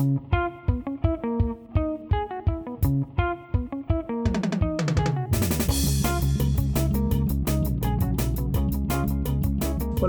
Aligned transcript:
Hola 0.00 0.08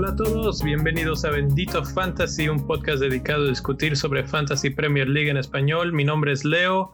a 0.08 0.16
todos, 0.16 0.62
bienvenidos 0.62 1.26
a 1.26 1.30
Bendito 1.30 1.84
Fantasy, 1.84 2.48
un 2.48 2.66
podcast 2.66 3.00
dedicado 3.00 3.44
a 3.44 3.48
discutir 3.50 3.94
sobre 3.98 4.26
Fantasy 4.26 4.70
Premier 4.70 5.10
League 5.10 5.28
en 5.28 5.36
español. 5.36 5.92
Mi 5.92 6.04
nombre 6.04 6.32
es 6.32 6.46
Leo 6.46 6.92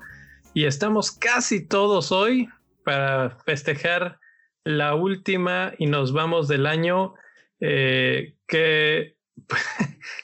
y 0.52 0.64
estamos 0.64 1.12
casi 1.12 1.68
todos 1.68 2.10
hoy 2.10 2.48
para 2.84 3.30
festejar 3.46 4.18
la 4.64 4.96
última 4.96 5.72
y 5.78 5.86
nos 5.86 6.12
vamos 6.12 6.48
del 6.48 6.66
año 6.66 7.14
eh, 7.60 8.34
que 8.48 9.17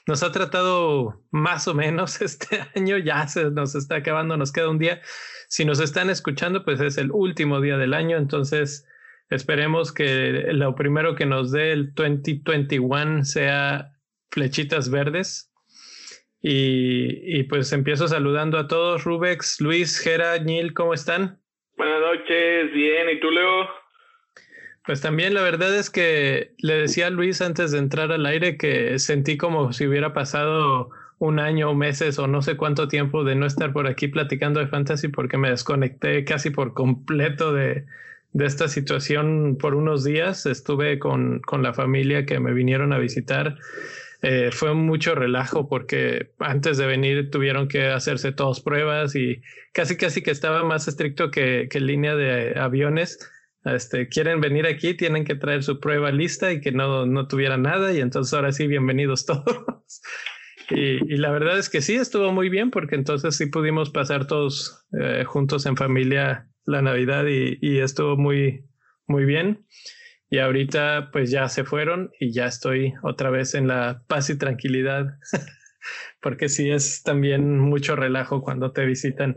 nos 0.07 0.23
ha 0.23 0.31
tratado 0.31 1.23
más 1.31 1.67
o 1.67 1.73
menos 1.73 2.21
este 2.21 2.65
año, 2.75 2.97
ya 2.97 3.27
se 3.27 3.51
nos 3.51 3.75
está 3.75 3.95
acabando, 3.95 4.37
nos 4.37 4.51
queda 4.51 4.69
un 4.69 4.79
día. 4.79 5.01
Si 5.47 5.65
nos 5.65 5.79
están 5.79 6.09
escuchando, 6.09 6.63
pues 6.63 6.81
es 6.81 6.97
el 6.97 7.11
último 7.11 7.61
día 7.61 7.77
del 7.77 7.93
año, 7.93 8.17
entonces 8.17 8.87
esperemos 9.29 9.93
que 9.93 10.47
lo 10.53 10.75
primero 10.75 11.15
que 11.15 11.25
nos 11.25 11.51
dé 11.51 11.71
el 11.71 11.93
2021 11.93 13.23
sea 13.25 13.91
flechitas 14.31 14.89
verdes. 14.89 15.51
Y, 16.41 17.39
y 17.39 17.43
pues 17.43 17.73
empiezo 17.73 18.07
saludando 18.07 18.59
a 18.59 18.67
todos, 18.67 19.03
Rubex, 19.03 19.61
Luis, 19.61 19.99
Gera, 19.99 20.37
Nil, 20.37 20.73
¿cómo 20.73 20.93
están? 20.93 21.41
Buenas 21.75 22.01
noches, 22.01 22.71
bien, 22.71 23.09
¿y 23.09 23.19
tú, 23.19 23.31
Leo? 23.31 23.84
Pues 24.85 25.01
también 25.01 25.33
la 25.33 25.41
verdad 25.41 25.75
es 25.75 25.89
que 25.89 26.53
le 26.59 26.75
decía 26.75 27.07
a 27.07 27.09
Luis 27.09 27.41
antes 27.41 27.71
de 27.71 27.79
entrar 27.79 28.11
al 28.11 28.25
aire 28.25 28.55
que 28.55 28.99
sentí 28.99 29.35
como 29.35 29.73
si 29.73 29.87
hubiera 29.87 30.13
pasado 30.13 30.91
un 31.17 31.39
año 31.39 31.71
o 31.71 31.73
meses 31.73 32.19
o 32.19 32.27
no 32.27 32.41
sé 32.43 32.55
cuánto 32.55 32.87
tiempo 32.87 33.23
de 33.23 33.35
no 33.35 33.47
estar 33.47 33.73
por 33.73 33.87
aquí 33.87 34.07
platicando 34.07 34.59
de 34.59 34.67
fantasy 34.67 35.07
porque 35.07 35.37
me 35.37 35.49
desconecté 35.49 36.23
casi 36.23 36.51
por 36.51 36.73
completo 36.73 37.51
de, 37.51 37.85
de 38.33 38.45
esta 38.45 38.67
situación 38.67 39.57
por 39.59 39.73
unos 39.73 40.03
días. 40.03 40.45
Estuve 40.45 40.99
con, 40.99 41.39
con 41.39 41.63
la 41.63 41.73
familia 41.73 42.27
que 42.27 42.39
me 42.39 42.53
vinieron 42.53 42.93
a 42.93 42.99
visitar. 42.99 43.57
Eh, 44.21 44.49
fue 44.51 44.73
mucho 44.73 45.15
relajo 45.15 45.67
porque 45.67 46.31
antes 46.39 46.77
de 46.77 46.85
venir 46.85 47.31
tuvieron 47.31 47.67
que 47.67 47.87
hacerse 47.87 48.31
todas 48.31 48.59
pruebas 48.59 49.15
y 49.15 49.41
casi 49.71 49.97
casi 49.97 50.21
que 50.21 50.31
estaba 50.31 50.63
más 50.63 50.87
estricto 50.87 51.31
que, 51.31 51.67
que 51.69 51.79
línea 51.79 52.15
de 52.15 52.59
aviones 52.59 53.31
este, 53.65 54.07
quieren 54.07 54.41
venir 54.41 54.67
aquí, 54.67 54.93
tienen 54.93 55.25
que 55.25 55.35
traer 55.35 55.63
su 55.63 55.79
prueba 55.79 56.11
lista 56.11 56.51
y 56.51 56.61
que 56.61 56.71
no, 56.71 57.05
no 57.05 57.27
tuviera 57.27 57.57
nada. 57.57 57.93
Y 57.93 57.99
entonces 57.99 58.33
ahora 58.33 58.51
sí, 58.51 58.67
bienvenidos 58.67 59.25
todos. 59.25 60.01
Y, 60.69 61.13
y, 61.13 61.17
la 61.17 61.31
verdad 61.31 61.59
es 61.59 61.69
que 61.69 61.81
sí, 61.81 61.95
estuvo 61.95 62.31
muy 62.31 62.49
bien 62.49 62.71
porque 62.71 62.95
entonces 62.95 63.35
sí 63.35 63.47
pudimos 63.47 63.91
pasar 63.91 64.25
todos 64.25 64.85
eh, 64.99 65.23
juntos 65.25 65.65
en 65.67 65.77
familia 65.77 66.47
la 66.65 66.81
Navidad 66.81 67.25
y, 67.27 67.59
y, 67.61 67.79
estuvo 67.79 68.17
muy, 68.17 68.65
muy 69.07 69.25
bien. 69.25 69.65
Y 70.29 70.39
ahorita 70.39 71.09
pues 71.11 71.29
ya 71.29 71.49
se 71.49 71.65
fueron 71.65 72.11
y 72.19 72.33
ya 72.33 72.47
estoy 72.47 72.93
otra 73.03 73.29
vez 73.29 73.53
en 73.53 73.67
la 73.67 74.03
paz 74.07 74.29
y 74.29 74.37
tranquilidad. 74.37 75.17
porque 76.21 76.49
sí 76.49 76.71
es 76.71 77.03
también 77.03 77.59
mucho 77.59 77.95
relajo 77.95 78.41
cuando 78.41 78.71
te 78.71 78.85
visitan. 78.85 79.35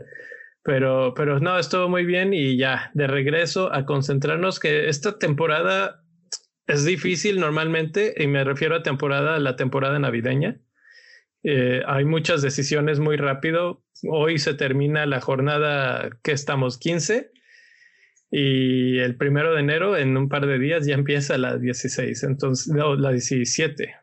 Pero, 0.69 1.15
pero 1.15 1.39
no, 1.39 1.57
estuvo 1.57 1.89
muy 1.89 2.05
bien 2.05 2.31
y 2.31 2.55
ya, 2.55 2.91
de 2.93 3.07
regreso 3.07 3.73
a 3.73 3.87
concentrarnos 3.87 4.59
que 4.59 4.87
esta 4.87 5.17
temporada 5.17 6.03
es 6.67 6.85
difícil 6.85 7.39
normalmente, 7.39 8.13
y 8.15 8.27
me 8.27 8.43
refiero 8.43 8.75
a 8.75 8.83
temporada, 8.83 9.39
la 9.39 9.55
temporada 9.55 9.97
navideña. 9.97 10.61
Eh, 11.41 11.81
hay 11.87 12.05
muchas 12.05 12.43
decisiones 12.43 12.99
muy 12.99 13.17
rápido. 13.17 13.83
Hoy 14.07 14.37
se 14.37 14.53
termina 14.53 15.07
la 15.07 15.21
jornada 15.21 16.11
que 16.21 16.33
estamos 16.33 16.77
15 16.77 17.31
y 18.29 18.99
el 18.99 19.17
primero 19.17 19.55
de 19.55 19.61
enero, 19.61 19.97
en 19.97 20.15
un 20.17 20.29
par 20.29 20.45
de 20.45 20.59
días, 20.59 20.85
ya 20.85 20.93
empieza 20.93 21.39
la 21.39 21.57
16, 21.57 22.21
entonces, 22.25 22.71
no, 22.71 22.93
la 22.93 23.09
17. 23.09 23.95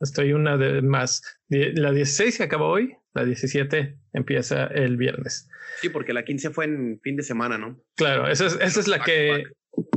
Estoy 0.00 0.34
una 0.34 0.58
de 0.58 0.82
más. 0.82 1.22
La 1.48 1.92
16 1.92 2.34
se 2.34 2.42
acabó 2.42 2.66
hoy, 2.66 2.94
la 3.14 3.24
17 3.24 3.96
empieza 4.18 4.66
el 4.66 4.96
viernes. 4.96 5.48
Sí, 5.80 5.88
porque 5.88 6.12
la 6.12 6.24
15 6.24 6.50
fue 6.50 6.66
en 6.66 7.00
fin 7.02 7.16
de 7.16 7.22
semana, 7.22 7.58
¿no? 7.58 7.80
Claro, 7.96 8.28
esa 8.28 8.46
es, 8.46 8.58
esa 8.60 8.80
es 8.80 8.88
la 8.88 9.00
que, 9.00 9.44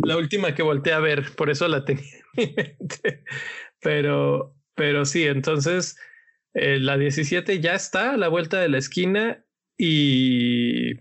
la 0.04 0.18
última 0.18 0.56
que 0.56 0.64
volteé 0.64 0.94
a 0.94 1.00
ver, 1.00 1.26
por 1.36 1.50
eso 1.50 1.68
la 1.68 1.86
tenía 1.86 2.04
en 2.38 2.46
mi 2.50 2.54
mente. 2.56 3.24
Pero, 3.82 4.56
pero 4.76 5.06
sí, 5.06 5.24
entonces 5.24 5.98
eh, 6.54 6.80
la 6.80 6.98
17 6.98 7.60
ya 7.60 7.74
está 7.74 8.12
a 8.12 8.18
la 8.18 8.28
vuelta 8.28 8.60
de 8.60 8.70
la 8.70 8.78
esquina 8.78 9.44
y, 9.78 10.92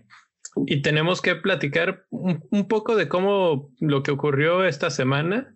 y 0.65 0.81
tenemos 0.81 1.21
que 1.21 1.35
platicar 1.35 2.05
un, 2.09 2.43
un 2.49 2.67
poco 2.67 2.95
de 2.95 3.07
cómo 3.07 3.71
lo 3.79 4.03
que 4.03 4.11
ocurrió 4.11 4.65
esta 4.65 4.89
semana 4.89 5.55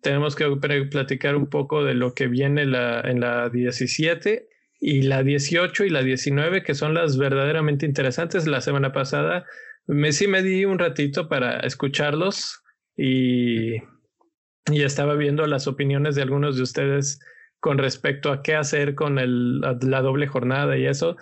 tenemos 0.00 0.34
que 0.34 0.46
platicar 0.90 1.36
un 1.36 1.48
poco 1.48 1.84
de 1.84 1.94
lo 1.94 2.14
que 2.14 2.26
viene 2.26 2.64
la, 2.64 3.00
en 3.00 3.20
la 3.20 3.48
17 3.50 4.48
y 4.80 5.02
la 5.02 5.22
18 5.22 5.84
y 5.84 5.90
la 5.90 6.02
19, 6.02 6.62
que 6.62 6.74
son 6.74 6.94
las 6.94 7.18
verdaderamente 7.18 7.84
interesantes. 7.84 8.46
La 8.46 8.62
semana 8.62 8.92
pasada 8.92 9.44
me 9.86 10.12
sí 10.12 10.26
me 10.26 10.42
di 10.42 10.64
un 10.64 10.78
ratito 10.78 11.28
para 11.28 11.60
escucharlos 11.60 12.62
y, 12.96 13.76
y 13.76 14.82
estaba 14.82 15.14
viendo 15.14 15.46
las 15.46 15.66
opiniones 15.66 16.14
de 16.14 16.22
algunos 16.22 16.56
de 16.56 16.62
ustedes 16.62 17.20
con 17.60 17.76
respecto 17.76 18.32
a 18.32 18.42
qué 18.42 18.54
hacer 18.54 18.94
con 18.94 19.18
el, 19.18 19.60
la 19.60 20.00
doble 20.00 20.26
jornada 20.26 20.78
y 20.78 20.86
eso. 20.86 21.16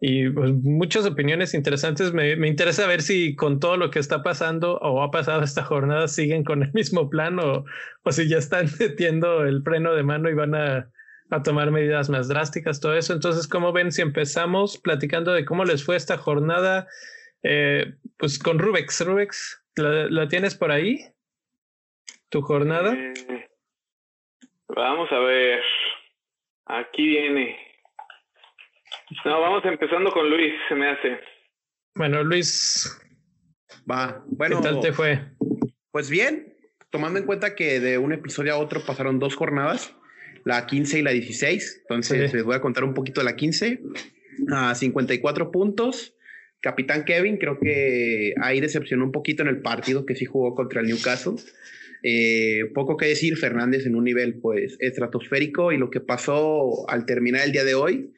Y 0.00 0.30
pues, 0.30 0.50
muchas 0.52 1.04
opiniones 1.04 1.52
interesantes. 1.52 2.14
Me, 2.14 2.34
me, 2.36 2.48
interesa 2.48 2.86
ver 2.86 3.02
si 3.02 3.36
con 3.36 3.60
todo 3.60 3.76
lo 3.76 3.90
que 3.90 3.98
está 3.98 4.22
pasando 4.22 4.78
o 4.78 5.02
ha 5.02 5.10
pasado 5.10 5.42
esta 5.42 5.62
jornada 5.62 6.08
siguen 6.08 6.44
con 6.44 6.62
el 6.62 6.72
mismo 6.72 7.10
plan 7.10 7.38
o, 7.38 7.66
o 8.02 8.12
si 8.12 8.26
ya 8.26 8.38
están 8.38 8.66
metiendo 8.80 9.44
el 9.44 9.62
freno 9.62 9.94
de 9.94 10.02
mano 10.02 10.30
y 10.30 10.34
van 10.34 10.54
a, 10.54 10.90
a 11.32 11.42
tomar 11.42 11.70
medidas 11.70 12.10
más 12.10 12.28
drásticas, 12.28 12.78
todo 12.78 12.94
eso. 12.94 13.14
Entonces, 13.14 13.48
¿cómo 13.48 13.72
ven 13.72 13.90
si 13.90 14.02
empezamos 14.02 14.78
platicando 14.78 15.32
de 15.32 15.46
cómo 15.46 15.64
les 15.64 15.82
fue 15.82 15.96
esta 15.96 16.18
jornada? 16.18 16.86
Eh, 17.42 17.94
pues 18.18 18.38
con 18.38 18.58
Rubex. 18.58 19.04
Rubex, 19.06 19.64
¿la, 19.76 20.10
¿la, 20.10 20.28
tienes 20.28 20.54
por 20.54 20.70
ahí? 20.70 20.98
¿Tu 22.28 22.42
jornada? 22.42 22.94
Eh, 22.94 23.48
vamos 24.68 25.10
a 25.10 25.18
ver. 25.20 25.62
Aquí 26.66 27.06
viene. 27.06 27.56
No, 29.24 29.40
vamos 29.40 29.64
empezando 29.64 30.10
con 30.12 30.28
Luis, 30.28 30.52
se 30.68 30.74
me 30.74 30.90
hace. 30.90 31.18
Bueno, 31.94 32.22
Luis. 32.22 33.00
Va. 33.90 34.22
Bueno, 34.26 34.58
¿Qué 34.58 34.62
tal 34.64 34.80
te 34.80 34.92
fue? 34.92 35.18
Pues 35.90 36.10
bien, 36.10 36.54
tomando 36.90 37.18
en 37.18 37.24
cuenta 37.24 37.54
que 37.54 37.80
de 37.80 37.96
un 37.96 38.12
episodio 38.12 38.52
a 38.52 38.58
otro 38.58 38.80
pasaron 38.84 39.18
dos 39.18 39.34
jornadas 39.34 39.96
la 40.44 40.66
15 40.66 40.98
y 40.98 41.02
la 41.02 41.10
16. 41.12 41.80
Entonces 41.82 42.30
sí. 42.30 42.36
les 42.36 42.44
voy 42.44 42.54
a 42.54 42.60
contar 42.60 42.84
un 42.84 42.94
poquito 42.94 43.20
de 43.20 43.24
la 43.24 43.36
15. 43.36 43.80
A 44.50 44.74
54 44.74 45.50
puntos. 45.50 46.14
Capitán 46.60 47.04
Kevin, 47.04 47.38
creo 47.38 47.58
que 47.58 48.34
ahí 48.40 48.60
decepcionó 48.60 49.04
un 49.04 49.12
poquito 49.12 49.42
en 49.42 49.48
el 49.48 49.60
partido 49.60 50.06
que 50.06 50.14
sí 50.14 50.24
jugó 50.24 50.54
contra 50.54 50.80
el 50.80 50.86
Newcastle. 50.86 51.34
Eh, 52.04 52.70
poco 52.74 52.96
que 52.96 53.06
decir, 53.06 53.36
Fernández 53.36 53.86
en 53.86 53.94
un 53.94 54.04
nivel 54.04 54.40
pues 54.40 54.76
estratosférico 54.80 55.72
y 55.72 55.78
lo 55.78 55.90
que 55.90 56.00
pasó 56.00 56.88
al 56.88 57.06
terminar 57.06 57.44
el 57.44 57.52
día 57.52 57.64
de 57.64 57.74
hoy, 57.74 58.12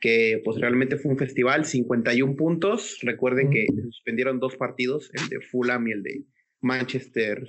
que 0.00 0.40
pues 0.44 0.58
realmente 0.58 0.96
fue 0.96 1.12
un 1.12 1.18
festival, 1.18 1.64
51 1.64 2.36
puntos. 2.36 2.98
Recuerden 3.02 3.50
que 3.50 3.66
suspendieron 3.90 4.40
dos 4.40 4.56
partidos, 4.56 5.10
el 5.14 5.28
de 5.28 5.40
Fulham 5.40 5.88
y 5.88 5.92
el 5.92 6.02
de 6.02 6.24
Manchester 6.60 7.48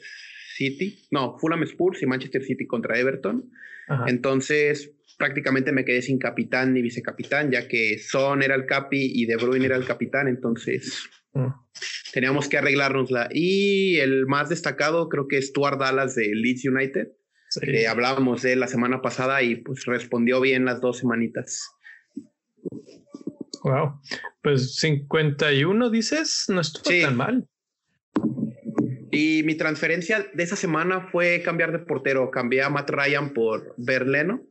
City. 0.55 0.99
No, 1.11 1.37
Fulham 1.39 1.63
Spurs 1.63 2.01
y 2.01 2.05
Manchester 2.05 2.43
City 2.43 2.67
contra 2.67 2.99
Everton. 2.99 3.49
Ajá. 3.87 4.05
Entonces, 4.07 4.91
prácticamente 5.21 5.71
me 5.71 5.85
quedé 5.85 6.01
sin 6.01 6.17
capitán 6.17 6.73
ni 6.73 6.81
vicecapitán, 6.81 7.51
ya 7.51 7.67
que 7.67 7.99
Son 7.99 8.41
era 8.41 8.55
el 8.55 8.65
capi 8.65 9.11
y 9.13 9.27
De 9.27 9.35
Bruyne 9.35 9.66
era 9.66 9.75
el 9.75 9.85
capitán, 9.85 10.28
entonces 10.28 11.09
mm. 11.33 11.47
teníamos 12.11 12.49
que 12.49 12.57
arreglárnosla. 12.57 13.29
Y 13.31 13.97
el 13.97 14.25
más 14.25 14.49
destacado 14.49 15.09
creo 15.09 15.28
que 15.28 15.37
es 15.37 15.49
Stuart 15.49 15.79
Dallas 15.79 16.16
de 16.16 16.33
Leeds 16.33 16.66
United. 16.66 17.09
Sí. 17.49 17.69
Eh, 17.69 17.87
hablábamos 17.87 18.41
de 18.41 18.53
él 18.53 18.61
la 18.61 18.67
semana 18.67 19.01
pasada 19.01 19.43
y 19.43 19.57
pues 19.57 19.85
respondió 19.85 20.41
bien 20.41 20.66
las 20.66 20.81
dos 20.81 20.97
semanitas. 20.97 21.69
Wow, 23.63 24.01
pues 24.41 24.75
51 24.77 25.89
dices, 25.91 26.45
no 26.47 26.61
estuvo 26.61 26.91
sí. 26.91 27.01
tan 27.01 27.16
mal. 27.16 27.47
Y 29.11 29.43
mi 29.43 29.55
transferencia 29.55 30.25
de 30.34 30.43
esa 30.43 30.55
semana 30.55 31.09
fue 31.11 31.41
cambiar 31.43 31.72
de 31.72 31.79
portero. 31.79 32.31
Cambié 32.31 32.63
a 32.63 32.69
Matt 32.69 32.90
Ryan 32.90 33.34
por 33.34 33.75
Berleno, 33.78 34.41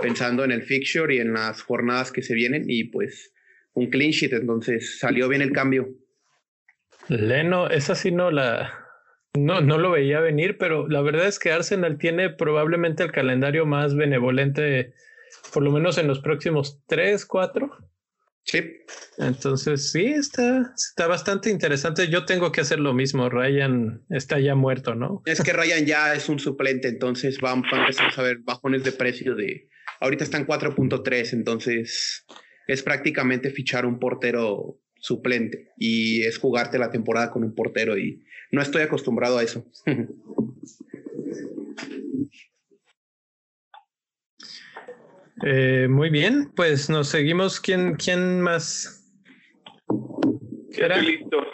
pensando 0.00 0.44
en 0.44 0.52
el 0.52 0.62
fixture 0.62 1.14
y 1.14 1.18
en 1.18 1.32
las 1.32 1.62
jornadas 1.62 2.12
que 2.12 2.22
se 2.22 2.34
vienen. 2.34 2.64
Y 2.68 2.84
pues 2.84 3.32
un 3.74 3.88
clean 3.90 4.10
sheet, 4.10 4.34
entonces 4.34 4.98
salió 4.98 5.28
bien 5.28 5.42
el 5.42 5.52
cambio. 5.52 5.88
Leno, 7.08 7.68
esa 7.68 7.94
sí 7.94 8.10
no 8.10 8.30
la. 8.30 8.78
No, 9.34 9.62
no 9.62 9.78
lo 9.78 9.90
veía 9.90 10.20
venir, 10.20 10.58
pero 10.58 10.86
la 10.88 11.00
verdad 11.00 11.26
es 11.26 11.38
que 11.38 11.52
Arsenal 11.52 11.96
tiene 11.96 12.28
probablemente 12.28 13.02
el 13.02 13.12
calendario 13.12 13.64
más 13.64 13.96
benevolente, 13.96 14.92
por 15.54 15.62
lo 15.62 15.70
menos 15.70 15.96
en 15.96 16.06
los 16.06 16.20
próximos 16.20 16.82
tres, 16.86 17.24
cuatro. 17.24 17.70
Sí. 18.44 18.60
Entonces, 19.18 19.92
sí, 19.92 20.06
está, 20.06 20.72
está 20.76 21.06
bastante 21.06 21.50
interesante. 21.50 22.08
Yo 22.08 22.24
tengo 22.24 22.50
que 22.50 22.60
hacer 22.60 22.80
lo 22.80 22.92
mismo. 22.92 23.28
Ryan 23.28 24.04
está 24.10 24.40
ya 24.40 24.54
muerto, 24.54 24.94
¿no? 24.94 25.22
Es 25.26 25.42
que 25.42 25.52
Ryan 25.52 25.86
ya 25.86 26.14
es 26.14 26.28
un 26.28 26.38
suplente, 26.38 26.88
entonces 26.88 27.40
vamos 27.40 27.66
a 27.72 27.80
empezar 27.80 28.10
a 28.16 28.22
ver 28.22 28.38
bajones 28.38 28.84
de 28.84 28.92
precio 28.92 29.34
de. 29.34 29.68
Ahorita 30.00 30.24
están 30.24 30.46
4.3, 30.46 31.32
entonces 31.32 32.26
es 32.66 32.82
prácticamente 32.82 33.50
fichar 33.50 33.86
un 33.86 33.98
portero 33.98 34.80
suplente 34.96 35.72
y 35.76 36.22
es 36.22 36.38
jugarte 36.38 36.78
la 36.78 36.90
temporada 36.90 37.30
con 37.30 37.44
un 37.44 37.54
portero 37.54 37.98
y 37.98 38.24
no 38.50 38.62
estoy 38.62 38.82
acostumbrado 38.82 39.38
a 39.38 39.42
eso. 39.42 39.66
Eh, 45.44 45.88
muy 45.88 46.10
bien, 46.10 46.52
pues 46.54 46.88
nos 46.88 47.08
seguimos. 47.08 47.60
¿Quién, 47.60 47.96
quién 47.96 48.40
más? 48.40 48.98
Ya 50.70 50.88
listo. 50.98 51.44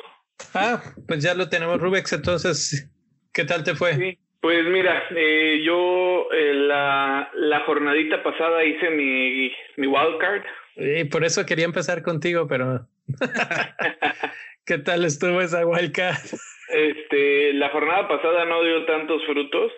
Ah, 0.54 0.82
pues 1.06 1.22
ya 1.22 1.34
lo 1.34 1.48
tenemos, 1.48 1.80
Rubex. 1.80 2.12
Entonces, 2.12 2.90
¿qué 3.32 3.44
tal 3.44 3.64
te 3.64 3.74
fue? 3.74 3.94
Sí, 3.94 4.18
pues 4.40 4.64
mira, 4.66 5.04
eh, 5.16 5.62
yo 5.64 6.28
eh, 6.32 6.54
la, 6.54 7.30
la, 7.34 7.60
jornadita 7.60 8.22
pasada 8.22 8.62
hice 8.64 8.90
mi, 8.90 9.52
mi 9.76 9.86
wildcard. 9.86 10.42
Y 10.76 11.04
por 11.04 11.24
eso 11.24 11.44
quería 11.46 11.64
empezar 11.64 12.02
contigo, 12.02 12.46
pero 12.46 12.86
¿qué 14.66 14.78
tal 14.78 15.04
estuvo 15.04 15.40
esa 15.40 15.66
wildcard? 15.66 16.38
Este, 16.68 17.54
la 17.54 17.70
jornada 17.70 18.06
pasada 18.06 18.44
no 18.44 18.62
dio 18.62 18.84
tantos 18.84 19.24
frutos 19.24 19.72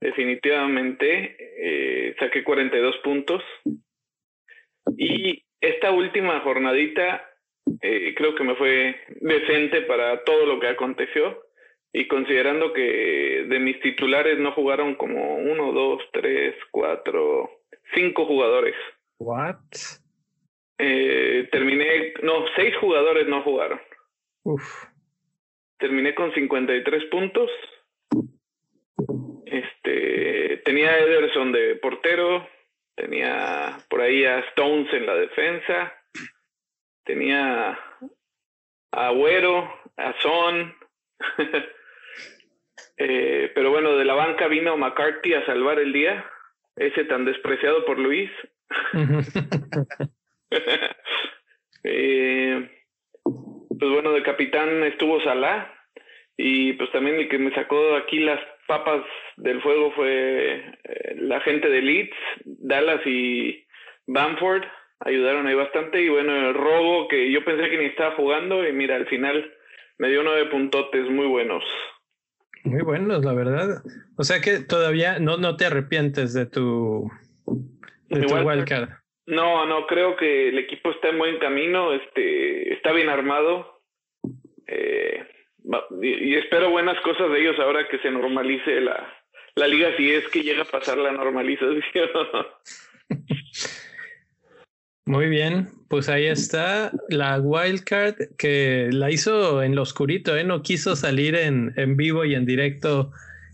definitivamente. 0.00 1.36
Eh, 1.58 2.14
saqué 2.18 2.44
42 2.44 2.96
puntos. 2.98 3.42
Y 4.96 5.42
esta 5.60 5.90
última 5.90 6.40
jornadita 6.40 7.28
eh, 7.82 8.14
creo 8.14 8.34
que 8.34 8.44
me 8.44 8.54
fue 8.56 8.96
decente 9.20 9.82
para 9.82 10.22
todo 10.24 10.46
lo 10.46 10.60
que 10.60 10.68
aconteció. 10.68 11.42
Y 11.92 12.08
considerando 12.08 12.72
que 12.72 13.46
de 13.48 13.58
mis 13.58 13.80
titulares 13.80 14.38
no 14.38 14.52
jugaron 14.52 14.96
como 14.96 15.36
uno, 15.36 15.72
dos, 15.72 16.02
tres, 16.12 16.54
cuatro, 16.70 17.62
cinco 17.94 18.26
jugadores. 18.26 18.74
What? 19.18 19.56
Eh, 20.78 21.48
terminé, 21.50 22.12
no, 22.22 22.44
seis 22.54 22.76
jugadores 22.76 23.26
no 23.28 23.42
jugaron. 23.42 23.80
Uf. 24.44 24.62
Terminé 25.78 26.14
con 26.14 26.32
53 26.34 27.04
puntos 27.06 27.50
este, 29.46 30.58
tenía 30.64 30.90
a 30.90 30.98
Ederson 30.98 31.52
de 31.52 31.76
portero, 31.76 32.48
tenía 32.96 33.78
por 33.88 34.00
ahí 34.00 34.24
a 34.24 34.40
Stones 34.50 34.92
en 34.92 35.06
la 35.06 35.14
defensa, 35.14 35.94
tenía 37.04 37.78
a 38.92 39.06
Agüero, 39.06 39.72
a 39.96 40.14
Son. 40.20 40.74
eh, 42.98 43.52
pero 43.54 43.70
bueno, 43.70 43.96
de 43.96 44.04
la 44.04 44.14
banca 44.14 44.48
vino 44.48 44.76
McCarthy 44.76 45.34
a 45.34 45.46
salvar 45.46 45.78
el 45.78 45.92
día, 45.92 46.28
ese 46.74 47.04
tan 47.04 47.24
despreciado 47.24 47.84
por 47.84 48.00
Luis. 48.00 48.30
eh, 51.84 52.68
pues 53.78 53.90
bueno, 53.92 54.10
de 54.12 54.22
capitán 54.24 54.82
estuvo 54.82 55.22
Salah 55.22 55.72
y 56.36 56.72
pues 56.72 56.90
también 56.90 57.16
el 57.16 57.28
que 57.28 57.38
me 57.38 57.54
sacó 57.54 57.94
aquí 57.94 58.18
las 58.18 58.40
papas 58.66 59.02
del 59.36 59.60
fuego 59.62 59.92
fue 59.92 60.56
eh, 60.84 61.16
la 61.18 61.40
gente 61.40 61.68
de 61.68 61.82
Leeds, 61.82 62.16
Dallas 62.44 63.00
y 63.06 63.66
Bamford 64.06 64.64
ayudaron 65.00 65.46
ahí 65.46 65.54
bastante 65.54 66.02
y 66.02 66.08
bueno, 66.08 66.34
el 66.34 66.54
robo 66.54 67.08
que 67.08 67.30
yo 67.30 67.44
pensé 67.44 67.68
que 67.68 67.78
ni 67.78 67.86
estaba 67.86 68.16
jugando 68.16 68.66
y 68.66 68.72
mira, 68.72 68.96
al 68.96 69.06
final 69.06 69.52
me 69.98 70.08
dio 70.08 70.22
nueve 70.22 70.46
puntotes 70.46 71.08
muy 71.10 71.26
buenos. 71.26 71.64
Muy 72.64 72.82
buenos, 72.82 73.24
la 73.24 73.32
verdad. 73.32 73.82
O 74.16 74.24
sea 74.24 74.40
que 74.40 74.60
todavía 74.60 75.18
no, 75.18 75.36
no 75.36 75.56
te 75.56 75.66
arrepientes 75.66 76.34
de 76.34 76.46
tu, 76.46 77.08
de 78.08 78.22
tu 78.22 78.34
wildcard. 78.34 78.88
No, 79.26 79.66
no, 79.66 79.86
creo 79.86 80.16
que 80.16 80.48
el 80.48 80.58
equipo 80.58 80.90
está 80.90 81.08
en 81.08 81.18
buen 81.18 81.38
camino, 81.38 81.92
este, 81.92 82.72
está 82.74 82.92
bien 82.92 83.08
armado. 83.08 83.80
Eh, 84.66 85.24
y, 86.02 86.34
espero 86.34 86.70
buenas 86.70 87.00
cosas 87.02 87.30
de 87.30 87.40
ellos 87.40 87.58
ahora 87.58 87.88
que 87.88 87.98
se 87.98 88.10
normalice 88.10 88.80
la, 88.80 89.12
la 89.54 89.68
liga, 89.68 89.96
si 89.96 90.12
es 90.12 90.28
que 90.28 90.42
llega 90.42 90.62
a 90.62 90.66
pasar 90.66 90.98
la 90.98 91.12
normalización. 91.12 92.08
Muy 95.08 95.28
bien, 95.28 95.68
pues 95.88 96.08
ahí 96.08 96.26
está 96.26 96.90
la 97.08 97.38
wildcard 97.38 98.16
que 98.36 98.88
la 98.90 99.10
hizo 99.10 99.62
en 99.62 99.76
lo 99.76 99.82
oscurito, 99.82 100.36
¿eh? 100.36 100.42
no 100.42 100.62
quiso 100.62 100.96
salir 100.96 101.36
en, 101.36 101.72
en 101.76 101.96
vivo 101.96 102.24
y 102.24 102.34
en 102.34 102.44
directo. 102.44 103.12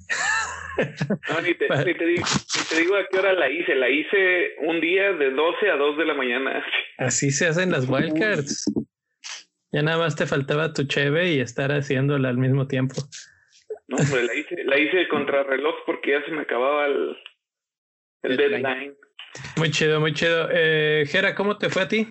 No, 1.29 1.41
ni 1.43 1.53
te, 1.55 1.69
ni 1.69 1.95
te, 1.95 2.07
digo, 2.07 2.25
te, 2.71 2.81
digo, 2.81 2.97
a 2.97 3.07
qué 3.07 3.19
hora 3.19 3.35
la 3.35 3.51
hice, 3.51 3.75
la 3.75 3.91
hice 3.91 4.55
un 4.59 4.81
día 4.81 5.13
de 5.13 5.31
12 5.31 5.71
a 5.71 5.77
2 5.77 5.99
de 5.99 6.05
la 6.07 6.15
mañana. 6.15 6.65
Así 6.97 7.31
se 7.31 7.47
hacen 7.47 7.71
las 7.71 7.87
wildcards. 7.87 8.65
Ya 9.73 9.83
nada 9.83 9.99
más 9.99 10.17
te 10.17 10.27
faltaba 10.27 10.73
tu 10.73 10.85
cheve 10.85 11.33
y 11.33 11.41
estar 11.41 11.73
haciéndola 11.73 12.29
al 12.29 12.37
mismo 12.37 12.67
tiempo. 12.67 12.95
No, 13.89 13.97
pues 13.97 14.25
la 14.25 14.35
hice, 14.35 14.65
la 14.65 14.79
hice 14.79 15.09
contra 15.09 15.43
reloj 15.43 15.75
porque 15.87 16.13
ya 16.13 16.25
se 16.25 16.31
me 16.31 16.43
acababa 16.43 16.87
el, 16.87 17.17
el 18.23 18.37
deadline. 18.37 18.95
Muy 19.57 19.71
chido, 19.71 19.99
muy 19.99 20.13
chido. 20.13 20.49
Eh, 20.51 21.05
Jera, 21.07 21.35
¿cómo 21.35 21.57
te 21.57 21.71
fue 21.71 21.83
a 21.83 21.89
ti? 21.89 22.07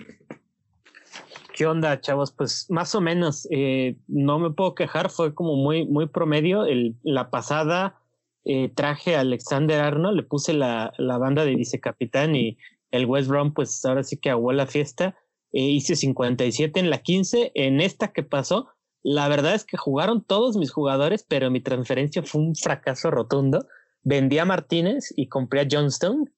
¿Qué 1.53 1.67
onda, 1.67 2.01
chavos? 2.01 2.31
Pues 2.31 2.65
más 2.69 2.95
o 2.95 3.01
menos, 3.01 3.47
eh, 3.51 3.95
no 4.07 4.39
me 4.39 4.49
puedo 4.49 4.73
quejar, 4.73 5.11
fue 5.11 5.35
como 5.35 5.55
muy, 5.55 5.85
muy 5.85 6.07
promedio. 6.07 6.65
El, 6.65 6.95
la 7.03 7.29
pasada 7.29 8.01
eh, 8.43 8.69
traje 8.73 9.15
a 9.15 9.19
Alexander 9.19 9.81
Arnold, 9.81 10.17
le 10.17 10.23
puse 10.23 10.53
la, 10.53 10.93
la 10.97 11.19
banda 11.19 11.45
de 11.45 11.55
vicecapitán 11.55 12.35
y 12.35 12.57
el 12.89 13.05
West 13.05 13.29
Brom, 13.29 13.53
pues 13.53 13.85
ahora 13.85 14.03
sí 14.03 14.17
que 14.17 14.31
aguó 14.31 14.51
la 14.51 14.65
fiesta. 14.65 15.15
Eh, 15.53 15.61
hice 15.61 15.95
57 15.95 16.79
en 16.79 16.89
la 16.89 16.99
15. 16.99 17.51
En 17.55 17.81
esta 17.81 18.13
que 18.13 18.23
pasó, 18.23 18.69
la 19.03 19.27
verdad 19.27 19.55
es 19.55 19.65
que 19.65 19.77
jugaron 19.77 20.23
todos 20.23 20.57
mis 20.57 20.71
jugadores, 20.71 21.25
pero 21.27 21.49
mi 21.49 21.61
transferencia 21.61 22.23
fue 22.23 22.41
un 22.41 22.55
fracaso 22.55 23.11
rotundo. 23.11 23.67
Vendí 24.03 24.37
a 24.37 24.45
Martínez 24.45 25.13
y 25.15 25.27
compré 25.27 25.61
a 25.61 25.67
Johnston. 25.69 26.31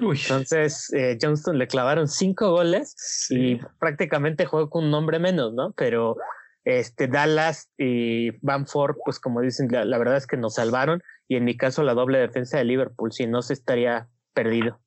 Entonces, 0.00 0.92
eh, 0.92 1.18
Johnston 1.20 1.58
le 1.58 1.66
clavaron 1.66 2.06
cinco 2.06 2.50
goles 2.50 3.26
y 3.30 3.56
prácticamente 3.78 4.46
juego 4.46 4.70
con 4.70 4.84
un 4.84 4.90
nombre 4.90 5.18
menos, 5.18 5.52
¿no? 5.52 5.72
Pero 5.76 6.16
este 6.64 7.08
Dallas 7.08 7.70
y 7.76 8.30
Bamford, 8.44 8.96
pues 9.04 9.18
como 9.18 9.40
dicen, 9.40 9.68
la, 9.70 9.84
la, 9.84 9.98
verdad 9.98 10.16
es 10.16 10.26
que 10.26 10.36
nos 10.36 10.54
salvaron 10.54 11.02
y 11.26 11.36
en 11.36 11.44
mi 11.44 11.56
caso 11.56 11.82
la 11.82 11.94
doble 11.94 12.18
defensa 12.18 12.58
de 12.58 12.64
Liverpool, 12.64 13.12
si 13.12 13.26
no 13.26 13.42
se 13.42 13.54
estaría 13.54 14.08
perdido. 14.32 14.78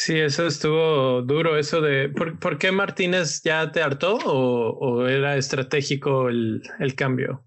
Sí, 0.00 0.16
eso 0.16 0.46
estuvo 0.46 1.22
duro, 1.22 1.58
eso 1.58 1.80
de... 1.80 2.08
¿Por, 2.08 2.38
¿por 2.38 2.56
qué 2.56 2.70
Martínez 2.70 3.42
ya 3.42 3.72
te 3.72 3.82
hartó 3.82 4.14
o, 4.14 4.70
o 4.78 5.08
era 5.08 5.36
estratégico 5.36 6.28
el, 6.28 6.62
el, 6.78 6.94
cambio? 6.94 7.42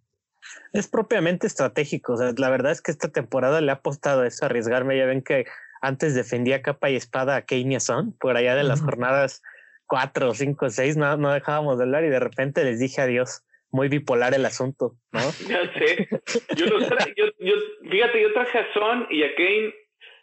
Es 0.74 0.90
propiamente 0.90 1.48
estratégico. 1.48 2.12
O 2.12 2.18
sea, 2.18 2.34
la 2.36 2.50
verdad 2.50 2.74
es 2.74 2.82
que 2.82 2.92
esta 2.92 3.10
temporada 3.10 3.62
le 3.62 3.72
ha 3.72 3.76
apostado 3.76 4.24
a 4.24 4.28
eso, 4.28 4.46
arriesgarme. 4.46 4.98
Ya 4.98 5.06
ven 5.06 5.22
que 5.22 5.46
antes 5.82 6.14
defendía 6.14 6.62
capa 6.62 6.90
y 6.90 6.98
espada 6.98 7.38
a 7.38 7.46
Kane 7.46 7.80
Son, 7.80 8.18
por 8.20 8.36
allá 8.36 8.54
de 8.56 8.64
las 8.64 8.82
uh 8.82 8.84
-huh. 8.84 8.86
jornadas 8.86 9.42
cuatro, 9.88 10.34
cinco, 10.34 10.70
seis, 10.70 10.98
no, 10.98 11.16
no 11.16 11.32
dejábamos 11.32 11.78
de 11.78 11.86
hablar 11.86 12.04
y 12.04 12.10
de 12.10 12.20
repente 12.20 12.66
les 12.66 12.80
dije 12.80 13.00
adiós. 13.00 13.46
Muy 13.70 13.88
bipolar 13.88 14.34
el 14.34 14.46
asunto, 14.46 14.98
¿no? 15.14 15.22
Ya 15.48 15.62
sé. 15.80 16.10
Yo, 16.58 16.66
los 16.66 16.86
tra 16.90 17.06
yo, 17.16 17.28
yo, 17.40 17.56
fíjate, 17.90 18.22
yo 18.22 18.34
traje 18.34 18.58
a 18.58 18.74
Son 18.74 19.08
y 19.10 19.24
a 19.24 19.34
Kane 19.36 19.74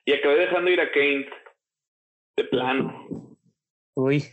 y 0.04 0.12
acabé 0.12 0.40
dejando 0.40 0.70
ir 0.70 0.80
a 0.82 0.90
Kane 0.90 1.26
de 2.38 2.45
plano. 2.45 3.37
Uy. 3.95 4.25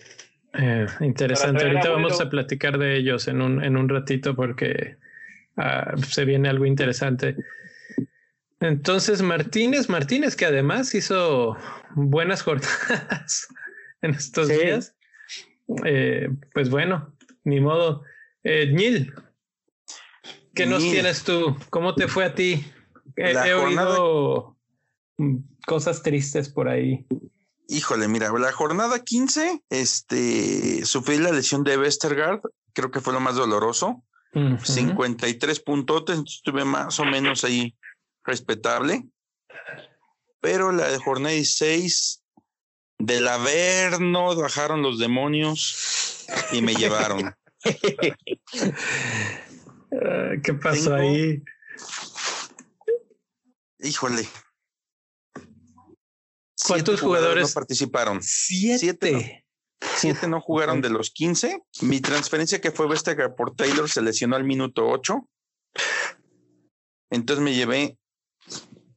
Eh, 0.54 0.86
interesante. 1.02 1.66
Ahorita 1.66 1.90
vamos 1.90 2.22
a 2.22 2.30
platicar 2.30 2.78
de 2.78 2.96
ellos 2.98 3.28
en 3.28 3.42
un, 3.42 3.64
en 3.64 3.76
un 3.76 3.90
ratito 3.90 4.36
porque 4.36 4.98
uh, 5.58 6.02
se 6.02 6.24
viene 6.24 6.48
algo 6.48 6.66
interesante. 6.66 7.36
Entonces, 8.62 9.22
Martínez, 9.22 9.90
Martínez, 9.90 10.36
que 10.36 10.46
además 10.46 10.96
hizo 10.96 11.58
buenas 11.96 12.44
jornadas 12.44 13.48
en 14.02 14.12
estos 14.12 14.48
sí. 14.48 14.54
días. 14.54 14.96
Eh, 15.84 16.30
pues 16.54 16.70
bueno, 16.70 17.14
ni 17.44 17.60
modo. 17.60 18.04
Eh, 18.44 18.68
Nil, 18.72 19.14
¿qué 20.54 20.66
Nil. 20.66 20.74
nos 20.74 20.84
tienes 20.84 21.24
tú? 21.24 21.58
¿Cómo 21.72 21.96
te 21.96 22.08
fue 22.08 22.24
a 22.24 22.36
ti? 22.36 22.64
He, 23.16 23.32
he 23.32 23.54
oído 23.56 24.56
cosas 25.66 26.04
tristes 26.04 26.48
por 26.50 26.70
ahí. 26.70 27.06
Híjole, 27.68 28.08
mira, 28.08 28.32
la 28.32 28.52
jornada 28.52 29.04
15, 29.04 29.64
este, 29.70 30.86
sufrí 30.86 31.18
la 31.18 31.32
lesión 31.32 31.64
de 31.64 31.78
Westergaard, 31.78 32.42
creo 32.74 32.92
que 32.92 33.02
fue 33.02 33.14
lo 33.14 33.20
más 33.20 33.36
doloroso. 33.36 34.04
Uh 34.34 34.40
-huh. 34.40 34.66
53 34.66 35.60
puntotes, 35.62 36.20
estuve 36.20 36.66
más 36.66 37.00
o 37.00 37.06
menos 37.06 37.44
ahí 37.44 37.76
respetable. 38.24 39.08
Pero 40.42 40.72
la 40.72 40.90
de 40.90 41.00
jornada 41.00 41.34
16, 41.34 42.22
Del 43.00 43.28
Averno 43.28 44.36
bajaron 44.36 44.82
los 44.82 45.00
demonios 45.00 46.26
y 46.52 46.62
me 46.62 46.76
llevaron. 46.76 47.34
Ah, 49.92 50.34
¿Qué 50.44 50.54
pasó 50.54 50.94
ahí? 50.94 51.42
Híjole. 53.80 54.28
¿Cuántos 56.68 57.02
jugadores? 57.02 57.50
no 57.50 57.54
participaron? 57.54 58.20
Siete. 58.22 59.46
Siete 59.96 60.28
no, 60.28 60.42
jugaron 60.42 60.82
de 60.82 60.90
los 60.90 61.12
quince. 61.12 61.62
Mi 61.82 62.02
transferencia 62.02 62.62
que 62.62 62.72
fue 62.72 62.88
Vestager 62.88 63.36
por 63.36 63.56
Taylor 63.56 63.90
se 63.90 64.02
lesionó 64.02 64.36
al 64.36 64.44
minuto 64.44 64.88
ocho. 64.88 65.28
Entonces 67.10 67.44
me 67.44 67.54
llevé 67.54 67.98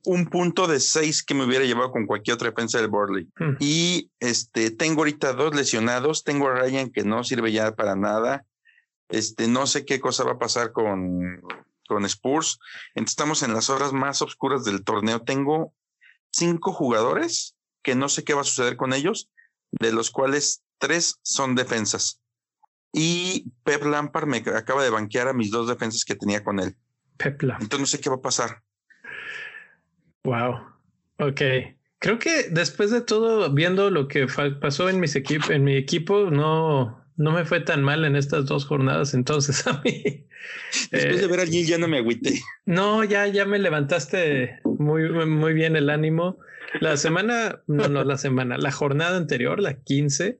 un 0.04 0.26
punto 0.26 0.66
de 0.66 0.80
seis 0.80 1.22
que 1.22 1.34
me 1.34 1.44
hubiera 1.44 1.64
llevado 1.64 1.90
con 1.90 2.06
cualquier 2.06 2.34
otra 2.34 2.50
defensa 2.50 2.78
del 2.78 2.88
Borley. 2.88 3.28
Hmm. 3.36 3.56
Y 3.60 4.10
este, 4.20 4.70
tengo 4.70 5.00
ahorita 5.00 5.32
dos 5.34 5.54
lesionados. 5.54 6.24
Tengo 6.24 6.48
a 6.48 6.54
Ryan 6.54 6.90
que 6.90 7.04
no 7.04 7.24
sirve 7.24 7.52
ya 7.52 7.74
para 7.74 7.94
nada. 7.94 8.46
Este, 9.08 9.48
no 9.48 9.66
sé 9.66 9.84
qué 9.84 10.00
cosa 10.00 10.24
va 10.24 10.32
a 10.32 10.38
pasar 10.38 10.72
con, 10.72 11.42
con 11.86 12.04
Spurs. 12.04 12.58
Entonces 12.94 13.12
estamos 13.12 13.42
en 13.42 13.52
las 13.52 13.68
horas 13.68 13.92
más 13.92 14.22
oscuras 14.22 14.64
del 14.64 14.84
torneo. 14.84 15.22
Tengo 15.22 15.74
cinco 16.30 16.72
jugadores 16.72 17.57
que 17.88 17.94
no 17.94 18.10
sé 18.10 18.22
qué 18.22 18.34
va 18.34 18.42
a 18.42 18.44
suceder 18.44 18.76
con 18.76 18.92
ellos, 18.92 19.30
de 19.70 19.92
los 19.92 20.10
cuales 20.10 20.62
tres 20.76 21.20
son 21.22 21.54
defensas. 21.54 22.20
Y 22.92 23.50
Pep 23.64 23.82
Lampard 23.82 24.26
me 24.26 24.36
acaba 24.54 24.84
de 24.84 24.90
banquear 24.90 25.28
a 25.28 25.32
mis 25.32 25.50
dos 25.50 25.68
defensas 25.68 26.04
que 26.04 26.14
tenía 26.14 26.44
con 26.44 26.60
él. 26.60 26.76
Pep 27.16 27.40
Lampard. 27.40 27.62
Entonces 27.62 27.80
no 27.80 27.86
sé 27.86 28.00
qué 28.00 28.10
va 28.10 28.16
a 28.16 28.20
pasar. 28.20 28.62
Wow. 30.24 30.60
Ok. 31.18 31.40
Creo 31.98 32.18
que 32.18 32.50
después 32.50 32.90
de 32.90 33.00
todo, 33.00 33.50
viendo 33.54 33.90
lo 33.90 34.06
que 34.06 34.26
pasó 34.60 34.90
en, 34.90 35.00
mis 35.00 35.16
en 35.16 35.64
mi 35.64 35.74
equipo, 35.74 36.30
no, 36.30 37.02
no 37.16 37.32
me 37.32 37.46
fue 37.46 37.60
tan 37.60 37.82
mal 37.82 38.04
en 38.04 38.16
estas 38.16 38.44
dos 38.44 38.66
jornadas, 38.66 39.14
entonces 39.14 39.66
a 39.66 39.80
mí. 39.82 40.26
Después 40.90 41.22
de 41.22 41.26
ver 41.26 41.40
a 41.40 41.46
Gil 41.46 41.66
ya 41.66 41.78
no 41.78 41.88
me 41.88 41.98
agüité. 41.98 42.38
No, 42.66 43.02
ya, 43.02 43.26
ya 43.28 43.46
me 43.46 43.58
levantaste 43.58 44.60
muy, 44.64 45.08
muy 45.24 45.54
bien 45.54 45.74
el 45.74 45.88
ánimo. 45.88 46.38
La 46.80 46.96
semana, 46.96 47.62
no, 47.66 47.88
no, 47.88 48.04
la 48.04 48.18
semana, 48.18 48.58
la 48.58 48.72
jornada 48.72 49.16
anterior, 49.16 49.60
la 49.60 49.74
15, 49.74 50.38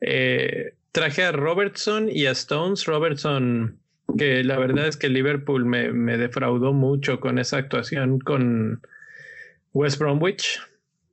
eh, 0.00 0.74
traje 0.92 1.24
a 1.24 1.32
Robertson 1.32 2.08
y 2.10 2.26
a 2.26 2.32
Stones. 2.32 2.84
Robertson, 2.86 3.78
que 4.18 4.44
la 4.44 4.58
verdad 4.58 4.86
es 4.86 4.96
que 4.96 5.08
Liverpool 5.08 5.64
me, 5.64 5.92
me 5.92 6.18
defraudó 6.18 6.72
mucho 6.72 7.20
con 7.20 7.38
esa 7.38 7.56
actuación 7.56 8.18
con 8.18 8.82
West 9.72 9.98
Bromwich, 9.98 10.60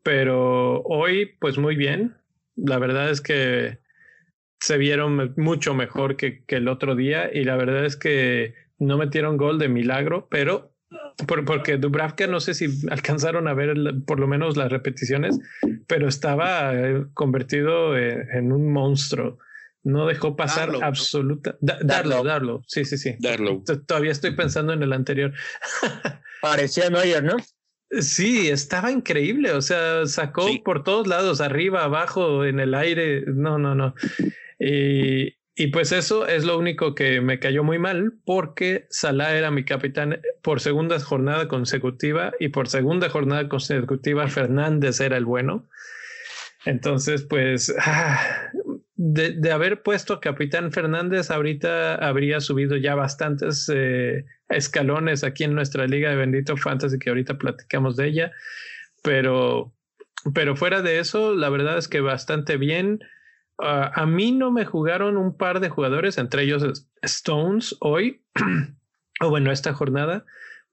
pero 0.03 0.81
hoy, 0.83 1.35
pues 1.39 1.57
muy 1.57 1.75
bien. 1.75 2.15
La 2.55 2.77
verdad 2.77 3.09
es 3.09 3.21
que 3.21 3.79
se 4.59 4.77
vieron 4.77 5.33
mucho 5.37 5.73
mejor 5.73 6.15
que, 6.15 6.43
el 6.47 6.67
otro 6.67 6.95
día 6.95 7.29
y 7.33 7.43
la 7.43 7.55
verdad 7.55 7.85
es 7.85 7.95
que 7.95 8.53
no 8.77 8.97
metieron 8.97 9.37
gol 9.37 9.59
de 9.59 9.69
milagro, 9.69 10.27
pero 10.29 10.68
porque 11.45 11.77
Dubravka 11.77 12.27
no 12.27 12.39
sé 12.39 12.53
si 12.53 12.67
alcanzaron 12.89 13.47
a 13.47 13.53
ver 13.53 13.75
por 14.05 14.19
lo 14.19 14.27
menos 14.27 14.57
las 14.57 14.71
repeticiones, 14.71 15.39
pero 15.87 16.07
estaba 16.07 16.73
eh, 16.73 17.05
convertido 17.13 17.97
en, 17.97 18.51
un 18.51 18.71
monstruo. 18.71 19.37
No 19.83 20.05
dejó 20.05 20.35
pasar 20.35 20.71
absoluta. 20.83 21.57
darlo, 21.61 22.23
darlo. 22.23 22.63
Sí, 22.67 22.83
sí, 22.83 22.97
sí. 22.97 23.15
Darlo. 23.19 23.63
Todavía 23.85 24.11
estoy 24.11 24.35
pensando 24.35 24.73
en 24.73 24.83
el 24.83 24.91
anterior. 24.91 25.33
Parecía 26.41 26.89
Neuer, 26.89 27.23
¿no? 27.23 27.37
Sí, 28.01 28.49
estaba 28.49 28.91
increíble. 28.91 29.51
O 29.53 29.61
sea, 29.61 30.05
sacó 30.05 30.47
por 30.63 30.83
todos 30.83 31.07
lados, 31.07 31.41
arriba, 31.41 31.85
abajo, 31.85 32.45
en 32.45 32.59
el 32.59 32.75
aire. 32.75 33.23
No, 33.27 33.57
no, 33.57 33.73
no. 33.73 33.95
Y, 34.59 35.38
y, 35.59 35.67
pues 35.67 35.91
eso 35.91 36.27
es 36.27 36.45
lo 36.45 36.57
único 36.57 36.95
que 36.95 37.21
me 37.21 37.39
cayó 37.39 37.63
muy 37.63 37.79
mal 37.79 38.13
porque 38.25 38.87
Salah 38.89 39.35
era 39.35 39.51
mi 39.51 39.65
capitán 39.65 40.21
por 40.41 40.59
segunda 40.59 40.99
jornada 40.99 41.47
consecutiva 41.47 42.31
y 42.39 42.49
por 42.49 42.67
segunda 42.67 43.09
jornada 43.09 43.47
consecutiva 43.49 44.27
Fernández 44.27 44.99
era 45.01 45.17
el 45.17 45.25
bueno. 45.25 45.67
Entonces, 46.65 47.23
pues 47.23 47.73
ah, 47.79 48.19
de, 48.95 49.51
haber 49.51 49.81
puesto 49.81 50.19
Capitán 50.19 50.73
Fernández, 50.73 51.31
ahorita 51.31 51.95
habría 51.95 52.41
subido 52.41 52.75
ya 52.75 52.95
bastantes 52.95 53.71
eh, 53.73 54.25
escalones 54.49 55.23
aquí 55.23 55.45
en 55.45 55.55
nuestra 55.55 55.87
liga 55.87 56.09
de 56.09 56.17
Bendito 56.17 56.57
Fantasy, 56.57 56.99
que 56.99 57.09
ahorita 57.09 57.37
platicamos 57.37 57.95
de 57.95 58.07
ella. 58.07 58.31
Pero, 59.01 59.73
pero 60.33 60.57
fuera 60.57 60.81
de 60.81 60.99
eso, 60.99 61.33
la 61.33 61.49
verdad 61.49 61.77
es 61.77 61.87
que 61.87 62.01
bastante 62.01 62.57
bien. 62.57 62.99
Ah, 63.61 63.91
a 63.93 64.05
mí 64.05 64.31
no 64.31 64.51
me 64.51 64.65
jugaron 64.65 65.17
un 65.17 65.35
par 65.35 65.59
de 65.59 65.69
jugadores, 65.69 66.17
entre 66.17 66.43
ellos 66.43 66.87
Stones 67.01 67.75
hoy, 67.81 68.23
o 69.21 69.29
bueno, 69.29 69.51
esta 69.51 69.73
jornada, 69.73 70.25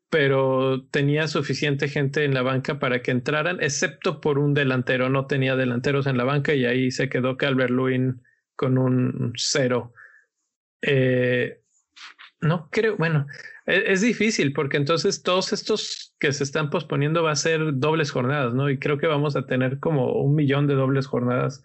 pero 0.08 0.86
tenía 0.90 1.26
suficiente 1.26 1.88
gente 1.88 2.24
en 2.24 2.32
la 2.32 2.42
banca 2.42 2.78
para 2.78 3.02
que 3.02 3.10
entraran, 3.10 3.58
excepto 3.60 4.20
por 4.20 4.38
un 4.38 4.54
delantero. 4.54 5.08
No 5.10 5.26
tenía 5.26 5.56
delanteros 5.56 6.06
en 6.06 6.16
la 6.16 6.24
banca 6.24 6.54
y 6.54 6.64
ahí 6.64 6.90
se 6.92 7.08
quedó 7.08 7.36
Calvert 7.36 7.72
Lewin 7.72 8.22
con 8.54 8.78
un 8.78 9.32
cero. 9.36 9.92
Eh, 10.82 11.60
no 12.40 12.68
creo, 12.70 12.96
bueno, 12.96 13.26
es, 13.66 13.82
es, 13.86 14.00
difícil 14.02 14.52
porque 14.52 14.76
entonces 14.76 15.22
todos 15.22 15.52
estos 15.52 16.14
que 16.20 16.32
se 16.32 16.44
están 16.44 16.70
posponiendo 16.70 17.24
va 17.24 17.32
a 17.32 17.36
ser 17.36 17.78
dobles 17.78 18.12
jornadas, 18.12 18.54
¿no? 18.54 18.70
Y 18.70 18.78
creo 18.78 18.98
que 18.98 19.08
vamos 19.08 19.34
a 19.34 19.46
tener 19.46 19.80
como 19.80 20.12
un 20.12 20.36
millón 20.36 20.68
de 20.68 20.74
dobles 20.74 21.06
jornadas 21.08 21.64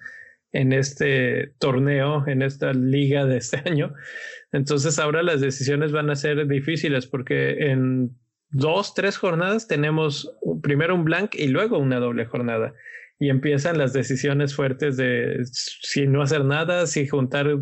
en 0.53 0.74
este 0.74 1.53
torneo, 1.60 2.27
en 2.27 2.41
esta 2.41 2.74
liga 2.74 3.25
de 3.25 3.38
este 3.38 3.58
año. 3.70 3.93
Entonces 4.51 5.00
ahora 5.00 5.24
las 5.24 5.41
decisiones 5.41 5.91
van 5.91 6.10
a 6.10 6.15
ser 6.15 6.48
difíciles 6.48 7.08
porque 7.08 7.72
en 7.72 8.17
dos, 8.50 8.93
tres 8.93 9.17
jornadas 9.17 9.67
tenemos 9.67 10.34
primero 10.62 10.96
un 10.96 11.05
blank 11.05 11.36
y 11.36 11.48
luego 11.48 11.77
una 11.77 12.00
doble 12.00 12.25
jornada. 12.25 12.74
Y 13.20 13.29
empiezan 13.29 13.77
las 13.77 13.93
decisiones 13.93 14.55
fuertes 14.55 14.98
de 14.98 15.41
si 15.46 16.08
no 16.08 16.24
hacer 16.24 16.43
nada, 16.43 16.88
si 16.88 17.08
juntar 17.08 17.55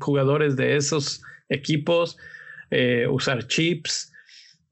jugadores 0.00 0.56
de 0.56 0.76
esos 0.76 1.22
equipos, 1.50 2.16
eh, 2.70 3.06
usar 3.08 3.46
chips. 3.46 4.10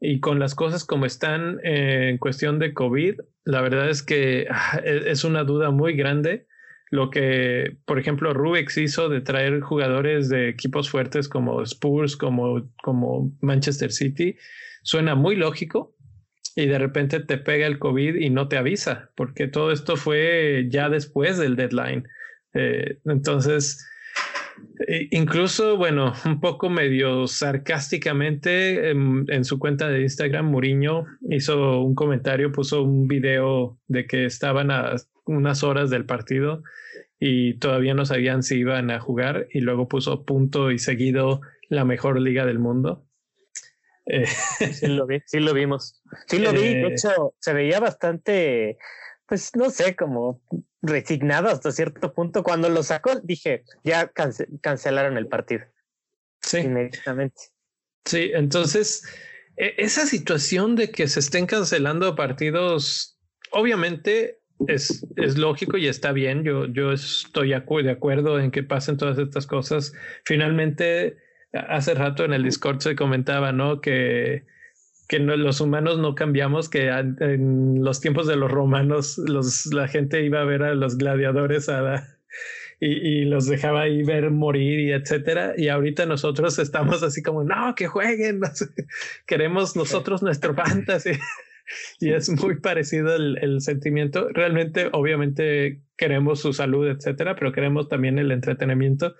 Y 0.00 0.20
con 0.20 0.38
las 0.38 0.54
cosas 0.54 0.86
como 0.86 1.04
están 1.04 1.60
eh, 1.62 2.08
en 2.08 2.16
cuestión 2.16 2.58
de 2.58 2.72
COVID, 2.72 3.20
la 3.44 3.60
verdad 3.60 3.90
es 3.90 4.02
que 4.02 4.46
ah, 4.50 4.80
e-, 4.82 5.10
es 5.10 5.24
una 5.24 5.44
duda 5.44 5.70
muy 5.70 5.94
grande 5.94 6.46
lo 6.90 7.08
que, 7.08 7.76
por 7.86 7.98
ejemplo, 8.00 8.34
Rubix 8.34 8.76
hizo 8.76 9.08
de 9.08 9.20
traer 9.20 9.60
jugadores 9.60 10.28
de 10.28 10.48
equipos 10.48 10.90
fuertes 10.90 11.28
como 11.28 11.62
Spurs, 11.62 12.16
como, 12.16 12.68
como 12.82 13.32
Manchester 13.40 13.92
City, 13.92 14.36
suena 14.82 15.14
muy 15.14 15.36
lógico 15.36 15.94
y 16.56 16.66
de 16.66 16.78
repente 16.78 17.20
te 17.20 17.38
pega 17.38 17.68
el 17.68 17.78
COVID 17.78 18.16
y 18.16 18.30
no 18.30 18.48
te 18.48 18.56
avisa, 18.56 19.10
porque 19.14 19.46
todo 19.46 19.70
esto 19.70 19.96
fue 19.96 20.66
ya 20.68 20.88
después 20.88 21.38
del 21.38 21.54
deadline. 21.54 22.08
Eh, 22.54 22.98
entonces, 23.04 23.86
e, 24.88 25.06
incluso, 25.12 25.76
bueno, 25.76 26.12
un 26.24 26.40
poco 26.40 26.68
medio 26.70 27.28
sarcásticamente 27.28 28.90
en, 28.90 29.26
en, 29.28 29.44
su 29.44 29.60
cuenta 29.60 29.88
de 29.88 30.02
Instagram, 30.02 30.46
Muriño 30.46 31.04
hizo 31.28 31.82
un 31.82 31.94
comentario, 31.94 32.50
puso 32.50 32.82
un 32.82 33.06
video 33.06 33.78
de 33.86 34.08
que 34.08 34.24
estaban 34.24 34.72
a 34.72 34.96
unas 35.30 35.62
horas 35.62 35.90
del 35.90 36.04
partido 36.04 36.62
y 37.18 37.58
todavía 37.58 37.94
no 37.94 38.06
sabían 38.06 38.42
si 38.42 38.58
iban 38.58 38.90
a 38.90 39.00
jugar 39.00 39.46
y 39.50 39.60
luego 39.60 39.88
puso 39.88 40.24
punto 40.24 40.70
y 40.70 40.78
seguido 40.78 41.40
la 41.68 41.84
mejor 41.84 42.20
liga 42.20 42.46
del 42.46 42.58
mundo. 42.58 43.06
Eh, 44.06 44.26
sí 44.72 44.86
lo 44.86 45.06
vi, 45.06 45.20
sí 45.26 45.38
lo 45.40 45.54
vimos. 45.54 46.02
Sí 46.26 46.38
lo 46.38 46.52
vi, 46.52 46.74
de 46.74 46.82
eh, 46.82 46.92
hecho 46.92 47.34
se 47.38 47.52
veía 47.52 47.78
bastante, 47.78 48.78
pues 49.26 49.54
no 49.54 49.70
sé, 49.70 49.94
como 49.94 50.42
resignado 50.82 51.48
hasta 51.48 51.70
cierto 51.70 52.12
punto. 52.12 52.42
Cuando 52.42 52.68
lo 52.68 52.82
sacó 52.82 53.20
dije, 53.22 53.64
ya 53.84 54.10
cancelaron 54.60 55.16
el 55.16 55.28
partido. 55.28 55.64
Sí. 56.40 56.58
Inmediatamente. 56.58 57.40
Sí, 58.06 58.30
entonces 58.34 59.04
e, 59.56 59.74
esa 59.76 60.06
situación 60.06 60.74
de 60.74 60.90
que 60.90 61.06
se 61.06 61.20
estén 61.20 61.46
cancelando 61.46 62.16
partidos, 62.16 63.18
obviamente 63.52 64.39
es, 64.68 65.06
es, 65.16 65.38
lógico 65.38 65.76
y 65.76 65.86
está 65.86 66.12
bien. 66.12 66.44
Yo, 66.44 66.66
yo 66.66 66.92
estoy 66.92 67.50
de 67.50 67.90
acuerdo 67.90 68.38
en 68.38 68.50
que 68.50 68.62
pasen 68.62 68.96
todas 68.96 69.18
estas 69.18 69.46
cosas. 69.46 69.92
Finalmente, 70.24 71.16
hace 71.52 71.94
rato 71.94 72.24
en 72.24 72.32
el 72.32 72.42
Discord 72.42 72.80
se 72.80 72.96
comentaba, 72.96 73.52
¿no? 73.52 73.80
Que, 73.80 74.44
que 75.08 75.18
los 75.18 75.60
humanos 75.60 75.98
no 75.98 76.14
cambiamos, 76.14 76.68
que 76.68 76.88
en 76.88 77.82
los 77.82 78.00
tiempos 78.00 78.26
de 78.26 78.36
los 78.36 78.50
romanos 78.50 79.18
los, 79.18 79.66
la 79.66 79.88
gente 79.88 80.24
iba 80.24 80.40
a 80.40 80.44
ver 80.44 80.62
a 80.62 80.74
los 80.74 80.96
gladiadores 80.98 81.68
a 81.68 82.06
y, 82.82 82.86
y, 82.86 83.24
los 83.26 83.46
dejaba 83.46 83.82
ahí 83.82 84.02
ver 84.02 84.30
morir 84.30 84.80
y 84.80 84.92
etcétera. 84.92 85.52
Y 85.56 85.68
ahorita 85.68 86.06
nosotros 86.06 86.58
estamos 86.58 87.02
así 87.02 87.22
como, 87.22 87.44
no, 87.44 87.74
que 87.74 87.86
jueguen, 87.88 88.40
queremos 89.26 89.76
nosotros 89.76 90.22
nuestro 90.22 90.54
fantasy. 90.54 91.10
Y 91.98 92.12
es 92.12 92.28
muy 92.42 92.60
parecido 92.60 93.14
el, 93.14 93.38
el, 93.40 93.60
sentimiento. 93.60 94.28
Realmente, 94.30 94.88
obviamente, 94.92 95.82
queremos 95.96 96.40
su 96.40 96.52
salud, 96.52 96.88
etcétera, 96.88 97.34
pero 97.36 97.52
queremos 97.52 97.88
también 97.88 98.18
el 98.18 98.32
entretenimiento. 98.32 99.14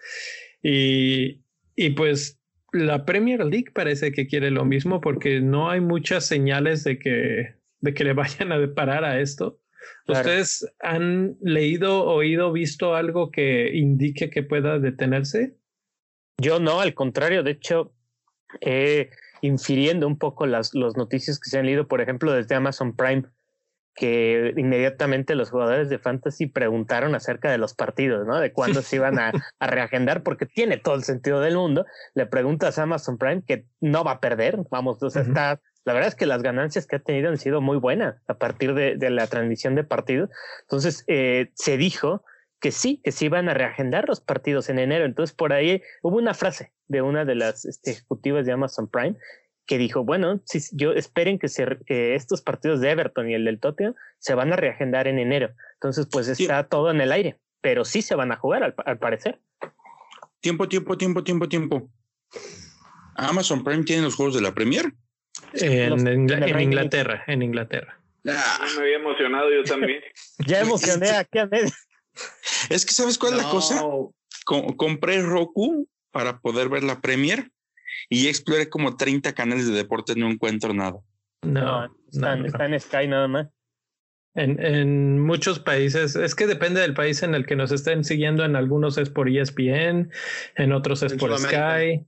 Y, 0.62 1.42
y 1.76 1.90
pues 1.90 2.40
la 2.72 3.04
Premier 3.04 3.44
League 3.44 3.72
parece 3.72 4.12
que 4.12 4.26
quiere 4.26 4.50
lo 4.50 4.64
mismo 4.64 5.00
porque 5.00 5.40
no 5.40 5.70
hay 5.70 5.80
muchas 5.80 6.26
señales 6.26 6.84
de 6.84 6.98
que, 6.98 7.54
de 7.80 7.94
que 7.94 8.04
le 8.04 8.12
vayan 8.12 8.52
a 8.52 8.74
parar 8.74 9.04
a 9.04 9.20
esto. 9.20 9.60
¿Ustedes 10.06 10.66
han 10.80 11.36
leído, 11.40 12.04
oído, 12.04 12.52
visto 12.52 12.94
algo 12.94 13.30
que 13.30 13.70
indique 13.74 14.28
que 14.28 14.42
pueda 14.42 14.78
detenerse? 14.78 15.56
Yo 16.38 16.58
no, 16.58 16.80
al 16.80 16.94
contrario, 16.94 17.42
de 17.42 17.52
hecho, 17.52 17.94
eh, 18.60 19.10
infiriendo 19.42 20.06
un 20.06 20.18
poco 20.18 20.46
las 20.46 20.74
los 20.74 20.96
noticias 20.96 21.38
que 21.38 21.50
se 21.50 21.58
han 21.58 21.66
leído, 21.66 21.88
por 21.88 22.00
ejemplo, 22.00 22.32
desde 22.32 22.54
Amazon 22.54 22.94
Prime, 22.96 23.24
que 23.94 24.54
inmediatamente 24.56 25.34
los 25.34 25.50
jugadores 25.50 25.88
de 25.88 25.98
Fantasy 25.98 26.46
preguntaron 26.46 27.14
acerca 27.14 27.50
de 27.50 27.58
los 27.58 27.74
partidos, 27.74 28.26
¿no? 28.26 28.38
De 28.38 28.52
cuándo 28.52 28.82
se 28.82 28.96
iban 28.96 29.18
a, 29.18 29.32
a, 29.58 29.66
reagendar, 29.66 30.22
porque 30.22 30.46
tiene 30.46 30.78
todo 30.78 30.94
el 30.94 31.04
sentido 31.04 31.40
del 31.40 31.56
mundo. 31.56 31.84
Le 32.14 32.26
preguntas 32.26 32.78
a 32.78 32.84
Amazon 32.84 33.18
Prime 33.18 33.42
que 33.46 33.66
no 33.80 34.04
va 34.04 34.12
a 34.12 34.20
perder, 34.20 34.58
vamos, 34.70 35.02
o 35.02 35.10
sea, 35.10 35.22
está 35.22 35.60
la 35.84 35.94
verdad 35.94 36.08
es 36.08 36.14
que 36.14 36.26
las 36.26 36.42
ganancias 36.42 36.86
que 36.86 36.96
ha 36.96 37.00
tenido 37.00 37.30
han 37.30 37.38
sido 37.38 37.60
muy 37.60 37.78
buenas 37.78 38.16
a 38.26 38.34
partir 38.34 38.74
de, 38.74 38.96
de 38.96 39.10
la 39.10 39.26
transmisión 39.26 39.74
de 39.74 39.84
partidos. 39.84 40.30
Entonces, 40.62 41.04
eh, 41.06 41.50
se 41.54 41.76
dijo 41.76 42.22
que 42.60 42.72
sí, 42.72 43.00
que 43.02 43.12
sí 43.12 43.26
iban 43.26 43.48
a 43.48 43.54
reagendar 43.54 44.08
los 44.08 44.20
partidos 44.20 44.68
en 44.68 44.78
enero. 44.78 45.04
Entonces, 45.04 45.34
por 45.34 45.52
ahí 45.52 45.82
hubo 46.02 46.18
una 46.18 46.34
frase 46.34 46.72
de 46.88 47.02
una 47.02 47.24
de 47.24 47.34
las 47.34 47.64
este, 47.64 47.92
ejecutivas 47.92 48.46
de 48.46 48.52
Amazon 48.52 48.88
Prime 48.88 49.16
que 49.66 49.78
dijo, 49.78 50.04
bueno, 50.04 50.40
si, 50.44 50.60
yo 50.72 50.92
esperen 50.92 51.38
que, 51.38 51.48
se, 51.48 51.78
que 51.86 52.14
estos 52.14 52.42
partidos 52.42 52.80
de 52.80 52.90
Everton 52.90 53.30
y 53.30 53.34
el 53.34 53.44
del 53.44 53.60
Tottenham 53.60 53.94
se 54.18 54.34
van 54.34 54.52
a 54.52 54.56
reagendar 54.56 55.06
en 55.06 55.18
enero. 55.18 55.54
Entonces, 55.74 56.08
pues 56.10 56.28
está 56.28 56.64
todo 56.64 56.90
en 56.90 57.00
el 57.00 57.12
aire, 57.12 57.38
pero 57.60 57.84
sí 57.84 58.02
se 58.02 58.14
van 58.14 58.32
a 58.32 58.36
jugar 58.36 58.64
al, 58.64 58.74
al 58.84 58.98
parecer. 58.98 59.40
Tiempo, 60.40 60.68
tiempo, 60.68 60.98
tiempo, 60.98 61.22
tiempo, 61.22 61.48
tiempo. 61.48 61.90
Amazon 63.14 63.62
Prime 63.62 63.84
tiene 63.84 64.02
los 64.02 64.16
juegos 64.16 64.34
de 64.34 64.40
la 64.40 64.54
Premier. 64.54 64.92
En, 65.54 65.90
Los, 65.90 66.02
en, 66.02 66.30
en 66.30 66.60
Inglaterra, 66.60 67.24
en 67.26 67.42
Inglaterra. 67.42 68.00
Ah. 68.28 68.66
Me 68.76 68.82
había 68.82 68.96
emocionado 68.96 69.50
yo 69.50 69.62
también. 69.64 70.02
ya 70.46 70.60
emocioné 70.60 71.10
aquí 71.10 71.38
a 71.38 71.46
medio. 71.46 71.70
Es 72.68 72.84
que, 72.84 72.92
¿sabes 72.92 73.18
cuál 73.18 73.34
es 73.34 73.42
la 73.42 73.50
cosa? 73.50 73.82
Com 74.44 74.74
compré 74.76 75.22
Roku 75.22 75.88
para 76.10 76.40
poder 76.40 76.68
ver 76.68 76.82
la 76.82 77.00
Premier 77.00 77.50
y 78.08 78.28
exploré 78.28 78.68
como 78.68 78.96
30 78.96 79.32
canales 79.34 79.66
de 79.66 79.74
deportes, 79.74 80.16
no 80.16 80.30
encuentro 80.30 80.74
nada. 80.74 80.98
No, 81.42 81.88
no 81.88 81.94
está, 82.10 82.36
no, 82.36 82.46
está 82.46 82.66
en 82.66 82.80
Sky 82.80 83.08
nada 83.08 83.28
más. 83.28 83.48
En, 84.34 84.64
en, 84.64 85.18
muchos 85.18 85.58
países, 85.58 86.14
es 86.14 86.34
que 86.36 86.46
depende 86.46 86.80
del 86.80 86.94
país 86.94 87.22
en 87.24 87.34
el 87.34 87.46
que 87.46 87.56
nos 87.56 87.72
estén 87.72 88.04
siguiendo, 88.04 88.44
en 88.44 88.54
algunos 88.54 88.96
es 88.96 89.10
por 89.10 89.28
ESPN, 89.28 90.10
en 90.56 90.72
otros 90.72 91.02
es 91.02 91.12
en 91.12 91.18
por 91.18 91.36
Sky. 91.36 92.06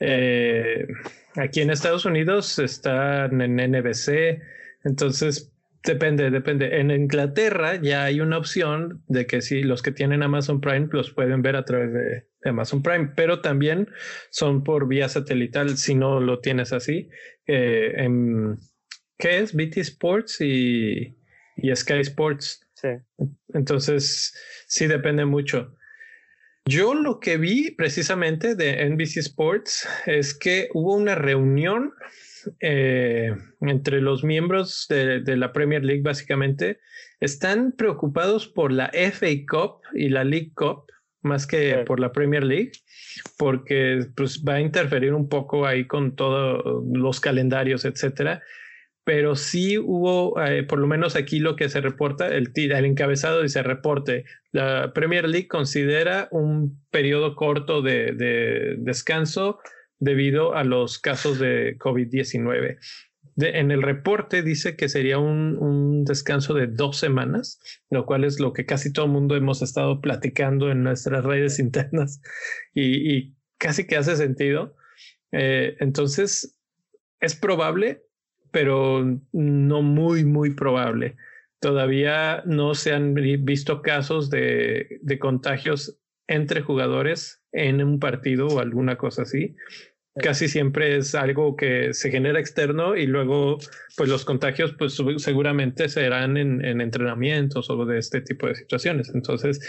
Eh, 0.00 0.86
aquí 1.34 1.60
en 1.60 1.70
Estados 1.70 2.04
Unidos 2.04 2.58
están 2.60 3.40
en 3.40 3.56
NBC, 3.56 4.40
entonces 4.84 5.52
depende, 5.88 6.30
depende. 6.30 6.78
En 6.78 6.90
Inglaterra 6.90 7.76
ya 7.76 8.04
hay 8.04 8.20
una 8.20 8.38
opción 8.38 9.02
de 9.08 9.26
que 9.26 9.40
si 9.42 9.62
los 9.62 9.82
que 9.82 9.90
tienen 9.90 10.22
Amazon 10.22 10.60
Prime 10.60 10.88
los 10.92 11.12
pueden 11.12 11.42
ver 11.42 11.56
a 11.56 11.64
través 11.64 11.92
de, 11.92 12.26
de 12.42 12.50
Amazon 12.50 12.82
Prime, 12.82 13.12
pero 13.16 13.40
también 13.40 13.88
son 14.30 14.62
por 14.62 14.86
vía 14.86 15.08
satelital 15.08 15.76
si 15.76 15.94
no 15.94 16.20
lo 16.20 16.40
tienes 16.40 16.72
así. 16.72 17.08
Eh, 17.46 17.94
en, 17.96 18.58
¿Qué 19.18 19.38
es? 19.38 19.54
BT 19.54 19.78
Sports 19.78 20.40
y, 20.40 21.16
y 21.56 21.74
Sky 21.74 22.00
Sports. 22.00 22.60
Sí. 22.74 22.88
Entonces, 23.54 24.34
sí 24.68 24.86
depende 24.86 25.24
mucho. 25.24 25.74
Yo 26.66 26.94
lo 26.94 27.18
que 27.18 27.38
vi 27.38 27.70
precisamente 27.70 28.54
de 28.54 28.88
NBC 28.90 29.16
Sports 29.16 29.88
es 30.04 30.34
que 30.34 30.68
hubo 30.74 30.94
una 30.94 31.14
reunión 31.14 31.94
eh, 32.60 33.34
entre 33.60 34.00
los 34.00 34.24
miembros 34.24 34.86
de, 34.88 35.20
de, 35.20 35.36
la 35.36 35.52
Premier 35.52 35.84
League, 35.84 36.02
básicamente. 36.02 36.80
Están 37.20 37.72
preocupados 37.72 38.46
por 38.46 38.72
la 38.72 38.90
FA 38.92 39.26
Cup 39.48 39.80
y 39.94 40.08
la 40.08 40.24
League 40.24 40.52
Cup 40.54 40.84
más 41.20 41.46
que 41.46 41.74
sí. 41.74 41.84
por 41.84 41.98
la 42.00 42.12
Premier 42.12 42.44
League, 42.44 42.72
porque 43.36 44.06
pues, 44.16 44.44
va 44.46 44.54
a 44.54 44.60
interferir 44.60 45.14
un 45.14 45.28
poco 45.28 45.66
ahí 45.66 45.86
con 45.86 46.14
todos 46.14 46.84
los 46.92 47.20
calendarios, 47.20 47.84
etcétera 47.84 48.42
pero 49.08 49.36
sí 49.36 49.78
hubo, 49.78 50.38
eh, 50.44 50.64
por 50.64 50.78
lo 50.78 50.86
menos 50.86 51.16
aquí 51.16 51.38
lo 51.38 51.56
que 51.56 51.70
se 51.70 51.80
reporta, 51.80 52.28
el, 52.28 52.52
el 52.54 52.84
encabezado 52.84 53.40
dice 53.40 53.62
reporte, 53.62 54.26
la 54.52 54.92
Premier 54.92 55.26
League 55.26 55.48
considera 55.48 56.28
un 56.30 56.78
periodo 56.90 57.34
corto 57.34 57.80
de, 57.80 58.12
de 58.12 58.74
descanso 58.76 59.60
debido 59.98 60.54
a 60.54 60.64
los 60.64 60.98
casos 60.98 61.38
de 61.38 61.76
COVID-19. 61.78 62.78
De, 63.34 63.58
en 63.58 63.70
el 63.70 63.82
reporte 63.82 64.42
dice 64.42 64.76
que 64.76 64.88
sería 64.88 65.18
un, 65.18 65.56
un, 65.58 66.04
descanso 66.04 66.54
de 66.54 66.66
dos 66.66 66.96
semanas, 66.96 67.60
lo 67.90 68.04
cual 68.04 68.24
es 68.24 68.40
lo 68.40 68.52
que 68.52 68.66
casi 68.66 68.92
todo 68.92 69.06
el 69.06 69.12
mundo 69.12 69.36
hemos 69.36 69.62
estado 69.62 70.00
platicando 70.00 70.70
en 70.70 70.82
nuestras 70.82 71.24
redes 71.24 71.58
internas 71.58 72.20
y, 72.74 73.16
y 73.16 73.36
casi 73.58 73.86
que 73.86 73.96
hace 73.96 74.16
sentido. 74.16 74.76
Eh, 75.32 75.76
entonces, 75.80 76.58
es 77.20 77.36
probable 77.36 78.02
pero 78.50 79.04
no 79.32 79.82
muy, 79.82 80.24
muy 80.24 80.54
probable. 80.54 81.16
Todavía 81.60 82.42
no 82.46 82.74
se 82.74 82.92
han 82.92 83.14
visto 83.14 83.82
casos 83.82 84.30
de, 84.30 84.98
de 85.02 85.18
contagios 85.18 85.98
entre 86.26 86.60
jugadores 86.60 87.37
en 87.52 87.82
un 87.82 87.98
partido 87.98 88.46
o 88.48 88.60
alguna 88.60 88.96
cosa 88.96 89.22
así. 89.22 89.56
Casi 90.16 90.48
siempre 90.48 90.96
es 90.96 91.14
algo 91.14 91.54
que 91.54 91.94
se 91.94 92.10
genera 92.10 92.40
externo 92.40 92.96
y 92.96 93.06
luego, 93.06 93.58
pues 93.96 94.08
los 94.08 94.24
contagios, 94.24 94.74
pues 94.76 95.00
seguramente 95.18 95.88
serán 95.88 96.36
en, 96.36 96.64
en 96.64 96.80
entrenamientos 96.80 97.70
o 97.70 97.86
de 97.86 97.98
este 97.98 98.20
tipo 98.20 98.48
de 98.48 98.56
situaciones. 98.56 99.12
Entonces, 99.14 99.60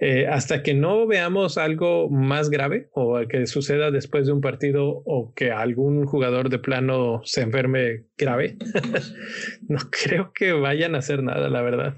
eh, 0.00 0.26
hasta 0.26 0.64
que 0.64 0.74
no 0.74 1.06
veamos 1.06 1.56
algo 1.56 2.10
más 2.10 2.50
grave 2.50 2.88
o 2.92 3.20
que 3.28 3.46
suceda 3.46 3.92
después 3.92 4.26
de 4.26 4.32
un 4.32 4.40
partido 4.40 5.02
o 5.04 5.32
que 5.34 5.52
algún 5.52 6.04
jugador 6.04 6.50
de 6.50 6.58
plano 6.58 7.20
se 7.24 7.42
enferme 7.42 8.06
grave, 8.18 8.56
no 9.68 9.78
creo 9.90 10.32
que 10.32 10.52
vayan 10.52 10.96
a 10.96 10.98
hacer 10.98 11.22
nada, 11.22 11.48
la 11.48 11.62
verdad. 11.62 11.94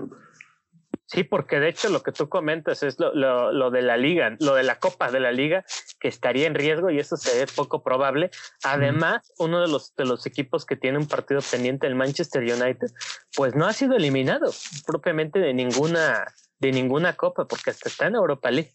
Sí, 1.07 1.23
porque 1.23 1.61
de 1.61 1.69
hecho 1.69 1.88
lo 1.88 2.03
que 2.03 2.11
tú 2.11 2.29
comentas 2.29 2.83
es 2.83 2.99
lo, 2.99 3.14
lo, 3.14 3.53
lo, 3.53 3.71
de 3.71 3.81
la 3.83 3.97
liga, 3.97 4.37
lo 4.40 4.57
de 4.57 4.64
la 4.64 4.81
Copa 4.81 5.12
de 5.12 5.21
la 5.21 5.31
Liga, 5.31 5.64
que 6.01 6.09
estaría 6.09 6.49
en 6.49 6.57
riesgo 6.57 6.90
y 6.90 6.99
eso 6.99 7.16
se 7.16 7.38
ve 7.38 7.47
poco 7.55 7.85
probable. 7.85 8.31
Además, 8.64 9.33
uno 9.38 9.61
de 9.61 9.69
los, 9.69 9.95
de 9.95 10.05
los 10.05 10.27
equipos 10.27 10.66
que 10.66 10.75
tiene 10.75 10.99
un 10.99 11.07
partido 11.07 11.40
pendiente, 11.49 11.87
el 11.87 11.95
Manchester 11.95 12.42
United, 12.42 12.88
pues 13.37 13.55
no 13.55 13.66
ha 13.66 13.73
sido 13.73 13.95
eliminado 13.97 14.51
propiamente 14.85 15.38
de 15.38 15.55
ninguna, 15.55 16.27
de 16.59 16.73
ninguna 16.73 17.12
copa 17.12 17.47
porque 17.47 17.71
hasta 17.71 17.88
está 17.88 18.09
en 18.09 18.16
Europa 18.16 18.51
League 18.51 18.75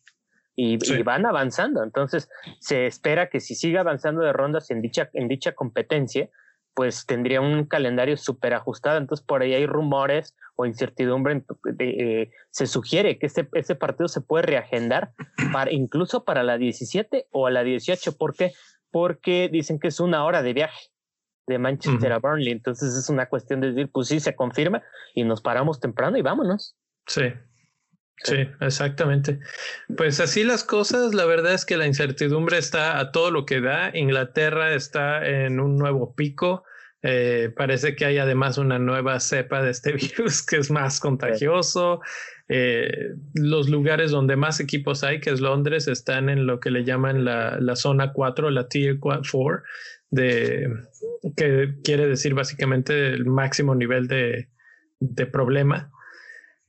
y, 0.56 0.80
sí. 0.80 0.94
y, 0.94 1.04
van 1.04 1.26
avanzando. 1.26 1.84
Entonces 1.84 2.30
se 2.60 2.88
espera 2.88 3.30
que 3.30 3.42
si 3.42 3.56
sigue 3.56 3.78
avanzando 3.78 4.22
de 4.22 4.32
rondas 4.32 4.72
en 4.72 4.82
dicha, 4.82 5.10
en 5.12 5.28
dicha 5.28 5.52
competencia, 5.52 6.30
pues 6.74 7.06
tendría 7.06 7.42
un 7.42 7.66
calendario 7.66 8.18
súper 8.18 8.54
ajustado. 8.54 8.98
Entonces 8.98 9.26
por 9.26 9.42
ahí 9.42 9.54
hay 9.54 9.66
rumores 9.66 10.36
o 10.56 10.66
incertidumbre. 10.66 11.44
Eh, 11.80 12.32
se 12.50 12.68
sugiere 12.68 13.18
que 13.20 13.28
ese, 13.28 13.48
ese 13.54 13.76
partido 13.76 14.08
se 14.08 14.22
puede 14.22 14.44
reagendar 14.44 15.14
para, 15.54 15.72
incluso 15.72 16.24
para 16.24 16.44
la 16.44 16.58
17 16.58 17.28
o 17.32 17.48
a 17.48 17.52
la 17.52 17.64
18. 17.64 18.18
¿Por 18.18 18.36
qué? 18.36 18.54
Porque 18.90 19.50
dicen 19.52 19.80
que 19.80 19.90
es 19.90 20.00
una 20.00 20.26
hora 20.26 20.42
de 20.42 20.54
viaje 20.54 20.92
de 21.48 21.58
Manchester 21.60 22.12
uh 22.12 22.14
-huh. 22.14 22.18
a 22.18 22.20
Burnley. 22.20 22.52
Entonces 22.52 22.96
es 22.96 23.10
una 23.10 23.28
cuestión 23.28 23.62
de 23.62 23.72
decir, 23.72 23.90
pues 23.92 24.08
sí, 24.08 24.20
se 24.20 24.36
confirma 24.36 24.84
y 25.14 25.24
nos 25.24 25.42
paramos 25.42 25.80
temprano 25.80 26.18
y 26.18 26.22
vámonos. 26.22 26.76
Sí, 27.08 27.24
Sí, 28.24 28.48
exactamente. 28.60 29.40
Pues 29.98 30.20
así 30.20 30.44
las 30.44 30.64
cosas, 30.64 31.14
la 31.14 31.26
verdad 31.26 31.54
es 31.54 31.66
que 31.66 31.78
la 31.78 31.88
incertidumbre 31.88 32.58
está 32.58 33.00
a 33.00 33.12
todo 33.12 33.32
lo 33.32 33.46
que 33.46 33.62
da. 33.62 33.92
Inglaterra 33.96 34.74
está 34.74 35.26
en 35.26 35.60
un 35.60 35.78
nuevo 35.78 36.14
pico. 36.16 36.64
Eh, 37.04 37.52
parece 37.56 37.96
que 37.96 38.06
hay 38.06 38.20
además 38.20 38.60
una 38.60 38.78
nueva 38.78 39.20
cepa 39.20 39.64
de 39.64 39.72
este 39.72 39.94
virus 40.18 40.46
que 40.46 40.58
es 40.58 40.70
más 40.70 41.00
contagioso. 41.00 42.02
Eh, 42.48 43.16
los 43.34 43.70
lugares 43.70 44.12
donde 44.12 44.36
más 44.36 44.60
equipos 44.60 45.04
hay, 45.04 45.20
que 45.20 45.32
es 45.32 45.42
Londres, 45.42 45.88
están 45.88 46.30
en 46.30 46.46
lo 46.46 46.60
que 46.60 46.70
le 46.70 46.84
llaman 46.84 47.26
la, 47.26 47.58
la 47.60 47.76
zona 47.76 48.14
4, 48.14 48.52
la 48.52 48.68
Tier 48.68 49.00
4, 49.00 49.64
de, 50.12 50.68
que 51.36 51.76
quiere 51.84 52.08
decir 52.08 52.34
básicamente 52.34 53.08
el 53.08 53.26
máximo 53.26 53.74
nivel 53.74 54.08
de, 54.08 54.50
de 55.00 55.26
problema. 55.26 55.92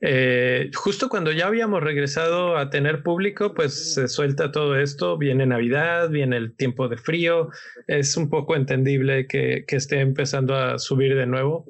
Eh, 0.05 0.73
justo 0.75 1.09
cuando 1.09 1.31
ya 1.31 1.47
habíamos 1.47 1.81
regresado 1.81 2.57
a 2.57 2.71
tener 2.71 3.05
público, 3.05 3.55
pues 3.55 3.95
se 3.95 4.09
suelta 4.09 4.51
todo 4.51 4.77
esto, 4.77 5.17
viene 5.17 5.47
Navidad, 5.47 6.11
viene 6.11 6.37
el 6.39 6.57
tiempo 6.57 6.89
de 6.89 6.97
frío, 6.97 7.51
es 7.87 8.17
un 8.17 8.29
poco 8.29 8.57
entendible 8.57 9.29
que, 9.29 9.65
que 9.65 9.77
esté 9.77 10.01
empezando 10.01 10.57
a 10.57 10.81
subir 10.81 11.15
de 11.15 11.27
nuevo. 11.27 11.67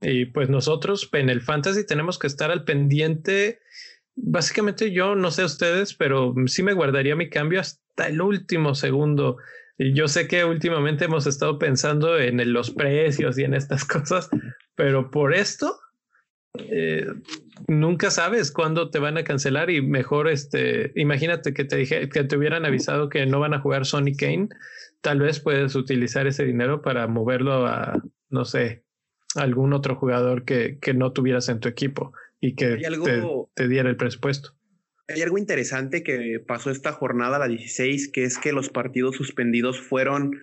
Y 0.00 0.26
pues 0.26 0.48
nosotros 0.48 1.08
en 1.12 1.28
el 1.28 1.42
fantasy 1.42 1.86
tenemos 1.86 2.18
que 2.18 2.26
estar 2.26 2.50
al 2.50 2.64
pendiente. 2.64 3.60
Básicamente 4.16 4.90
yo 4.90 5.14
no 5.14 5.30
sé 5.30 5.44
ustedes, 5.44 5.92
pero 5.94 6.34
sí 6.46 6.62
me 6.62 6.72
guardaría 6.72 7.16
mi 7.16 7.28
cambio 7.28 7.60
hasta 7.60 8.08
el 8.08 8.22
último 8.22 8.74
segundo. 8.74 9.36
Y 9.76 9.92
yo 9.92 10.08
sé 10.08 10.26
que 10.26 10.44
últimamente 10.44 11.04
hemos 11.04 11.26
estado 11.26 11.58
pensando 11.58 12.18
en 12.18 12.50
los 12.52 12.70
precios 12.70 13.38
y 13.38 13.44
en 13.44 13.52
estas 13.52 13.84
cosas, 13.84 14.30
pero 14.74 15.10
por 15.10 15.34
esto 15.34 15.78
eh, 16.58 17.06
nunca 17.66 18.10
sabes 18.10 18.52
cuándo 18.52 18.90
te 18.90 19.00
van 19.00 19.18
a 19.18 19.24
cancelar 19.24 19.70
y 19.70 19.82
mejor 19.82 20.28
este, 20.28 20.92
imagínate 20.94 21.52
que 21.52 21.64
te 21.64 21.76
dije 21.76 22.08
que 22.08 22.24
te 22.24 22.36
hubieran 22.36 22.64
avisado 22.64 23.08
que 23.08 23.26
no 23.26 23.40
van 23.40 23.54
a 23.54 23.60
jugar 23.60 23.86
Sonic 23.86 24.20
Kane, 24.20 24.48
tal 25.00 25.20
vez 25.20 25.40
puedes 25.40 25.74
utilizar 25.74 26.26
ese 26.26 26.44
dinero 26.44 26.80
para 26.80 27.06
moverlo 27.08 27.66
a, 27.66 28.00
no 28.30 28.44
sé, 28.44 28.84
algún 29.34 29.72
otro 29.72 29.96
jugador 29.96 30.44
que, 30.44 30.78
que 30.80 30.94
no 30.94 31.12
tuvieras 31.12 31.48
en 31.48 31.60
tu 31.60 31.68
equipo 31.68 32.12
y 32.40 32.54
que 32.54 32.78
te, 33.54 33.68
diera 33.68 33.88
el 33.88 33.96
presupuesto. 33.96 34.50
Hay 35.08 35.22
algo 35.22 35.38
interesante 35.38 36.02
que 36.02 36.40
pasó 36.46 36.70
esta 36.70 36.92
jornada, 36.92 37.38
la 37.38 37.48
16, 37.48 38.10
que 38.12 38.24
es 38.24 38.38
que 38.38 38.52
los 38.52 38.68
partidos 38.68 39.16
suspendidos 39.16 39.80
fueron 39.80 40.42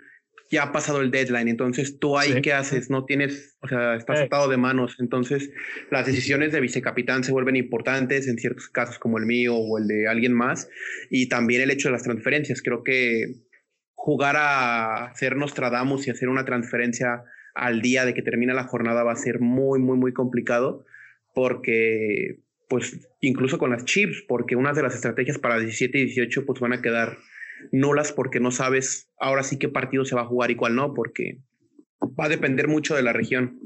ya 0.52 0.64
ha 0.64 0.72
pasado 0.74 1.02
el 1.02 1.12
deadline, 1.12 1.48
entonces 1.48 1.98
tú 1.98 2.18
ahí 2.18 2.42
qué 2.42 2.52
haces, 2.52 2.90
no 2.90 3.06
tienes, 3.06 3.56
o 3.62 3.68
sea, 3.70 3.96
estás 3.96 4.20
atado 4.20 4.50
de 4.50 4.58
manos, 4.58 4.98
entonces 5.00 5.50
las 5.90 6.06
decisiones 6.06 6.52
de 6.52 6.60
vicecapitán 6.60 7.24
se 7.24 7.32
vuelven 7.32 7.56
importantes 7.56 8.28
en 8.28 8.38
ciertos 8.38 8.68
casos 8.68 9.00
como 9.00 9.18
el 9.18 9.26
mío 9.26 9.56
o 9.56 9.78
el 9.78 9.88
de 9.88 10.10
alguien 10.10 10.34
más, 10.34 10.70
y 11.10 11.30
también 11.30 11.62
el 11.62 11.72
hecho 11.72 11.88
de 11.88 11.94
las 11.94 12.04
transferencias, 12.04 12.62
creo 12.62 12.84
que 12.84 13.36
jugar 13.94 14.36
a 14.36 15.06
hacer 15.06 15.38
Nostradamus 15.38 16.08
y 16.08 16.12
hacer 16.12 16.28
una 16.28 16.44
transferencia 16.44 17.24
al 17.56 17.82
día 17.82 18.06
de 18.06 18.14
que 18.14 18.22
termina 18.22 18.54
la 18.54 18.66
jornada 18.66 19.04
va 19.04 19.14
a 19.14 19.16
ser 19.16 19.40
muy, 19.40 19.80
muy, 19.80 19.98
muy 19.98 20.12
complicado, 20.12 20.86
porque 21.34 22.40
pues 22.68 23.10
incluso 23.22 23.58
con 23.58 23.72
las 23.72 23.86
chips, 23.86 24.24
porque 24.28 24.56
una 24.56 24.74
de 24.74 24.84
las 24.84 24.96
estrategias 24.96 25.38
para 25.38 25.60
17 25.60 25.98
y 25.98 26.06
18 26.06 26.46
pues 26.46 26.60
van 26.60 26.74
a 26.74 26.82
quedar 26.82 27.18
nulas 27.72 28.12
porque 28.12 28.40
no 28.40 28.52
sabes 28.52 29.10
ahora 29.20 29.44
sí 29.44 29.58
qué 29.58 29.70
partido 29.70 30.06
se 30.06 30.16
va 30.16 30.22
a 30.22 30.28
jugar 30.28 30.52
y 30.52 30.56
cuál 30.56 30.76
no, 30.76 30.94
porque 30.94 31.40
va 32.20 32.26
a 32.26 32.30
depender 32.30 32.68
mucho 32.68 32.96
de 32.96 33.04
la 33.04 33.14
región. 33.14 33.60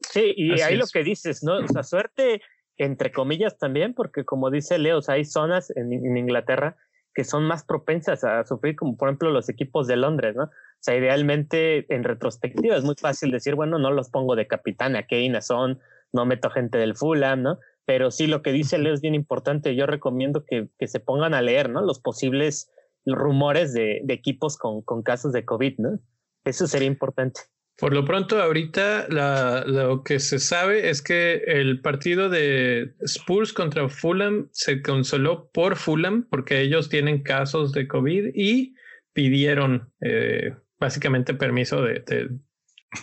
Sí, 0.00 0.32
y 0.36 0.60
ahí 0.60 0.76
lo 0.76 0.86
que 0.86 1.04
dices, 1.04 1.42
¿no? 1.42 1.58
O 1.58 1.68
sea, 1.68 1.82
suerte 1.82 2.40
entre 2.78 3.12
comillas 3.12 3.58
también, 3.58 3.92
porque 3.92 4.24
como 4.24 4.50
dice 4.50 4.78
Leo, 4.78 5.00
hay 5.08 5.24
zonas 5.24 5.70
en, 5.76 5.92
Inglaterra 6.16 6.76
que 7.14 7.24
son 7.24 7.44
más 7.44 7.64
propensas 7.64 8.24
a 8.24 8.44
sufrir, 8.46 8.76
como 8.76 8.96
por 8.96 9.08
ejemplo 9.08 9.30
los 9.30 9.48
equipos 9.48 9.86
de 9.86 9.96
Londres, 9.96 10.34
¿no? 10.36 10.44
O 10.44 10.82
sea, 10.82 10.96
idealmente 10.96 11.92
en 11.94 12.04
retrospectiva 12.04 12.76
es 12.76 12.84
muy 12.84 12.94
fácil 12.98 13.32
decir, 13.32 13.54
bueno, 13.54 13.78
no 13.78 13.90
los 13.90 14.08
pongo 14.08 14.34
de 14.34 14.46
capitán 14.46 14.96
a 14.96 15.06
Kane, 15.06 15.42
Son, 15.42 15.78
no 16.12 16.24
meto 16.24 16.48
gente 16.50 16.78
del 16.78 16.96
Fulham, 16.96 17.42
¿no? 17.42 17.58
Pero 17.84 18.10
sí, 18.10 18.26
lo 18.26 18.42
que 18.42 18.52
dice 18.52 18.78
Leo 18.78 18.94
es 18.94 19.02
bien 19.02 19.14
importante. 19.14 19.74
Yo 19.74 19.86
recomiendo 19.86 20.44
que, 20.46 20.68
que 20.78 20.86
se 20.86 21.00
pongan 21.00 21.34
a 21.34 21.42
leer, 21.42 21.68
¿no? 21.68 21.82
Los 21.82 21.98
posibles 21.98 22.70
rumores 23.12 23.72
de, 23.72 24.02
equipos 24.08 24.56
con, 24.56 25.02
casos 25.02 25.32
de 25.32 25.44
COVID, 25.44 25.78
¿no? 25.78 26.00
Eso 26.44 26.66
sería 26.66 26.88
importante. 26.88 27.40
Por 27.76 27.94
lo 27.94 28.04
pronto, 28.04 28.42
ahorita 28.42 29.08
lo 29.08 30.02
que 30.04 30.20
se 30.20 30.38
sabe 30.38 30.90
es 30.90 31.00
que 31.00 31.42
el 31.46 31.80
partido 31.80 32.28
de 32.28 32.94
Spurs 33.00 33.54
contra 33.54 33.88
Fulham 33.88 34.48
se 34.52 34.82
consoló 34.82 35.50
por 35.50 35.76
Fulham 35.76 36.26
porque 36.30 36.60
ellos 36.60 36.90
tienen 36.90 37.22
casos 37.22 37.72
de 37.72 37.88
COVID 37.88 38.32
y 38.34 38.74
pidieron 39.14 39.90
eh, 40.02 40.54
básicamente 40.78 41.32
permiso 41.32 41.82
de, 41.82 42.28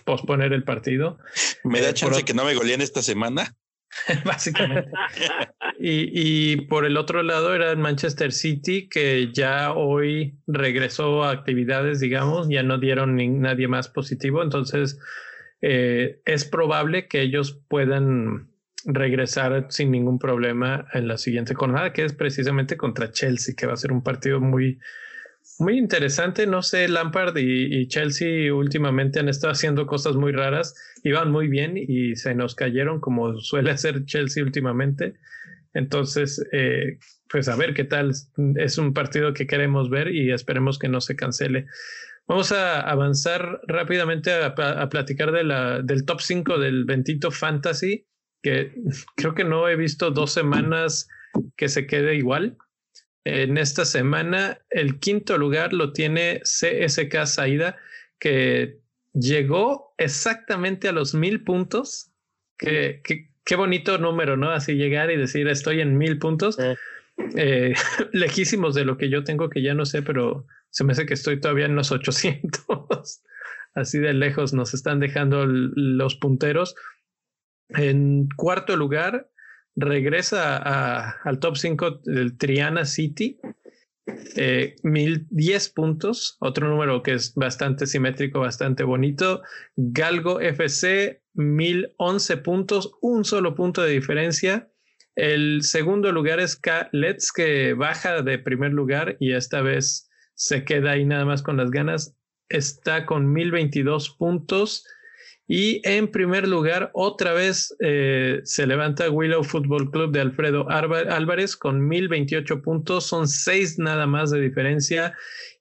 posponer 0.06 0.54
el 0.54 0.64
partido. 0.64 1.18
¿Me 1.64 1.82
da 1.82 1.90
eh, 1.90 1.94
chance 1.94 2.24
que 2.24 2.34
no 2.34 2.46
me 2.46 2.54
goleen 2.54 2.82
esta 2.82 3.02
semana? 3.02 3.56
básicamente. 4.26 4.92
y, 5.80 6.58
por 6.68 6.86
el 6.86 6.98
otro 6.98 7.24
lado 7.24 7.54
era 7.54 7.72
el 7.72 7.78
Manchester 7.78 8.32
City, 8.32 8.88
que 8.90 9.32
ya 9.34 9.74
hoy 9.74 10.38
regresó 10.48 11.24
a 11.24 11.32
actividades, 11.32 12.00
digamos, 12.00 12.48
ya 12.50 12.64
no 12.64 12.78
dieron 12.78 13.16
ni 13.16 13.28
nadie 13.28 13.68
más 13.68 13.90
positivo, 13.90 14.44
entonces 14.44 15.00
eh, 15.62 16.22
es 16.26 16.46
probable 16.46 17.08
que 17.08 17.22
ellos 17.22 17.60
puedan 17.68 18.50
regresar 18.86 19.68
sin 19.70 19.92
ningún 19.92 20.20
problema 20.20 20.88
en 20.94 21.08
la 21.08 21.18
siguiente 21.18 21.54
jornada, 21.56 21.94
que 21.94 22.06
es 22.06 22.14
precisamente 22.14 22.78
contra 22.78 23.12
Chelsea, 23.12 23.56
que 23.56 23.66
va 23.66 23.74
a 23.74 23.78
ser 23.78 23.92
un 23.92 24.04
partido 24.04 24.40
muy, 24.40 24.80
muy 25.60 25.78
interesante. 25.78 26.48
No 26.48 26.62
sé, 26.62 26.88
Lampard 26.88 27.38
y, 27.38 27.88
Chelsea 27.88 28.54
últimamente 28.54 29.20
han 29.20 29.30
estado 29.30 29.54
haciendo 29.54 29.88
cosas 29.88 30.16
muy 30.16 30.32
raras. 30.32 30.76
Iban 31.04 31.32
muy 31.32 31.48
bien 31.48 31.76
y 31.78 32.16
se 32.16 32.36
nos 32.36 32.56
cayeron 32.56 33.00
como 33.00 33.40
suele 33.40 33.72
hacer 33.72 34.06
Chelsea 34.06 34.44
últimamente. 34.44 35.16
Entonces, 35.74 36.44
eh, 36.52 37.00
pues 37.30 37.48
a 37.48 37.56
ver 37.56 37.74
qué 37.74 37.84
tal. 37.84 38.14
Es 38.56 38.78
un 38.78 38.94
partido 38.94 39.34
que 39.34 39.48
queremos 39.48 39.90
ver 39.90 40.14
y 40.14 40.32
esperemos 40.32 40.80
que 40.80 40.90
no 40.90 41.02
se 41.02 41.16
cancele. 41.16 41.66
Vamos 42.28 42.52
a 42.52 42.82
avanzar 42.82 43.62
rápidamente 43.68 44.32
a, 44.34 44.48
a 44.48 44.90
platicar 44.90 45.32
de 45.32 45.44
la, 45.44 45.82
del 45.82 46.04
top 46.06 46.20
5 46.20 46.60
del 46.60 46.84
Bentito 46.84 47.32
Fantasy, 47.32 48.06
que 48.44 48.74
creo 49.16 49.34
que 49.34 49.44
no 49.46 49.68
he 49.70 49.76
visto 49.76 50.12
dos 50.12 50.34
semanas 50.34 51.08
que 51.56 51.70
se 51.70 51.88
quede 51.88 52.16
igual. 52.16 52.58
En 53.30 53.58
esta 53.58 53.84
semana, 53.84 54.60
el 54.70 55.00
quinto 55.00 55.38
lugar 55.38 55.74
lo 55.74 55.92
tiene 55.92 56.40
CSK 56.44 57.26
Saida, 57.26 57.76
que 58.20 58.80
llegó 59.14 59.94
exactamente 59.98 60.88
a 60.88 60.94
los 60.94 61.14
mil 61.14 61.44
puntos. 61.44 62.10
Qué, 62.58 63.02
qué, 63.04 63.56
bonito 63.58 63.98
número, 63.98 64.38
¿no? 64.38 64.52
Así 64.52 64.76
llegar 64.76 65.12
y 65.12 65.18
decir 65.18 65.50
estoy 65.50 65.82
en 65.82 65.98
mil 65.98 66.20
puntos. 66.20 66.58
Eh, 67.36 67.74
lejísimos 68.14 68.76
de 68.76 68.86
lo 68.86 68.98
que 68.98 69.10
yo 69.10 69.26
tengo, 69.26 69.50
que 69.50 69.62
ya 69.62 69.74
no 69.74 69.86
sé, 69.86 70.02
pero 70.04 70.46
se 70.70 70.86
me 70.86 70.94
hace 70.94 71.06
que 71.06 71.16
estoy 71.16 71.42
todavía 71.42 71.66
en 71.66 71.76
los 71.76 71.92
800. 71.92 72.64
Así 73.74 74.00
de 74.00 74.14
lejos 74.14 74.54
nos 74.54 74.74
están 74.74 75.02
dejando 75.02 75.46
los 75.46 76.16
punteros. 76.16 76.76
En 77.72 78.30
cuarto 78.38 78.78
lugar, 78.78 79.30
regresa 79.78 80.58
al 81.24 81.40
top 81.40 81.56
5 81.56 82.02
del 82.04 82.38
Triana 82.38 82.84
City. 82.84 83.40
Eh, 84.36 84.76
1010 84.84 85.70
puntos, 85.70 86.38
otro 86.40 86.70
número 86.70 87.04
que 87.04 87.14
es 87.14 87.34
bastante 87.36 87.86
simétrico, 87.86 88.40
bastante 88.40 88.84
bonito. 88.84 89.42
Galgo 89.76 90.40
FC, 90.40 91.22
1011 91.34 92.38
puntos, 92.38 92.92
un 93.02 93.24
solo 93.24 93.54
punto 93.54 93.84
de 93.84 93.92
diferencia. 93.92 94.70
El 95.16 95.64
segundo 95.64 96.12
lugar 96.12 96.40
es 96.40 96.56
K 96.56 96.90
Let's, 96.92 97.32
que 97.32 97.74
baja 97.74 98.22
de 98.22 98.40
primer 98.40 98.72
lugar 98.72 99.18
y 99.20 99.34
esta 99.34 99.62
vez 99.62 100.10
se 100.36 100.64
queda 100.64 100.92
ahí 100.92 101.06
nada 101.06 101.26
más 101.26 101.44
con 101.44 101.58
las 101.58 101.70
ganas. 101.70 102.16
Está 102.50 103.06
con 103.06 103.32
1022 103.34 104.12
puntos. 104.12 104.86
Y 105.48 105.82
en 105.88 106.10
primer 106.12 106.46
lugar, 106.46 106.92
otra 106.94 107.32
vez 107.34 107.74
eh, 107.80 108.42
se 108.44 108.68
levanta 108.68 109.10
Willow 109.10 109.44
Football 109.44 109.92
Club 109.92 110.12
de 110.12 110.20
Alfredo 110.20 110.70
Álvarez 110.70 111.56
con 111.56 111.88
1028 111.88 112.62
puntos, 112.62 113.06
son 113.06 113.30
seis 113.30 113.80
nada 113.80 114.08
más 114.08 114.30
de 114.30 114.42
diferencia 114.42 115.14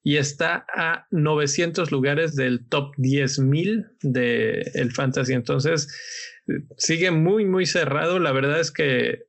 y 0.02 0.16
está 0.16 0.66
a 0.74 1.06
900 1.12 1.92
lugares 1.92 2.34
del 2.34 2.66
top 2.68 2.94
10.000 2.96 3.88
del 4.02 4.64
el 4.74 4.92
Fantasy. 4.92 5.34
Entonces, 5.34 5.88
sigue 6.76 7.10
muy, 7.10 7.44
muy 7.44 7.66
cerrado. 7.66 8.18
La 8.18 8.32
verdad 8.32 8.60
es 8.60 8.72
que 8.72 9.24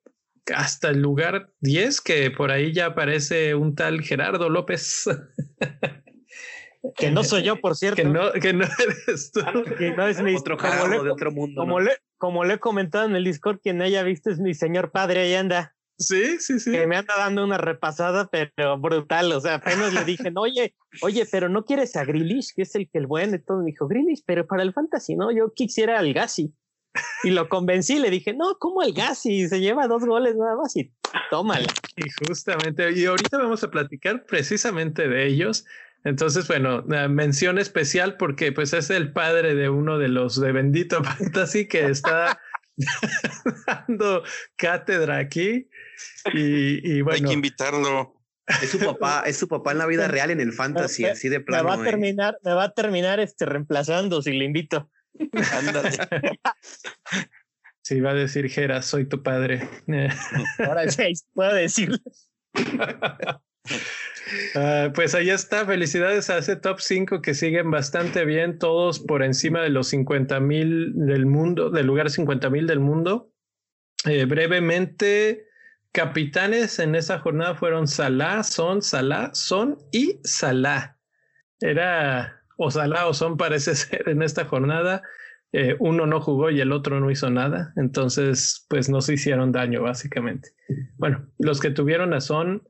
hasta 0.53 0.89
el 0.89 1.01
lugar 1.01 1.51
10, 1.61 2.01
que 2.01 2.31
por 2.31 2.51
ahí 2.51 2.73
ya 2.73 2.87
aparece 2.87 3.55
un 3.55 3.75
tal 3.75 4.01
Gerardo 4.01 4.49
López. 4.49 5.05
Que 6.95 7.11
no 7.11 7.23
soy 7.23 7.43
yo, 7.43 7.59
por 7.59 7.75
cierto. 7.75 8.01
Que 8.01 8.07
no, 8.07 8.31
que 8.33 8.53
no 8.53 8.65
eres 8.65 9.31
tú. 9.31 9.41
Que 9.77 9.91
no 9.91 10.07
es 10.07 10.21
mi 10.21 10.35
otro 10.35 10.57
como 10.57 11.03
de 11.03 11.11
otro 11.11 11.31
mundo. 11.31 11.61
Como, 11.61 11.79
le, 11.79 11.97
como 12.17 12.43
le 12.43 12.55
he 12.55 12.59
comentado 12.59 13.05
en 13.05 13.15
el 13.15 13.23
Discord, 13.23 13.59
quien 13.61 13.81
haya 13.81 14.03
visto 14.03 14.29
es 14.29 14.39
mi 14.39 14.53
señor 14.53 14.91
padre, 14.91 15.21
ahí 15.21 15.33
anda. 15.35 15.75
Sí, 15.99 16.37
sí, 16.39 16.59
sí. 16.59 16.71
Que 16.71 16.85
me 16.85 16.95
anda 16.95 17.15
dando 17.17 17.43
una 17.43 17.57
repasada, 17.57 18.29
pero 18.29 18.77
brutal. 18.77 19.31
O 19.31 19.41
sea, 19.41 19.55
apenas 19.55 19.93
le 19.93 20.05
dije, 20.05 20.29
no, 20.29 20.41
oye, 20.41 20.75
oye, 21.01 21.25
pero 21.31 21.49
no 21.49 21.65
quieres 21.65 21.95
a 21.95 22.05
Grillish, 22.05 22.53
que 22.55 22.61
es 22.63 22.75
el 22.75 22.89
que 22.89 22.99
el 22.99 23.07
bueno 23.07 23.35
y 23.35 23.43
todo. 23.43 23.59
Me 23.59 23.71
dijo, 23.71 23.87
Grillish, 23.87 24.23
pero 24.25 24.45
para 24.45 24.63
el 24.63 24.73
fantasy, 24.73 25.15
no, 25.15 25.31
yo 25.31 25.53
quisiera 25.53 25.97
al 25.97 26.13
Gassi. 26.13 26.53
Y 27.23 27.31
lo 27.31 27.49
convencí, 27.49 27.99
le 27.99 28.09
dije, 28.09 28.33
no, 28.33 28.57
¿cómo 28.59 28.81
el 28.83 28.93
Gassi? 28.93 29.47
Se 29.47 29.59
lleva 29.59 29.87
dos 29.87 30.05
goles 30.05 30.35
nada 30.35 30.55
más 30.55 30.75
y 30.75 30.91
tómala. 31.29 31.67
Y 31.95 32.09
justamente, 32.27 32.91
y 32.91 33.05
ahorita 33.05 33.37
vamos 33.37 33.63
a 33.63 33.71
platicar 33.71 34.25
precisamente 34.25 35.07
de 35.07 35.27
ellos. 35.27 35.65
Entonces, 36.03 36.47
bueno, 36.47 36.83
mención 36.83 37.57
especial 37.59 38.17
porque 38.17 38.51
pues 38.51 38.73
es 38.73 38.89
el 38.89 39.11
padre 39.11 39.55
de 39.55 39.69
uno 39.69 39.97
de 39.97 40.07
los 40.07 40.39
de 40.39 40.51
Bendito 40.51 41.03
Fantasy 41.03 41.67
que 41.67 41.87
está 41.87 42.39
dando 43.67 44.23
cátedra 44.55 45.17
aquí. 45.17 45.69
Y, 46.33 47.01
bueno. 47.01 47.15
Hay 47.15 47.23
que 47.23 47.33
invitarlo. 47.33 48.13
Es 48.61 48.69
su 48.69 48.79
papá, 48.79 49.23
es 49.25 49.37
su 49.37 49.47
papá 49.49 49.73
en 49.73 49.79
la 49.79 49.85
vida 49.85 50.07
real 50.07 50.31
en 50.31 50.39
el 50.39 50.53
fantasy, 50.53 51.03
así 51.03 51.27
de 51.27 51.41
plano. 51.41 51.69
Me 51.69 51.75
va 51.75 51.81
a 51.81 51.83
terminar, 51.83 52.37
me 52.43 52.53
va 52.53 52.63
a 52.63 52.71
terminar 52.71 53.19
este 53.19 53.45
reemplazando 53.45 54.21
si 54.21 54.31
le 54.31 54.45
invito. 54.45 54.89
Ándale. 55.53 55.91
Sí, 57.87 58.01
va 58.01 58.11
a 58.11 58.15
decir 58.15 58.49
Jera, 58.49 58.81
soy 58.81 59.05
tu 59.07 59.23
padre. 59.23 59.65
Ahora 60.59 60.91
sí, 60.91 61.13
puedo 61.33 61.53
decirlo. 61.53 61.97
Uh, 64.55 64.91
pues 64.93 65.15
ahí 65.15 65.29
está. 65.29 65.65
Felicidades 65.65 66.29
a 66.29 66.37
ese 66.37 66.55
top 66.55 66.79
5 66.79 67.21
que 67.21 67.33
siguen 67.33 67.71
bastante 67.71 68.25
bien, 68.25 68.59
todos 68.59 68.99
por 68.99 69.23
encima 69.23 69.61
de 69.61 69.69
los 69.69 69.87
50 69.89 70.39
mil 70.39 70.93
del 70.95 71.25
mundo, 71.25 71.69
del 71.69 71.87
lugar 71.87 72.09
50 72.09 72.49
mil 72.49 72.67
del 72.67 72.79
mundo. 72.79 73.31
Eh, 74.05 74.25
brevemente, 74.25 75.47
capitanes 75.91 76.79
en 76.79 76.95
esa 76.95 77.19
jornada 77.19 77.55
fueron 77.55 77.87
Salah, 77.87 78.43
Son, 78.43 78.81
Salah, 78.81 79.31
Son 79.33 79.77
y 79.91 80.19
Salah. 80.23 80.97
Era 81.59 82.43
o 82.57 82.69
Salah 82.69 83.07
o 83.07 83.13
Son 83.13 83.37
parece 83.37 83.75
ser 83.75 84.09
en 84.09 84.21
esta 84.21 84.45
jornada. 84.45 85.01
Eh, 85.53 85.75
uno 85.79 86.05
no 86.05 86.19
jugó 86.19 86.51
y 86.51 86.59
el 86.59 86.73
otro 86.73 86.99
no 86.99 87.09
hizo 87.09 87.29
nada, 87.29 87.71
entonces 87.77 88.65
pues 88.69 88.89
no 88.89 88.99
se 88.99 89.13
hicieron 89.13 89.53
daño 89.53 89.81
básicamente. 89.81 90.49
Bueno, 90.97 91.25
los 91.39 91.61
que 91.61 91.69
tuvieron 91.69 92.13
a 92.13 92.19
Son 92.19 92.67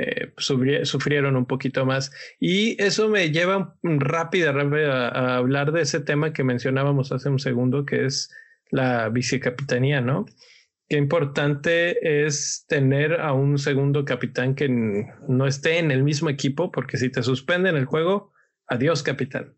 eh, 0.00 0.32
sufrieron 0.36 1.34
un 1.34 1.44
poquito 1.44 1.84
más. 1.84 2.12
Y 2.38 2.80
eso 2.80 3.08
me 3.08 3.32
lleva 3.32 3.76
rápido, 3.82 4.50
a, 4.50 5.36
hablar 5.36 5.72
de 5.72 5.82
ese 5.82 5.98
tema 5.98 6.32
que 6.32 6.44
mencionábamos 6.44 7.10
hace 7.10 7.28
un 7.28 7.40
segundo, 7.40 7.84
que 7.84 8.04
es 8.04 8.32
la 8.70 9.08
vicecapitanía, 9.08 10.00
¿no? 10.00 10.26
Qué 10.88 10.98
importante 10.98 12.24
es 12.24 12.64
tener 12.68 13.20
a 13.20 13.32
un 13.32 13.58
segundo 13.58 14.04
capitán 14.04 14.54
que 14.54 14.68
no 14.68 15.46
esté 15.48 15.78
en 15.78 15.90
el 15.90 16.04
mismo 16.04 16.30
equipo, 16.30 16.70
porque 16.70 16.96
si 16.96 17.10
te 17.10 17.24
suspenden 17.24 17.76
el 17.76 17.84
juego, 17.84 18.32
adiós 18.68 19.02
capitán. 19.02 19.56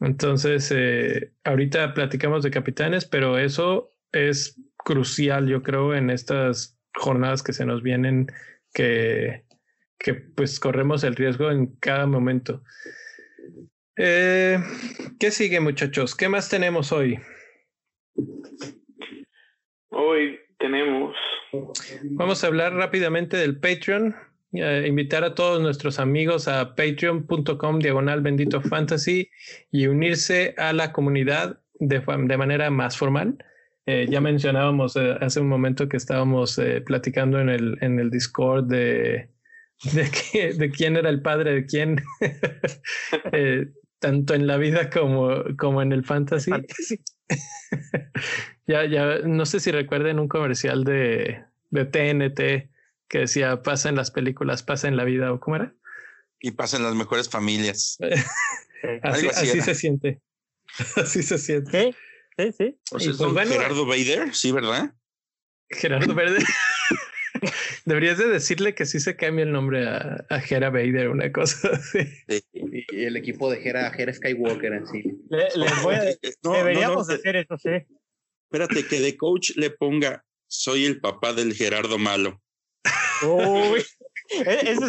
Entonces, 0.00 0.72
eh, 0.74 1.32
ahorita 1.44 1.94
platicamos 1.94 2.42
de 2.42 2.50
capitanes, 2.50 3.04
pero 3.04 3.38
eso 3.38 3.94
es 4.10 4.60
crucial, 4.76 5.46
yo 5.46 5.62
creo, 5.62 5.94
en 5.94 6.10
estas 6.10 6.76
jornadas 6.92 7.44
que 7.44 7.52
se 7.52 7.64
nos 7.64 7.84
vienen 7.84 8.26
que, 8.72 9.44
que 9.98 10.14
pues 10.14 10.60
corremos 10.60 11.04
el 11.04 11.16
riesgo 11.16 11.50
en 11.50 11.66
cada 11.76 12.06
momento. 12.06 12.62
Eh, 13.96 14.58
¿Qué 15.18 15.30
sigue 15.30 15.60
muchachos? 15.60 16.14
¿Qué 16.14 16.28
más 16.28 16.48
tenemos 16.48 16.92
hoy? 16.92 17.18
Hoy 19.90 20.38
tenemos... 20.58 21.16
Vamos 22.02 22.44
a 22.44 22.46
hablar 22.46 22.74
rápidamente 22.74 23.36
del 23.36 23.58
Patreon. 23.58 24.14
invitar 24.52 25.24
a 25.24 25.34
todos 25.34 25.60
nuestros 25.60 25.98
amigos 25.98 26.46
a 26.46 26.76
patreon.com 26.76 27.78
diagonal 27.80 28.20
bendito 28.20 28.60
fantasy 28.60 29.30
y 29.72 29.86
unirse 29.86 30.54
a 30.58 30.72
la 30.72 30.92
comunidad 30.92 31.60
de, 31.80 32.00
de 32.00 32.36
manera 32.36 32.70
más 32.70 32.96
formal. 32.96 33.38
Eh, 33.90 34.06
ya 34.06 34.20
mencionábamos 34.20 34.96
eh, 34.96 35.16
hace 35.18 35.40
un 35.40 35.48
momento 35.48 35.88
que 35.88 35.96
estábamos 35.96 36.58
eh, 36.58 36.82
platicando 36.82 37.40
en 37.40 37.48
el, 37.48 37.78
en 37.80 37.98
el 37.98 38.10
Discord 38.10 38.66
de, 38.66 39.30
de, 39.94 40.10
de 40.58 40.70
quién 40.70 40.98
era 40.98 41.08
el 41.08 41.22
padre 41.22 41.54
de 41.54 41.64
quién, 41.64 41.96
tanto 43.98 44.34
en 44.34 44.46
la 44.46 44.58
vida 44.58 44.90
como, 44.90 45.42
como 45.56 45.80
en 45.80 45.92
el 45.92 46.04
fantasy. 46.04 46.50
ya, 48.66 48.84
ya, 48.84 49.20
no 49.20 49.46
sé 49.46 49.58
si 49.58 49.72
recuerden 49.72 50.18
un 50.18 50.28
comercial 50.28 50.84
de, 50.84 51.42
de 51.70 51.84
TNT 51.86 52.70
que 53.08 53.20
decía 53.20 53.62
pasa 53.62 53.88
en 53.88 53.96
las 53.96 54.10
películas, 54.10 54.62
pasa 54.62 54.88
en 54.88 54.98
la 54.98 55.04
vida, 55.04 55.32
o 55.32 55.40
cómo 55.40 55.56
era. 55.56 55.74
Y 56.40 56.50
pasa 56.50 56.76
en 56.76 56.82
las 56.82 56.94
mejores 56.94 57.30
familias. 57.30 57.96
así, 59.02 59.28
así, 59.28 59.62
se 59.62 59.74
siente. 59.74 60.20
Así 60.94 61.22
se 61.22 61.38
siente. 61.38 61.94
Sí, 62.38 62.52
sí. 62.52 62.78
O 62.92 63.00
sea, 63.00 63.12
pues 63.16 63.48
Gerardo 63.48 63.84
Vader, 63.84 64.32
sí, 64.32 64.52
¿verdad? 64.52 64.94
Gerardo 65.70 66.14
Vader. 66.14 66.42
Deberías 67.84 68.18
de 68.18 68.28
decirle 68.28 68.74
que 68.74 68.86
sí 68.86 69.00
se 69.00 69.16
cambie 69.16 69.44
el 69.44 69.50
nombre 69.50 69.88
a, 69.88 70.24
a 70.28 70.40
Gera 70.40 70.70
Vader, 70.70 71.08
una 71.08 71.32
cosa 71.32 71.70
así. 71.72 71.98
Y 72.62 73.04
el 73.04 73.16
equipo 73.16 73.50
de 73.50 73.60
Gera, 73.60 73.90
Gera 73.90 74.12
Skywalker, 74.12 74.74
así. 74.74 75.02
deberíamos 76.42 77.10
hacer 77.10 77.36
eso, 77.36 77.58
sí. 77.58 77.70
Espérate, 78.50 78.86
que 78.86 79.00
de 79.00 79.16
coach 79.16 79.50
le 79.56 79.70
ponga, 79.70 80.24
soy 80.46 80.84
el 80.84 81.00
papá 81.00 81.32
del 81.32 81.54
Gerardo 81.54 81.98
malo. 81.98 82.40
Uy, 83.22 83.84
e, 84.30 84.70
eso, 84.70 84.86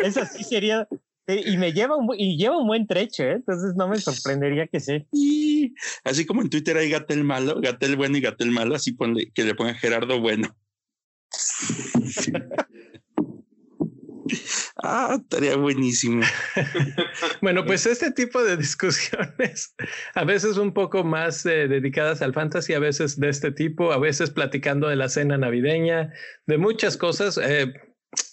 eso 0.00 0.26
sí 0.26 0.44
sería 0.44 0.88
y 1.26 1.56
me 1.56 1.72
lleva 1.72 1.96
un, 1.96 2.08
y 2.18 2.36
lleva 2.36 2.58
un 2.58 2.66
buen 2.66 2.86
trecho, 2.86 3.22
¿eh? 3.22 3.32
entonces 3.32 3.74
no 3.76 3.88
me 3.88 3.98
sorprendería 3.98 4.66
que 4.66 4.80
sí. 5.12 5.74
así 6.04 6.26
como 6.26 6.42
en 6.42 6.50
Twitter 6.50 6.76
hay 6.76 6.90
Gatel 6.90 7.24
malo, 7.24 7.60
Gatel 7.60 7.96
bueno 7.96 8.18
y 8.18 8.20
Gatel 8.20 8.50
malo, 8.50 8.74
así 8.74 8.92
ponle, 8.92 9.30
que 9.32 9.44
le 9.44 9.54
ponga 9.54 9.74
Gerardo 9.74 10.20
bueno. 10.20 10.54
ah, 14.82 15.18
estaría 15.20 15.56
buenísimo. 15.56 16.22
bueno, 17.40 17.64
pues 17.64 17.86
este 17.86 18.12
tipo 18.12 18.44
de 18.44 18.56
discusiones, 18.56 19.74
a 20.14 20.24
veces 20.24 20.58
un 20.58 20.72
poco 20.74 21.04
más 21.04 21.44
eh, 21.46 21.68
dedicadas 21.68 22.22
al 22.22 22.34
fantasy, 22.34 22.74
a 22.74 22.78
veces 22.78 23.18
de 23.18 23.30
este 23.30 23.50
tipo, 23.50 23.92
a 23.92 23.98
veces 23.98 24.30
platicando 24.30 24.88
de 24.88 24.96
la 24.96 25.08
cena 25.08 25.38
navideña, 25.38 26.12
de 26.46 26.58
muchas 26.58 26.96
cosas. 26.96 27.40
Eh, 27.42 27.72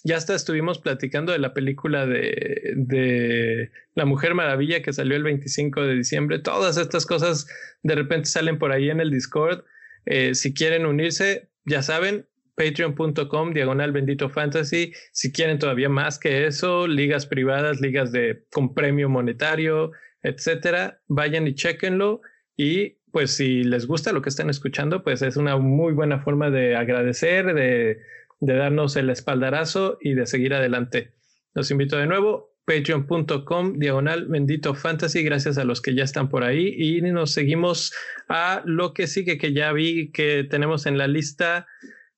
ya 0.04 0.16
hasta 0.16 0.34
estuvimos 0.34 0.78
platicando 0.78 1.32
de 1.32 1.38
la 1.38 1.54
película 1.54 2.06
de, 2.06 3.70
La 3.94 4.04
Mujer 4.04 4.34
Maravilla 4.34 4.82
que 4.82 4.92
salió 4.92 5.16
el 5.16 5.22
25 5.22 5.82
de 5.82 5.94
diciembre. 5.94 6.38
Todas 6.38 6.76
estas 6.76 7.06
cosas 7.06 7.46
de 7.82 7.94
repente 7.94 8.28
salen 8.28 8.58
por 8.58 8.72
ahí 8.72 8.90
en 8.90 9.00
el 9.00 9.10
Discord. 9.10 9.64
Eh, 10.06 10.34
si 10.34 10.52
quieren 10.54 10.86
unirse, 10.86 11.48
ya 11.64 11.82
saben, 11.82 12.26
patreon.com 12.56 13.52
diagonal 13.52 13.92
bendito 13.92 14.28
fantasy. 14.28 14.92
Si 15.12 15.32
quieren 15.32 15.58
todavía 15.58 15.88
más 15.88 16.18
que 16.18 16.46
eso, 16.46 16.86
ligas 16.86 17.26
privadas, 17.26 17.80
ligas 17.80 18.12
de 18.12 18.44
con 18.52 18.74
premio 18.74 19.08
monetario, 19.08 19.92
etcétera, 20.22 21.00
vayan 21.08 21.46
y 21.46 21.54
chequenlo. 21.54 22.20
Y 22.56 22.98
pues 23.12 23.32
si 23.32 23.62
les 23.62 23.86
gusta 23.86 24.12
lo 24.12 24.22
que 24.22 24.30
están 24.30 24.50
escuchando, 24.50 25.02
pues 25.02 25.22
es 25.22 25.36
una 25.36 25.56
muy 25.58 25.92
buena 25.92 26.20
forma 26.20 26.50
de 26.50 26.76
agradecer, 26.76 27.54
de 27.54 28.00
de 28.42 28.56
darnos 28.56 28.96
el 28.96 29.08
espaldarazo 29.08 29.98
y 30.00 30.14
de 30.14 30.26
seguir 30.26 30.52
adelante. 30.52 31.12
Los 31.54 31.70
invito 31.70 31.96
de 31.96 32.08
nuevo, 32.08 32.56
patreon.com, 32.64 33.78
diagonal 33.78 34.26
bendito 34.26 34.74
fantasy, 34.74 35.22
gracias 35.22 35.58
a 35.58 35.64
los 35.64 35.80
que 35.80 35.94
ya 35.94 36.02
están 36.02 36.28
por 36.28 36.42
ahí 36.42 36.74
y 36.76 37.00
nos 37.02 37.32
seguimos 37.32 37.94
a 38.28 38.62
lo 38.64 38.94
que 38.94 39.06
sigue, 39.06 39.38
que 39.38 39.52
ya 39.52 39.72
vi 39.72 40.10
que 40.10 40.42
tenemos 40.42 40.86
en 40.86 40.98
la 40.98 41.06
lista 41.06 41.68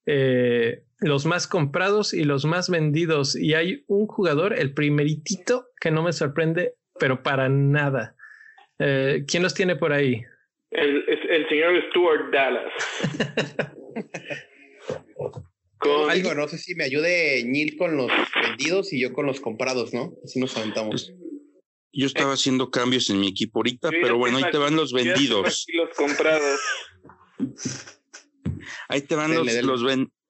eh, 0.06 0.84
los 0.98 1.26
más 1.26 1.46
comprados 1.46 2.14
y 2.14 2.24
los 2.24 2.46
más 2.46 2.70
vendidos 2.70 3.37
y 3.37 3.52
hay 3.52 3.84
un 3.87 4.06
jugador, 4.06 4.58
el 4.58 4.72
primeritito, 4.72 5.66
que 5.78 5.90
no 5.90 6.02
me 6.02 6.14
sorprende, 6.14 6.72
pero 6.98 7.22
para 7.22 7.50
nada. 7.50 8.16
Eh, 8.78 9.24
¿Quién 9.28 9.42
los 9.42 9.52
tiene 9.52 9.76
por 9.76 9.92
ahí? 9.92 10.22
El, 10.70 11.04
el 11.06 11.48
señor 11.50 11.82
Stuart 11.90 12.32
Dallas. 12.32 12.72
Algo, 16.08 16.34
no 16.34 16.48
sé 16.48 16.58
si 16.58 16.74
me 16.74 16.84
ayude 16.84 17.44
Neil 17.44 17.76
con 17.76 17.96
los 17.96 18.10
vendidos 18.42 18.92
y 18.92 19.00
yo 19.00 19.12
con 19.12 19.26
los 19.26 19.40
comprados, 19.40 19.92
¿no? 19.92 20.14
Así 20.24 20.40
nos 20.40 20.56
aventamos. 20.56 21.12
Yo 21.92 22.06
estaba 22.06 22.32
haciendo 22.32 22.70
cambios 22.70 23.08
en 23.10 23.20
mi 23.20 23.28
equipo 23.28 23.60
ahorita, 23.60 23.90
pero 23.90 24.18
bueno, 24.18 24.38
ahí 24.38 24.50
te 24.50 24.58
van 24.58 24.74
los 24.74 24.92
vendidos. 24.92 25.66
Los 25.72 25.94
comprados. 25.96 26.60
Ahí 28.88 29.02
te 29.02 29.14
van 29.14 29.32
los, 29.34 29.46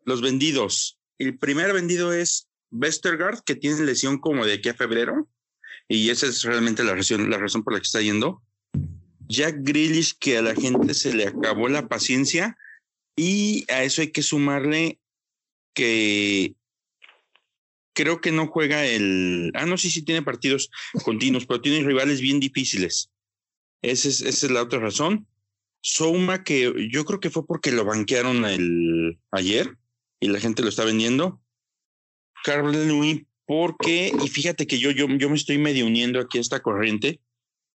Los, 0.04 0.20
vendidos. 0.20 0.98
El 1.18 1.38
primer 1.38 1.72
vendido 1.72 2.12
es 2.12 2.48
Westergaard, 2.70 3.44
que 3.44 3.54
tiene 3.54 3.82
lesión 3.82 4.18
como 4.18 4.44
de 4.44 4.54
aquí 4.54 4.68
a 4.68 4.74
febrero. 4.74 5.28
Y 5.88 6.10
esa 6.10 6.26
es 6.26 6.42
realmente 6.42 6.84
la 6.84 6.94
razón, 6.94 7.30
la 7.30 7.38
razón 7.38 7.62
por 7.62 7.72
la 7.72 7.80
que 7.80 7.86
está 7.86 8.02
yendo. 8.02 8.42
Jack 9.28 9.56
Grealish, 9.60 10.18
que 10.18 10.38
a 10.38 10.42
la 10.42 10.54
gente 10.54 10.92
se 10.92 11.14
le 11.14 11.26
acabó 11.26 11.68
la 11.68 11.88
paciencia. 11.88 12.58
Y 13.16 13.64
a 13.72 13.84
eso 13.84 14.02
hay 14.02 14.10
que 14.10 14.22
sumarle 14.22 14.98
que 15.74 16.54
creo 17.94 18.20
que 18.20 18.32
no 18.32 18.48
juega 18.48 18.84
el. 18.84 19.52
Ah, 19.54 19.66
no, 19.66 19.78
sí, 19.78 19.90
sí 19.90 20.02
tiene 20.02 20.22
partidos 20.22 20.70
continuos, 21.04 21.46
pero 21.46 21.60
tiene 21.60 21.87
rivales 21.87 22.20
bien 22.20 22.40
difíciles. 22.40 23.10
Esa 23.82 24.08
es, 24.08 24.20
esa 24.20 24.46
es 24.46 24.52
la 24.52 24.62
otra 24.62 24.80
razón. 24.80 25.26
Souma, 25.80 26.44
que 26.44 26.88
yo 26.90 27.04
creo 27.04 27.20
que 27.20 27.30
fue 27.30 27.46
porque 27.46 27.70
lo 27.70 27.84
banquearon 27.84 28.44
el, 28.46 29.18
ayer 29.30 29.76
y 30.18 30.28
la 30.28 30.40
gente 30.40 30.62
lo 30.62 30.70
está 30.70 30.84
vendiendo. 30.84 31.42
Carl 32.42 32.88
Louis, 32.88 33.22
porque, 33.46 34.12
y 34.22 34.28
fíjate 34.28 34.66
que 34.66 34.78
yo, 34.78 34.90
yo, 34.90 35.06
yo 35.08 35.28
me 35.28 35.37
estoy 35.37 35.58
medio 35.58 35.87
uniendo 35.87 36.20
aquí 36.20 36.38
a 36.38 36.40
esta 36.40 36.60
corriente, 36.60 37.20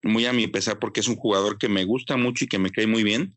muy 0.03 0.27
a 0.27 0.34
mi 0.34 0.47
pesar, 0.47 0.77
porque 0.77 0.99
es 0.99 1.08
un 1.08 1.15
jugador 1.15 1.58
que 1.58 1.67
me 1.67 1.84
gusta 1.86 2.15
mucho 2.15 2.45
y 2.45 2.47
que 2.47 2.60
me 2.60 2.69
cae 2.69 2.86
muy 2.86 3.03
bien. 3.03 3.36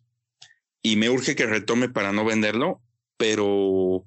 Y 0.83 0.97
me 0.97 1.09
urge 1.09 1.35
que 1.35 1.47
retome 1.47 1.89
para 1.89 2.13
no 2.13 2.27
venderlo, 2.27 2.83
pero 3.17 4.05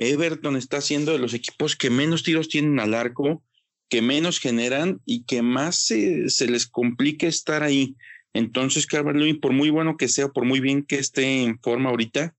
Everton 0.00 0.56
está 0.56 0.80
siendo 0.80 1.12
de 1.12 1.18
los 1.18 1.34
equipos 1.34 1.76
que 1.76 1.90
menos 1.90 2.22
tiros 2.22 2.48
tienen 2.48 2.80
al 2.80 2.94
arco, 2.94 3.44
que 3.90 4.00
menos 4.00 4.40
generan 4.40 5.00
y 5.04 5.24
que 5.24 5.42
más 5.42 5.76
se, 5.76 6.26
les 6.48 6.66
complica 6.66 7.26
estar 7.26 7.62
ahí. 7.62 7.96
Entonces, 8.32 8.86
Calvert 8.86 9.18
Lewin, 9.18 9.40
por 9.40 9.52
muy 9.52 9.68
bueno 9.68 9.98
que 9.98 10.08
sea, 10.08 10.28
por 10.28 10.46
muy 10.46 10.60
bien 10.60 10.84
que 10.84 10.96
esté 10.96 11.42
en 11.42 11.60
forma 11.60 11.90
ahorita, 11.90 12.34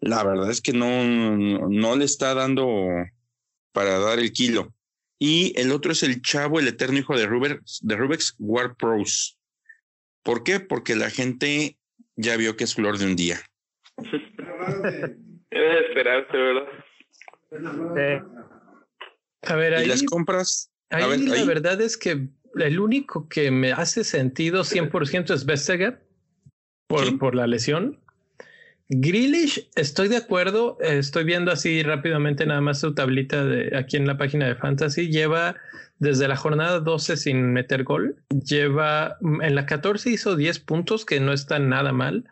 la 0.00 0.22
verdad 0.24 0.50
es 0.50 0.60
que 0.60 0.74
no, 0.74 1.04
no, 1.70 1.96
le 1.96 2.04
está 2.04 2.34
dando 2.34 2.86
para 3.72 3.98
dar 3.98 4.18
el 4.18 4.32
kilo. 4.32 4.74
Y 5.18 5.58
el 5.58 5.72
otro 5.72 5.92
es 5.92 6.02
el 6.02 6.20
chavo, 6.20 6.60
el 6.60 6.68
eterno 6.68 6.98
hijo 6.98 7.16
de 7.16 7.26
Rubex, 7.26 7.80
de 7.82 8.18
War 8.38 8.76
Pros. 8.76 9.38
¿Por 10.22 10.44
qué? 10.44 10.60
Porque 10.60 10.96
la 10.96 11.08
gente 11.08 11.78
ya 12.14 12.36
vio 12.36 12.56
que 12.56 12.64
es 12.64 12.74
flor 12.74 12.98
de 12.98 13.06
un 13.06 13.16
día. 13.16 13.40
Debe 15.50 15.88
esperarse, 15.88 16.36
¿verdad? 16.36 16.68
A 19.42 19.54
ver, 19.54 19.74
ahí, 19.74 19.84
¿Y 19.84 19.88
las 19.88 20.02
compras? 20.02 20.70
Ahí 20.90 21.18
la 21.26 21.44
verdad 21.44 21.80
es 21.80 21.96
que 21.96 22.28
el 22.56 22.80
único 22.80 23.28
que 23.28 23.50
me 23.50 23.72
hace 23.72 24.04
sentido 24.04 24.62
100% 24.62 25.34
es 25.34 25.44
Vestager 25.44 26.04
por, 26.88 27.18
por 27.18 27.34
la 27.34 27.46
lesión. 27.46 28.00
Grealish, 28.88 29.68
estoy 29.74 30.08
de 30.08 30.16
acuerdo. 30.16 30.78
Estoy 30.80 31.24
viendo 31.24 31.50
así 31.50 31.82
rápidamente 31.82 32.46
nada 32.46 32.60
más 32.60 32.80
su 32.80 32.94
tablita 32.94 33.44
de 33.44 33.76
aquí 33.76 33.96
en 33.96 34.06
la 34.06 34.16
página 34.16 34.46
de 34.46 34.54
Fantasy. 34.54 35.10
Lleva 35.10 35.56
desde 35.98 36.28
la 36.28 36.36
jornada 36.36 36.80
12 36.80 37.16
sin 37.16 37.52
meter 37.52 37.84
gol. 37.84 38.22
Lleva 38.30 39.18
en 39.22 39.54
la 39.54 39.66
14 39.66 40.10
hizo 40.10 40.36
10 40.36 40.60
puntos, 40.60 41.04
que 41.04 41.20
no 41.20 41.32
está 41.32 41.58
nada 41.58 41.92
mal 41.92 42.28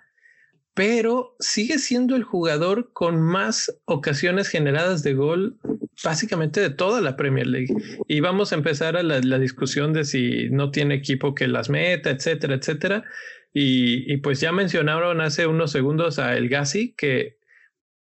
pero 0.74 1.36
sigue 1.38 1.78
siendo 1.78 2.16
el 2.16 2.24
jugador 2.24 2.92
con 2.92 3.20
más 3.20 3.72
ocasiones 3.84 4.48
generadas 4.48 5.02
de 5.02 5.14
gol 5.14 5.58
básicamente 6.02 6.60
de 6.60 6.70
toda 6.70 7.00
la 7.00 7.16
Premier 7.16 7.46
League. 7.46 7.74
Y 8.08 8.20
vamos 8.20 8.52
a 8.52 8.56
empezar 8.56 8.96
a 8.96 9.02
la, 9.02 9.38
discusión 9.38 9.92
de 9.92 10.04
si 10.04 10.50
no 10.50 10.70
tiene 10.72 10.96
equipo 10.96 11.34
que 11.34 11.46
las 11.46 11.70
meta, 11.70 12.10
etcétera, 12.10 12.54
etcétera. 12.54 13.04
Y, 13.52 14.16
pues 14.18 14.40
ya 14.40 14.50
mencionaron 14.50 15.20
hace 15.20 15.46
unos 15.46 15.70
segundos 15.70 16.18
a 16.18 16.36
El 16.36 16.48
Gassi, 16.48 16.92
que 16.96 17.38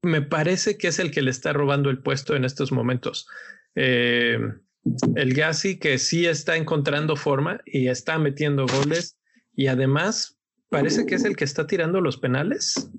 me 0.02 0.24
parece 0.24 0.80
que 0.80 0.88
es 0.88 0.98
el 0.98 1.12
que 1.12 1.22
le 1.22 1.30
está 1.30 1.54
robando 1.54 1.92
el 1.92 2.00
puesto 2.00 2.36
en 2.36 2.44
estos 2.44 2.72
momentos. 2.72 3.28
Eh, 3.76 4.40
el 5.16 5.34
Gassi 5.34 5.78
que 5.78 6.00
sí 6.00 6.26
está 6.26 6.56
encontrando 6.58 7.16
forma 7.16 7.62
y 7.66 7.88
está 7.88 8.18
metiendo 8.18 8.66
goles 8.66 9.20
y 9.54 9.68
además 9.68 10.37
parece 10.70 11.06
que 11.06 11.16
es 11.16 11.26
el 11.26 11.36
que 11.36 11.44
está 11.44 11.68
tirando 11.68 12.02
los 12.02 12.18
penales. 12.18 12.92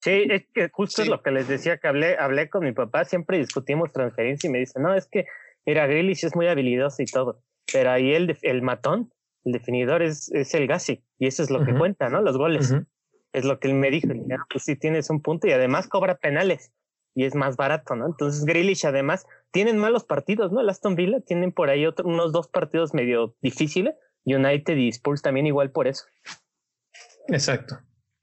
Sí, 0.00 0.26
es 0.30 0.46
que 0.52 0.68
justo 0.70 1.02
es 1.02 1.08
lo 1.08 1.22
que 1.22 1.30
les 1.30 1.46
decía 1.46 1.78
que 1.78 1.86
hablé, 1.86 2.16
hablé 2.18 2.50
con 2.50 2.64
mi 2.64 2.72
papá, 2.72 3.04
siempre 3.04 3.38
discutimos 3.38 3.92
transferencia 3.92 4.48
y 4.48 4.52
me 4.52 4.58
dice, 4.58 4.80
no, 4.80 4.94
es 4.94 5.06
que, 5.06 5.26
mira, 5.64 5.86
Grealish 5.86 6.24
es 6.24 6.34
muy 6.34 6.48
habilidoso 6.48 7.02
y 7.02 7.06
todo, 7.06 7.42
pero 7.72 7.90
ahí 7.90 8.12
el, 8.12 8.36
el 8.42 8.62
matón, 8.62 9.12
el 9.44 9.52
definidor 9.52 10.02
es, 10.02 10.30
es 10.32 10.54
el 10.54 10.66
Gassi 10.66 11.04
y 11.18 11.28
eso 11.28 11.42
es 11.42 11.50
lo 11.50 11.64
que 11.64 11.74
cuenta, 11.74 12.08
¿no? 12.08 12.20
Los 12.20 12.36
goles. 12.36 12.74
Es 13.32 13.44
lo 13.44 13.58
que 13.60 13.68
él 13.68 13.74
me 13.74 13.90
dijo. 13.90 14.08
Ah, 14.32 14.44
pues 14.50 14.64
sí, 14.64 14.76
tienes 14.76 15.08
un 15.08 15.22
punto 15.22 15.46
y 15.46 15.52
además 15.52 15.88
cobra 15.88 16.16
penales 16.16 16.72
y 17.14 17.24
es 17.24 17.34
más 17.34 17.56
barato, 17.56 17.94
¿no? 17.94 18.06
Entonces 18.06 18.44
Grealish 18.44 18.84
además 18.86 19.26
tienen 19.52 19.78
malos 19.78 20.04
partidos, 20.04 20.50
¿no? 20.52 20.60
El 20.60 20.68
Aston 20.68 20.96
Villa 20.96 21.20
tienen 21.20 21.52
por 21.52 21.70
ahí 21.70 21.86
otro, 21.86 22.08
unos 22.08 22.32
dos 22.32 22.48
partidos 22.48 22.92
medio 22.92 23.36
difíciles, 23.40 23.94
United 24.24 24.76
y 24.76 24.88
Spurs 24.88 25.22
también 25.22 25.46
igual 25.46 25.70
por 25.70 25.86
eso. 25.86 26.04
Exacto, 27.28 27.78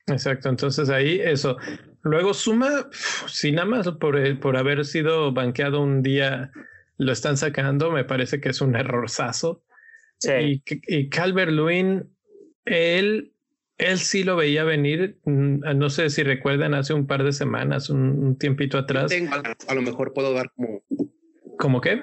exacto. 0.07 0.49
Entonces 0.49 0.89
ahí 0.89 1.19
eso. 1.19 1.57
Luego 2.01 2.33
suma, 2.33 2.89
si 3.27 3.51
nada 3.51 3.67
más 3.67 3.87
por, 3.99 4.39
por 4.39 4.57
haber 4.57 4.85
sido 4.85 5.33
banqueado 5.33 5.81
un 5.81 6.01
día 6.01 6.51
lo 6.97 7.11
están 7.11 7.37
sacando, 7.37 7.91
me 7.91 8.03
parece 8.03 8.39
que 8.39 8.49
es 8.49 8.61
un 8.61 8.75
errorzazo. 8.75 9.63
Sí. 10.17 10.31
Y, 10.31 10.63
y 10.87 11.09
Calvert 11.09 11.51
Lewin, 11.51 12.09
él, 12.65 13.33
él 13.77 13.97
sí 13.97 14.23
lo 14.23 14.35
veía 14.35 14.63
venir. 14.63 15.19
Mm, 15.25 15.77
no 15.77 15.89
sé 15.89 16.09
si 16.09 16.23
recuerdan 16.23 16.73
hace 16.73 16.93
un 16.93 17.07
par 17.07 17.23
de 17.23 17.31
semanas, 17.31 17.89
un, 17.89 18.37
tiempito 18.37 18.77
atrás. 18.77 19.11
a 19.67 19.75
lo 19.75 19.81
mejor 19.81 20.13
puedo 20.13 20.33
dar 20.33 20.51
como. 20.55 20.83
¿Cómo 21.57 21.81
qué? 21.81 22.01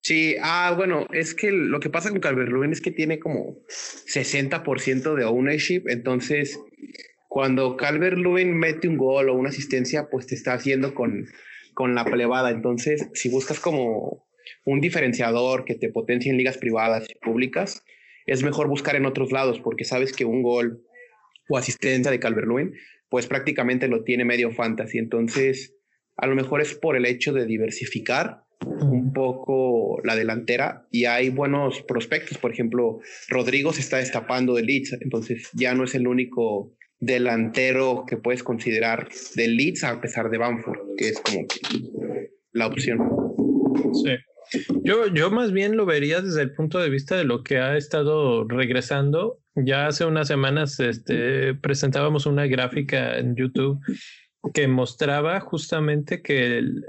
Sí, 0.00 0.36
ah, 0.40 0.74
bueno, 0.76 1.06
es 1.12 1.34
que 1.34 1.50
lo 1.50 1.80
que 1.80 1.90
pasa 1.90 2.10
con 2.10 2.20
Calvert 2.20 2.50
Lewin 2.50 2.72
es 2.72 2.80
que 2.80 2.90
tiene 2.90 3.18
como 3.18 3.58
60% 3.68 5.14
de 5.14 5.24
ownership, 5.24 5.82
entonces 5.86 6.58
cuando 7.28 7.76
Calvert 7.76 8.16
Lewin 8.16 8.56
mete 8.56 8.88
un 8.88 8.96
gol 8.96 9.28
o 9.28 9.34
una 9.34 9.50
asistencia, 9.50 10.08
pues 10.08 10.26
te 10.26 10.34
está 10.34 10.54
haciendo 10.54 10.94
con, 10.94 11.26
con 11.74 11.94
la 11.94 12.04
plebada, 12.04 12.50
entonces 12.50 13.08
si 13.12 13.28
buscas 13.28 13.60
como 13.60 14.26
un 14.64 14.80
diferenciador 14.80 15.64
que 15.64 15.74
te 15.74 15.90
potencie 15.90 16.30
en 16.30 16.38
ligas 16.38 16.58
privadas 16.58 17.06
y 17.10 17.14
públicas, 17.18 17.84
es 18.24 18.42
mejor 18.42 18.68
buscar 18.68 18.96
en 18.96 19.04
otros 19.04 19.32
lados 19.32 19.60
porque 19.60 19.84
sabes 19.84 20.12
que 20.12 20.24
un 20.24 20.42
gol 20.42 20.82
o 21.48 21.58
asistencia 21.58 22.10
de 22.10 22.20
Calvert 22.20 22.46
Lewin, 22.46 22.74
pues 23.08 23.26
prácticamente 23.26 23.88
lo 23.88 24.04
tiene 24.04 24.24
medio 24.24 24.50
fantasy, 24.50 24.98
entonces 24.98 25.74
a 26.16 26.26
lo 26.26 26.34
mejor 26.34 26.60
es 26.60 26.74
por 26.74 26.96
el 26.96 27.04
hecho 27.04 27.32
de 27.32 27.46
diversificar 27.46 28.47
un 28.66 29.12
poco 29.12 30.00
la 30.04 30.16
delantera 30.16 30.86
y 30.90 31.04
hay 31.04 31.30
buenos 31.30 31.82
prospectos. 31.82 32.38
Por 32.38 32.52
ejemplo, 32.52 33.00
Rodrigo 33.28 33.72
se 33.72 33.80
está 33.80 33.98
destapando 33.98 34.54
de 34.54 34.62
Leeds, 34.62 34.98
entonces 35.00 35.48
ya 35.54 35.74
no 35.74 35.84
es 35.84 35.94
el 35.94 36.06
único 36.06 36.74
delantero 37.00 38.04
que 38.06 38.16
puedes 38.16 38.42
considerar 38.42 39.08
de 39.34 39.48
Leeds 39.48 39.84
a 39.84 40.00
pesar 40.00 40.30
de 40.30 40.38
Bamford, 40.38 40.96
que 40.96 41.08
es 41.10 41.20
como 41.20 41.46
la 42.52 42.66
opción. 42.66 42.98
Sí. 43.92 44.16
Yo, 44.82 45.06
yo 45.08 45.30
más 45.30 45.52
bien 45.52 45.76
lo 45.76 45.84
vería 45.84 46.22
desde 46.22 46.42
el 46.42 46.54
punto 46.54 46.78
de 46.78 46.88
vista 46.88 47.16
de 47.16 47.24
lo 47.24 47.42
que 47.42 47.58
ha 47.58 47.76
estado 47.76 48.44
regresando. 48.48 49.40
Ya 49.54 49.86
hace 49.86 50.04
unas 50.04 50.26
semanas 50.26 50.80
este, 50.80 51.54
presentábamos 51.54 52.26
una 52.26 52.46
gráfica 52.46 53.18
en 53.18 53.36
YouTube 53.36 53.78
que 54.54 54.68
mostraba 54.68 55.40
justamente 55.40 56.22
que 56.22 56.58
el, 56.58 56.84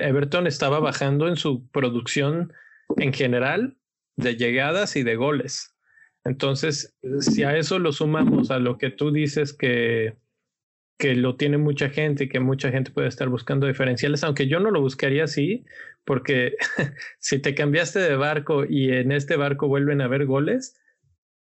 Everton 0.00 0.46
estaba 0.46 0.80
bajando 0.80 1.28
en 1.28 1.36
su 1.36 1.66
producción 1.68 2.52
en 2.96 3.12
general 3.12 3.76
de 4.16 4.36
llegadas 4.36 4.96
y 4.96 5.02
de 5.02 5.16
goles. 5.16 5.74
Entonces, 6.24 6.96
si 7.20 7.44
a 7.44 7.56
eso 7.56 7.78
lo 7.78 7.92
sumamos 7.92 8.50
a 8.50 8.58
lo 8.58 8.78
que 8.78 8.90
tú 8.90 9.12
dices 9.12 9.52
que, 9.52 10.16
que 10.98 11.14
lo 11.14 11.36
tiene 11.36 11.58
mucha 11.58 11.90
gente 11.90 12.24
y 12.24 12.28
que 12.28 12.40
mucha 12.40 12.70
gente 12.70 12.90
puede 12.90 13.08
estar 13.08 13.28
buscando 13.28 13.66
diferenciales, 13.66 14.24
aunque 14.24 14.48
yo 14.48 14.58
no 14.58 14.70
lo 14.70 14.80
buscaría 14.80 15.24
así, 15.24 15.64
porque 16.04 16.56
si 17.20 17.38
te 17.38 17.54
cambiaste 17.54 18.00
de 18.00 18.16
barco 18.16 18.64
y 18.64 18.90
en 18.90 19.12
este 19.12 19.36
barco 19.36 19.68
vuelven 19.68 20.00
a 20.00 20.06
haber 20.06 20.26
goles, 20.26 20.80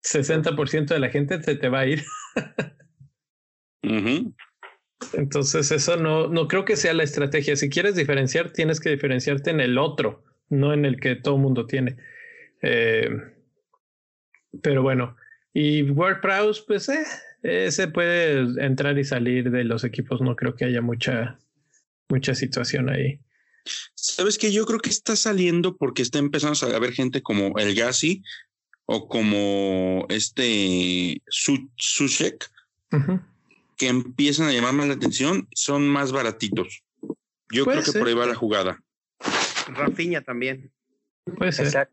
60% 0.04 0.88
de 0.88 1.00
la 1.00 1.10
gente 1.10 1.42
se 1.42 1.56
te 1.56 1.70
va 1.70 1.82
a 1.82 1.88
ir. 1.88 2.04
Entonces, 5.14 5.72
eso 5.72 5.98
no, 5.98 6.28
no 6.28 6.48
creo 6.48 6.66
que 6.66 6.76
sea 6.76 6.94
la 6.94 7.04
estrategia. 7.04 7.56
Si 7.56 7.70
quieres 7.70 7.96
diferenciar, 7.96 8.52
tienes 8.52 8.80
que 8.80 8.90
diferenciarte 8.90 9.52
en 9.52 9.60
el 9.60 9.78
otro, 9.78 10.24
no 10.50 10.74
en 10.74 10.86
el 10.86 11.00
que 11.00 11.16
todo 11.16 11.38
mundo 11.38 11.66
tiene. 11.66 11.98
Eh, 12.62 13.10
pero 14.62 14.82
bueno, 14.82 15.16
y 15.54 15.84
WordPress, 15.84 16.62
pues 16.62 16.90
eh, 16.90 17.06
ese 17.44 17.88
puede 17.88 18.40
entrar 18.64 18.98
y 18.98 19.04
salir 19.04 19.52
de 19.52 19.64
los 19.64 19.84
equipos. 19.84 20.22
No 20.22 20.36
creo 20.36 20.56
que 20.56 20.66
haya 20.66 20.82
mucha, 20.82 21.40
mucha 22.10 22.34
situación 22.36 22.90
ahí. 22.90 23.20
Sabes 23.96 24.38
que 24.38 24.52
yo 24.52 24.66
creo 24.66 24.80
que 24.80 24.90
está 24.90 25.16
saliendo 25.16 25.78
porque 25.78 26.02
está 26.02 26.20
empezando 26.20 26.58
a 26.68 26.76
haber 26.76 26.92
gente 26.92 27.22
como 27.22 27.58
el 27.58 27.76
Gassi 27.76 28.24
o 28.86 29.08
como 29.08 30.06
este 30.10 31.22
Sushek, 31.28 32.50
que 33.78 33.88
empiezan 33.88 34.48
a 34.48 34.52
llamar 34.52 34.74
más 34.74 34.88
la 34.88 34.94
atención 34.94 35.48
son 35.54 35.88
más 35.88 36.12
baratitos. 36.12 36.84
Yo 37.52 37.66
creo 37.66 37.84
que 37.84 37.98
por 37.98 38.08
ahí 38.08 38.14
va 38.14 38.26
la 38.26 38.36
jugada. 38.36 38.82
Rafiña 39.68 40.22
también. 40.22 40.72
Puede 41.38 41.52
ser. 41.52 41.90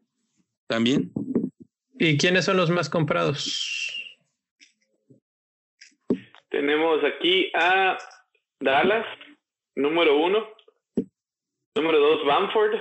También. 0.67 1.13
¿Y 1.99 2.17
quiénes 2.19 2.45
son 2.45 2.57
los 2.57 2.71
más 2.71 2.89
comprados? 2.89 3.93
Tenemos 6.49 7.03
aquí 7.05 7.51
a 7.55 7.97
Dallas, 8.61 9.07
número 9.75 10.19
uno. 10.19 10.47
Número 11.75 11.99
dos, 11.99 12.27
Bamford. 12.27 12.75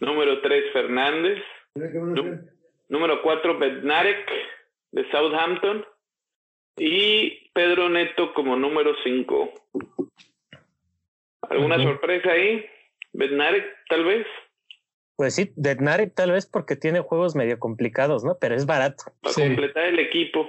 Número 0.00 0.40
tres, 0.40 0.72
Fernández. 0.72 1.42
número 2.88 3.22
cuatro, 3.22 3.58
Bednarek, 3.58 4.28
de 4.90 5.10
Southampton. 5.10 5.84
Y 6.76 7.50
Pedro 7.52 7.88
Neto 7.88 8.32
como 8.34 8.56
número 8.56 8.94
5. 9.02 9.52
¿Alguna 11.50 11.82
sorpresa 11.82 12.30
ahí? 12.30 12.64
¿Bednarek 13.12 13.64
tal 13.88 14.04
vez? 14.04 14.26
Pues 15.16 15.34
sí, 15.34 15.52
Bednarek 15.56 16.14
tal 16.14 16.32
vez 16.32 16.46
porque 16.46 16.76
tiene 16.76 17.00
juegos 17.00 17.34
medio 17.34 17.58
complicados, 17.58 18.24
¿no? 18.24 18.38
Pero 18.40 18.54
es 18.54 18.66
barato. 18.66 19.04
Para 19.20 19.34
completar 19.34 19.84
el 19.84 19.98
equipo. 19.98 20.48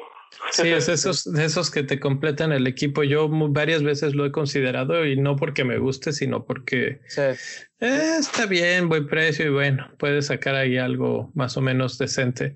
Sí, 0.52 0.70
es 0.70 0.90
esos, 0.90 1.28
esos 1.28 1.70
que 1.70 1.84
te 1.84 2.00
completan 2.00 2.52
el 2.52 2.68
equipo. 2.68 3.04
Yo 3.04 3.28
varias 3.30 3.84
veces 3.84 4.16
lo 4.16 4.26
he 4.26 4.32
considerado 4.32 5.06
y 5.06 5.16
no 5.16 5.36
porque 5.36 5.64
me 5.64 5.78
guste, 5.78 6.12
sino 6.12 6.46
porque 6.46 7.02
eh, 7.18 7.36
está 8.20 8.46
bien, 8.46 8.90
buen 8.90 9.08
precio 9.08 9.46
y 9.46 9.50
bueno, 9.50 9.92
puedes 9.98 10.28
sacar 10.28 10.56
ahí 10.56 10.78
algo 10.78 11.32
más 11.36 11.58
o 11.58 11.62
menos 11.62 11.98
decente. 11.98 12.56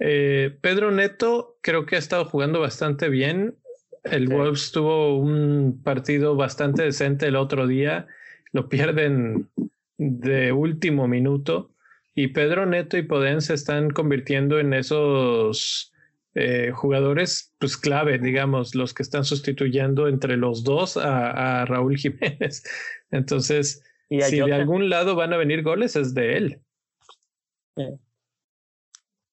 Eh, 0.00 0.56
Pedro 0.62 0.90
Neto 0.90 1.58
creo 1.60 1.84
que 1.86 1.96
ha 1.96 1.98
estado 1.98 2.24
jugando 2.24 2.58
bastante 2.60 3.08
bien. 3.08 3.56
El 4.02 4.28
Wolves 4.28 4.72
tuvo 4.72 5.18
un 5.18 5.82
partido 5.84 6.34
bastante 6.34 6.82
decente 6.82 7.26
el 7.26 7.36
otro 7.36 7.66
día. 7.66 8.06
Lo 8.52 8.68
pierden 8.68 9.50
de 9.98 10.52
último 10.52 11.06
minuto. 11.06 11.70
Y 12.14 12.28
Pedro 12.28 12.66
Neto 12.66 12.96
y 12.96 13.02
Podén 13.02 13.42
se 13.42 13.54
están 13.54 13.90
convirtiendo 13.90 14.58
en 14.58 14.72
esos 14.72 15.92
eh, 16.34 16.70
jugadores 16.74 17.54
pues 17.58 17.76
clave, 17.76 18.18
digamos, 18.18 18.74
los 18.74 18.94
que 18.94 19.02
están 19.02 19.24
sustituyendo 19.24 20.08
entre 20.08 20.36
los 20.36 20.64
dos 20.64 20.96
a, 20.96 21.64
Raúl 21.66 21.96
Jiménez. 21.98 22.64
Entonces, 23.10 23.82
si 24.08 24.40
de 24.40 24.52
algún 24.52 24.88
lado 24.88 25.14
van 25.14 25.32
a 25.32 25.36
venir 25.36 25.62
goles, 25.62 25.94
es 25.94 26.14
de 26.14 26.36
él. 26.36 26.60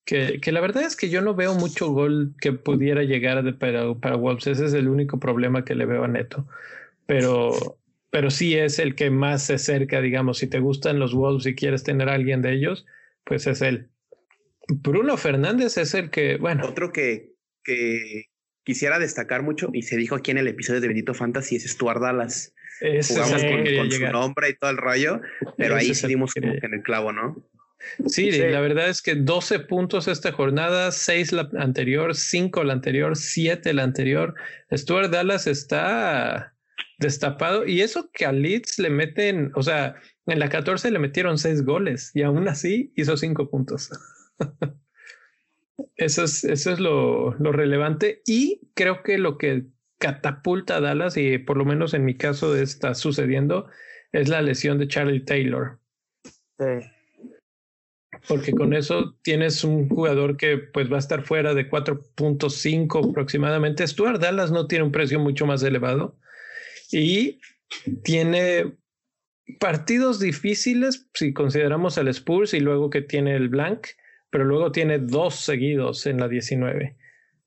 Que, 0.08 0.40
que, 0.40 0.54
la 0.54 0.62
verdad 0.62 0.84
es 0.84 0.96
que 0.96 1.10
yo 1.10 1.22
no 1.22 1.36
veo 1.36 1.54
mucho 1.54 1.90
gol 1.90 2.34
que 2.40 2.54
pudiera 2.54 3.04
llegar 3.04 3.44
de, 3.44 3.52
para, 3.52 3.94
para 3.96 4.16
Wolves. 4.16 4.48
Ese 4.48 4.66
es 4.66 4.74
el 4.74 4.88
único 4.88 5.20
problema 5.20 5.66
que 5.66 5.76
le 5.76 5.86
veo 5.86 6.06
a 6.06 6.08
Neto. 6.08 6.48
Pero, 7.06 7.78
pero 8.10 8.32
sí 8.32 8.56
es 8.56 8.80
el 8.80 8.96
que 8.96 9.10
más 9.10 9.44
se 9.44 9.56
acerca, 9.56 10.00
digamos. 10.00 10.38
Si 10.38 10.48
te 10.48 10.60
gustan 10.60 10.98
los 10.98 11.14
Wolves 11.14 11.46
y 11.46 11.56
quieres 11.56 11.84
tener 11.84 12.08
a 12.08 12.14
alguien 12.14 12.42
de 12.42 12.54
ellos, 12.54 12.86
pues 13.26 13.48
es 13.48 13.62
él. 13.62 13.90
Bruno 14.70 15.18
Fernández 15.18 15.78
es 15.78 15.94
el 15.94 16.10
que, 16.10 16.38
bueno. 16.38 16.66
Otro 16.66 16.94
que, 16.94 17.34
que 17.66 18.28
quisiera 18.64 19.00
destacar 19.00 19.44
mucho, 19.44 19.70
y 19.74 19.82
se 19.82 19.98
dijo 19.98 20.16
aquí 20.16 20.32
en 20.32 20.38
el 20.38 20.48
episodio 20.48 20.80
de 20.80 20.88
Benito 20.88 21.14
Fantasy, 21.14 21.58
es 21.58 21.64
Stuart 21.70 22.02
Dallas. 22.02 22.54
Jugamos 22.80 23.44
con, 23.44 23.92
su 23.92 24.08
nombre 24.12 24.50
y 24.50 24.56
todo 24.56 24.72
el 24.72 24.78
rollo, 24.78 25.22
pero 25.58 25.76
ahí 25.76 25.94
sí 25.94 26.08
dimos 26.08 26.34
como 26.34 26.54
que 26.54 26.66
en 26.66 26.74
el 26.76 26.82
clavo, 26.84 27.12
¿no? 27.12 27.44
Sí, 28.08 28.32
la 28.32 28.60
verdad 28.62 28.90
es 28.90 29.02
que 29.02 29.16
12 29.16 29.60
puntos 29.62 30.08
esta 30.08 30.32
jornada, 30.32 30.92
6 30.92 31.32
la 31.32 31.50
anterior, 31.58 32.16
5 32.16 32.64
la 32.64 32.74
anterior, 32.74 33.16
7 33.16 33.74
la 33.74 33.84
anterior. 33.84 34.36
Stuart 34.72 35.12
Dallas 35.12 35.48
está 35.48 36.54
destapado 37.00 37.66
y 37.66 37.82
eso 37.82 38.10
que 38.12 38.26
a 38.26 38.32
Leeds 38.32 38.80
le 38.80 38.90
meten, 38.90 39.52
o 39.56 39.64
sea, 39.64 39.96
en 40.26 40.40
la 40.40 40.50
14 40.50 40.92
le 40.92 41.00
metieron 41.00 41.38
6 41.38 41.64
goles 41.64 42.12
y 42.14 42.24
aún 42.24 42.48
así 42.48 42.92
hizo 42.96 43.18
5 43.18 43.50
puntos. 43.50 43.90
eso 45.96 46.24
es, 46.24 46.44
eso 46.44 46.72
es 46.72 46.80
lo, 46.80 47.36
lo, 47.36 47.52
relevante 47.52 48.22
y 48.26 48.62
creo 48.74 49.04
que 49.04 49.18
lo 49.18 49.38
que 49.38 49.66
catapulta 50.00 50.78
a 50.78 50.82
Dallas 50.82 51.18
y 51.18 51.38
por 51.38 51.58
lo 51.58 51.66
menos 51.66 51.94
en 51.94 52.06
mi 52.06 52.18
caso 52.18 52.56
está 52.56 52.94
sucediendo 52.94 53.68
es 54.12 54.30
la 54.30 54.42
lesión 54.42 54.78
de 54.78 54.88
Charlie 54.88 55.22
Taylor. 55.22 55.80
Porque 58.28 58.52
con 58.52 58.74
eso 58.74 59.16
tienes 59.22 59.64
un 59.64 59.88
jugador 59.88 60.36
que 60.36 60.58
pues 60.58 60.92
va 60.92 60.98
a 60.98 61.00
estar 61.00 61.24
fuera 61.24 61.54
de 61.54 61.70
4.5 61.70 63.10
aproximadamente. 63.10 63.88
Stuart 63.88 64.22
Dallas 64.22 64.52
no 64.52 64.68
tiene 64.68 64.84
un 64.84 64.92
precio 64.92 65.20
mucho 65.20 65.46
más 65.46 65.64
elevado 65.64 66.18
y 66.92 67.40
tiene 68.04 68.74
partidos 69.60 70.20
difíciles 70.20 71.08
si 71.14 71.34
consideramos 71.34 71.98
el 71.98 72.10
Spurs 72.10 72.54
y 72.54 72.60
luego 72.60 72.90
que 72.90 73.02
tiene 73.02 73.36
el 73.36 73.48
Blank 73.48 73.88
pero 74.30 74.46
luego 74.46 74.72
tiene 74.72 75.00
dos 75.00 75.36
seguidos 75.36 76.06
en 76.06 76.20
la 76.20 76.28
19. 76.28 76.98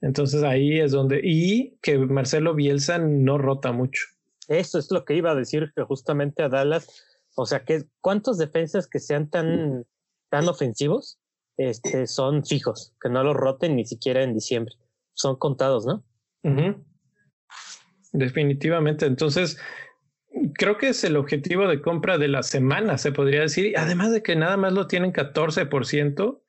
Entonces 0.01 0.43
ahí 0.43 0.81
es 0.81 0.93
donde, 0.93 1.21
y 1.23 1.79
que 1.83 1.99
Marcelo 1.99 2.55
Bielsa 2.55 2.99
no 2.99 3.39
rota 3.39 3.73
mucho. 3.73 4.03
Eso 4.49 4.79
es 4.79 4.91
lo 4.91 5.05
que 5.05 5.15
iba 5.15 5.31
a 5.31 5.35
decir 5.35 5.73
justamente 5.87 6.43
a 6.43 6.49
Dallas. 6.49 7.05
O 7.37 7.47
sea, 7.47 7.65
que 7.65 7.85
cuántos 8.01 8.39
defensas 8.39 8.89
que 8.89 8.99
sean 8.99 9.29
tan, 9.29 9.85
tan 10.31 10.49
ofensivos 10.49 11.19
este, 11.57 12.07
son 12.07 12.45
fijos, 12.45 12.95
que 13.03 13.11
no 13.11 13.23
los 13.23 13.37
roten 13.37 13.77
ni 13.77 13.85
siquiera 13.85 14.23
en 14.23 14.33
diciembre. 14.33 14.75
Son 15.13 15.37
contados, 15.37 15.85
¿no? 15.85 16.03
Definitivamente. 18.13 19.05
Entonces, 19.05 19.59
creo 20.55 20.79
que 20.79 20.89
es 20.89 21.05
el 21.05 21.17
objetivo 21.17 21.69
de 21.69 21.83
compra 21.83 22.17
de 22.17 22.29
la 22.29 22.43
semana, 22.43 22.97
se 22.97 23.13
podría 23.13 23.43
decir. 23.43 23.77
Además 23.77 24.11
de 24.13 24.23
que 24.23 24.37
nada 24.37 24.57
más 24.57 24.73
lo 24.73 24.87
tienen 24.87 25.13
14%, 25.13 26.41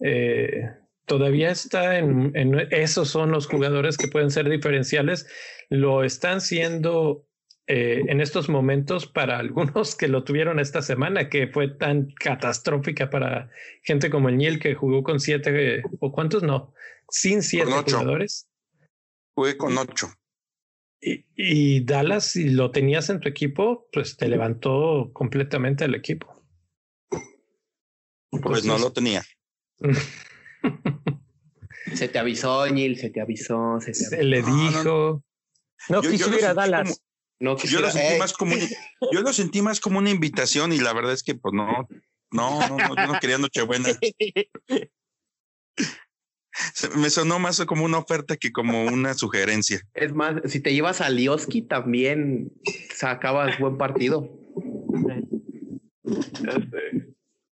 eh, 0.00 0.70
todavía 1.06 1.50
está 1.50 1.98
en, 1.98 2.32
esos 2.70 3.08
son 3.08 3.30
los 3.30 3.46
jugadores 3.46 3.96
que 3.96 4.08
pueden 4.08 4.30
ser 4.30 4.48
diferenciales. 4.48 5.26
Lo 5.68 6.02
están 6.02 6.40
siendo 6.40 7.26
eh, 7.72 8.02
en 8.08 8.20
estos 8.20 8.48
momentos 8.48 9.06
para 9.06 9.38
algunos 9.38 9.94
que 9.94 10.08
lo 10.08 10.24
tuvieron 10.24 10.58
esta 10.58 10.82
semana, 10.82 11.28
que 11.28 11.46
fue 11.46 11.68
tan 11.68 12.10
catastrófica 12.18 13.10
para 13.10 13.48
gente 13.84 14.10
como 14.10 14.28
el 14.28 14.38
Niel 14.38 14.58
que 14.58 14.74
jugó 14.74 15.04
con 15.04 15.20
siete 15.20 15.84
o 16.00 16.10
cuántos 16.10 16.42
no, 16.42 16.74
sin 17.08 17.44
siete 17.44 17.70
jugadores. 17.70 18.48
Jugué 19.36 19.56
con 19.56 19.78
ocho. 19.78 20.12
Y, 21.00 21.26
y, 21.36 21.84
Dallas, 21.84 22.32
si 22.32 22.48
lo 22.48 22.72
tenías 22.72 23.08
en 23.08 23.20
tu 23.20 23.28
equipo, 23.28 23.88
pues 23.92 24.16
te 24.16 24.26
levantó 24.26 25.12
completamente 25.12 25.84
el 25.84 25.94
equipo. 25.94 26.44
pues 28.42 28.64
no 28.64 28.78
lo 28.78 28.92
tenía. 28.92 29.22
se 31.94 32.08
te 32.08 32.18
avisó, 32.18 32.66
Neil, 32.66 32.98
se 32.98 33.10
te 33.10 33.20
avisó, 33.20 33.78
se, 33.80 33.94
se 33.94 34.24
le 34.24 34.42
dijo. 34.42 35.22
No, 35.88 36.02
yo, 36.02 36.10
ir 36.10 36.46
a 36.46 36.54
Dallas. 36.54 37.00
No 37.40 37.56
yo, 37.56 37.80
lo 37.80 37.90
sentí 37.90 38.18
más 38.18 38.32
como, 38.32 38.54
yo 38.56 39.20
lo 39.22 39.32
sentí 39.32 39.62
más 39.62 39.80
como 39.80 39.98
una 39.98 40.10
invitación 40.10 40.72
y 40.72 40.78
la 40.78 40.92
verdad 40.92 41.12
es 41.12 41.22
que 41.22 41.34
pues 41.34 41.52
no, 41.54 41.88
no, 42.30 42.68
no, 42.68 42.76
no 42.76 42.94
yo 42.94 43.06
no 43.06 43.18
quería 43.18 43.38
Nochebuena. 43.38 43.88
Me 46.96 47.08
sonó 47.08 47.38
más 47.38 47.64
como 47.64 47.84
una 47.84 47.98
oferta 47.98 48.36
que 48.36 48.52
como 48.52 48.84
una 48.84 49.14
sugerencia. 49.14 49.80
Es 49.94 50.12
más, 50.12 50.34
si 50.44 50.60
te 50.60 50.74
llevas 50.74 51.00
a 51.00 51.08
Lioski 51.08 51.62
también 51.62 52.52
sacabas 52.94 53.58
buen 53.58 53.78
partido. 53.78 54.28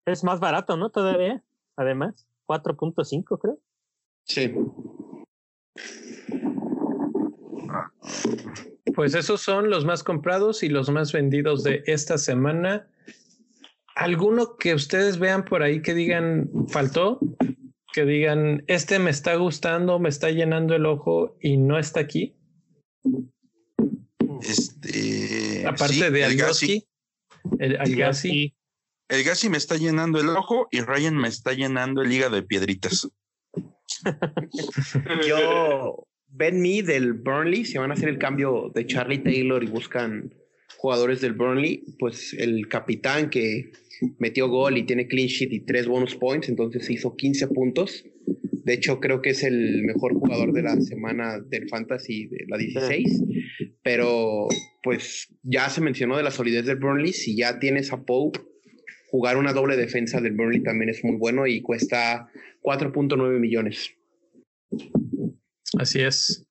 Es 0.05 0.23
más 0.23 0.39
barato, 0.39 0.75
¿no? 0.77 0.89
Todavía 0.89 1.43
además, 1.75 2.27
4.5 2.47 3.39
creo. 3.39 3.59
Sí. 4.25 4.53
Pues 8.95 9.13
esos 9.13 9.41
son 9.41 9.69
los 9.69 9.83
más 9.83 10.03
comprados 10.03 10.63
y 10.63 10.69
los 10.69 10.89
más 10.89 11.11
vendidos 11.11 11.63
de 11.63 11.83
esta 11.85 12.17
semana. 12.17 12.87
¿Alguno 13.95 14.57
que 14.57 14.73
ustedes 14.73 15.19
vean 15.19 15.43
por 15.45 15.63
ahí 15.63 15.81
que 15.81 15.93
digan 15.93 16.49
faltó? 16.69 17.19
Que 17.93 18.05
digan, 18.05 18.63
este 18.67 18.99
me 18.99 19.09
está 19.09 19.35
gustando, 19.35 19.99
me 19.99 20.09
está 20.09 20.31
llenando 20.31 20.75
el 20.75 20.85
ojo 20.85 21.37
y 21.41 21.57
no 21.57 21.77
está 21.77 21.99
aquí. 22.01 22.35
Este. 24.41 25.65
Aparte 25.67 26.11
de 26.11 26.25
Algassi. 26.25 26.87
El 27.59 27.77
Algassi. 27.77 28.55
El 29.07 29.23
Gassi 29.23 29.49
me 29.49 29.57
está 29.57 29.77
llenando 29.77 30.19
el 30.19 30.29
ojo 30.29 30.67
y 30.71 30.81
Ryan 30.81 31.15
me 31.15 31.27
está 31.27 31.53
llenando 31.53 32.01
el 32.01 32.11
hígado 32.11 32.35
de 32.35 32.43
piedritas. 32.43 33.07
Yo, 35.27 36.07
Ben 36.37 36.61
Me 36.61 36.83
del 36.83 37.13
Burnley, 37.13 37.63
si 37.63 37.77
van 37.77 37.91
a 37.91 37.93
hacer 37.93 38.09
el 38.09 38.17
cambio 38.17 38.71
de 38.75 38.85
Charlie 38.85 39.19
Taylor 39.19 39.63
y 39.63 39.67
buscan 39.67 40.33
jugadores 40.77 41.21
del 41.21 41.33
Burnley, 41.33 41.83
pues 41.97 42.33
el 42.37 42.67
capitán 42.67 43.29
que 43.29 43.71
metió 44.19 44.49
gol 44.49 44.77
y 44.77 44.83
tiene 44.83 45.07
clean 45.07 45.27
sheet 45.27 45.53
y 45.53 45.59
tres 45.61 45.87
bonus 45.87 46.15
points, 46.15 46.49
entonces 46.49 46.89
hizo 46.89 47.15
15 47.15 47.47
puntos. 47.47 48.03
De 48.51 48.73
hecho, 48.73 48.99
creo 48.99 49.21
que 49.21 49.29
es 49.29 49.43
el 49.43 49.83
mejor 49.83 50.13
jugador 50.15 50.51
de 50.51 50.63
la 50.63 50.79
semana 50.81 51.39
del 51.39 51.69
Fantasy 51.69 52.25
de 52.25 52.45
la 52.47 52.57
16. 52.57 53.23
Pero, 53.83 54.47
pues, 54.83 55.29
ya 55.43 55.69
se 55.69 55.81
mencionó 55.81 56.17
de 56.17 56.23
la 56.23 56.31
solidez 56.31 56.65
del 56.65 56.77
Burnley. 56.77 57.13
Si 57.13 57.37
ya 57.37 57.59
tienes 57.59 57.93
a 57.93 58.03
Pope 58.03 58.39
jugar 59.09 59.37
una 59.37 59.53
doble 59.53 59.77
defensa 59.77 60.19
del 60.19 60.33
Burnley 60.33 60.63
también 60.63 60.89
es 60.89 61.03
muy 61.03 61.15
bueno 61.15 61.47
y 61.47 61.61
cuesta 61.61 62.27
4.9 62.61 63.39
millones. 63.39 63.91
Así 65.79 66.01
es. 66.01 66.47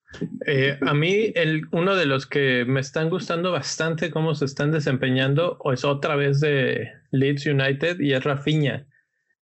Eh, 0.47 0.79
a 0.81 0.95
mí, 0.95 1.33
el, 1.35 1.63
uno 1.73 1.97
de 1.97 2.07
los 2.07 2.27
que 2.27 2.65
me 2.67 2.81
están 2.81 3.11
gustando 3.11 3.51
bastante 3.51 4.11
cómo 4.11 4.35
se 4.35 4.45
están 4.45 4.71
desempeñando 4.71 5.59
es 5.73 5.85
otra 5.85 6.15
vez 6.15 6.41
de 6.41 6.93
Leeds 7.11 7.47
United 7.47 7.99
y 8.01 8.13
es 8.13 8.23
Rafinha, 8.23 8.87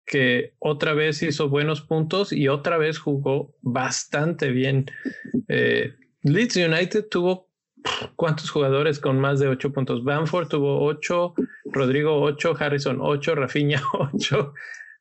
que 0.05 0.55
otra 0.59 0.95
vez 0.95 1.23
hizo 1.23 1.49
buenos 1.49 1.83
puntos 1.83 2.33
y 2.33 2.49
otra 2.49 2.77
vez 2.79 2.99
jugó 2.99 3.55
bastante 3.62 4.51
bien. 4.51 4.87
Eh, 5.47 5.95
Leeds 6.23 6.57
United 6.57 7.07
tuvo 7.09 7.49
¿Cuántos 8.16 8.51
jugadores 8.51 8.99
con 8.99 9.21
más 9.21 9.41
de 9.41 9.49
ocho 9.49 9.73
puntos? 9.73 10.05
Bamford 10.05 10.49
tuvo 10.49 10.85
ocho, 10.85 11.35
Rodrigo 11.66 12.21
ocho, 12.21 12.55
Harrison 12.59 12.99
ocho, 13.01 13.35
Rafinha 13.35 13.81
ocho, 13.93 14.55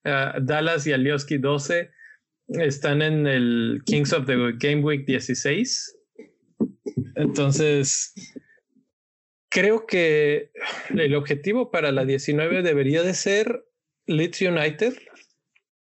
uh, 0.05 0.39
Dallas 0.41 0.87
y 0.87 0.93
Alioski 0.93 1.37
12. 1.37 1.91
Están 2.49 3.01
en 3.01 3.27
el 3.27 3.81
Kings 3.85 4.13
of 4.13 4.25
the 4.25 4.35
Game 4.57 4.83
Week 4.83 5.05
16. 5.05 5.97
Entonces, 7.15 8.13
creo 9.49 9.85
que 9.85 10.51
el 10.89 11.15
objetivo 11.15 11.71
para 11.71 11.91
la 11.91 12.05
19 12.05 12.61
debería 12.63 13.03
de 13.03 13.13
ser 13.13 13.65
Leeds 14.05 14.41
United 14.41 14.93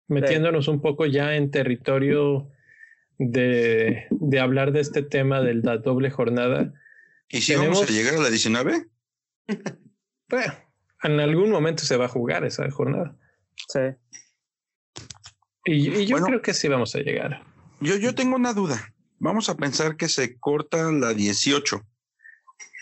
metiéndonos 0.08 0.68
un 0.68 0.80
poco 0.80 1.06
ya 1.06 1.34
en 1.36 1.50
territorio 1.50 2.50
de, 3.18 4.06
de, 4.10 4.40
hablar 4.40 4.72
de 4.72 4.80
este 4.80 5.02
tema 5.02 5.40
de 5.40 5.54
la 5.54 5.78
doble 5.78 6.10
jornada. 6.10 6.72
¿Y 7.28 7.40
si 7.40 7.54
vamos 7.54 7.82
a 7.82 7.86
llegar 7.86 8.14
a 8.14 8.20
la 8.20 8.30
19? 8.30 8.86
bueno, 10.28 10.54
en 11.02 11.20
algún 11.20 11.50
momento 11.50 11.84
se 11.84 11.96
va 11.96 12.06
a 12.06 12.08
jugar 12.08 12.44
esa 12.44 12.70
jornada. 12.70 13.16
Sí. 13.68 13.80
Y, 15.66 16.06
yo 16.06 16.16
creo 16.18 16.40
que 16.40 16.54
sí 16.54 16.68
vamos 16.68 16.94
a 16.94 17.00
llegar. 17.00 17.42
Yo, 17.80 17.96
yo 17.96 18.14
tengo 18.14 18.36
una 18.36 18.54
duda. 18.54 18.94
Vamos 19.18 19.48
a 19.48 19.56
pensar 19.56 19.96
que 19.96 20.08
se 20.08 20.38
corta 20.38 20.92
la 20.92 21.12
18. 21.12 21.84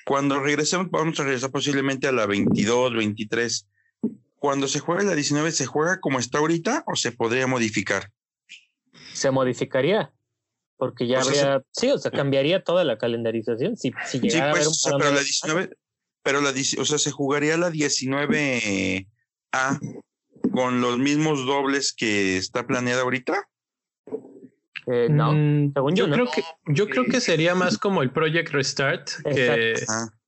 Cuando 0.05 0.39
regresemos, 0.41 0.91
vamos 0.91 1.19
a 1.19 1.25
regresar 1.25 1.51
posiblemente 1.51 2.07
a 2.07 2.13
la 2.13 2.27
22, 2.27 2.95
23. 2.95 3.67
Cuando 4.37 4.69
se 4.69 4.81
juega 4.81 5.03
la 5.03 5.15
19, 5.15 5.51
¿se 5.53 5.65
juega 5.65 6.01
como 6.01 6.19
está 6.19 6.39
ahorita 6.39 6.85
o 6.87 6.95
se 6.97 7.13
podría 7.13 7.47
modificar? 7.47 8.11
Se 9.15 9.31
modificaría, 9.31 10.13
porque 10.77 11.07
ya 11.07 11.23
habría, 11.23 11.63
sí, 11.71 11.91
o 11.91 11.97
sea, 11.97 12.11
cambiaría 12.11 12.63
toda 12.63 12.85
la 12.85 12.99
calendarización. 12.99 13.79
Si, 13.79 13.95
si 14.07 14.21
llegara 14.21 14.51
a 14.51 14.55
pues, 14.55 14.83
pero 14.99 15.11
la 15.11 15.21
19, 15.21 15.71
pero 16.23 16.43
la, 16.43 16.51
o 16.51 16.85
sea, 16.85 16.99
se 16.99 17.11
jugaría 17.11 17.57
la 17.57 17.71
19A 17.71 19.07
con 20.53 20.81
los 20.81 20.99
mismos 20.99 21.47
dobles 21.47 21.93
que 21.93 22.37
está 22.37 22.67
planeada 22.67 23.03
ahorita. 23.03 23.49
Eh, 24.87 25.09
no, 25.11 25.33
mm, 25.33 25.73
según 25.73 25.95
yo, 25.97 26.11
creo 26.11 26.27
que 26.27 26.43
yo 26.67 26.89
creo 26.89 27.05
que 27.05 27.21
sería 27.21 27.55
más 27.55 27.79
como 27.79 28.03
el 28.03 28.11
Project 28.11 28.51
Restart 28.51 29.09
que, 29.25 29.75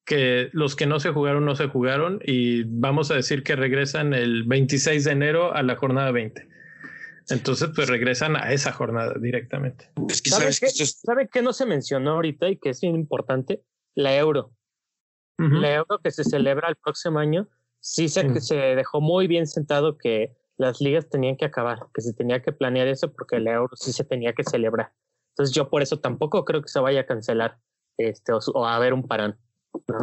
que, 0.07 0.49
los 0.53 0.77
que 0.77 0.87
no 0.87 0.99
se 0.99 1.11
jugaron 1.11 1.45
no 1.45 1.55
se 1.57 1.69
jugaron 1.69 2.21
y 2.25 2.63
vamos 2.65 3.11
a 3.11 3.15
decir 3.15 3.43
que 3.43 3.55
regresan 3.55 4.15
el 4.15 4.45
26 4.45 5.05
de 5.05 5.11
enero 5.11 5.55
a 5.55 5.63
la 5.63 5.77
jornada 5.77 6.11
20. 6.11 6.49
Entonces, 7.29 7.71
pues 7.75 7.89
regresan 7.89 8.37
a 8.37 8.53
esa 8.53 8.73
jornada 8.73 9.15
directamente. 9.21 9.91
¿Sabe, 10.25 10.51
qué, 10.61 11.29
qué 11.33 11.43
no 11.43 11.53
se 11.53 11.67
mencionó 11.67 12.13
ahorita 12.13 12.49
y 12.49 12.57
que 12.57 12.71
es 12.71 12.83
importante? 12.83 13.63
La 13.95 14.17
euro. 14.17 14.53
La 15.39 15.75
euro 15.75 15.99
que 16.03 16.11
se 16.11 16.25
celebra 16.25 16.71
el 16.71 16.77
próximo 16.77 17.19
año, 17.19 17.49
sí 17.87 18.09
se, 18.09 18.41
se 18.41 18.57
dejó 18.57 19.01
muy 19.01 19.29
bien 19.29 19.47
sentado 19.47 19.97
que 19.97 20.35
las 20.59 20.81
ligas 20.81 21.09
tenían 21.09 21.37
que 21.37 21.45
acabar, 21.45 21.79
que 21.95 22.01
se 22.01 22.13
tenía 22.13 22.43
que 22.43 22.51
planear 22.51 22.89
eso 22.89 23.13
porque 23.13 23.37
el 23.37 23.47
euro 23.47 23.77
sí 23.77 23.93
se 23.93 24.03
tenía 24.03 24.33
que 24.33 24.43
celebrar. 24.43 24.91
Entonces 25.31 25.55
yo 25.55 25.71
por 25.71 25.83
eso 25.83 26.01
tampoco 26.01 26.45
creo 26.45 26.63
que 26.63 26.69
se 26.69 26.81
vaya 26.81 27.03
a 27.03 27.07
cancelar 27.07 27.59
este, 27.97 28.33
o, 28.33 28.67
a 28.67 28.75
haber 28.75 28.93
un 28.93 29.07
parán. 29.07 29.39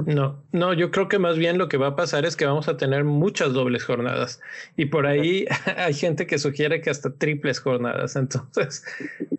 ¿no? 0.05 0.45
¿no? 0.51 0.73
yo 0.73 0.91
creo 0.91 1.09
que 1.09 1.17
más 1.17 1.37
bien 1.37 1.57
lo 1.57 1.67
que 1.67 1.77
va 1.77 1.87
a 1.87 1.95
pasar 1.95 2.25
es 2.25 2.37
que 2.37 2.45
vamos 2.45 2.69
a 2.69 2.77
tener 2.77 3.03
muchas 3.03 3.53
dobles 3.53 3.83
jornadas 3.83 4.39
y 4.77 4.85
por 4.85 5.07
ahí 5.07 5.45
hay 5.77 5.95
gente 5.95 6.27
que 6.27 6.37
sugiere 6.37 6.79
que 6.79 6.89
hasta 6.89 7.13
triples 7.17 7.59
jornadas. 7.59 8.15
Entonces, 8.15 8.85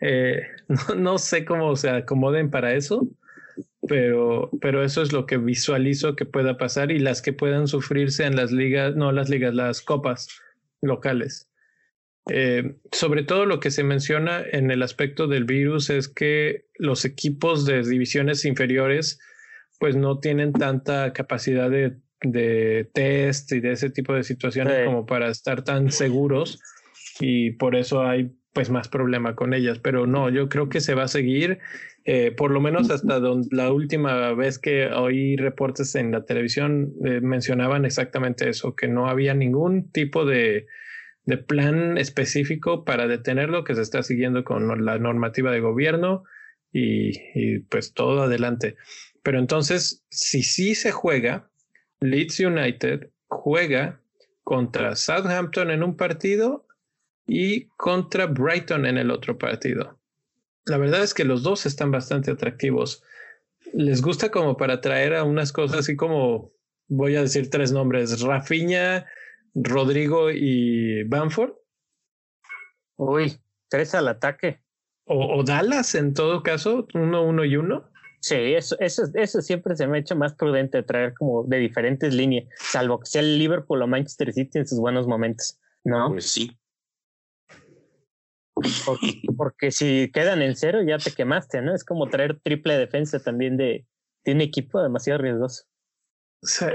eh, 0.03 0.43
no, 0.69 0.95
no, 0.97 1.19
sé 1.19 1.47
cómo 1.47 1.77
se 1.77 1.89
acomoden 1.89 2.51
para 2.51 2.75
eso, 2.75 3.07
pero, 3.89 4.51
pero 4.61 4.85
eso 4.85 5.03
es 5.03 5.13
lo 5.13 5.27
que 5.27 5.37
visualizo 5.37 6.17
que 6.17 6.25
pueda 6.25 6.57
pasar 6.57 6.91
y 6.91 6.99
las 6.99 7.23
que 7.23 7.33
puedan 7.33 7.69
sufrirse 7.69 8.25
en 8.25 8.37
las 8.37 8.53
ligas, 8.53 8.97
no 8.97 9.13
las 9.13 9.29
ligas, 9.29 9.55
las 9.55 9.83
copas 9.83 10.29
locales. 10.81 11.51
Eh, 12.31 12.77
sobre 12.91 13.23
todo 13.23 13.45
lo 13.45 13.61
que 13.61 13.71
se 13.71 13.85
menciona 13.85 14.43
en 14.43 14.71
el 14.71 14.83
aspecto 14.83 15.27
del 15.27 15.45
virus 15.45 15.91
es 15.91 16.09
que 16.09 16.65
los 16.79 17.05
equipos 17.05 17.67
de 17.67 17.83
divisiones 17.83 18.47
inferiores 18.47 19.19
pues 19.79 19.95
no 19.95 20.19
tienen 20.21 20.55
tanta 20.55 21.13
capacidad 21.13 21.69
de, 21.69 21.99
de 22.23 22.89
test 22.95 23.53
y 23.53 23.61
de 23.61 23.73
ese 23.73 23.91
tipo 23.91 24.15
de 24.15 24.25
situaciones 24.25 24.87
como 24.87 25.05
para 25.05 25.29
estar 25.29 25.63
tan 25.65 25.93
seguros 25.93 26.61
y 27.21 27.51
por 27.53 27.77
eso 27.77 28.03
hay 28.03 28.35
pues 28.55 28.71
más 28.71 28.89
problema 28.89 29.35
con 29.35 29.53
ellas. 29.53 29.79
Pero 29.81 30.07
no, 30.07 30.31
yo 30.31 30.49
creo 30.49 30.71
que 30.71 30.81
se 30.81 30.95
va 30.95 31.03
a 31.03 31.09
seguir, 31.09 31.59
eh, 32.05 32.31
por 32.31 32.51
lo 32.51 32.61
menos 32.61 32.91
hasta 32.91 33.21
donde, 33.21 33.49
la 33.51 33.71
última 33.71 34.33
vez 34.33 34.59
que 34.59 34.87
oí 34.87 35.37
reportes 35.37 35.95
en 35.97 36.13
la 36.13 36.25
televisión 36.25 36.95
eh, 37.05 37.21
mencionaban 37.21 37.85
exactamente 37.85 38.49
eso, 38.49 38.75
que 38.75 38.89
no 38.89 39.09
había 39.09 39.35
ningún 39.35 39.91
tipo 39.91 40.25
de, 40.25 40.67
de 41.27 41.37
plan 41.37 41.99
específico 41.99 42.85
para 42.85 43.07
detenerlo, 43.09 43.65
que 43.65 43.75
se 43.75 43.83
está 43.83 44.03
siguiendo 44.03 44.45
con 44.45 44.85
la 44.85 44.99
normativa 44.99 45.51
de 45.51 45.61
gobierno 45.61 46.23
y, 46.73 47.11
y 47.35 47.59
pues 47.59 47.93
todo 47.93 48.23
adelante. 48.23 48.77
Pero 49.25 49.39
entonces, 49.39 50.05
si 50.11 50.43
sí 50.43 50.75
se 50.75 50.93
juega, 50.93 51.51
Leeds 52.01 52.41
United 52.41 53.11
juega 53.27 54.01
contra 54.45 54.95
Southampton 54.95 55.71
en 55.71 55.83
un 55.83 55.97
partido 55.97 56.67
y 57.27 57.67
contra 57.77 58.27
Brighton 58.27 58.87
en 58.87 58.99
el 58.99 59.11
otro 59.11 59.39
partido. 59.39 59.99
La 60.67 60.79
verdad 60.79 61.03
es 61.03 61.15
que 61.15 61.25
los 61.25 61.43
dos 61.43 61.67
están 61.67 61.91
bastante 61.91 62.31
atractivos. 62.31 63.03
Les 63.73 64.03
gusta 64.03 64.31
como 64.31 64.57
para 64.57 64.81
traer 64.81 65.15
a 65.15 65.25
unas 65.25 65.53
cosas 65.53 65.81
así 65.81 65.97
como, 65.97 66.53
voy 66.89 67.17
a 67.17 67.23
decir 67.23 67.51
tres 67.51 67.73
nombres, 67.73 68.21
Rafinha, 68.21 69.07
Rodrigo 69.55 70.31
y 70.31 71.05
Banford. 71.05 71.53
Uy, 72.97 73.39
tres 73.69 73.95
al 73.95 74.09
ataque. 74.09 74.61
O, 75.07 75.43
Dallas 75.45 75.95
en 75.95 76.15
todo 76.15 76.43
caso, 76.43 76.87
uno, 76.95 77.25
uno 77.25 77.45
y 77.45 77.57
uno. 77.57 77.91
Sí, 78.21 78.37
eso, 78.37 78.75
eso, 78.81 79.03
eso 79.13 79.43
siempre 79.43 79.77
se 79.77 79.87
me 79.87 79.99
ha 79.99 80.01
hecho 80.01 80.17
más 80.17 80.35
prudente 80.35 80.83
traer 80.83 81.13
como 81.13 81.45
de 81.45 81.59
diferentes 81.59 82.15
líneas, 82.15 82.49
salvo 82.57 83.01
que 83.01 83.07
sea 83.07 83.21
el 83.21 83.39
Liverpool 83.39 83.83
o 83.83 83.87
Manchester 83.87 84.33
City 84.33 84.61
en 84.61 84.67
sus 84.67 84.79
buenos 84.79 85.07
momentos, 85.07 85.59
¿no? 85.85 86.09
Pues 86.11 86.31
sí. 86.31 86.57
Porque, 89.37 89.71
si 89.71 90.11
quedan 90.13 90.43
en 90.43 90.57
cero 90.57 90.81
ya 90.87 90.99
te 90.99 91.13
quemaste, 91.13 91.63
¿no? 91.63 91.75
Es 91.75 91.85
como 91.85 92.09
traer 92.09 92.39
triple 92.41 92.77
defensa 92.77 93.21
también 93.21 93.57
de, 93.57 93.87
de 94.25 94.33
un 94.33 94.41
equipo 94.41 94.83
demasiado 94.83 95.21
riesgoso. 95.21 95.65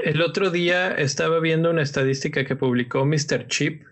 el 0.03 0.21
otro 0.21 0.49
día 0.49 0.91
estaba 0.95 1.39
viendo 1.39 1.69
una 1.69 1.81
estadística 1.81 2.45
que 2.45 2.55
publicó 2.55 3.05
Mr. 3.05 3.47
Chip, 3.47 3.83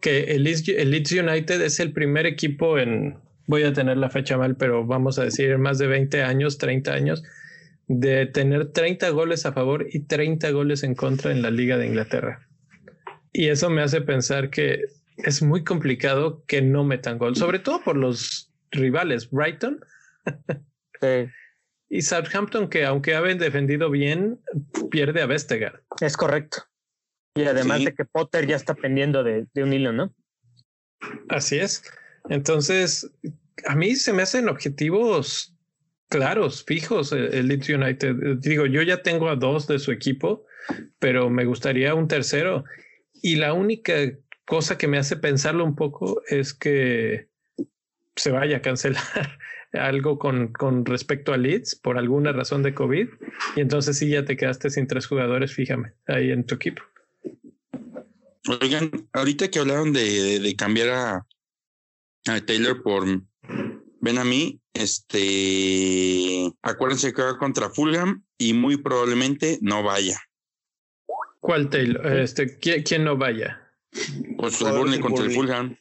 que 0.00 0.34
el 0.34 0.44
Leeds 0.44 1.12
United 1.12 1.60
es 1.62 1.80
el 1.80 1.92
primer 1.92 2.26
equipo 2.26 2.78
en, 2.78 3.18
voy 3.46 3.62
a 3.62 3.72
tener 3.72 3.96
la 3.96 4.10
fecha 4.10 4.36
mal, 4.36 4.56
pero 4.56 4.84
vamos 4.84 5.18
a 5.18 5.24
decir 5.24 5.56
más 5.58 5.78
de 5.78 5.86
20 5.86 6.22
años, 6.22 6.58
30 6.58 6.92
años, 6.92 7.22
de 7.88 8.26
tener 8.26 8.72
30 8.72 9.10
goles 9.10 9.46
a 9.46 9.52
favor 9.52 9.86
y 9.90 10.00
30 10.00 10.50
goles 10.50 10.82
en 10.82 10.94
contra 10.94 11.30
en 11.30 11.42
la 11.42 11.50
Liga 11.50 11.76
de 11.78 11.86
Inglaterra. 11.86 12.48
Y 13.32 13.48
eso 13.48 13.70
me 13.70 13.82
hace 13.82 14.00
pensar 14.00 14.50
que 14.50 14.84
es 15.16 15.42
muy 15.42 15.64
complicado 15.64 16.44
que 16.46 16.62
no 16.62 16.84
metan 16.84 17.18
gol, 17.18 17.36
sobre 17.36 17.58
todo 17.58 17.82
por 17.82 17.96
los 17.96 18.52
rivales, 18.70 19.30
Brighton 19.30 19.80
y 21.88 22.02
Southampton, 22.02 22.68
que 22.68 22.84
aunque 22.84 23.14
habían 23.14 23.38
defendido 23.38 23.90
bien, 23.90 24.40
pierde 24.90 25.22
a 25.22 25.26
Vestergaard. 25.26 25.82
Es 26.00 26.16
correcto. 26.16 26.64
Y 27.34 27.44
además 27.44 27.84
de 27.84 27.94
que 27.94 28.04
Potter 28.04 28.46
ya 28.46 28.56
está 28.56 28.74
pendiendo 28.74 29.24
de, 29.24 29.46
un 29.56 29.72
hilo, 29.72 29.92
¿no? 29.92 30.14
Así 31.28 31.58
es. 31.58 31.82
Entonces, 32.28 33.10
a 33.66 33.74
mí 33.74 33.96
se 33.96 34.12
me 34.12 34.22
hacen 34.22 34.48
objetivos 34.48 35.54
claros, 36.08 36.64
fijos, 36.64 37.12
el 37.12 37.48
Leeds 37.48 37.70
United. 37.70 38.16
Digo, 38.38 38.66
yo 38.66 38.82
ya 38.82 39.02
tengo 39.02 39.28
a 39.30 39.36
dos 39.36 39.66
de 39.66 39.78
su 39.78 39.92
equipo, 39.92 40.44
pero 40.98 41.30
me 41.30 41.46
gustaría 41.46 41.94
un 41.94 42.06
tercero. 42.06 42.64
Y 43.22 43.36
la 43.36 43.54
única 43.54 43.94
cosa 44.44 44.78
que 44.78 44.88
me 44.88 44.98
hace 44.98 45.16
pensarlo 45.16 45.64
un 45.64 45.74
poco 45.74 46.22
es 46.28 46.54
que 46.54 47.28
se 48.16 48.30
vaya 48.30 48.58
a 48.58 48.62
cancelar 48.62 49.02
algo 49.72 50.18
con, 50.18 50.52
con 50.52 50.84
respecto 50.84 51.32
a 51.32 51.36
Leeds 51.36 51.76
por 51.76 51.98
alguna 51.98 52.32
razón 52.32 52.62
de 52.62 52.74
COVID. 52.74 53.08
Y 53.56 53.60
entonces 53.60 53.98
sí 53.98 54.08
ya 54.10 54.24
te 54.24 54.36
quedaste 54.36 54.70
sin 54.70 54.86
tres 54.86 55.06
jugadores, 55.06 55.52
fíjame, 55.52 55.92
ahí 56.06 56.30
en 56.30 56.44
tu 56.44 56.54
equipo. 56.56 56.82
Oigan, 58.60 58.90
ahorita 59.12 59.48
que 59.48 59.60
hablaron 59.60 59.92
de, 59.92 60.40
de 60.40 60.56
cambiar 60.56 60.88
a, 60.90 61.26
a, 62.26 62.40
Taylor 62.44 62.82
por 62.82 63.04
ven 64.00 64.18
a 64.18 64.24
mí, 64.24 64.60
este, 64.74 66.52
acuérdense 66.60 67.12
que 67.12 67.22
va 67.22 67.38
contra 67.38 67.70
Fulham 67.70 68.24
y 68.36 68.52
muy 68.52 68.78
probablemente 68.78 69.58
no 69.62 69.84
vaya. 69.84 70.18
¿Cuál 71.38 71.70
Taylor? 71.70 72.04
Este, 72.18 72.58
quién 72.58 73.04
no 73.04 73.16
vaya? 73.16 73.61
Pues 74.36 74.60
el 74.60 74.72
Burnley 74.72 75.00
contra 75.00 75.24
el 75.24 75.32
Fulham. 75.32 75.76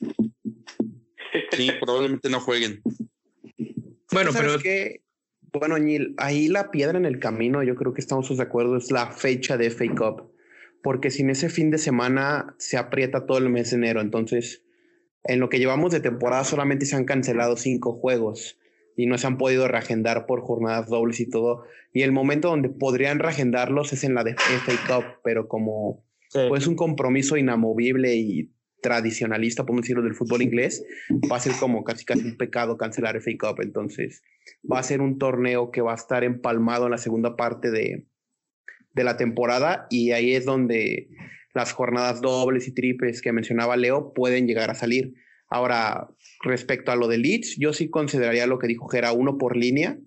Sí, 1.51 1.72
probablemente 1.82 2.30
no 2.30 2.39
jueguen. 2.39 2.82
Bueno, 4.12 4.32
pero 4.34 4.59
que, 4.59 5.01
bueno, 5.53 5.76
ahí 6.18 6.47
la 6.47 6.72
piedra 6.72 6.97
en 6.97 7.05
el 7.05 7.20
camino, 7.20 7.64
yo 7.64 7.76
creo 7.76 7.93
que 7.93 8.01
estamos 8.01 8.36
de 8.36 8.43
acuerdo, 8.43 8.78
es 8.78 8.91
la 8.91 9.12
fecha 9.12 9.57
de 9.57 9.70
FA 9.70 9.86
Cup. 9.95 10.32
Porque 10.84 11.12
sin 11.12 11.30
ese 11.30 11.49
fin 11.49 11.70
de 11.70 11.78
semana 11.78 12.55
se 12.57 12.78
aprieta 12.78 13.26
todo 13.26 13.38
el 13.38 13.49
mes 13.49 13.70
de 13.70 13.78
enero. 13.78 14.01
Entonces, 14.01 14.64
en 15.24 15.39
lo 15.39 15.49
que 15.49 15.59
llevamos 15.59 15.91
de 15.91 15.99
temporada 15.99 16.43
solamente 16.43 16.86
se 16.86 16.95
han 16.95 17.05
cancelado 17.05 17.55
cinco 17.55 17.93
juegos 17.93 18.57
y 18.97 19.05
no 19.05 19.18
se 19.18 19.28
han 19.28 19.38
podido 19.38 19.68
reagendar 19.68 20.26
por 20.26 20.41
jornadas 20.41 20.89
dobles 20.89 21.20
y 21.20 21.30
todo. 21.30 21.64
Y 21.93 22.01
el 22.01 22.12
momento 22.12 22.49
donde 22.49 22.70
podrían 22.70 23.20
reagendarlos 23.20 23.93
es 23.93 24.03
en 24.03 24.16
la 24.16 24.24
de 24.24 24.36
FA 24.36 24.74
Cup, 24.88 25.05
pero 25.24 25.47
como 25.47 26.03
pues 26.32 26.67
un 26.67 26.75
compromiso 26.75 27.38
inamovible 27.38 28.15
y 28.15 28.51
tradicionalista, 28.82 29.63
podemos 29.63 29.84
decirlo, 29.84 30.03
del 30.03 30.15
fútbol 30.15 30.41
inglés, 30.41 30.84
va 31.32 31.38
a 31.38 31.39
ser 31.39 31.53
como 31.59 31.84
casi 31.84 32.03
casi 32.03 32.23
un 32.23 32.38
pecado 32.38 32.77
cancelar 32.77 33.21
FA 33.21 33.32
Cup. 33.39 33.61
Entonces, 33.61 34.23
va 34.69 34.79
a 34.79 34.84
ser 34.84 35.01
un 35.01 35.17
torneo 35.17 35.71
que 35.71 35.82
va 35.82 35.91
a 35.91 35.95
estar 35.95 36.23
empalmado 36.23 36.86
en 36.86 36.91
la 36.91 36.97
segunda 36.97 37.36
parte 37.36 37.71
de, 37.71 38.07
de 38.93 39.03
la 39.03 39.17
temporada 39.17 39.88
y 39.89 40.11
ahí 40.11 40.34
es 40.34 40.45
donde 40.45 41.09
las 41.53 41.73
jornadas 41.73 42.21
dobles 42.21 42.67
y 42.67 42.73
triples 42.73 43.21
que 43.21 43.34
mencionaba 43.34 43.77
Leo 43.77 44.13
pueden 44.13 44.47
llegar 44.47 44.71
a 44.71 44.75
salir. 44.75 45.13
Ahora, 45.47 46.07
respecto 46.43 46.91
a 46.91 46.95
lo 46.95 47.07
de 47.07 47.17
Leeds, 47.17 47.57
yo 47.59 47.73
sí 47.73 47.89
consideraría 47.89 48.47
lo 48.47 48.57
que 48.57 48.67
dijo 48.67 48.88
Gera, 48.88 49.11
uno 49.11 49.38
por 49.38 49.57
línea 49.57 49.99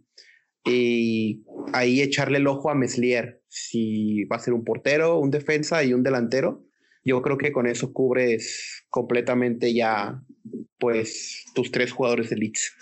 y 0.65 1.45
ahí 1.75 2.01
echarle 2.01 2.39
el 2.39 2.47
ojo 2.47 2.71
a 2.71 2.75
Meslier, 2.75 3.43
si 3.55 4.25
va 4.25 4.37
a 4.37 4.41
ser 4.41 4.53
un 4.53 4.65
portero, 4.65 5.19
un 5.21 5.31
defensa 5.31 5.85
y 5.85 5.93
un 5.95 6.03
delantero. 6.03 6.65
Yo 7.05 7.23
creo 7.23 7.39
que 7.39 7.53
con 7.53 7.69
eso 7.69 7.93
cubres 7.93 8.85
completamente 8.91 9.73
ya, 9.73 10.21
pues, 10.79 11.45
tus 11.55 11.71
tres 11.71 11.93
jugadores 11.93 12.31
de 12.31 12.37
Leeds. 12.37 12.73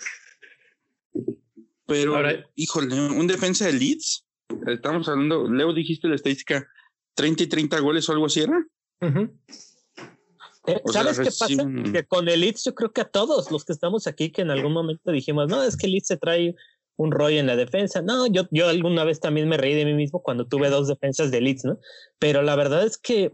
Pero, 1.85 2.15
híjole, 2.55 2.99
un 3.11 3.27
defensa 3.27 3.67
de 3.67 3.73
Leeds, 3.73 4.25
estamos 4.65 5.07
hablando, 5.07 5.47
Leo, 5.47 5.73
dijiste 5.73 6.07
la 6.07 6.15
estadística, 6.15 6.67
30 7.13 7.43
y 7.43 7.47
30 7.47 7.79
goles 7.79 8.09
o 8.09 8.13
algo 8.13 8.25
así, 8.25 8.41
¿era? 8.41 8.65
Eh, 10.65 10.81
¿Sabes 10.91 11.19
qué 11.19 11.25
pasa? 11.25 11.67
Que 11.91 12.03
con 12.05 12.27
el 12.29 12.39
Leeds 12.39 12.63
yo 12.63 12.73
creo 12.73 12.91
que 12.91 13.01
a 13.01 13.09
todos 13.09 13.51
los 13.51 13.63
que 13.63 13.73
estamos 13.73 14.07
aquí 14.07 14.31
que 14.31 14.41
en 14.41 14.49
algún 14.49 14.73
momento 14.73 15.11
dijimos, 15.11 15.49
no, 15.49 15.61
es 15.61 15.77
que 15.77 15.85
el 15.85 15.91
Leeds 15.91 16.07
se 16.07 16.17
trae 16.17 16.55
un 16.97 17.11
rollo 17.11 17.39
en 17.39 17.47
la 17.47 17.55
defensa. 17.55 18.01
No, 18.01 18.27
yo, 18.27 18.43
yo 18.51 18.69
alguna 18.69 19.03
vez 19.03 19.19
también 19.19 19.47
me 19.49 19.57
reí 19.57 19.73
de 19.73 19.85
mí 19.85 19.93
mismo 19.93 20.21
cuando 20.21 20.47
tuve 20.47 20.69
dos 20.69 20.87
defensas 20.87 21.31
de 21.31 21.41
Leeds, 21.41 21.65
¿no? 21.65 21.79
Pero 22.19 22.41
la 22.41 22.55
verdad 22.55 22.85
es 22.85 22.97
que 22.97 23.31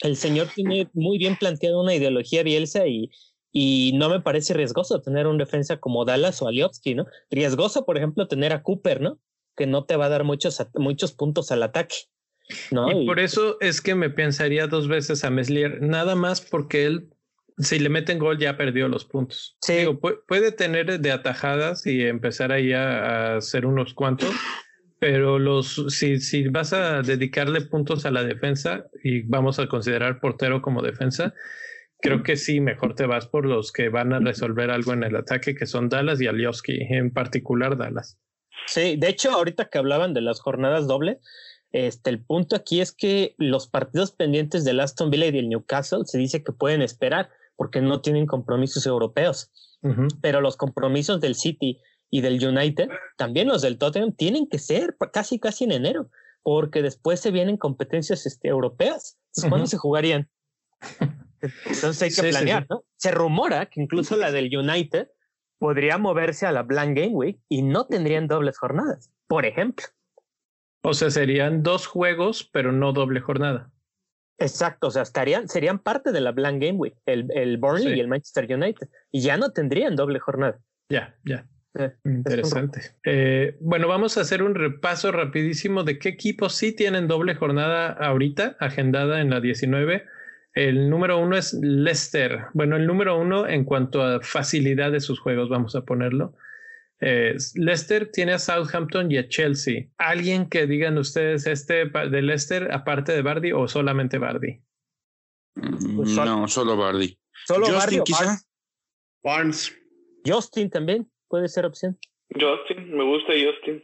el 0.00 0.16
señor 0.16 0.48
tiene 0.54 0.88
muy 0.92 1.18
bien 1.18 1.36
planteado 1.36 1.82
una 1.82 1.94
ideología 1.94 2.42
Bielsa 2.42 2.86
y, 2.86 3.10
y 3.52 3.92
no 3.94 4.08
me 4.08 4.20
parece 4.20 4.54
riesgoso 4.54 5.00
tener 5.00 5.26
un 5.26 5.38
defensa 5.38 5.78
como 5.78 6.04
Dallas 6.04 6.40
o 6.42 6.48
Aliovsky, 6.48 6.94
¿no? 6.94 7.06
Riesgoso, 7.30 7.84
por 7.84 7.96
ejemplo, 7.96 8.28
tener 8.28 8.52
a 8.52 8.62
Cooper, 8.62 9.00
¿no? 9.00 9.18
Que 9.56 9.66
no 9.66 9.84
te 9.84 9.96
va 9.96 10.06
a 10.06 10.10
dar 10.10 10.24
muchos, 10.24 10.64
muchos 10.74 11.12
puntos 11.12 11.50
al 11.50 11.62
ataque. 11.62 11.96
¿no? 12.70 12.90
Y, 12.90 13.06
por 13.06 13.20
eso 13.20 13.58
es 13.60 13.80
que 13.80 13.94
me 13.94 14.10
pensaría 14.10 14.66
dos 14.66 14.88
veces 14.88 15.24
a 15.24 15.30
Meslier, 15.30 15.82
nada 15.82 16.14
más 16.14 16.40
porque 16.40 16.86
él 16.86 17.10
si 17.58 17.78
le 17.78 17.88
meten 17.88 18.18
gol 18.18 18.38
ya 18.38 18.56
perdió 18.56 18.88
los 18.88 19.04
puntos. 19.04 19.56
Sí. 19.60 19.86
puede 20.26 20.52
tener 20.52 21.00
de 21.00 21.12
atajadas 21.12 21.86
y 21.86 22.02
empezar 22.04 22.52
ahí 22.52 22.72
a, 22.72 23.36
hacer 23.36 23.66
unos 23.66 23.94
cuantos, 23.94 24.34
pero 24.98 25.38
los 25.38 25.86
si, 25.88 26.20
si 26.20 26.48
vas 26.48 26.72
a 26.72 27.02
dedicarle 27.02 27.60
puntos 27.62 28.06
a 28.06 28.10
la 28.10 28.24
defensa 28.24 28.86
y 29.02 29.22
vamos 29.22 29.58
a 29.58 29.66
considerar 29.66 30.20
portero 30.20 30.62
como 30.62 30.82
defensa, 30.82 31.34
creo 32.00 32.22
que 32.22 32.36
sí, 32.36 32.60
mejor 32.60 32.94
te 32.94 33.06
vas 33.06 33.26
por 33.26 33.44
los 33.44 33.72
que 33.72 33.88
van 33.88 34.12
a 34.12 34.20
resolver 34.20 34.70
algo 34.70 34.92
en 34.92 35.04
el 35.04 35.16
ataque, 35.16 35.54
que 35.54 35.66
son 35.66 35.88
Dallas 35.88 36.20
y 36.20 36.26
Alioski, 36.26 36.78
en 36.90 37.12
particular 37.12 37.76
Dallas. 37.76 38.18
Sí, 38.66 38.96
de 38.96 39.08
hecho, 39.08 39.30
ahorita 39.30 39.68
que 39.68 39.78
hablaban 39.78 40.14
de 40.14 40.20
las 40.20 40.40
jornadas 40.40 40.86
doble, 40.86 41.20
este, 41.72 42.10
el 42.10 42.24
punto 42.24 42.56
aquí 42.56 42.80
es 42.80 42.92
que 42.92 43.34
los 43.38 43.68
partidos 43.68 44.12
pendientes 44.12 44.64
del 44.64 44.80
Aston 44.80 45.10
Villa 45.10 45.26
y 45.26 45.32
del 45.32 45.48
Newcastle 45.48 46.04
se 46.04 46.18
dice 46.18 46.42
que 46.42 46.52
pueden 46.52 46.82
esperar 46.82 47.30
porque 47.58 47.82
no 47.82 48.00
tienen 48.00 48.26
compromisos 48.26 48.86
europeos. 48.86 49.50
Pero 50.22 50.40
los 50.40 50.56
compromisos 50.56 51.20
del 51.20 51.34
City 51.34 51.78
y 52.08 52.20
del 52.20 52.44
United, 52.44 52.88
también 53.16 53.48
los 53.48 53.62
del 53.62 53.78
Tottenham, 53.78 54.12
tienen 54.12 54.48
que 54.48 54.58
ser 54.58 54.96
casi 55.12 55.38
casi 55.38 55.64
en 55.64 55.72
enero, 55.72 56.08
porque 56.42 56.82
después 56.82 57.20
se 57.20 57.32
vienen 57.32 57.56
competencias 57.56 58.26
este, 58.26 58.48
europeas. 58.48 59.18
¿cuándo 59.48 59.66
se 59.66 59.76
jugarían? 59.76 60.30
Entonces 61.66 62.02
hay 62.02 62.10
que 62.10 62.30
planear, 62.30 62.66
¿no? 62.70 62.84
Se 62.96 63.10
rumora 63.10 63.66
que 63.66 63.80
incluso 63.80 64.16
la 64.16 64.32
del 64.32 64.56
United 64.56 65.08
podría 65.58 65.98
moverse 65.98 66.46
a 66.46 66.52
la 66.52 66.62
Blank 66.62 66.96
Game 66.96 67.14
Week 67.14 67.40
y 67.48 67.62
no 67.62 67.86
tendrían 67.86 68.28
dobles 68.28 68.56
jornadas, 68.56 69.10
por 69.26 69.46
ejemplo. 69.46 69.86
O 70.82 70.94
sea, 70.94 71.10
serían 71.10 71.62
dos 71.64 71.86
juegos, 71.86 72.48
pero 72.52 72.70
no 72.72 72.92
doble 72.92 73.20
jornada. 73.20 73.72
Exacto, 74.38 74.86
o 74.86 74.90
sea, 74.90 75.02
estarían, 75.02 75.48
serían 75.48 75.80
parte 75.80 76.12
de 76.12 76.20
la 76.20 76.30
Blank 76.30 76.62
Game 76.62 76.78
Week, 76.78 76.94
el, 77.06 77.26
el 77.34 77.58
Burnley 77.58 77.94
y 77.94 78.00
el 78.00 78.08
Manchester 78.08 78.46
United, 78.48 78.88
y 79.10 79.20
ya 79.20 79.36
no 79.36 79.50
tendrían 79.50 79.96
doble 79.96 80.20
jornada. 80.20 80.58
Ya, 80.88 81.16
ya. 81.24 81.44
Eh, 81.74 81.92
Interesante. 82.04 82.80
Eh, 83.04 83.56
bueno, 83.60 83.88
vamos 83.88 84.16
a 84.16 84.22
hacer 84.22 84.42
un 84.42 84.54
repaso 84.54 85.12
rapidísimo 85.12 85.84
de 85.84 85.98
qué 85.98 86.08
equipos 86.08 86.54
sí 86.54 86.74
tienen 86.74 87.08
doble 87.08 87.34
jornada 87.34 87.90
ahorita, 87.92 88.56
agendada 88.58 89.20
en 89.20 89.30
la 89.30 89.40
19. 89.40 90.04
El 90.54 90.88
número 90.88 91.18
uno 91.18 91.36
es 91.36 91.54
Leicester. 91.54 92.46
Bueno, 92.54 92.76
el 92.76 92.86
número 92.86 93.18
uno 93.18 93.46
en 93.46 93.64
cuanto 93.64 94.02
a 94.02 94.20
facilidad 94.20 94.92
de 94.92 95.00
sus 95.00 95.20
juegos, 95.20 95.48
vamos 95.48 95.76
a 95.76 95.82
ponerlo. 95.82 96.34
Eh, 97.00 97.36
Leicester 97.54 98.10
tiene 98.10 98.32
a 98.32 98.38
Southampton 98.38 99.10
y 99.12 99.18
a 99.18 99.28
Chelsea. 99.28 99.86
¿Alguien 99.98 100.48
que 100.48 100.66
digan 100.66 100.98
ustedes 100.98 101.46
este 101.46 101.86
de 101.86 102.22
Leicester 102.22 102.72
aparte 102.72 103.12
de 103.12 103.22
Bardi 103.22 103.52
o 103.52 103.68
solamente 103.68 104.18
Bardi? 104.18 104.60
Pues 105.54 106.10
no, 106.10 106.48
solo 106.48 106.76
Bardi. 106.76 107.18
Solo 107.46 107.66
Justin, 107.66 108.02
quizá. 108.04 108.38
Barnes. 109.22 109.76
Justin 110.26 110.70
también 110.70 111.10
puede 111.28 111.48
ser 111.48 111.66
opción. 111.66 111.98
Justin, 112.30 112.96
me 112.96 113.04
gusta 113.04 113.32
Justin. 113.32 113.82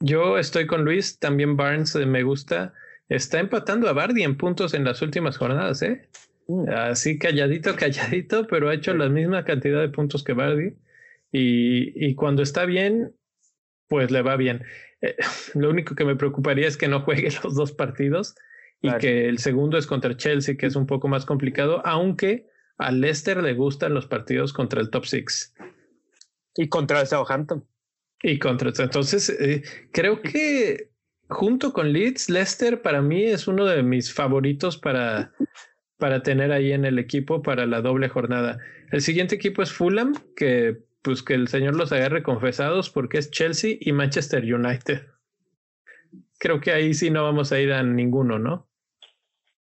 Yo 0.00 0.36
estoy 0.36 0.66
con 0.66 0.84
Luis, 0.84 1.18
también 1.18 1.56
Barnes 1.56 1.94
eh, 1.94 2.06
me 2.06 2.22
gusta. 2.22 2.74
Está 3.08 3.38
empatando 3.38 3.88
a 3.88 3.92
Bardi 3.92 4.22
en 4.22 4.36
puntos 4.36 4.74
en 4.74 4.84
las 4.84 5.00
últimas 5.00 5.38
jornadas, 5.38 5.80
¿eh? 5.82 6.08
Mm. 6.48 6.68
Así 6.68 7.18
calladito, 7.18 7.74
calladito, 7.76 8.46
pero 8.46 8.68
ha 8.68 8.74
hecho 8.74 8.94
la 8.94 9.08
misma 9.08 9.44
cantidad 9.44 9.80
de 9.80 9.88
puntos 9.88 10.22
que 10.22 10.32
Bardi. 10.32 10.74
Y, 11.32 12.14
cuando 12.14 12.42
está 12.42 12.64
bien, 12.64 13.14
pues 13.88 14.10
le 14.10 14.22
va 14.22 14.36
bien. 14.36 14.64
Eh, 15.02 15.16
lo 15.54 15.70
único 15.70 15.94
que 15.94 16.04
me 16.04 16.16
preocuparía 16.16 16.66
es 16.66 16.76
que 16.76 16.88
no 16.88 17.02
juegue 17.02 17.28
los 17.44 17.54
dos 17.54 17.72
partidos 17.72 18.34
y 18.82 18.92
que 18.98 19.28
el 19.28 19.38
segundo 19.38 19.78
es 19.78 19.86
contra 19.86 20.16
Chelsea, 20.16 20.56
que 20.56 20.66
es 20.66 20.76
un 20.76 20.86
poco 20.86 21.08
más 21.08 21.24
complicado, 21.24 21.82
aunque 21.84 22.46
a 22.78 22.92
Leicester 22.92 23.42
le 23.42 23.54
gustan 23.54 23.94
los 23.94 24.06
partidos 24.06 24.52
contra 24.52 24.80
el 24.80 24.90
top 24.90 25.06
six. 25.06 25.54
Y 26.54 26.68
contra 26.68 27.00
el 27.00 27.06
Southampton. 27.06 27.66
Y 28.22 28.38
contra. 28.38 28.72
Entonces, 28.78 29.30
eh, 29.30 29.62
creo 29.92 30.22
que 30.22 30.90
junto 31.28 31.72
con 31.72 31.92
Leeds, 31.92 32.30
Leicester 32.30 32.82
para 32.82 33.02
mí 33.02 33.24
es 33.24 33.48
uno 33.48 33.64
de 33.64 33.82
mis 33.82 34.12
favoritos 34.12 34.78
para, 34.78 35.32
para 35.98 36.22
tener 36.22 36.52
ahí 36.52 36.72
en 36.72 36.84
el 36.84 36.98
equipo 36.98 37.42
para 37.42 37.66
la 37.66 37.80
doble 37.80 38.08
jornada. 38.08 38.58
El 38.92 39.00
siguiente 39.00 39.34
equipo 39.34 39.62
es 39.62 39.72
Fulham, 39.72 40.14
que 40.36 40.78
pues 41.06 41.22
que 41.22 41.34
el 41.34 41.46
Señor 41.46 41.76
los 41.76 41.92
agarre 41.92 42.24
confesados 42.24 42.90
porque 42.90 43.18
es 43.18 43.30
Chelsea 43.30 43.76
y 43.78 43.92
Manchester 43.92 44.42
United. 44.42 45.06
Creo 46.40 46.60
que 46.60 46.72
ahí 46.72 46.94
sí 46.94 47.10
no 47.10 47.22
vamos 47.22 47.52
a 47.52 47.60
ir 47.60 47.72
a 47.72 47.80
ninguno, 47.84 48.40
¿no? 48.40 48.66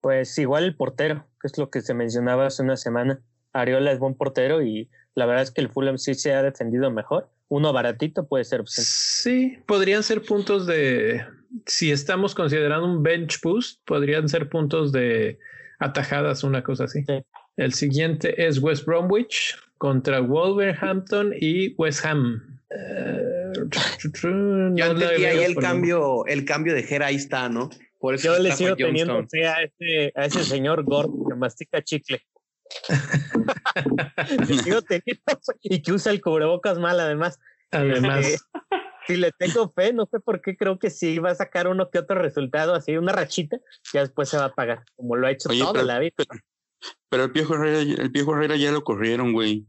Pues 0.02 0.36
igual 0.40 0.64
el 0.64 0.76
portero, 0.76 1.28
que 1.40 1.46
es 1.46 1.60
lo 1.60 1.70
que 1.70 1.82
se 1.82 1.94
mencionaba 1.94 2.48
hace 2.48 2.64
una 2.64 2.76
semana. 2.76 3.22
Ariola 3.54 3.92
es 3.92 4.00
buen 4.00 4.16
portero 4.16 4.64
y 4.64 4.90
la 5.14 5.28
verdad 5.28 5.44
es 5.44 5.52
que 5.52 5.62
el 5.62 5.70
Fulham 5.70 6.00
sí 6.00 6.16
se 6.16 6.34
ha 6.34 6.42
defendido 6.42 6.90
mejor. 6.90 7.30
Uno 7.50 7.72
baratito 7.72 8.28
puede 8.28 8.44
ser 8.44 8.62
opción. 8.62 8.84
Sí, 8.90 9.60
podrían 9.68 10.02
ser 10.02 10.24
puntos 10.24 10.66
de, 10.66 11.24
si 11.68 11.92
estamos 11.92 12.34
considerando 12.34 12.88
un 12.88 13.04
bench 13.04 13.40
boost, 13.44 13.80
podrían 13.86 14.28
ser 14.28 14.50
puntos 14.50 14.92
de 14.92 15.38
atajadas, 15.78 16.44
una 16.44 16.64
cosa 16.64 16.86
así. 16.86 17.06
El 17.58 17.74
siguiente 17.74 18.48
es 18.48 18.58
West 18.58 18.88
Bromwich, 18.88 19.56
contra 19.78 20.19
Wolverhampton 20.19 21.34
y 21.39 21.73
West 21.75 22.05
Ham. 22.05 22.59
Yo 24.75 24.86
ahí 24.86 25.43
el 25.43 25.55
cambio, 25.55 26.25
el 26.25 26.45
cambio 26.45 26.73
de 26.73 26.84
Jera, 26.84 27.07
ahí 27.07 27.15
está, 27.15 27.49
¿no? 27.49 27.69
Por 27.99 28.15
eso 28.15 28.36
Yo 28.36 28.39
le 28.39 28.51
sigo 28.51 28.75
teniendo 28.75 29.25
fe 29.28 29.47
a, 29.47 29.63
este, 29.63 30.11
a 30.15 30.25
ese 30.25 30.43
señor 30.43 30.84
Gord 30.84 31.11
que 31.28 31.36
mastica 31.36 31.82
chicle. 31.82 32.21
sigo 34.63 34.82
teniendo 34.82 35.23
y 35.61 35.82
que 35.82 35.93
usa 35.93 36.11
el 36.11 36.21
cubrebocas 36.21 36.78
mal, 36.78 36.99
además. 36.99 37.39
Además. 37.71 38.28
Eh, 38.28 38.38
si 39.07 39.15
le 39.15 39.32
tengo 39.32 39.71
fe, 39.71 39.93
no 39.93 40.05
sé 40.05 40.19
por 40.19 40.41
qué 40.41 40.57
creo 40.57 40.78
que 40.78 40.89
sí 40.89 41.17
va 41.17 41.32
a 41.32 41.36
sacar 41.36 41.67
uno 41.67 41.89
que 41.89 41.97
otro 41.97 42.21
resultado, 42.21 42.75
así 42.75 42.97
una 42.97 43.13
rachita, 43.13 43.57
ya 43.93 44.01
después 44.01 44.28
se 44.30 44.38
va 44.38 44.45
a 44.45 44.53
pagar, 44.53 44.84
como 44.95 45.15
lo 45.15 45.28
ha 45.28 45.32
hecho 45.32 45.49
toda 45.49 45.82
la 45.84 45.99
vida. 45.99 46.13
Pero 47.09 47.25
el 47.25 47.32
Piojo 47.32 47.55
Herrera, 47.55 47.80
el 47.80 48.11
Piojo 48.11 48.36
Herrera 48.36 48.55
ya 48.55 48.71
lo 48.71 48.84
corrieron, 48.84 49.34
güey. 49.34 49.65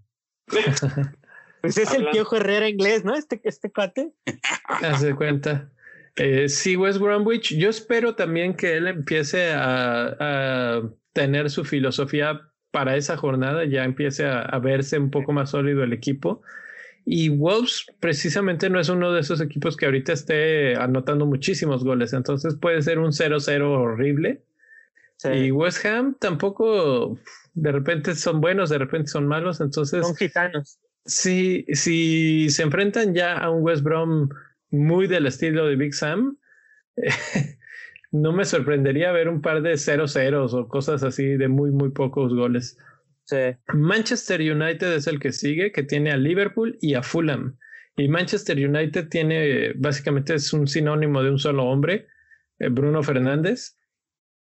pues 1.63 1.79
es 1.79 1.93
el 1.93 2.09
Piojo 2.11 2.37
Herrera 2.37 2.69
inglés, 2.69 3.05
¿no? 3.05 3.15
Este, 3.15 3.41
este 3.45 3.71
cuate. 3.71 4.13
Hace 4.65 5.15
cuenta. 5.15 5.71
Eh, 6.17 6.49
sí, 6.49 6.77
West 6.77 6.99
Bromwich, 6.99 7.57
yo 7.57 7.71
espero 7.71 8.17
también 8.17 8.55
que 8.55 8.77
él 8.77 8.89
empiece 8.89 9.53
a, 9.55 10.83
tener 11.13 11.51
su 11.51 11.65
filosofía 11.65 12.41
para 12.71 12.97
esa 12.97 13.17
jornada, 13.17 13.65
ya 13.65 13.85
empiece 13.85 14.25
a, 14.25 14.41
a, 14.41 14.59
verse 14.59 14.99
un 14.99 15.11
poco 15.11 15.33
más 15.33 15.51
sólido 15.51 15.85
el 15.85 15.93
equipo. 15.93 16.43
Y 17.05 17.29
Wolves 17.29 17.87
precisamente 18.01 18.69
no 18.69 18.79
es 18.79 18.89
uno 18.89 19.13
de 19.13 19.21
esos 19.21 19.41
equipos 19.41 19.77
que 19.77 19.87
ahorita 19.87 20.13
esté 20.13 20.77
anotando 20.77 21.25
muchísimos 21.25 21.83
goles, 21.85 22.13
entonces 22.13 22.57
puede 22.61 22.83
ser 22.83 22.99
un 22.99 23.13
0-0 23.13 23.63
horrible 23.63 24.43
Y 25.25 25.51
West 25.51 25.85
Ham 25.85 26.17
tampoco, 26.21 27.19
de 27.55 27.73
repente 27.73 28.15
son 28.15 28.41
buenos, 28.41 28.71
de 28.71 28.79
repente 28.79 29.09
son 29.09 29.27
malos, 29.27 29.61
entonces... 29.61 30.07
Son 30.07 30.17
gitanos. 30.17 30.79
Si, 31.05 31.65
si 31.73 32.51
se 32.51 32.63
enfrentan 32.63 33.15
ya 33.15 33.37
a 33.37 33.51
un 33.51 33.63
West 33.63 33.83
Brom 33.83 34.29
muy 34.71 35.07
del 35.07 35.27
estilo 35.27 35.67
de 35.67 35.77
Big 35.77 35.95
Sam, 35.95 36.39
no 38.13 38.33
me 38.33 38.45
sorprendería 38.45 39.11
ver 39.13 39.29
un 39.29 39.41
par 39.41 39.63
de 39.63 39.73
0-0 39.73 40.53
o 40.53 40.69
cosas 40.69 41.03
así 41.03 41.25
de 41.25 41.49
muy, 41.49 41.71
muy 41.71 41.91
pocos 41.91 42.35
goles. 42.35 42.77
Manchester 43.75 44.41
United 44.41 44.95
es 44.95 45.07
el 45.07 45.21
que 45.21 45.33
sigue, 45.33 45.73
que 45.73 45.83
tiene 45.83 46.13
a 46.13 46.17
Liverpool 46.17 46.79
y 46.81 46.95
a 46.95 47.03
Fulham. 47.03 47.59
Y 47.97 48.09
Manchester 48.09 48.57
United 48.57 49.09
tiene, 49.09 49.73
básicamente 49.75 50.35
es 50.35 50.53
un 50.53 50.67
sinónimo 50.67 51.23
de 51.23 51.31
un 51.31 51.39
solo 51.39 51.65
hombre, 51.65 52.07
eh, 52.59 52.69
Bruno 52.69 53.03
Fernández, 53.03 53.77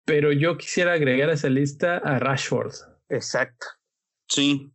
pero 0.08 0.32
yo 0.32 0.56
quisiera 0.56 0.94
agregar 0.94 1.28
a 1.28 1.34
esa 1.34 1.50
lista 1.50 1.98
a 1.98 2.18
Rashford. 2.18 2.72
Exacto. 3.10 3.66
Sí. 4.26 4.72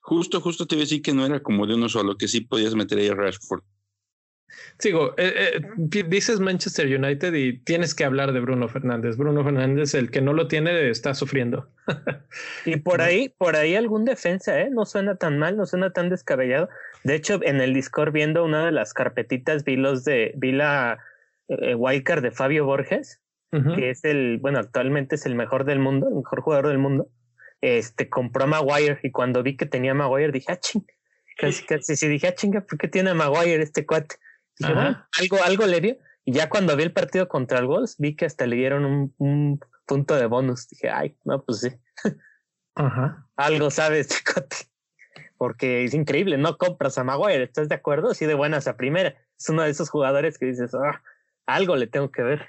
Justo, 0.00 0.40
justo 0.40 0.66
te 0.66 0.74
iba 0.74 0.82
a 0.82 0.86
decir 0.86 1.02
que 1.02 1.14
no 1.14 1.24
era 1.24 1.40
como 1.40 1.68
de 1.68 1.76
uno 1.76 1.88
solo, 1.88 2.16
que 2.16 2.26
sí 2.26 2.40
podías 2.40 2.74
meter 2.74 2.98
ahí 2.98 3.06
a 3.06 3.14
Rashford. 3.14 3.62
Sigo, 4.80 5.14
eh, 5.18 5.60
eh, 5.62 6.02
dices 6.08 6.40
Manchester 6.40 6.86
United 6.86 7.32
y 7.32 7.58
tienes 7.58 7.94
que 7.94 8.04
hablar 8.04 8.32
de 8.32 8.40
Bruno 8.40 8.68
Fernández. 8.68 9.16
Bruno 9.16 9.44
Fernández, 9.44 9.94
el 9.94 10.10
que 10.10 10.20
no 10.20 10.32
lo 10.32 10.48
tiene, 10.48 10.90
está 10.90 11.14
sufriendo. 11.14 11.70
y 12.64 12.76
por 12.76 13.02
ahí, 13.02 13.28
por 13.28 13.54
ahí 13.54 13.76
algún 13.76 14.04
defensa, 14.04 14.60
¿eh? 14.60 14.68
No 14.68 14.84
suena 14.84 15.14
tan 15.14 15.38
mal, 15.38 15.56
no 15.56 15.64
suena 15.64 15.92
tan 15.92 16.08
descabellado. 16.08 16.68
De 17.04 17.14
hecho, 17.14 17.38
en 17.42 17.60
el 17.60 17.72
Discord 17.72 18.12
viendo 18.12 18.44
una 18.44 18.66
de 18.66 18.72
las 18.72 18.94
carpetitas 18.94 19.62
vi 19.62 19.76
los 19.76 20.02
de, 20.02 20.32
vi 20.34 20.50
la 20.50 20.98
eh, 21.46 21.76
wildcard 21.76 22.22
de 22.22 22.32
Fabio 22.32 22.64
Borges, 22.64 23.20
que 23.50 23.90
es 23.90 24.04
el, 24.04 24.38
bueno, 24.40 24.58
actualmente 24.58 25.14
es 25.14 25.24
el 25.26 25.34
mejor 25.34 25.64
del 25.64 25.78
mundo, 25.78 26.08
el 26.08 26.16
mejor 26.16 26.42
jugador 26.42 26.68
del 26.68 26.78
mundo. 26.78 27.08
Este 27.60 28.08
compró 28.08 28.44
a 28.44 28.46
Maguire 28.46 29.00
y 29.02 29.10
cuando 29.10 29.42
vi 29.42 29.56
que 29.56 29.66
tenía 29.66 29.92
a 29.92 29.94
Maguire 29.94 30.32
dije, 30.32 30.52
ah, 30.52 30.60
ching, 30.60 30.84
casi, 31.36 31.64
casi, 31.64 31.96
sí, 31.96 32.08
dije, 32.08 32.28
ah, 32.28 32.34
chinga, 32.34 32.60
¿por 32.60 32.78
qué 32.78 32.88
tiene 32.88 33.10
a 33.10 33.14
Maguire 33.14 33.62
este 33.62 33.86
cuate? 33.86 34.16
algo, 34.60 35.42
algo 35.44 35.66
le 35.66 35.80
dio. 35.80 35.96
Y 36.24 36.32
ya 36.32 36.50
cuando 36.50 36.76
vi 36.76 36.82
el 36.82 36.92
partido 36.92 37.26
contra 37.26 37.58
el 37.58 37.66
Wolves, 37.66 37.96
vi 37.98 38.14
que 38.14 38.26
hasta 38.26 38.46
le 38.46 38.56
dieron 38.56 38.84
un, 38.84 39.14
un 39.16 39.60
punto 39.86 40.14
de 40.14 40.26
bonus. 40.26 40.68
Dije, 40.68 40.90
ay, 40.90 41.16
no, 41.24 41.42
pues 41.42 41.60
sí. 41.60 41.70
Ajá. 42.74 43.26
Algo 43.36 43.70
sabe 43.70 44.00
este 44.00 44.16
cote. 44.34 44.56
Porque 45.38 45.84
es 45.84 45.94
increíble, 45.94 46.36
no 46.36 46.58
compras 46.58 46.98
a 46.98 47.04
Maguire, 47.04 47.44
¿estás 47.44 47.68
de 47.68 47.76
acuerdo? 47.76 48.10
Así 48.10 48.26
de 48.26 48.34
buenas 48.34 48.66
a 48.66 48.76
primera. 48.76 49.14
Es 49.38 49.48
uno 49.48 49.62
de 49.62 49.70
esos 49.70 49.88
jugadores 49.88 50.36
que 50.36 50.46
dices, 50.46 50.74
ah, 50.74 51.00
algo 51.46 51.76
le 51.76 51.86
tengo 51.86 52.10
que 52.10 52.22
ver. 52.22 52.48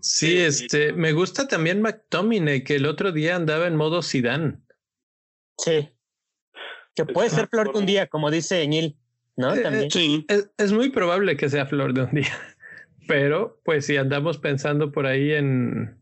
Sí, 0.00 0.38
este, 0.38 0.92
me 0.92 1.12
gusta 1.12 1.48
también 1.48 1.82
McTominay, 1.82 2.64
que 2.64 2.76
el 2.76 2.86
otro 2.86 3.12
día 3.12 3.36
andaba 3.36 3.66
en 3.66 3.76
modo 3.76 4.02
Sidán. 4.02 4.64
Sí. 5.58 5.88
Que 6.94 7.04
puede 7.04 7.30
ser 7.30 7.48
flor 7.48 7.72
de 7.72 7.78
un 7.78 7.86
día, 7.86 8.06
como 8.06 8.30
dice 8.30 8.62
Eñil. 8.62 8.96
¿no? 9.38 9.54
Eh, 9.54 9.62
También. 9.62 9.90
Sí. 9.90 10.26
Es, 10.58 10.72
muy 10.72 10.90
probable 10.90 11.36
que 11.36 11.48
sea 11.48 11.64
flor 11.64 11.94
de 11.94 12.02
un 12.02 12.10
día, 12.10 12.36
pero 13.08 13.60
pues 13.64 13.86
si 13.86 13.96
andamos 13.96 14.36
pensando 14.36 14.92
por 14.92 15.06
ahí 15.06 15.32
en, 15.32 15.96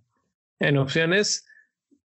en 0.59 0.79
opciones 0.79 1.47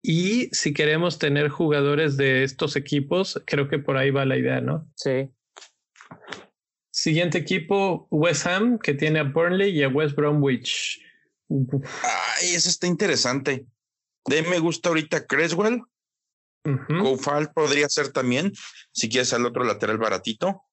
y 0.02 0.48
si 0.52 0.72
queremos 0.72 1.18
tener 1.18 1.48
jugadores 1.48 2.16
de 2.16 2.44
estos 2.44 2.76
equipos, 2.76 3.42
creo 3.44 3.68
que 3.68 3.80
por 3.80 3.96
ahí 3.96 4.10
va 4.10 4.24
la 4.24 4.38
idea, 4.38 4.60
¿no? 4.60 4.88
Sí. 4.94 5.28
Siguiente 6.92 7.38
equipo, 7.38 8.06
West 8.10 8.46
Ham, 8.46 8.78
que 8.78 8.94
tiene 8.94 9.18
a 9.18 9.24
Burnley 9.24 9.76
y 9.76 9.82
a 9.82 9.88
West 9.88 10.14
Bromwich. 10.14 11.02
Ay, 11.48 12.54
eso 12.54 12.68
está 12.68 12.86
interesante. 12.86 13.66
De 14.26 14.42
me 14.42 14.58
gusta 14.58 14.88
ahorita 14.88 15.26
Creswell. 15.26 15.82
Uh 16.64 17.16
podría 17.54 17.88
ser 17.88 18.12
también, 18.12 18.52
si 18.92 19.08
quieres 19.08 19.32
al 19.32 19.46
otro 19.46 19.62
lateral 19.62 19.98
baratito. 19.98 20.64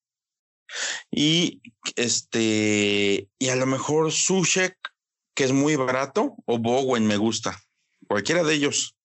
Y 1.11 1.61
este, 1.95 3.29
y 3.37 3.49
a 3.49 3.55
lo 3.55 3.67
mejor 3.67 4.11
Sushek, 4.11 4.75
que 5.35 5.43
es 5.43 5.51
muy 5.51 5.75
barato, 5.75 6.35
o 6.45 6.57
Bowen 6.57 7.05
me 7.05 7.17
gusta. 7.17 7.59
Cualquiera 8.07 8.43
de 8.43 8.55
ellos. 8.55 8.95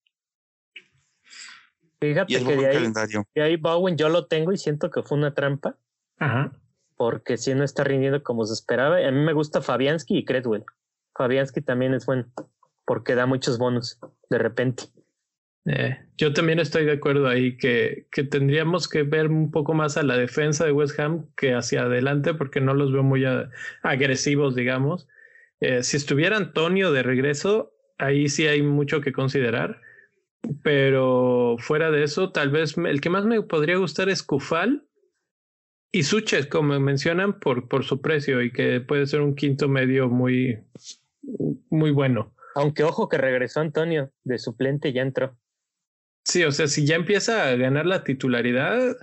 Fíjate 2.01 2.33
que 2.33 2.57
de 2.57 2.67
ahí, 2.69 3.43
ahí, 3.43 3.57
Bowen 3.57 3.97
yo 3.97 4.09
lo 4.09 4.27
tengo 4.27 4.53
y 4.53 4.59
siento 4.59 4.91
que 4.91 5.03
fue 5.03 5.19
una 5.19 5.35
trampa. 5.35 5.77
Ajá. 6.19 6.53
Porque 6.97 7.37
si 7.37 7.55
no 7.55 7.65
está 7.65 7.85
rindiendo 7.85 8.23
como 8.23 8.47
se 8.47 8.55
esperaba. 8.55 8.97
A 8.97 9.11
mí 9.11 9.21
me 9.21 9.33
gusta 9.33 9.61
Fabianski 9.61 10.19
y 10.19 10.25
Credwell. 10.25 10.65
Fabianski 11.19 11.61
también 11.61 11.93
es 11.93 12.07
bueno 12.07 12.27
porque 12.87 13.15
da 13.15 13.27
muchos 13.27 13.59
bonos 13.59 13.99
de 14.31 14.39
repente. 14.39 14.85
Eh, 15.67 15.99
yo 16.17 16.33
también 16.33 16.61
estoy 16.61 16.87
de 16.87 16.93
acuerdo 16.93 17.29
ahí 17.29 17.59
que, 17.59 18.07
que, 18.11 18.25
tendríamos 18.25 18.89
que 18.89 19.03
ver 19.03 19.29
un 19.29 19.51
poco 19.51 19.75
más 19.75 19.99
a 19.99 20.03
la 20.03 20.17
defensa 20.17 20.65
de 20.65 20.73
West 20.73 20.99
Ham 20.99 21.27
que 21.37 21.53
hacia 21.53 21.83
adelante 21.83 22.33
porque 22.33 22.63
no 22.63 22.73
los 22.73 22.91
veo 22.91 23.03
muy 23.03 23.25
agresivos, 23.83 24.55
digamos. 24.55 25.07
Eh, 25.61 25.83
si 25.83 25.99
estuviera 25.99 26.39
Antonio 26.39 26.93
de 26.93 27.03
regreso, 27.03 27.75
ahí 27.99 28.29
sí 28.31 28.47
hay 28.47 28.63
mucho 28.63 29.03
que 29.03 29.13
considerar. 29.13 29.83
Pero 30.63 31.57
fuera 31.59 31.91
de 31.91 32.05
eso, 32.05 32.31
tal 32.31 32.51
vez 32.51 32.79
el 32.79 33.01
que 33.03 33.11
más 33.11 33.27
me 33.27 33.43
podría 33.43 33.77
gustar 33.77 34.09
es 34.09 34.23
Kufal 34.23 34.87
y 35.93 36.05
Suches, 36.05 36.47
como 36.47 36.79
mencionan, 36.81 37.39
por, 37.41 37.69
por 37.69 37.85
su 37.85 38.01
precio 38.01 38.41
y 38.41 38.53
que 38.53 38.81
puede 38.81 39.07
ser 39.07 39.21
un 39.21 39.35
quinto 39.35 39.69
medio 39.69 40.09
muy, 40.09 40.59
muy 41.71 41.91
bueno. 41.91 42.35
Aunque 42.55 42.83
ojo 42.83 43.09
que 43.09 43.19
regresó 43.19 43.61
Antonio 43.61 44.13
de 44.25 44.39
suplente, 44.39 44.93
ya 44.93 45.03
entró. 45.03 45.37
Sí, 46.25 46.45
o 46.45 46.53
sea, 46.53 46.67
si 46.67 46.87
ya 46.87 46.97
empieza 46.97 47.49
a 47.49 47.57
ganar 47.57 47.87
la 47.87 48.05
titularidad, 48.05 48.97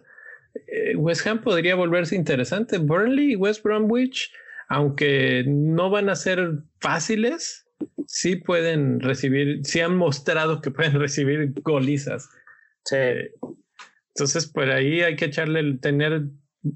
eh, 0.68 0.96
West 0.96 1.26
Ham 1.26 1.42
podría 1.42 1.76
volverse 1.76 2.16
interesante. 2.16 2.78
Burnley 2.78 3.34
y 3.34 3.36
West 3.36 3.64
Bromwich, 3.64 4.32
aunque 4.68 5.44
no 5.48 5.90
van 5.90 6.10
a 6.10 6.16
ser 6.16 6.64
fáciles, 6.80 7.68
sí 8.08 8.36
pueden 8.36 9.00
recibir, 9.00 9.62
sí 9.64 9.80
han 9.80 9.96
mostrado 9.96 10.62
que 10.62 10.72
pueden 10.72 10.94
recibir 11.00 11.54
golizas. 11.62 12.30
Sí. 12.84 12.96
Eh, 12.98 13.32
entonces, 14.16 14.48
por 14.48 14.70
ahí 14.70 15.02
hay 15.02 15.18
que 15.18 15.26
echarle, 15.26 15.78
tener, 15.80 16.24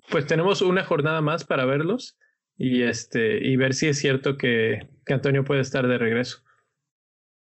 pues 0.10 0.26
tenemos 0.26 0.62
una 0.62 0.84
jornada 0.84 1.22
más 1.22 1.46
para 1.46 1.66
verlos 1.66 2.18
y 2.60 2.84
este, 2.84 3.40
y 3.42 3.56
ver 3.56 3.74
si 3.74 3.88
es 3.88 3.98
cierto 3.98 4.38
que, 4.38 4.80
que 5.06 5.14
Antonio 5.14 5.46
puede 5.46 5.62
estar 5.62 5.88
de 5.88 5.98
regreso. 5.98 6.44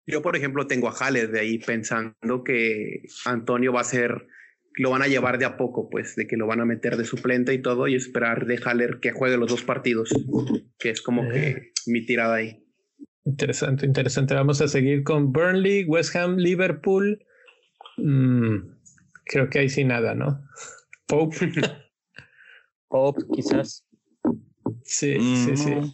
Yo, 0.07 0.23
por 0.23 0.37
ejemplo, 0.37 0.67
tengo 0.67 0.89
a 0.89 0.93
Haller 0.93 1.31
de 1.31 1.41
ahí 1.41 1.59
pensando 1.59 2.45
que 2.45 3.03
Antonio 3.25 3.73
va 3.73 3.81
a 3.81 3.85
ser, 3.85 4.29
lo 4.75 4.91
van 4.91 5.03
a 5.03 5.09
llevar 5.09 5.39
de 5.39 5.47
a 5.47 5.57
poco, 5.57 5.89
pues, 5.89 6.15
de 6.17 6.27
que 6.27 6.37
lo 6.37 6.47
van 6.47 6.61
a 6.61 6.67
meter 6.67 6.99
de 6.99 7.07
suplente 7.07 7.55
y 7.55 7.63
todo, 7.63 7.89
y 7.89 7.95
esperar 7.95 8.47
de 8.47 8.61
Haller 8.63 9.01
que 9.01 9.11
juegue 9.11 9.39
los 9.39 9.51
dos 9.51 9.63
partidos, 9.63 10.11
que 10.79 10.91
es 10.91 11.01
como 11.01 11.27
que 11.29 11.49
eh. 11.49 11.73
mi 11.87 12.05
tirada 12.05 12.35
ahí. 12.35 12.63
Interesante, 13.25 13.87
interesante. 13.87 14.35
Vamos 14.35 14.61
a 14.61 14.69
seguir 14.69 15.03
con 15.03 15.33
Burnley, 15.33 15.85
West 15.85 16.15
Ham, 16.15 16.37
Liverpool. 16.37 17.25
Mm, 17.97 18.59
creo 19.25 19.49
que 19.49 19.61
ahí 19.61 19.71
sí 19.71 19.83
nada, 19.83 20.15
¿no? 20.15 20.47
Pope. 21.09 21.51
Pope, 22.89 23.23
quizás. 23.35 23.86
Sí, 24.85 25.15
sí, 25.15 25.57
sí. 25.57 25.71
Mm. 25.71 25.93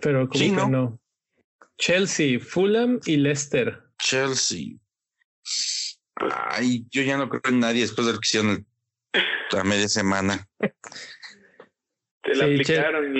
Pero 0.00 0.28
como 0.28 0.40
que 0.40 0.70
no. 0.70 1.00
Chelsea, 1.78 2.40
Fulham 2.40 3.00
y 3.06 3.16
Leicester. 3.16 3.80
Chelsea. 3.98 4.76
Ay, 6.16 6.84
yo 6.90 7.02
ya 7.02 7.16
no 7.16 7.28
creo 7.28 7.40
en 7.48 7.60
nadie 7.60 7.82
después 7.82 8.06
de 8.06 8.12
lo 8.12 8.18
que 8.18 8.26
hicieron 8.26 8.66
la 9.52 9.64
media 9.64 9.88
semana. 9.88 10.46
Te 12.22 12.34
la 12.34 12.44
aplicaron, 12.44 13.14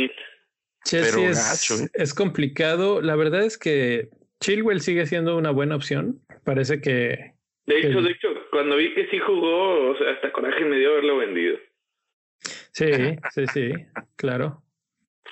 Chelsea 0.84 1.30
es, 1.30 1.70
¿eh? 1.70 1.88
es, 1.94 2.14
complicado. 2.14 3.00
La 3.00 3.16
verdad 3.16 3.42
es 3.44 3.58
que 3.58 4.08
Chilwell 4.40 4.80
sigue 4.80 5.06
siendo 5.06 5.36
una 5.36 5.50
buena 5.50 5.76
opción. 5.76 6.20
Parece 6.44 6.80
que. 6.80 7.34
De 7.66 7.78
hecho, 7.78 8.00
de 8.00 8.10
hecho, 8.10 8.28
cuando 8.50 8.76
vi 8.76 8.94
que 8.94 9.08
sí 9.10 9.18
jugó, 9.18 9.90
o 9.90 9.98
sea, 9.98 10.12
hasta 10.12 10.32
coraje 10.32 10.64
me 10.64 10.78
dio 10.78 10.92
haberlo 10.92 11.18
vendido. 11.18 11.58
Sí, 12.78 12.92
sí, 13.34 13.44
sí, 13.52 13.70
claro. 14.14 14.62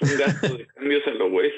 Un 0.01 0.19
gasto 0.19 0.57
de 0.57 0.67
cambios 0.67 1.07
a 1.07 1.11
lo 1.11 1.31
güey. 1.31 1.53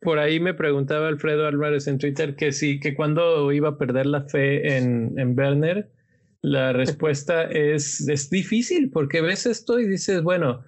Por, 0.00 0.18
ahí 0.18 0.40
me 0.40 0.54
preguntaba 0.54 1.06
Alfredo 1.06 1.46
Álvarez 1.46 1.86
en 1.86 1.98
Twitter 1.98 2.34
que 2.34 2.50
sí, 2.50 2.80
que 2.80 2.96
cuando 2.96 3.52
iba 3.52 3.68
a 3.68 3.78
perder 3.78 4.06
la 4.06 4.22
fe 4.22 4.76
en, 4.76 5.16
en 5.16 5.38
Werner, 5.38 5.92
la 6.40 6.72
respuesta 6.72 7.44
es, 7.44 8.08
es 8.08 8.30
difícil 8.30 8.90
porque 8.90 9.20
ves 9.20 9.46
esto 9.46 9.78
y 9.78 9.86
dices, 9.86 10.24
bueno, 10.24 10.64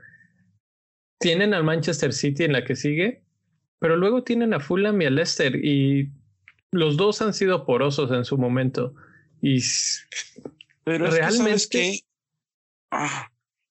tienen 1.19 1.53
al 1.53 1.65
Manchester 1.65 2.13
City 2.13 2.45
en 2.45 2.53
la 2.53 2.65
que 2.65 2.77
sigue, 2.77 3.25
pero 3.81 3.97
luego 3.97 4.23
tienen 4.23 4.55
a 4.55 4.61
Fulham 4.61 5.03
y 5.03 5.07
a 5.07 5.11
Leicester 5.11 5.57
y 5.57 6.13
los 6.71 6.97
dos 6.97 7.21
han 7.23 7.35
sido 7.35 7.67
porosos 7.67 8.13
en 8.13 8.25
su 8.25 8.39
momento. 8.39 8.95
Y 9.43 9.61
pero 10.85 11.11
realmente... 11.11 11.69
que, 11.69 11.99
ah, 12.91 13.31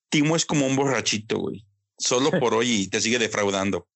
Timo 0.10 0.36
es 0.36 0.46
como 0.46 0.68
un 0.68 0.76
borrachito, 0.76 1.40
güey. 1.40 1.66
Solo 1.98 2.32
por 2.40 2.54
hoy 2.54 2.70
y 2.70 2.90
te 2.90 3.02
sigue 3.02 3.20
defraudando. 3.20 3.88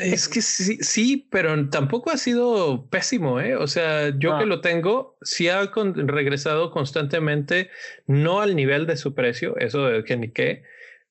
Es 0.00 0.28
que 0.28 0.42
sí, 0.42 0.76
sí, 0.82 1.28
pero 1.30 1.70
tampoco 1.70 2.10
ha 2.10 2.18
sido 2.18 2.86
pésimo, 2.90 3.40
¿eh? 3.40 3.56
O 3.56 3.66
sea, 3.66 4.12
yo 4.18 4.38
que 4.38 4.44
lo 4.44 4.60
tengo, 4.60 5.16
sí 5.22 5.48
ha 5.48 5.62
regresado 5.72 6.70
constantemente, 6.70 7.70
no 8.06 8.42
al 8.42 8.54
nivel 8.54 8.86
de 8.86 8.98
su 8.98 9.14
precio, 9.14 9.56
eso 9.56 9.86
de 9.86 10.04
que 10.04 10.16
ni 10.18 10.30
qué, 10.30 10.64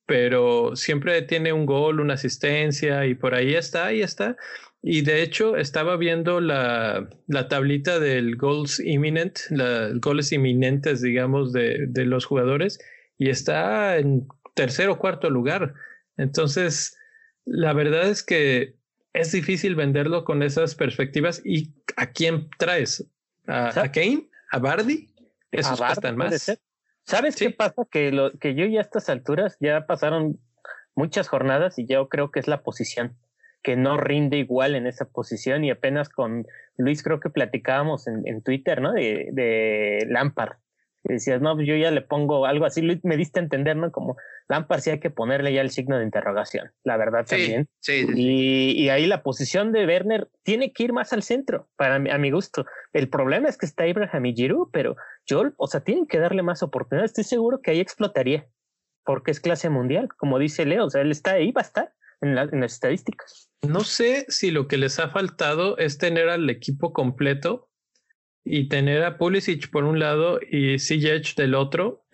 pero 0.06 0.76
siempre 0.76 1.24
tiene 1.24 1.54
un 1.54 1.66
gol, 1.66 1.99
una 1.99 2.14
asistencia 2.14 3.08
y 3.08 3.16
por 3.16 3.34
ahí 3.34 3.56
está, 3.56 3.88
ahí 3.88 4.02
está. 4.04 4.38
Y 4.84 5.01
de 5.01 5.21
hecho, 5.21 5.57
estaba 5.57 5.95
viendo 5.95 6.41
la, 6.41 7.07
la 7.27 7.47
tablita 7.47 7.99
del 7.99 8.36
goals 8.36 8.79
imminent, 8.79 9.38
los 9.51 9.99
goles 9.99 10.32
inminentes, 10.32 11.01
digamos, 11.01 11.53
de, 11.53 11.86
de 11.88 12.05
los 12.05 12.25
jugadores, 12.25 12.79
y 13.17 13.29
está 13.29 13.97
en 13.97 14.27
tercer 14.55 14.89
o 14.89 14.97
cuarto 14.97 15.29
lugar. 15.29 15.75
Entonces, 16.17 16.97
la 17.45 17.73
verdad 17.73 18.09
es 18.09 18.23
que 18.23 18.75
es 19.13 19.32
difícil 19.32 19.75
venderlo 19.75 20.23
con 20.23 20.43
esas 20.43 20.75
perspectivas. 20.75 21.41
¿Y 21.45 21.73
a 21.97 22.11
quién 22.11 22.49
traes? 22.57 23.05
¿A, 23.47 23.91
Kane? 23.91 24.29
¿A 24.51 24.59
Bardi? 24.59 25.13
Esos 25.51 25.79
cuestan 25.79 26.17
más. 26.17 26.51
¿Sabes 27.03 27.36
qué 27.36 27.49
pasa? 27.49 27.86
Que, 27.89 28.11
lo, 28.11 28.32
que 28.39 28.55
yo 28.55 28.65
ya 28.65 28.79
a 28.79 28.84
estas 28.84 29.09
alturas 29.09 29.57
ya 29.59 29.86
pasaron 29.86 30.39
muchas 30.95 31.27
jornadas 31.27 31.77
y 31.79 31.86
yo 31.86 32.09
creo 32.09 32.32
que 32.32 32.39
es 32.39 32.47
la 32.47 32.63
posición, 32.63 33.17
que 33.64 33.76
no 33.76 33.97
rinde 33.97 34.38
igual 34.38 34.76
en 34.76 34.88
esa 34.88 35.05
posición 35.05 35.64
y 35.64 35.72
apenas 35.72 36.09
con 36.09 36.45
Luis 36.78 37.03
creo 37.03 37.20
que 37.20 37.30
platicábamos 37.30 38.07
en, 38.07 38.28
en 38.28 38.41
Twitter, 38.41 38.82
¿no? 38.82 38.93
De, 38.93 39.30
de 39.32 40.05
Lampard. 40.09 40.57
Y 41.03 41.14
decías, 41.14 41.41
no, 41.41 41.55
pues 41.55 41.68
yo 41.68 41.76
ya 41.76 41.89
le 41.89 42.01
pongo 42.01 42.45
algo 42.45 42.66
así, 42.66 42.82
Luis 42.82 42.99
me 43.03 43.18
diste 43.18 43.39
a 43.39 43.43
entender, 43.43 43.76
¿no? 43.76 43.91
Como 43.91 44.18
Lampard 44.47 44.82
sí 44.82 44.91
hay 44.91 44.99
que 44.99 45.09
ponerle 45.09 45.51
ya 45.51 45.62
el 45.62 45.72
signo 45.72 45.97
de 45.97 46.03
interrogación, 46.03 46.72
la 46.84 46.95
verdad 46.95 47.26
también. 47.26 47.68
Sí, 47.80 48.05
y, 48.16 48.84
y, 48.84 48.89
ahí 48.89 49.07
la 49.07 49.24
posición 49.24 49.72
de 49.72 49.86
Werner 49.86 50.30
tiene 50.43 50.74
que 50.74 50.84
ir 50.84 50.93
más 50.93 51.12
al 51.12 51.24
centro, 51.24 51.70
para 51.76 51.95
a 51.95 52.18
mi 52.20 52.30
gusto. 52.30 52.66
El 52.93 53.09
problema 53.09 53.49
es 53.49 53.57
que 53.57 53.66
está 53.66 53.88
Ibrahim 53.88 54.26
y 54.28 54.36
Giroud, 54.36 54.70
pero 54.72 54.95
yo, 55.26 55.51
o 55.57 55.68
sea, 55.68 55.82
tienen 55.82 56.05
que 56.05 56.20
darle 56.20 56.43
más 56.43 56.62
oportunidades. 56.62 57.12
Estoy 57.12 57.24
seguro 57.24 57.62
que 57.62 57.72
ahí 57.72 57.80
explotaría, 57.80 58.47
porque 59.03 59.32
es 59.32 59.39
clase 59.39 59.70
mundial, 59.70 60.07
como 60.18 60.38
dice 60.38 60.66
Leo, 60.66 60.86
o 60.86 60.89
sea, 60.91 61.01
él 61.01 61.09
está 61.09 61.32
ahí, 61.32 61.51
va 61.51 61.62
a 61.62 61.66
estar 61.66 61.93
en, 62.22 62.38
en 62.38 62.61
las 62.61 62.74
estadísticas. 62.74 63.51
No 63.67 63.82
sé 63.82 64.26
si 64.30 64.51
lo 64.51 64.67
que 64.67 64.78
les 64.78 64.99
ha 64.99 65.09
faltado 65.09 65.78
es 65.78 65.97
tener 65.97 66.30
al 66.30 66.49
equipo 66.49 66.93
completo 66.93 67.69
y 68.43 68.69
tener 68.69 69.03
a 69.03 69.17
Pulisic 69.17 69.69
por 69.69 69.84
un 69.84 69.99
lado 69.99 70.39
y 70.49 70.80
Ziyech 70.80 71.36
del 71.36 71.53
otro 71.53 72.05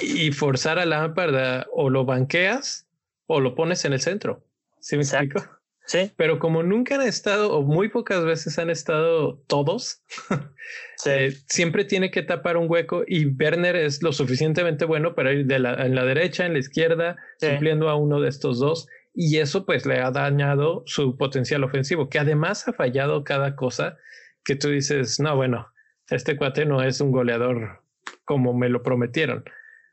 y 0.00 0.30
forzar 0.32 0.78
a 0.78 0.86
Lampard 0.86 1.66
o 1.72 1.90
lo 1.90 2.04
banqueas 2.04 2.88
o 3.26 3.40
lo 3.40 3.54
pones 3.54 3.84
en 3.84 3.92
el 3.92 4.00
centro. 4.00 4.44
¿Sí 4.80 4.96
me 4.96 5.02
explico? 5.02 5.42
Sí. 5.86 6.12
Pero 6.16 6.38
como 6.38 6.62
nunca 6.62 6.96
han 6.96 7.02
estado 7.02 7.56
o 7.56 7.62
muy 7.62 7.88
pocas 7.88 8.22
veces 8.22 8.58
han 8.58 8.68
estado 8.68 9.38
todos, 9.46 10.02
eh, 11.06 11.34
siempre 11.48 11.86
tiene 11.86 12.10
que 12.10 12.22
tapar 12.22 12.58
un 12.58 12.70
hueco 12.70 13.04
y 13.06 13.24
Werner 13.24 13.74
es 13.74 14.02
lo 14.02 14.12
suficientemente 14.12 14.84
bueno 14.84 15.14
para 15.14 15.32
ir 15.32 15.46
de 15.46 15.58
la, 15.58 15.86
en 15.86 15.94
la 15.94 16.04
derecha, 16.04 16.44
en 16.44 16.52
la 16.52 16.58
izquierda, 16.58 17.16
supliendo 17.40 17.88
a 17.88 17.96
uno 17.96 18.20
de 18.20 18.28
estos 18.28 18.58
dos. 18.58 18.86
Y 19.20 19.38
eso 19.38 19.66
pues 19.66 19.84
le 19.84 19.98
ha 19.98 20.12
dañado 20.12 20.84
su 20.86 21.16
potencial 21.16 21.64
ofensivo, 21.64 22.08
que 22.08 22.20
además 22.20 22.68
ha 22.68 22.72
fallado 22.72 23.24
cada 23.24 23.56
cosa 23.56 23.96
que 24.44 24.54
tú 24.54 24.68
dices, 24.68 25.18
no, 25.18 25.34
bueno, 25.34 25.66
este 26.08 26.36
cuate 26.36 26.64
no 26.64 26.84
es 26.84 27.00
un 27.00 27.10
goleador 27.10 27.82
como 28.24 28.54
me 28.54 28.68
lo 28.68 28.84
prometieron. 28.84 29.42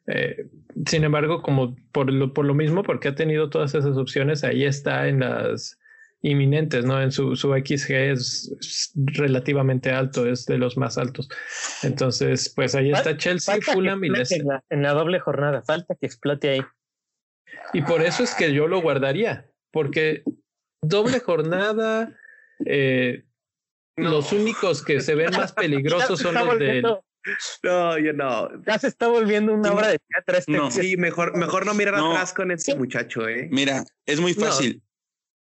Eh, 0.05 0.45
sin 0.85 1.05
embargo, 1.05 1.41
como 1.41 1.75
por 1.91 2.13
lo, 2.13 2.35
por 2.35 2.45
lo 2.45 2.53
mismo, 2.53 2.83
porque 2.83 3.07
ha 3.07 3.15
tenido 3.15 3.49
todas 3.49 3.73
esas 3.73 3.97
opciones, 3.97 4.43
ahí 4.43 4.63
está 4.63 5.07
en 5.07 5.21
las 5.21 5.79
inminentes, 6.21 6.85
¿no? 6.85 7.01
En 7.01 7.11
su, 7.11 7.35
su 7.35 7.51
XG 7.51 7.93
es, 7.93 8.93
relativamente 8.95 9.89
alto, 9.89 10.27
es 10.27 10.45
de 10.45 10.59
los 10.59 10.77
más 10.77 10.99
altos. 10.99 11.29
Entonces, 11.81 12.53
pues 12.55 12.75
ahí 12.75 12.91
está 12.91 13.17
Chelsea, 13.17 13.57
Fulham 13.59 14.03
y 14.03 14.09
Leicester. 14.09 14.45
En 14.69 14.83
la, 14.83 14.93
doble 14.93 15.19
jornada, 15.19 15.63
falta 15.63 15.95
que 15.95 16.05
explote 16.05 16.49
ahí. 16.49 16.61
Y 17.73 17.81
por 17.81 18.01
eso 18.01 18.23
es 18.23 18.33
que 18.35 18.53
yo 18.53 18.67
lo 18.67 18.81
guardaría, 18.81 19.49
porque 19.71 20.23
doble 20.81 21.19
jornada, 21.19 22.15
eh, 22.65 23.23
los 23.97 24.31
únicos 24.31 24.83
que 24.83 25.01
se 25.01 25.15
ven 25.15 25.31
más 25.31 25.51
peligrosos 25.53 26.19
son 26.19 26.35
los 26.35 26.59
de. 26.59 26.81
No, 26.81 27.97
yo 27.97 28.13
no. 28.13 28.49
Ya 28.65 28.77
se 28.77 28.87
está 28.87 29.07
volviendo 29.07 29.53
una 29.53 29.73
obra 29.73 29.87
de 29.87 29.99
teatro 29.99 30.37
este. 30.37 30.51
No. 30.51 30.69
Sí, 30.69 30.95
mejor, 30.95 31.35
mejor 31.35 31.65
no 31.65 31.73
mirar 31.73 31.95
atrás 31.95 32.33
con 32.33 32.51
este 32.51 32.75
muchacho, 32.75 33.27
¿eh? 33.27 33.47
Mira, 33.51 33.83
es 34.05 34.19
muy 34.19 34.33
fácil. 34.33 34.83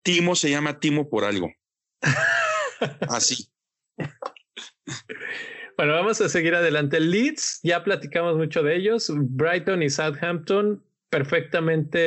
Timo 0.03 0.35
se 0.35 0.49
llama 0.49 0.79
Timo 0.79 1.09
por 1.09 1.25
algo. 1.25 1.51
Así. 3.09 3.49
Bueno, 5.77 5.93
vamos 5.93 6.21
a 6.21 6.29
seguir 6.29 6.55
adelante. 6.55 6.99
Leeds, 6.99 7.59
ya 7.63 7.83
platicamos 7.83 8.35
mucho 8.37 8.63
de 8.63 8.75
ellos. 8.75 9.11
Brighton 9.13 9.83
y 9.83 9.89
Southampton 9.89 10.83
perfectamente 11.15 11.99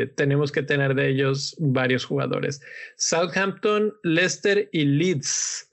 eh, 0.00 0.06
tenemos 0.06 0.50
que 0.50 0.62
tener 0.62 0.94
de 0.94 1.10
ellos 1.10 1.54
varios 1.58 2.06
jugadores. 2.06 2.62
Southampton, 2.96 3.92
Leicester 4.04 4.70
y 4.72 4.86
Leeds. 4.86 5.70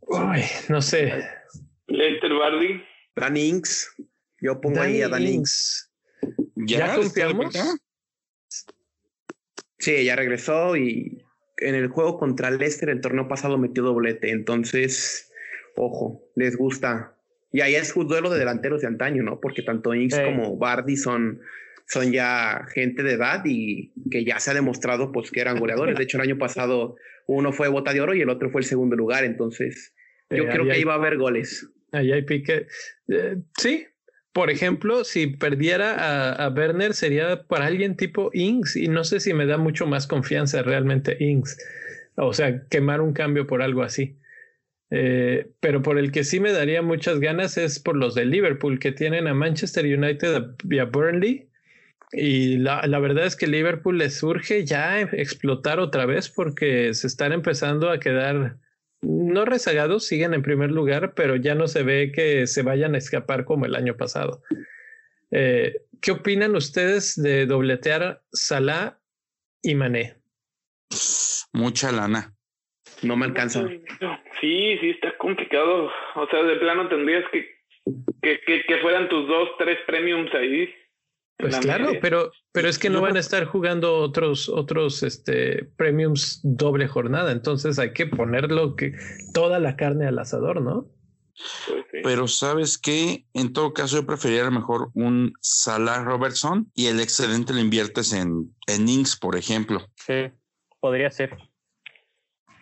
Uy, 0.00 0.44
no 0.70 0.80
sé. 0.80 1.28
Leicester 1.88 2.32
Bardi. 2.32 2.82
Dan 3.16 3.36
Inks. 3.36 3.94
Yo 4.40 4.58
pongo 4.62 4.80
ahí 4.80 5.02
a 5.02 5.10
Dan 5.10 5.26
Inks. 5.26 5.92
¿Ya, 6.54 6.94
confiamos? 6.94 7.54
Sí, 9.78 10.04
ya 10.06 10.16
regresó 10.16 10.74
y 10.74 11.22
en 11.58 11.74
el 11.74 11.88
juego 11.88 12.18
contra 12.18 12.50
Leicester 12.50 12.88
el 12.88 13.02
torneo 13.02 13.28
pasado 13.28 13.58
metió 13.58 13.82
doblete. 13.82 14.30
Entonces, 14.30 15.30
ojo, 15.76 16.24
les 16.34 16.56
gusta 16.56 17.11
y 17.52 17.60
ahí 17.60 17.74
es 17.74 17.94
un 17.94 18.08
duelo 18.08 18.30
de 18.30 18.38
delanteros 18.38 18.80
de 18.80 18.86
antaño, 18.86 19.22
¿no? 19.22 19.38
Porque 19.38 19.62
tanto 19.62 19.94
Inks 19.94 20.18
como 20.20 20.56
Bardi 20.56 20.96
son, 20.96 21.40
son 21.86 22.10
ya 22.10 22.66
gente 22.72 23.02
de 23.02 23.12
edad 23.12 23.42
y 23.44 23.92
que 24.10 24.24
ya 24.24 24.40
se 24.40 24.50
ha 24.50 24.54
demostrado 24.54 25.12
pues 25.12 25.30
que 25.30 25.40
eran 25.40 25.58
goleadores. 25.58 25.96
De 25.96 26.04
hecho, 26.04 26.16
el 26.16 26.22
año 26.22 26.38
pasado 26.38 26.96
uno 27.26 27.52
fue 27.52 27.68
bota 27.68 27.92
de 27.92 28.00
oro 28.00 28.14
y 28.14 28.22
el 28.22 28.30
otro 28.30 28.50
fue 28.50 28.62
el 28.62 28.66
segundo 28.66 28.96
lugar. 28.96 29.24
Entonces, 29.24 29.94
yo 30.30 30.48
creo 30.48 30.64
que 30.64 30.72
ahí 30.72 30.84
va 30.84 30.94
a 30.94 30.96
haber 30.96 31.18
goles. 31.18 31.68
Ahí 31.92 32.10
hay 32.10 32.22
pique. 32.22 32.68
Eh, 33.08 33.36
sí, 33.58 33.86
por 34.32 34.48
ejemplo, 34.48 35.04
si 35.04 35.26
perdiera 35.26 35.94
a, 35.94 36.46
a, 36.46 36.48
Werner 36.48 36.94
sería 36.94 37.42
para 37.42 37.66
alguien 37.66 37.98
tipo 37.98 38.30
Inks 38.32 38.76
y 38.76 38.88
no 38.88 39.04
sé 39.04 39.20
si 39.20 39.34
me 39.34 39.44
da 39.44 39.58
mucho 39.58 39.86
más 39.86 40.06
confianza 40.06 40.62
realmente 40.62 41.18
Inks. 41.20 41.58
O 42.14 42.32
sea, 42.32 42.66
quemar 42.70 43.02
un 43.02 43.12
cambio 43.12 43.46
por 43.46 43.60
algo 43.60 43.82
así. 43.82 44.16
Eh, 44.94 45.50
pero 45.60 45.80
por 45.80 45.98
el 45.98 46.12
que 46.12 46.22
sí 46.22 46.38
me 46.38 46.52
daría 46.52 46.82
muchas 46.82 47.18
ganas 47.18 47.56
es 47.56 47.78
por 47.78 47.96
los 47.96 48.14
de 48.14 48.26
Liverpool, 48.26 48.78
que 48.78 48.92
tienen 48.92 49.26
a 49.26 49.32
Manchester 49.32 49.86
United 49.86 50.54
y 50.68 50.78
a 50.78 50.84
Burnley. 50.84 51.48
Y 52.12 52.58
la, 52.58 52.86
la, 52.86 52.98
verdad 52.98 53.24
es 53.24 53.34
que 53.34 53.46
Liverpool 53.46 53.96
les 53.96 54.18
surge 54.18 54.66
ya 54.66 55.00
explotar 55.00 55.80
otra 55.80 56.04
vez 56.04 56.28
porque 56.28 56.92
se 56.92 57.06
están 57.06 57.32
empezando 57.32 57.88
a 57.88 57.98
quedar 57.98 58.58
no 59.00 59.46
rezagados, 59.46 60.04
siguen 60.04 60.34
en 60.34 60.42
primer 60.42 60.70
lugar, 60.70 61.14
pero 61.14 61.36
ya 61.36 61.54
no 61.54 61.68
se 61.68 61.82
ve 61.82 62.12
que 62.12 62.46
se 62.46 62.60
vayan 62.60 62.94
a 62.94 62.98
escapar 62.98 63.46
como 63.46 63.64
el 63.64 63.74
año 63.74 63.96
pasado. 63.96 64.42
Eh, 65.30 65.74
¿Qué 66.02 66.10
opinan 66.10 66.54
ustedes 66.54 67.16
de 67.16 67.46
dobletear 67.46 68.22
Salah 68.30 69.00
y 69.62 69.74
Mané? 69.74 70.18
Mucha 71.54 71.90
lana. 71.92 72.34
No 73.02 73.16
me 73.16 73.24
alcanza. 73.24 73.64
Sí, 74.42 74.76
sí, 74.78 74.90
está 74.90 75.16
complicado. 75.16 75.90
O 76.16 76.26
sea, 76.26 76.42
de 76.42 76.56
plano 76.56 76.86
tendrías 76.88 77.24
que 77.32 77.62
que, 78.22 78.62
que, 78.66 78.78
fueran 78.80 79.08
tus 79.08 79.26
dos, 79.26 79.48
tres 79.58 79.78
premiums 79.86 80.32
ahí. 80.34 80.68
Pues 81.38 81.58
claro, 81.58 81.90
pero, 82.00 82.30
pero 82.52 82.68
es 82.68 82.78
que 82.78 82.88
no 82.88 83.00
van 83.00 83.16
a 83.16 83.20
estar 83.20 83.44
jugando 83.46 83.96
otros, 83.96 84.48
otros 84.48 85.02
este, 85.02 85.64
premiums 85.76 86.40
doble 86.44 86.86
jornada, 86.86 87.32
entonces 87.32 87.80
hay 87.80 87.92
que 87.92 88.06
ponerlo 88.06 88.76
que 88.76 88.92
toda 89.34 89.58
la 89.58 89.74
carne 89.74 90.06
al 90.06 90.20
asador, 90.20 90.60
¿no? 90.60 90.86
Pues 91.66 91.84
pero 92.04 92.28
sabes 92.28 92.78
que 92.78 93.24
en 93.34 93.52
todo 93.52 93.72
caso 93.72 93.96
yo 93.96 94.06
preferiría 94.06 94.48
mejor 94.50 94.90
un 94.94 95.32
Salah 95.40 96.04
Robertson 96.04 96.70
y 96.74 96.86
el 96.86 97.00
excedente 97.00 97.54
lo 97.54 97.58
inviertes 97.58 98.12
en, 98.12 98.54
en 98.68 98.88
Inks, 98.88 99.16
por 99.16 99.34
ejemplo. 99.34 99.80
Sí, 99.96 100.30
podría 100.78 101.10
ser. 101.10 101.36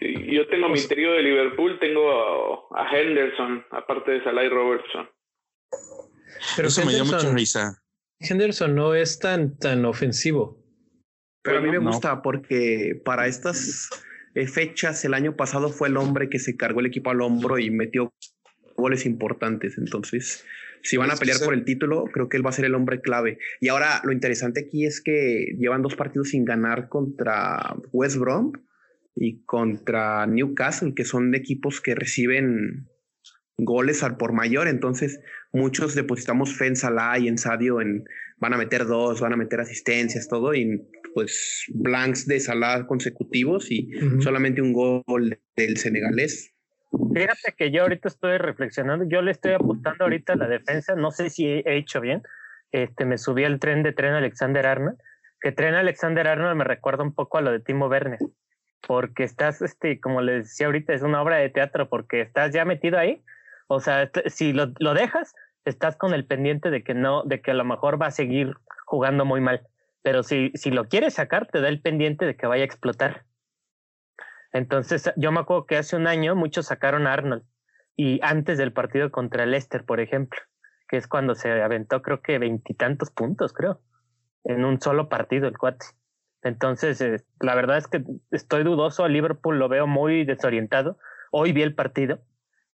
Yo 0.01 0.49
tengo 0.49 0.69
mi 0.71 0.81
trío 0.81 1.13
de 1.13 1.23
Liverpool, 1.23 1.79
tengo 1.79 2.75
a, 2.75 2.89
Henderson, 2.91 3.65
aparte 3.71 4.13
de 4.13 4.25
Salah 4.25 4.45
y 4.45 4.49
Robertson. 4.49 5.09
Pero 6.57 6.69
Eso 6.69 6.87
me 6.87 6.95
dio 6.95 7.05
mucha 7.05 7.33
risa. 7.35 7.83
Henderson 8.19 8.75
no 8.75 8.95
es 8.95 9.19
tan, 9.19 9.59
tan 9.59 9.85
ofensivo. 9.85 10.59
Pero 11.43 11.59
a 11.59 11.61
mí 11.61 11.71
me 11.71 11.79
gusta 11.79 12.23
porque 12.23 13.01
para 13.05 13.27
estas 13.27 13.91
eh, 14.35 14.47
fechas 14.47 15.05
el 15.05 15.15
año 15.15 15.37
pasado 15.37 15.69
fue 15.69 15.89
el 15.89 15.97
hombre 15.97 16.29
que 16.29 16.39
se 16.39 16.57
cargó 16.57 16.81
el 16.81 16.87
equipo 16.87 17.11
al 17.11 17.21
hombro 17.21 17.59
y 17.59 17.71
metió 17.71 18.13
goles 18.77 19.05
importantes. 19.05 19.77
Entonces, 19.77 20.47
si 20.83 20.97
van 20.97 21.11
a 21.11 21.17
pelear 21.17 21.41
por 21.45 21.53
el 21.53 21.65
título, 21.65 22.05
creo 22.05 22.29
que 22.29 22.39
él 22.39 22.45
va 22.45 22.51
a 22.51 22.55
ser 22.55 22.65
el 22.65 22.75
hombre 22.75 23.03
clave. 23.03 23.39
Y 23.61 23.69
ahora 23.69 24.01
lo 24.05 24.13
interesante 24.13 24.61
aquí 24.61 24.87
es 24.87 25.03
que 25.03 25.55
llevan 25.59 25.83
dos 25.83 25.95
partidos 25.95 26.31
sin 26.31 26.47
ganar 26.47 26.89
contra 26.89 27.75
West 27.93 28.17
Brom 28.17 28.53
y 29.15 29.45
contra 29.45 30.27
Newcastle, 30.27 30.95
que 30.95 31.05
son 31.05 31.35
equipos 31.35 31.81
que 31.81 31.95
reciben 31.95 32.89
goles 33.59 34.03
al 34.03 34.17
por 34.17 34.33
mayor. 34.33 34.69
Entonces, 34.69 35.21
muchos 35.53 35.95
depositamos 35.95 36.57
fe 36.57 36.67
en 36.67 36.77
Salah 36.77 37.19
y 37.19 37.29
en 37.29 37.39
Sadio 37.39 37.81
en 37.81 38.05
van 38.39 38.55
a 38.55 38.57
meter 38.57 38.87
dos, 38.87 39.21
van 39.21 39.35
a 39.35 39.37
meter 39.37 39.61
asistencias, 39.61 40.29
todo, 40.29 40.55
y 40.55 40.83
pues 41.15 41.65
blanks 41.75 42.27
de 42.27 42.41
Salah 42.41 42.87
consecutivos 42.87 43.71
y 43.71 43.91
solamente 44.21 44.63
un 44.63 44.73
gol 44.73 45.39
del 45.57 45.77
senegalés. 45.77 46.55
Fíjate 47.15 47.55
que 47.57 47.71
yo 47.71 47.83
ahorita 47.83 48.09
estoy 48.09 48.39
reflexionando, 48.39 49.05
yo 49.09 49.23
le 49.23 49.31
estoy 49.31 49.53
apostando 49.53 50.05
ahorita 50.05 50.33
a 50.33 50.37
la 50.37 50.49
defensa, 50.49 50.95
no 50.97 51.11
sé 51.11 51.31
si 51.31 51.47
he 51.47 51.77
hecho 51.77 52.01
bien, 52.01 52.23
este, 52.73 53.05
me 53.05 53.19
subí 53.19 53.45
al 53.45 53.61
tren 53.61 53.83
de 53.83 53.93
tren 53.93 54.15
Alexander 54.15 54.67
Arnold, 54.67 54.99
que 55.41 55.53
tren 55.53 55.75
Alexander 55.75 56.27
Arnold 56.27 56.57
me 56.57 56.65
recuerda 56.65 57.05
un 57.05 57.15
poco 57.15 57.39
a 57.39 57.43
lo 57.43 57.53
de 57.53 57.61
Timo 57.61 57.89
Werner, 57.89 58.19
porque 58.87 59.25
estás, 59.25 59.63
este, 59.63 60.01
como 60.01 60.21
les 60.21 60.45
decía 60.45 60.67
ahorita, 60.67 60.93
es 60.93 61.03
una 61.03 61.23
obra 61.23 61.37
de 61.37 61.51
teatro, 61.51 61.89
porque 61.89 62.21
estás 62.21 62.53
ya 62.53 62.65
metido 62.65 62.99
ahí, 62.99 63.23
o 63.69 63.81
sea, 63.81 64.03
este, 64.03 64.29
si 64.31 64.53
lo, 64.53 64.73
lo 64.79 64.95
dejas, 64.95 65.35
estás 65.65 65.97
con 65.97 66.15
el 66.15 66.27
pendiente 66.27 66.71
de 66.71 66.83
que 66.83 66.95
no, 66.95 67.23
de 67.25 67.41
que 67.41 67.51
a 67.51 67.55
lo 67.55 67.65
mejor 67.65 68.01
va 68.01 68.07
a 68.07 68.11
seguir 68.11 68.55
jugando 68.87 69.25
muy 69.25 69.41
mal, 69.41 69.67
pero 70.03 70.23
si, 70.23 70.51
si 70.55 70.71
lo 70.71 70.89
quieres 70.89 71.15
sacar, 71.15 71.47
te 71.47 71.61
da 71.61 71.69
el 71.69 71.81
pendiente 71.81 72.25
de 72.27 72.37
que 72.37 72.47
vaya 72.47 72.63
a 72.63 72.67
explotar. 72.67 73.25
Entonces, 74.53 75.13
yo 75.17 75.31
me 75.31 75.41
acuerdo 75.41 75.67
que 75.67 75.77
hace 75.77 75.97
un 75.97 76.07
año 76.07 76.35
muchos 76.35 76.67
sacaron 76.67 77.07
a 77.07 77.13
Arnold 77.13 77.45
y 77.97 78.19
antes 78.23 78.59
del 78.59 78.73
partido 78.73 79.11
contra 79.11 79.45
el 79.45 79.53
Leicester, 79.53 79.85
por 79.85 80.01
ejemplo, 80.01 80.41
que 80.89 80.97
es 80.97 81.07
cuando 81.07 81.35
se 81.35 81.63
aventó 81.63 82.03
creo 82.03 82.21
que 82.21 82.39
veintitantos 82.39 83.11
puntos, 83.11 83.53
creo, 83.53 83.81
en 84.45 84.65
un 84.65 84.81
solo 84.81 85.09
partido 85.09 85.47
el 85.47 85.57
cuate. 85.57 85.87
Entonces, 86.43 87.01
eh, 87.01 87.23
la 87.41 87.55
verdad 87.55 87.79
es 87.79 87.87
que 87.87 88.03
estoy 88.31 88.65
dudoso, 88.65 89.05
a 89.05 89.09
Liverpool 89.09 89.59
lo 89.59 89.69
veo 89.69 89.87
muy 89.87 90.25
desorientado. 90.25 90.99
Hoy 91.31 91.53
vi 91.53 91.63
el 91.63 91.75
partido 91.75 92.21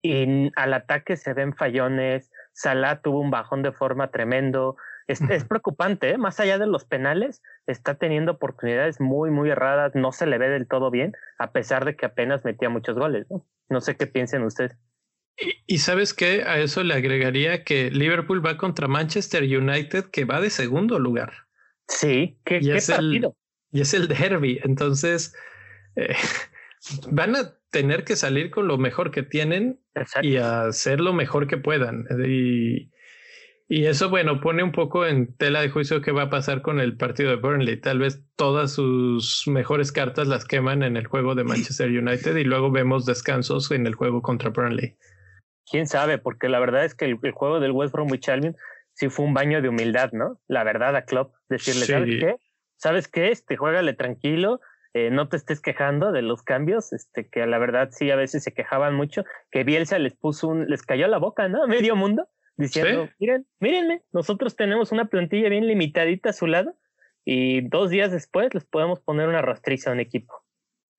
y 0.02 0.50
al 0.56 0.74
ataque 0.74 1.16
se 1.16 1.32
ven 1.32 1.54
fallones, 1.54 2.30
Salah 2.52 3.00
tuvo 3.00 3.20
un 3.20 3.30
bajón 3.30 3.62
de 3.62 3.72
forma 3.72 4.10
tremendo, 4.10 4.76
es, 5.06 5.20
preocupante, 5.44 6.10
¿eh? 6.10 6.18
más 6.18 6.40
allá 6.40 6.58
de 6.58 6.66
los 6.66 6.84
penales, 6.84 7.42
está 7.66 7.94
teniendo 7.94 8.32
oportunidades 8.32 9.00
muy, 9.00 9.30
muy 9.30 9.50
erradas, 9.50 9.94
no 9.94 10.12
se 10.12 10.26
le 10.26 10.38
ve 10.38 10.48
del 10.48 10.66
todo 10.66 10.90
bien, 10.90 11.12
a 11.38 11.52
pesar 11.52 11.84
de 11.84 11.96
que 11.96 12.06
apenas 12.06 12.44
metía 12.44 12.68
muchos 12.68 12.96
goles. 12.96 13.26
No, 13.30 13.46
no 13.68 13.80
sé 13.80 13.96
qué 13.96 14.06
piensen 14.06 14.42
ustedes. 14.42 14.76
Y, 15.66 15.78
sabes 15.78 16.14
qué, 16.14 16.44
a 16.44 16.58
eso 16.58 16.84
le 16.84 16.94
agregaría 16.94 17.64
que 17.64 17.90
Liverpool 17.90 18.44
va 18.44 18.56
contra 18.56 18.86
Manchester 18.86 19.42
United, 19.42 20.04
que 20.12 20.24
va 20.24 20.40
de 20.40 20.48
segundo 20.48 21.00
lugar. 21.00 21.32
Sí, 21.88 22.38
qué, 22.44 22.58
es 22.58 22.88
partido. 22.88 23.30
El, 23.30 23.43
y 23.74 23.80
es 23.80 23.92
el 23.92 24.06
derby, 24.06 24.60
entonces 24.62 25.34
eh, 25.96 26.14
van 27.10 27.34
a 27.34 27.58
tener 27.70 28.04
que 28.04 28.14
salir 28.14 28.50
con 28.52 28.68
lo 28.68 28.78
mejor 28.78 29.10
que 29.10 29.24
tienen 29.24 29.80
y 30.22 30.36
hacer 30.36 31.00
lo 31.00 31.12
mejor 31.12 31.48
que 31.48 31.58
puedan. 31.58 32.06
Y, 32.24 32.92
y 33.66 33.86
eso, 33.86 34.10
bueno, 34.10 34.40
pone 34.40 34.62
un 34.62 34.70
poco 34.70 35.04
en 35.04 35.36
tela 35.36 35.60
de 35.60 35.70
juicio 35.70 36.02
qué 36.02 36.12
va 36.12 36.22
a 36.22 36.30
pasar 36.30 36.62
con 36.62 36.78
el 36.78 36.96
partido 36.96 37.30
de 37.30 37.36
Burnley. 37.36 37.80
Tal 37.80 37.98
vez 37.98 38.22
todas 38.36 38.74
sus 38.74 39.42
mejores 39.48 39.90
cartas 39.90 40.28
las 40.28 40.44
queman 40.44 40.84
en 40.84 40.96
el 40.96 41.08
juego 41.08 41.34
de 41.34 41.42
Manchester 41.42 41.88
United 41.88 42.36
y 42.36 42.44
luego 42.44 42.70
vemos 42.70 43.06
descansos 43.06 43.72
en 43.72 43.88
el 43.88 43.96
juego 43.96 44.22
contra 44.22 44.50
Burnley. 44.50 44.96
Quién 45.68 45.88
sabe, 45.88 46.18
porque 46.18 46.48
la 46.48 46.60
verdad 46.60 46.84
es 46.84 46.94
que 46.94 47.06
el, 47.06 47.18
juego 47.32 47.58
del 47.58 47.72
West 47.72 47.92
Bromwich 47.92 48.28
Albion 48.28 48.54
sí 48.92 49.08
fue 49.08 49.24
un 49.24 49.34
baño 49.34 49.60
de 49.60 49.68
humildad, 49.68 50.12
¿no? 50.12 50.38
La 50.46 50.62
verdad 50.62 50.94
a 50.94 51.04
Klopp, 51.06 51.34
decirle, 51.48 51.86
¿sabes 51.86 52.20
qué? 52.20 52.36
¿Sabes 52.84 53.08
qué? 53.08 53.30
Este, 53.30 53.56
juégale 53.56 53.94
tranquilo, 53.94 54.60
eh, 54.92 55.08
no 55.10 55.30
te 55.30 55.38
estés 55.38 55.62
quejando 55.62 56.12
de 56.12 56.20
los 56.20 56.42
cambios, 56.42 56.92
este, 56.92 57.30
que 57.30 57.46
la 57.46 57.56
verdad 57.56 57.88
sí 57.92 58.10
a 58.10 58.16
veces 58.16 58.44
se 58.44 58.52
quejaban 58.52 58.94
mucho, 58.94 59.24
que 59.50 59.64
Bielsa 59.64 59.98
les 59.98 60.14
puso 60.14 60.48
un, 60.48 60.66
les 60.66 60.82
cayó 60.82 61.08
la 61.08 61.16
boca, 61.16 61.48
¿no? 61.48 61.66
Medio 61.66 61.96
mundo 61.96 62.28
diciendo, 62.58 63.08
miren, 63.18 63.46
mírenme, 63.58 64.02
nosotros 64.12 64.54
tenemos 64.54 64.92
una 64.92 65.06
plantilla 65.06 65.48
bien 65.48 65.66
limitadita 65.66 66.28
a 66.28 66.32
su 66.34 66.46
lado 66.46 66.76
y 67.24 67.62
dos 67.62 67.88
días 67.88 68.12
después 68.12 68.52
les 68.52 68.66
podemos 68.66 69.00
poner 69.00 69.28
una 69.28 69.40
rastriza 69.40 69.88
a 69.88 69.94
un 69.94 70.00
equipo. 70.00 70.44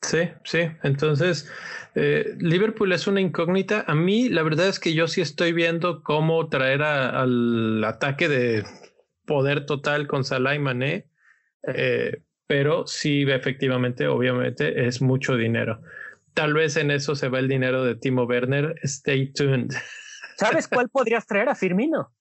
Sí, 0.02 0.30
sí. 0.44 0.62
Entonces, 0.82 1.48
eh, 1.94 2.34
Liverpool 2.40 2.94
es 2.94 3.06
una 3.06 3.22
incógnita. 3.22 3.86
A 3.88 3.94
mí, 3.94 4.28
la 4.30 4.42
verdad 4.42 4.70
es 4.70 4.80
que 4.80 4.96
yo 4.96 5.08
sí 5.08 5.22
estoy 5.22 5.54
viendo 5.54 6.02
cómo 6.02 6.50
traer 6.50 6.82
al 6.82 7.84
ataque 7.84 8.28
de 8.28 8.64
poder 9.28 9.68
total 9.68 10.08
con 10.08 10.24
Salah 10.24 10.56
y 10.56 10.60
Mané, 10.60 11.12
eh, 11.68 12.22
pero 12.48 12.86
sí, 12.88 13.24
efectivamente, 13.28 14.08
obviamente, 14.08 14.88
es 14.88 15.02
mucho 15.02 15.36
dinero. 15.36 15.82
Tal 16.34 16.54
vez 16.54 16.76
en 16.78 16.92
eso 16.92 17.16
se 17.16 17.30
va 17.30 17.40
el 17.40 17.48
dinero 17.48 17.84
de 17.84 17.96
Timo 17.96 18.24
Werner. 18.26 18.76
Stay 18.84 19.32
tuned. 19.32 19.72
¿Sabes 20.38 20.68
cuál 20.68 20.90
podrías 20.90 21.26
traer 21.26 21.50
a 21.50 21.56
Firmino? 21.56 22.14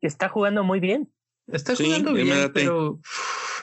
Que 0.00 0.06
está 0.06 0.28
jugando 0.28 0.62
muy 0.62 0.80
bien. 0.80 1.12
Está 1.48 1.74
jugando 1.74 2.12
bien, 2.12 2.50
pero 2.52 3.00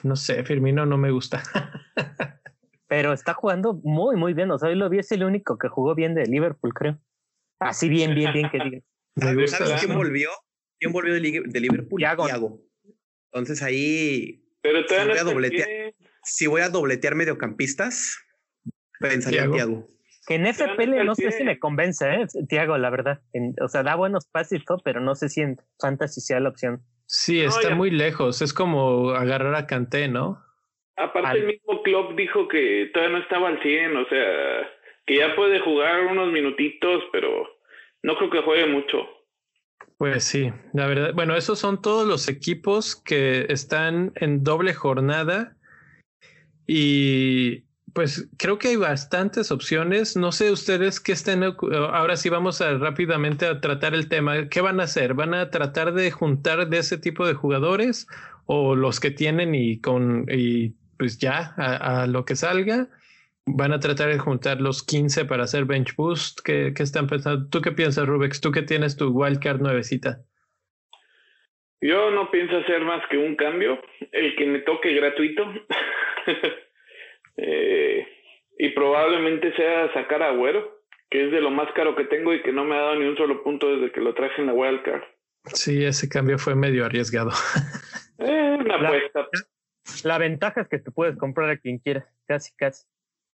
no 0.04 0.16
sé, 0.16 0.44
Firmino 0.44 0.86
no 0.86 0.98
me 0.98 1.12
gusta. 1.12 1.44
pero 2.88 3.14
está 3.14 3.34
jugando 3.34 3.74
muy, 3.84 4.16
muy 4.16 4.34
bien. 4.34 4.52
O 4.52 4.60
sea, 4.60 4.70
hoy 4.70 4.76
lo 4.76 4.90
vi, 4.90 5.00
es 5.00 5.12
el 5.12 5.24
único 5.24 5.58
que 5.58 5.68
jugó 5.68 5.96
bien 5.96 6.14
de 6.16 6.26
Liverpool, 6.26 6.74
creo. 6.74 7.00
Así 7.60 7.90
bien, 7.90 8.14
bien, 8.14 8.34
bien 8.34 8.50
que 8.50 8.60
digas. 8.60 8.84
¿Sabes 9.50 9.82
quién 9.82 9.96
volvió? 9.96 10.30
¿Quién 10.80 10.92
volvió 10.92 11.14
de, 11.14 11.20
Liverpool? 11.20 12.00
Thiago. 12.00 12.62
Entonces 13.32 13.64
ahí. 13.64 14.43
Pero 14.64 14.88
si 14.88 14.96
voy, 14.96 15.18
a 15.18 15.24
dobletear, 15.24 15.70
si 16.24 16.48
voy 16.48 16.62
a 16.62 16.70
dobletear 16.70 17.16
mediocampistas, 17.16 18.18
pensaría 19.00 19.44
en 19.44 19.52
Thiago. 19.52 19.88
Que 20.26 20.36
en 20.36 20.46
FPL 20.52 21.04
no 21.06 21.16
sé 21.16 21.32
si 21.34 21.44
me 21.44 21.60
convence, 21.60 22.10
¿eh? 22.10 22.26
Tiago, 22.48 22.78
la 22.78 22.90
verdad. 22.90 23.22
o 23.62 23.68
sea, 23.68 23.84
da 23.84 23.96
buenos 23.96 24.26
pases 24.26 24.62
y 24.62 24.64
todo, 24.64 24.78
pero 24.84 25.02
no 25.02 25.16
sé 25.16 25.28
si 25.28 25.42
en 25.42 25.58
Fantasy 25.82 26.22
sea 26.22 26.40
la 26.40 26.50
opción. 26.50 26.82
Sí, 27.08 27.42
está 27.42 27.76
muy 27.76 27.92
lejos. 27.92 28.42
Es 28.42 28.54
como 28.54 29.12
agarrar 29.12 29.54
a 29.56 29.68
Canté, 29.68 30.08
¿no? 30.08 30.42
Aparte, 30.96 31.40
el 31.40 31.46
mismo 31.48 31.84
Klopp 31.84 32.16
dijo 32.16 32.48
que 32.48 32.90
todavía 32.94 33.18
no 33.18 33.24
estaba 33.24 33.50
al 33.50 33.62
100, 33.62 33.98
o 33.98 34.06
sea, 34.08 34.72
que 35.06 35.18
ya 35.18 35.36
puede 35.36 35.60
jugar 35.60 36.06
unos 36.06 36.32
minutitos, 36.32 37.04
pero 37.12 37.50
no 38.04 38.16
creo 38.16 38.30
que 38.30 38.42
juegue 38.42 38.68
mucho. 38.68 38.98
Pues 39.98 40.24
sí, 40.24 40.52
la 40.74 40.88
verdad. 40.88 41.14
Bueno, 41.14 41.36
esos 41.36 41.60
son 41.60 41.82
todos 41.82 42.08
los 42.08 42.28
equipos 42.28 42.96
que 42.96 43.46
están 43.50 44.12
en 44.16 44.44
doble 44.44 44.74
jornada 44.74 45.56
y 46.68 47.64
pues 47.94 48.28
creo 48.38 48.58
que 48.58 48.70
hay 48.70 48.76
bastantes 48.76 49.52
opciones. 49.52 50.18
No 50.18 50.32
sé 50.32 50.52
ustedes 50.52 51.00
qué 51.00 51.12
estén. 51.12 51.44
Ahora 51.44 52.18
sí 52.18 52.30
vamos 52.30 52.60
a 52.62 52.74
rápidamente 52.78 53.46
a 53.46 53.62
tratar 53.62 53.94
el 53.94 54.10
tema. 54.10 54.50
¿Qué 54.50 54.62
van 54.62 54.80
a 54.80 54.84
hacer? 54.84 55.14
¿Van 55.14 55.34
a 55.34 55.50
tratar 55.52 55.94
de 55.94 56.10
juntar 56.12 56.68
de 56.70 56.80
ese 56.80 56.98
tipo 56.98 57.26
de 57.28 57.36
jugadores 57.36 58.08
o 58.46 58.76
los 58.76 59.00
que 59.00 59.12
tienen 59.12 59.54
y 59.56 59.80
con 59.80 60.26
y 60.30 60.74
pues 60.98 61.20
ya 61.20 61.54
a, 61.58 62.08
lo 62.08 62.26
que 62.26 62.36
salga? 62.36 62.88
¿Van 63.46 63.74
a 63.74 63.80
tratar 63.80 64.10
de 64.10 64.20
juntar 64.20 64.62
los 64.62 64.84
15 64.84 65.26
para 65.26 65.44
hacer 65.44 65.66
bench 65.66 65.96
boost? 65.96 66.40
¿Qué, 66.44 66.74
¿Qué, 66.76 66.84
están 66.84 67.08
pensando? 67.08 67.50
¿Tú 67.50 67.62
qué 67.62 67.72
piensas, 67.72 68.08
Rubex? 68.08 68.40
¿Tú 68.40 68.52
que 68.52 68.62
tienes 68.62 68.96
tu 68.96 69.10
wildcard 69.10 69.60
nuevecita? 69.60 70.24
Yo 71.82 72.12
no 72.12 72.32
pienso 72.32 72.58
hacer 72.58 72.82
más 72.86 73.06
que 73.10 73.18
un 73.18 73.36
cambio, 73.36 73.82
el 74.14 74.36
que 74.38 74.46
me 74.46 74.60
toque 74.60 74.94
gratuito. 74.94 75.46
Eh, 77.36 78.08
y 78.60 78.70
probablemente 78.70 79.56
sea 79.56 79.92
sacar 79.96 80.22
a 80.22 80.30
Agüero, 80.30 80.84
que 81.10 81.26
es 81.26 81.32
de 81.32 81.42
lo 81.42 81.50
más 81.50 81.68
caro 81.74 81.96
que 81.96 82.06
tengo 82.06 82.32
y 82.32 82.44
que 82.44 82.54
no 82.54 82.64
me 82.64 82.76
ha 82.76 82.82
dado 82.82 82.96
ni 82.96 83.08
un 83.08 83.18
solo 83.18 83.44
punto 83.44 83.76
desde 83.76 83.92
que 83.92 84.02
lo 84.02 84.14
traje 84.14 84.40
en 84.40 84.46
la 84.46 84.54
wildcard. 84.54 85.02
Sí, 85.46 85.84
ese 85.84 86.08
cambio 86.08 86.38
fue 86.38 86.54
medio 86.54 86.86
arriesgado. 86.86 87.32
Eh, 88.20 88.58
una 88.60 88.78
la, 88.78 88.88
apuesta. 88.88 89.28
La 90.06 90.18
ventaja 90.20 90.62
es 90.62 90.68
que 90.70 90.78
te 90.78 90.92
puedes 90.92 91.18
comprar 91.18 91.50
a 91.50 91.58
quien 91.58 91.80
quieras, 91.80 92.06
casi, 92.28 92.56
casi, 92.56 92.86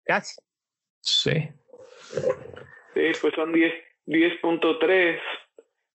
casi. 0.09 0.40
Sí. 1.00 1.48
Sí, 2.94 3.12
pues 3.20 3.34
son 3.34 3.52
10.3. 3.52 5.20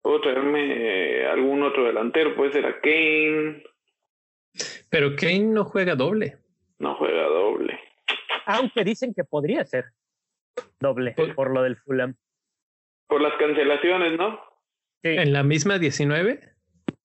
Puedo 0.02 0.22
traerme 0.22 1.26
algún 1.26 1.64
otro 1.64 1.84
delantero, 1.84 2.36
puede 2.36 2.54
ser 2.54 2.66
a 2.66 2.80
Kane. 2.80 3.64
Pero 4.90 5.16
Kane 5.18 5.40
no 5.40 5.66
juega 5.66 5.96
doble. 5.96 6.38
No 6.80 6.96
juega 6.96 7.24
doble 7.24 7.80
aunque 8.46 8.84
dicen 8.84 9.14
que 9.14 9.24
podría 9.24 9.66
ser 9.66 9.86
doble 10.80 11.16
por, 11.36 11.52
lo 11.52 11.64
del 11.64 11.78
Fulham. 11.78 12.16
Por 13.08 13.22
las 13.22 13.34
cancelaciones, 13.38 14.18
¿no? 14.18 14.40
¿En 15.02 15.34
la 15.34 15.44
misma 15.44 15.80
19? 15.80 16.56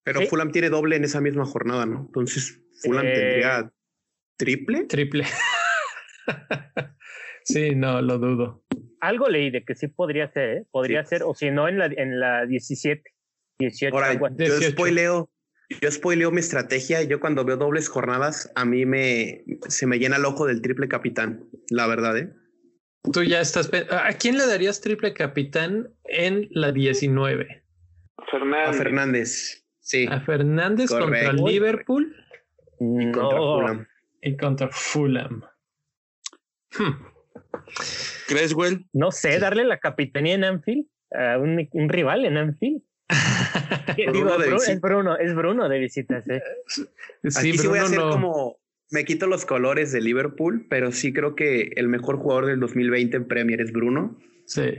Pero 0.05 0.23
Fulham 0.23 0.53
tiene 0.53 0.71
doble 0.71 0.97
en 0.97 1.05
esa 1.05 1.21
misma 1.21 1.45
jornada, 1.45 1.85
¿no? 1.85 2.01
Entonces, 2.07 2.63
Fulham 2.83 3.07
eh, 3.07 3.13
tendría 3.13 3.73
triple. 4.37 4.85
Triple. 4.85 5.25
sí, 7.45 7.75
no, 7.75 8.01
lo 8.03 8.19
dudo. 8.19 8.63
algo 9.01 9.29
leí 9.29 9.51
de 9.51 9.65
que 9.65 9.75
sí 9.75 9.89
podría 9.89 10.31
ser, 10.33 10.49
¿eh? 10.51 10.67
podría 10.71 11.05
ser, 11.05 11.23
o 11.23 11.35
si 11.35 11.51
no 11.51 11.69
en 11.69 11.79
la, 11.79 11.87
en 11.87 12.21
la 12.21 12.47
17, 12.47 13.03
18. 13.59 13.95
Ahora, 13.95 14.15
yo 14.37 14.61
spoileo, 14.63 15.31
yo 15.81 15.91
spoileo 15.91 16.31
mi 16.31 16.41
estrategia. 16.41 17.03
Yo 17.03 17.21
cuando 17.21 17.45
veo 17.45 17.57
dobles 17.57 17.89
jornadas, 17.89 18.51
a 18.55 18.65
mí 18.65 18.87
me 18.87 19.45
se 19.69 19.87
me 19.87 19.99
llena 19.99 20.17
el 20.17 20.25
ojo 20.25 20.47
del 20.47 20.63
triple 20.63 20.89
capitán, 20.89 21.45
la 21.71 21.87
verdad, 21.87 22.17
¿eh? 22.19 22.33
Tú 23.13 23.23
ya 23.23 23.41
estás. 23.41 23.71
¿A 23.91 24.13
quién 24.15 24.37
le 24.37 24.47
darías 24.47 24.81
triple 24.81 25.13
capitán 25.15 25.89
en 26.05 26.49
la 26.51 26.73
19? 26.73 27.65
Fernández. 28.31 28.69
A 28.69 28.73
Fernández. 28.73 29.65
Sí. 29.81 30.07
A 30.11 30.21
Fernández 30.21 30.91
contra 30.91 31.33
Liverpool. 31.33 32.15
Y 32.81 33.11
contra 33.13 33.39
Fulham. 33.39 33.87
Y 34.23 34.37
contra 34.37 34.69
Fulham. 34.71 35.43
Hmm. 36.77 36.93
¿Crees, 38.27 38.55
Will? 38.55 38.87
No 38.93 39.11
sé, 39.11 39.39
darle 39.39 39.65
la 39.65 39.79
capitanía 39.79 40.35
en 40.35 40.45
Anfield 40.45 40.87
a 41.13 41.39
un, 41.39 41.89
rival 41.89 42.25
en 42.25 42.37
Anfield. 42.37 42.83
Digo, 43.97 44.43
es, 44.43 44.81
Bruno, 44.81 45.17
es 45.17 45.35
Bruno 45.35 45.69
de 45.69 45.79
visitas. 45.79 46.29
¿eh? 46.29 46.43
Sí, 46.67 47.57
sí 47.57 47.67
voy 47.67 47.79
a 47.79 47.85
hacer 47.85 47.99
como. 47.99 48.59
Me 48.91 49.05
quito 49.05 49.27
los 49.27 49.45
colores 49.45 49.93
de 49.93 50.01
Liverpool, 50.01 50.67
pero 50.71 50.93
sí 50.93 51.13
creo 51.13 51.35
que 51.35 51.73
el 51.77 51.89
mejor 51.89 52.17
jugador 52.17 52.47
del 52.47 52.61
2020 52.61 53.19
en 53.19 53.29
Premier 53.29 53.61
es 53.61 53.71
Bruno. 53.71 54.19
Sí. 54.47 54.77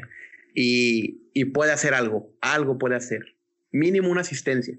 Y, 0.55 1.29
y 1.33 1.45
puede 1.45 1.71
hacer 1.71 1.93
algo, 1.93 2.35
algo 2.41 2.79
puede 2.79 2.95
hacer. 2.95 3.37
Mínimo 3.71 4.09
una 4.09 4.21
asistencia. 4.21 4.75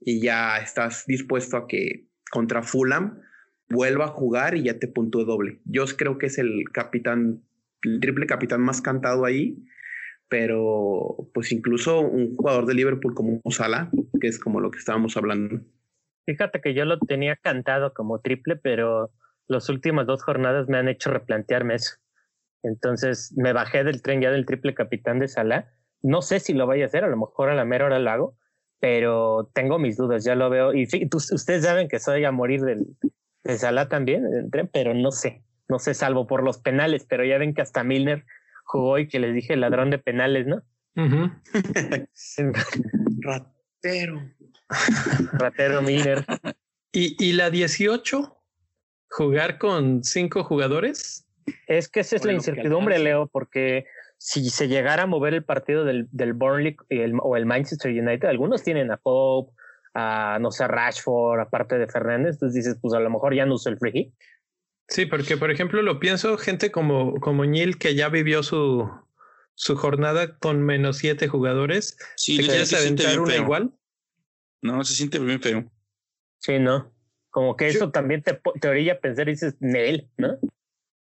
Y 0.00 0.20
ya 0.20 0.58
estás 0.58 1.06
dispuesto 1.06 1.56
a 1.56 1.66
que 1.66 2.06
contra 2.30 2.62
Fulham 2.62 3.20
vuelva 3.68 4.06
a 4.06 4.08
jugar 4.08 4.56
y 4.56 4.64
ya 4.64 4.78
te 4.78 4.88
puntúe 4.88 5.24
doble. 5.24 5.60
Yo 5.64 5.84
creo 5.96 6.18
que 6.18 6.26
es 6.26 6.38
el 6.38 6.64
capitán, 6.72 7.42
el 7.82 8.00
triple 8.00 8.26
capitán 8.26 8.60
más 8.60 8.80
cantado 8.80 9.24
ahí, 9.24 9.62
pero 10.28 11.28
pues 11.34 11.52
incluso 11.52 12.00
un 12.00 12.34
jugador 12.36 12.66
de 12.66 12.74
Liverpool 12.74 13.14
como 13.14 13.40
Sala, 13.50 13.90
que 14.20 14.28
es 14.28 14.38
como 14.38 14.60
lo 14.60 14.70
que 14.70 14.78
estábamos 14.78 15.16
hablando. 15.16 15.60
Fíjate 16.26 16.60
que 16.60 16.74
yo 16.74 16.84
lo 16.84 16.98
tenía 16.98 17.36
cantado 17.36 17.94
como 17.94 18.20
triple, 18.20 18.56
pero 18.56 19.10
las 19.46 19.68
últimas 19.70 20.06
dos 20.06 20.22
jornadas 20.22 20.68
me 20.68 20.76
han 20.76 20.88
hecho 20.88 21.10
replantearme 21.10 21.76
eso. 21.76 21.96
Entonces 22.62 23.32
me 23.36 23.52
bajé 23.52 23.84
del 23.84 24.02
tren 24.02 24.20
ya 24.20 24.30
del 24.30 24.44
triple 24.44 24.74
capitán 24.74 25.18
de 25.18 25.28
Salah. 25.28 25.72
No 26.02 26.22
sé 26.22 26.40
si 26.40 26.52
lo 26.52 26.66
vaya 26.66 26.84
a 26.84 26.86
hacer, 26.88 27.04
a 27.04 27.08
lo 27.08 27.16
mejor 27.16 27.48
a 27.48 27.54
la 27.54 27.64
mera 27.64 27.86
hora 27.86 27.98
lo 27.98 28.10
hago, 28.10 28.36
pero 28.78 29.50
tengo 29.54 29.78
mis 29.78 29.96
dudas, 29.96 30.24
ya 30.24 30.34
lo 30.34 30.50
veo. 30.50 30.74
Y 30.74 30.86
ustedes 31.12 31.64
saben 31.64 31.88
que 31.88 31.98
soy 31.98 32.24
a 32.24 32.32
morir 32.32 32.60
del, 32.60 32.86
de 33.48 33.58
Salah 33.58 33.88
también, 33.88 34.50
pero 34.72 34.94
no 34.94 35.10
sé, 35.10 35.42
no 35.68 35.78
sé, 35.78 35.94
salvo 35.94 36.26
por 36.26 36.42
los 36.42 36.58
penales, 36.58 37.06
pero 37.08 37.24
ya 37.24 37.38
ven 37.38 37.54
que 37.54 37.62
hasta 37.62 37.82
Milner 37.82 38.24
jugó 38.64 38.98
y 38.98 39.08
que 39.08 39.18
les 39.18 39.34
dije 39.34 39.56
ladrón 39.56 39.90
de 39.90 39.98
penales, 39.98 40.46
¿no? 40.46 40.62
Ratero. 43.20 44.22
Ratero 45.32 45.82
Milner. 45.82 46.24
¿Y, 46.92 47.16
¿Y 47.24 47.32
la 47.32 47.50
18? 47.50 48.36
¿Jugar 49.10 49.58
con 49.58 50.04
cinco 50.04 50.44
jugadores? 50.44 51.26
Es 51.66 51.88
que 51.88 52.00
esa 52.00 52.16
es 52.16 52.24
la 52.24 52.32
incertidumbre, 52.34 52.98
Leo, 52.98 53.28
porque 53.28 53.86
si 54.18 54.50
se 54.50 54.68
llegara 54.68 55.04
a 55.04 55.06
mover 55.06 55.32
el 55.32 55.44
partido 55.44 55.84
del, 55.84 56.08
del 56.10 56.34
Burnley 56.34 56.76
o 57.22 57.36
el 57.36 57.46
Manchester 57.46 57.90
United, 57.90 58.28
algunos 58.28 58.62
tienen 58.62 58.90
a 58.90 58.98
Pope, 58.98 59.52
a, 59.98 60.38
no 60.40 60.50
sé, 60.50 60.68
Rashford, 60.68 61.40
aparte 61.40 61.78
de 61.78 61.88
Fernández, 61.88 62.34
entonces 62.34 62.54
dices, 62.54 62.78
pues 62.80 62.94
a 62.94 63.00
lo 63.00 63.10
mejor 63.10 63.34
ya 63.34 63.46
no 63.46 63.54
uso 63.54 63.68
el 63.68 63.78
free 63.78 63.92
hit. 63.92 64.14
Sí, 64.88 65.06
porque 65.06 65.36
por 65.36 65.50
ejemplo 65.50 65.82
lo 65.82 66.00
pienso, 66.00 66.38
gente 66.38 66.70
como, 66.70 67.20
como 67.20 67.44
Neil 67.44 67.78
que 67.78 67.94
ya 67.94 68.08
vivió 68.08 68.42
su, 68.42 68.90
su 69.54 69.76
jornada 69.76 70.38
con 70.38 70.62
menos 70.62 70.98
siete 70.98 71.28
jugadores. 71.28 71.98
Sí, 72.16 72.38
¿Te 72.38 72.44
quieres 72.44 72.72
aventar 72.72 73.20
una 73.20 73.36
igual? 73.36 73.72
No, 74.62 74.84
se 74.84 74.94
siente 74.94 75.18
bien 75.18 75.40
feo. 75.40 75.70
Sí, 76.38 76.58
no. 76.58 76.92
Como 77.30 77.56
que 77.56 77.68
eso 77.68 77.90
también 77.90 78.22
te, 78.22 78.40
te 78.60 78.68
orilla 78.68 78.94
a 78.94 78.98
pensar 78.98 79.28
y 79.28 79.32
dices, 79.32 79.56
Neil, 79.60 80.08
¿no? 80.16 80.38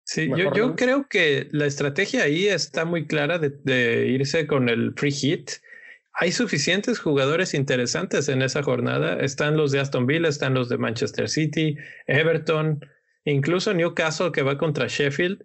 Sí, 0.04 0.28
yo, 0.28 0.54
yo 0.54 0.76
creo 0.76 1.08
que 1.08 1.48
la 1.50 1.66
estrategia 1.66 2.22
ahí 2.22 2.46
está 2.46 2.84
muy 2.84 3.06
clara 3.06 3.40
de, 3.40 4.06
irse 4.06 4.46
con 4.46 4.68
el 4.68 4.94
free 4.94 5.10
hit. 5.10 5.50
Hay 6.18 6.32
suficientes 6.32 6.98
jugadores 6.98 7.52
interesantes 7.52 8.28
en 8.28 8.40
esa 8.40 8.62
jornada. 8.62 9.18
Están 9.20 9.56
los 9.56 9.70
de 9.70 9.80
Aston 9.80 10.06
Villa, 10.06 10.28
están 10.28 10.54
los 10.54 10.70
de 10.70 10.78
Manchester 10.78 11.28
City, 11.28 11.76
Everton, 12.06 12.80
incluso 13.24 13.74
Newcastle 13.74 14.32
que 14.32 14.42
va 14.42 14.56
contra 14.56 14.86
Sheffield 14.86 15.44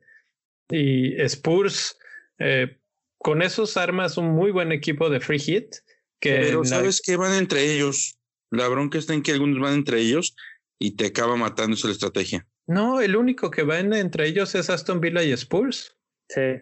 y 0.69 1.21
Spurs. 1.23 1.97
Eh, 2.39 2.77
con 3.17 3.41
esos 3.41 3.75
armas 3.75 4.17
un 4.17 4.31
muy 4.31 4.51
buen 4.51 4.71
equipo 4.71 5.09
de 5.09 5.19
free 5.19 5.39
hit. 5.39 5.75
Que 6.21 6.37
Pero 6.37 6.63
sabes 6.63 7.01
que 7.01 7.17
van 7.17 7.33
entre 7.33 7.73
ellos. 7.73 8.17
La 8.49 8.67
bronca 8.69 8.97
está 8.97 9.13
en 9.13 9.23
que 9.23 9.33
algunos 9.33 9.59
van 9.59 9.73
entre 9.73 9.99
ellos 9.99 10.35
y 10.79 10.95
te 10.95 11.07
acaba 11.07 11.35
matando 11.35 11.75
esa 11.75 11.91
estrategia. 11.91 12.47
No, 12.67 13.01
el 13.01 13.17
único 13.17 13.51
que 13.51 13.63
va 13.63 13.79
entre 13.79 14.27
ellos 14.27 14.55
es 14.55 14.69
Aston 14.69 15.01
Villa 15.01 15.23
y 15.23 15.31
Spurs. 15.33 15.97
Sí. 16.29 16.61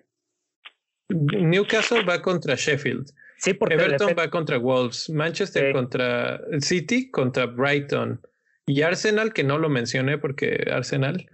Newcastle 1.09 2.03
va 2.03 2.21
contra 2.21 2.55
Sheffield. 2.55 3.11
Sí, 3.39 3.53
porque 3.53 3.75
Everton 3.75 4.15
va 4.17 4.29
contra 4.29 4.57
Wolves. 4.57 5.09
Manchester 5.09 5.73
contra 5.73 6.41
City, 6.59 7.09
contra 7.09 7.45
Brighton. 7.45 8.21
Y 8.65 8.81
Arsenal, 8.83 9.33
que 9.33 9.43
no 9.43 9.57
lo 9.57 9.69
mencioné 9.69 10.17
porque 10.17 10.67
Arsenal 10.71 11.27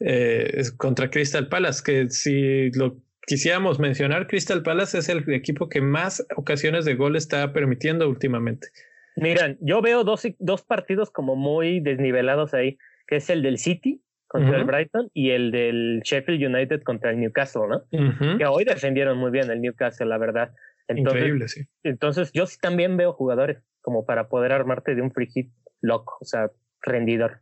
eh, 0.00 0.50
es 0.54 0.72
contra 0.72 1.10
Crystal 1.10 1.48
Palace, 1.48 1.82
que 1.84 2.08
si 2.08 2.70
lo 2.72 2.96
quisiéramos 3.26 3.78
mencionar, 3.78 4.26
Crystal 4.26 4.62
Palace 4.62 4.98
es 4.98 5.08
el 5.08 5.28
equipo 5.32 5.68
que 5.68 5.80
más 5.80 6.24
ocasiones 6.36 6.84
de 6.84 6.94
gol 6.94 7.16
está 7.16 7.52
permitiendo 7.52 8.08
últimamente. 8.08 8.68
Miran, 9.16 9.58
yo 9.60 9.82
veo 9.82 10.04
dos, 10.04 10.26
dos 10.38 10.62
partidos 10.62 11.10
como 11.10 11.36
muy 11.36 11.80
desnivelados 11.80 12.54
ahí 12.54 12.78
que 13.10 13.16
es 13.16 13.28
el 13.28 13.42
del 13.42 13.58
City 13.58 14.00
contra 14.28 14.56
el 14.56 14.64
Brighton 14.64 15.10
y 15.12 15.30
el 15.30 15.50
del 15.50 16.00
Sheffield 16.04 16.54
United 16.54 16.82
contra 16.84 17.10
el 17.10 17.18
Newcastle, 17.18 17.62
¿no? 17.68 18.38
Que 18.38 18.46
hoy 18.46 18.64
defendieron 18.64 19.18
muy 19.18 19.32
bien 19.32 19.50
el 19.50 19.60
Newcastle, 19.60 20.06
la 20.06 20.18
verdad. 20.18 20.52
Increíble, 20.98 21.48
sí. 21.48 21.66
Entonces, 21.82 22.32
yo 22.32 22.46
sí 22.46 22.58
también 22.60 22.96
veo 22.96 23.12
jugadores 23.12 23.58
como 23.80 24.04
para 24.04 24.28
poder 24.28 24.52
armarte 24.52 24.94
de 24.94 25.02
un 25.02 25.12
free 25.12 25.30
hit 25.30 25.52
loco, 25.80 26.18
o 26.20 26.24
sea, 26.24 26.50
rendidor. 26.82 27.40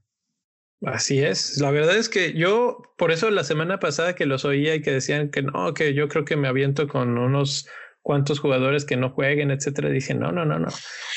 Así 0.83 1.21
es. 1.21 1.59
La 1.61 1.71
verdad 1.71 1.97
es 1.97 2.09
que 2.09 2.35
yo, 2.35 2.83
por 2.97 3.11
eso 3.11 3.31
la 3.31 3.45
semana 3.45 3.81
pasada 3.81 4.15
que 4.15 4.27
los 4.27 4.45
oía 4.45 4.75
y 4.77 4.83
que 4.83 4.93
decían 4.93 5.31
que 5.31 5.43
no, 5.43 5.75
que 5.75 5.95
yo 5.95 6.09
creo 6.09 6.25
que 6.25 6.37
me 6.37 6.49
aviento 6.49 6.87
con 6.87 7.19
unos 7.19 7.69
cuantos 8.03 8.39
jugadores 8.39 8.85
que 8.85 8.97
no 8.97 9.11
jueguen, 9.11 9.51
etcétera, 9.51 9.91
dije, 9.91 10.15
no, 10.15 10.31
no, 10.31 10.45
no, 10.45 10.59
no. 10.59 10.69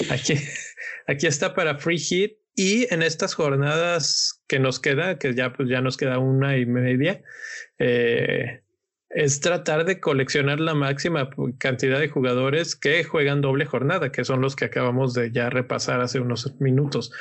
Aquí, 0.09 0.33
aquí 1.07 1.27
está 1.27 1.53
para 1.53 1.77
free 1.77 1.99
hit 1.99 2.37
y 2.55 2.91
en 2.93 3.03
estas 3.03 3.33
jornadas 3.35 4.43
que 4.47 4.59
nos 4.59 4.79
queda, 4.79 5.17
que 5.17 5.33
ya, 5.33 5.53
pues 5.53 5.69
ya 5.69 5.81
nos 5.81 5.95
queda 5.95 6.19
una 6.19 6.57
y 6.57 6.65
media, 6.65 7.21
eh, 7.77 8.61
es 9.13 9.39
tratar 9.39 9.85
de 9.85 9.99
coleccionar 9.99 10.59
la 10.59 10.73
máxima 10.73 11.29
cantidad 11.57 11.99
de 11.99 12.09
jugadores 12.09 12.75
que 12.75 13.03
juegan 13.03 13.41
doble 13.41 13.65
jornada, 13.65 14.11
que 14.11 14.23
son 14.23 14.41
los 14.41 14.55
que 14.55 14.65
acabamos 14.65 15.13
de 15.13 15.31
ya 15.31 15.49
repasar 15.49 16.01
hace 16.01 16.19
unos 16.19 16.59
minutos. 16.59 17.11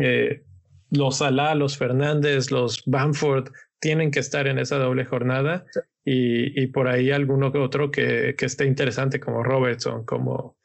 Eh, 0.00 0.42
los 0.90 1.18
Salah, 1.18 1.54
los 1.54 1.78
Fernández, 1.78 2.50
los 2.50 2.82
Bamford 2.86 3.48
tienen 3.80 4.10
que 4.10 4.20
estar 4.20 4.46
en 4.46 4.58
esa 4.58 4.76
doble 4.76 5.04
jornada 5.04 5.66
y, 6.04 6.62
y 6.62 6.66
por 6.68 6.88
ahí 6.88 7.10
alguno 7.10 7.52
que 7.52 7.58
otro 7.58 7.90
que, 7.90 8.34
que 8.36 8.46
esté 8.46 8.66
interesante 8.66 9.20
como 9.20 9.42
Robertson, 9.42 10.04
como 10.04 10.56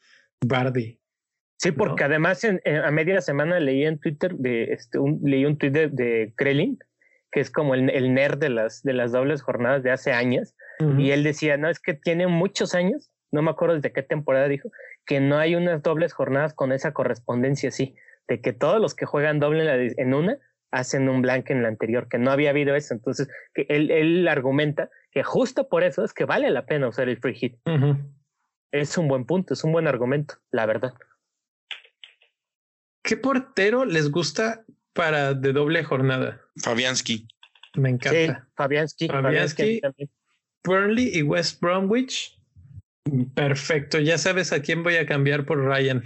Bardi. 0.45 0.99
Sí, 1.57 1.71
porque 1.73 2.05
además 2.05 2.41
en, 2.45 2.61
a 2.65 2.89
media 2.91 3.19
semana 3.19 3.59
leí 3.59 3.83
en 3.83 3.99
Twitter 3.99 4.33
de 4.35 4.71
este, 4.71 4.97
un, 4.97 5.19
leí 5.23 5.43
un 5.43 5.57
tweet 5.57 5.71
de, 5.71 5.87
de 5.89 6.33
Krelin, 6.37 6.79
que 7.31 7.39
es 7.39 7.51
como 7.51 7.75
el, 7.75 7.89
el, 7.89 8.13
nerd 8.13 8.37
de 8.37 8.49
las, 8.49 8.83
de 8.83 8.93
las 8.93 9.11
dobles 9.11 9.41
jornadas 9.41 9.83
de 9.83 9.91
hace 9.91 10.11
años, 10.11 10.55
y 10.97 11.11
él 11.11 11.23
decía, 11.23 11.57
no, 11.57 11.69
es 11.69 11.79
que 11.79 11.93
tiene 11.93 12.27
muchos 12.27 12.73
años, 12.73 13.11
no 13.31 13.41
me 13.41 13.51
acuerdo 13.51 13.75
desde 13.75 13.91
qué 13.91 14.01
temporada 14.01 14.47
dijo, 14.47 14.71
que 15.05 15.19
no 15.19 15.37
hay 15.37 15.55
unas 15.55 15.83
dobles 15.83 16.13
jornadas 16.13 16.53
con 16.53 16.71
esa 16.71 16.93
correspondencia 16.93 17.67
así, 17.69 17.95
de 18.29 18.39
que 18.39 18.53
todos 18.53 18.79
los 18.79 18.95
que 18.95 19.05
juegan 19.05 19.39
doble 19.39 19.59
en, 19.61 19.65
la, 19.65 19.93
en 19.97 20.13
una 20.13 20.37
hacen 20.71 21.09
un 21.09 21.21
blank 21.21 21.49
en 21.49 21.63
la 21.63 21.67
anterior, 21.67 22.07
que 22.07 22.17
no 22.17 22.31
había 22.31 22.51
habido 22.51 22.75
eso. 22.75 22.93
Entonces, 22.93 23.27
que 23.53 23.65
él, 23.69 23.91
él 23.91 24.27
argumenta 24.27 24.89
que 25.11 25.23
justo 25.23 25.67
por 25.67 25.83
eso 25.83 26.03
es 26.03 26.13
que 26.13 26.25
vale 26.25 26.49
la 26.49 26.65
pena 26.65 26.87
usar 26.87 27.09
el 27.09 27.17
free 27.17 27.33
hit. 27.33 27.57
Es 28.71 28.97
un 28.97 29.07
buen 29.07 29.25
punto, 29.25 29.53
es 29.53 29.63
un 29.63 29.71
buen 29.71 29.87
argumento, 29.87 30.35
la 30.51 30.65
verdad. 30.65 30.93
¿Qué 33.03 33.17
portero 33.17 33.85
les 33.85 34.11
gusta 34.11 34.63
para 34.99 35.33
de 35.33 35.53
doble 35.53 35.81
jornada? 35.81 36.41
Fabianski. 36.61 37.25
Me 37.75 37.91
encanta. 37.91 38.19
Sí, 38.19 38.49
Fabianski. 38.57 39.07
Fabianski, 39.07 39.81
Burnley 40.65 41.17
y 41.17 41.21
West 41.21 41.61
Bromwich. 41.61 42.37
Perfecto. 43.33 43.99
Ya 43.99 44.17
sabes 44.17 44.51
a 44.51 44.61
quién 44.61 44.83
voy 44.83 44.97
a 44.97 45.05
cambiar 45.05 45.45
por 45.45 45.63
Ryan. 45.63 46.03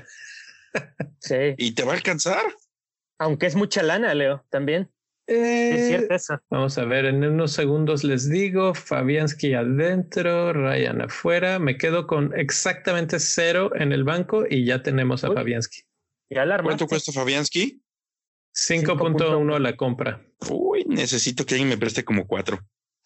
Sí. 1.20 1.56
¿Y 1.58 1.74
te 1.74 1.84
va 1.84 1.94
a 1.94 1.96
alcanzar? 1.96 2.44
Aunque 3.18 3.48
es 3.48 3.56
mucha 3.56 3.82
lana, 3.82 4.14
Leo, 4.14 4.46
también. 4.52 4.92
es 5.26 5.88
cierto 5.88 6.14
eso. 6.14 6.40
Vamos 6.52 6.78
a 6.78 6.86
ver, 6.86 7.06
en 7.06 7.24
unos 7.24 7.52
segundos 7.52 8.04
les 8.04 8.30
digo, 8.30 8.76
Fabianski 8.76 9.56
adentro, 9.56 10.54
Ryan 10.54 11.02
afuera, 11.02 11.58
me 11.58 11.78
quedo 11.78 12.06
con 12.06 12.38
exactamente 12.38 13.20
cero 13.20 13.72
en 13.76 13.92
el 13.92 14.04
banco 14.04 14.46
y 14.48 14.66
ya 14.66 14.84
tenemos 14.84 15.24
a 15.24 15.34
Fabianski. 15.34 15.82
¿Cuánto 16.30 16.88
cuesta 16.88 17.12
Fabianski? 17.12 17.83
5.1 18.54 19.60
la 19.60 19.76
compra. 19.76 20.26
Uy, 20.50 20.86
necesito 20.88 21.46
que 21.46 21.56
alguien 21.56 21.70
me 21.70 21.78
preste 21.78 22.06
como 22.06 22.28
cuatro. 22.28 22.60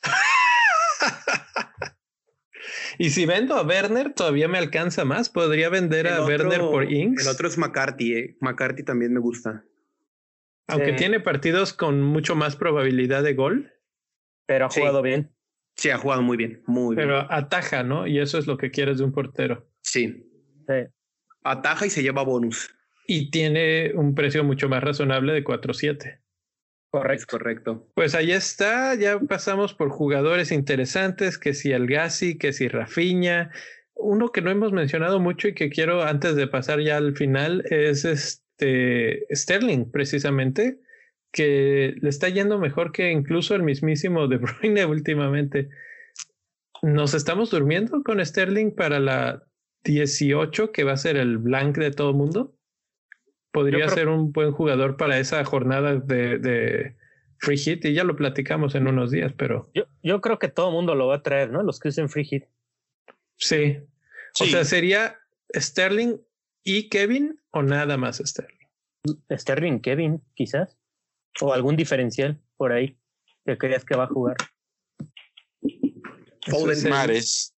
y 2.98 3.10
si 3.11 3.26
vendo 3.26 3.56
a 3.56 3.64
Werner, 3.64 4.14
todavía 4.14 4.48
me 4.48 4.57
alcanza 4.57 5.06
más. 5.06 5.30
Podría 5.30 5.69
vender 5.69 6.07
a 6.07 6.26
Werner 6.26 6.60
por 6.60 6.91
Inks. 6.91 7.26
El 7.26 7.32
otro 7.32 7.48
es 7.48 7.57
McCarthy, 7.57 8.14
¿eh? 8.14 8.38
McCarthy 8.41 8.84
también 8.84 9.14
me 9.14 9.19
gusta. 9.19 9.64
Aunque 10.68 10.94
tiene 10.94 11.22
partidos 11.22 11.72
con 11.72 12.02
mucho 12.02 12.36
más 12.36 12.57
probabilidad 12.57 13.24
de 13.24 13.34
gol. 13.34 13.74
Pero 14.45 14.65
ha 14.65 14.69
jugado 14.69 15.02
bien. 15.02 15.34
Sí, 15.78 15.91
ha 15.91 15.98
jugado 15.98 16.24
muy 16.24 16.36
bien, 16.36 16.64
muy 16.65 16.95
bien. 16.95 17.07
Pero 17.07 17.32
ataja, 17.32 17.84
¿no? 17.84 18.07
Y 18.07 18.19
eso 18.19 18.38
es 18.38 18.48
lo 18.48 18.57
que 18.57 18.72
quieres 18.72 18.98
de 18.98 19.06
un 19.06 19.14
portero. 19.14 19.69
Sí. 19.82 20.28
sí. 20.68 20.74
Ataja 21.44 21.86
y 21.86 21.90
se 21.90 22.02
lleva 22.02 22.24
bonus. 22.24 22.76
Y 23.09 23.31
tiene 23.31 23.93
un 23.95 24.13
precio 24.13 24.43
mucho 24.43 24.67
más 24.67 24.84
razonable 24.84 25.31
de 25.31 25.43
4.7. 25.43 26.19
Correcto. 26.89 27.25
correcto. 27.29 27.88
Pues 27.95 28.15
ahí 28.15 28.31
está, 28.31 28.95
ya 28.95 29.19
pasamos 29.19 29.73
por 29.73 29.89
jugadores 29.89 30.51
interesantes, 30.51 31.38
que 31.38 31.53
si 31.53 31.73
Algassi, 31.73 32.38
que 32.38 32.53
si 32.53 32.67
Rafiña. 32.67 33.51
Uno 33.93 34.31
que 34.31 34.41
no 34.41 34.51
hemos 34.51 34.73
mencionado 34.73 35.19
mucho 35.19 35.47
y 35.47 35.53
que 35.53 35.69
quiero 35.69 36.03
antes 36.03 36.35
de 36.35 36.47
pasar 36.47 36.81
ya 36.81 36.97
al 36.97 37.15
final 37.15 37.63
es 37.69 38.05
este 38.05 39.25
Sterling, 39.34 39.89
precisamente, 39.91 40.79
que 41.31 41.95
le 41.99 42.09
está 42.09 42.29
yendo 42.29 42.59
mejor 42.59 42.91
que 42.91 43.11
incluso 43.11 43.55
el 43.55 43.63
mismísimo 43.63 44.27
De 44.27 44.38
Bruyne 44.38 44.85
últimamente. 44.85 45.69
Nos 46.81 47.13
estamos 47.13 47.49
durmiendo 47.51 48.03
con 48.03 48.23
Sterling 48.23 48.75
para 48.75 48.99
la 48.99 49.43
18, 49.84 50.71
que 50.71 50.84
va 50.84 50.93
a 50.93 50.97
ser 50.97 51.15
el 51.15 51.38
blank 51.38 51.77
de 51.77 51.91
todo 51.91 52.11
el 52.11 52.17
mundo 52.17 52.56
podría 53.57 53.89
ser 53.89 54.07
un 54.07 54.31
buen 54.31 54.51
jugador 54.51 54.97
para 54.97 55.17
esa 55.17 55.43
jornada 55.43 55.95
de, 55.95 56.95
free 57.39 57.57
hit 57.57 57.85
y 57.85 57.93
ya 57.93 58.03
lo 58.03 58.15
platicamos 58.15 58.75
en 58.75 58.88
unos 58.88 59.09
días, 59.09 59.34
pero. 59.35 59.67
Yo, 59.73 59.85
yo 60.03 60.21
creo 60.21 60.38
que 60.38 60.47
todo 60.47 60.67
el 60.67 60.73
mundo 60.73 60.93
lo 60.93 61.07
va 61.07 61.15
a 61.15 61.23
traer, 61.23 61.49
¿no? 61.49 61.63
Los 61.63 61.79
que 61.79 61.88
usen 61.88 62.07
free 62.07 62.23
hit. 62.23 62.43
Sí. 63.38 63.79
O 64.39 64.45
sea, 64.45 64.63
sería 64.63 65.17
Sterling 65.55 66.17
y 66.63 66.89
Kevin 66.89 67.39
o 67.49 67.63
nada 67.63 67.97
más 67.97 68.21
Sterling. 68.23 68.67
Sterling, 69.31 69.79
Kevin, 69.79 70.21
quizás. 70.35 70.77
O 71.41 71.51
algún 71.51 71.75
diferencial 71.75 72.39
por 72.57 72.71
ahí 72.71 72.95
que 73.43 73.57
creas 73.57 73.84
que 73.84 73.95
va 73.95 74.03
a 74.03 74.07
jugar. 74.07 74.38
Foden 76.45 76.89
Mares. 76.89 77.55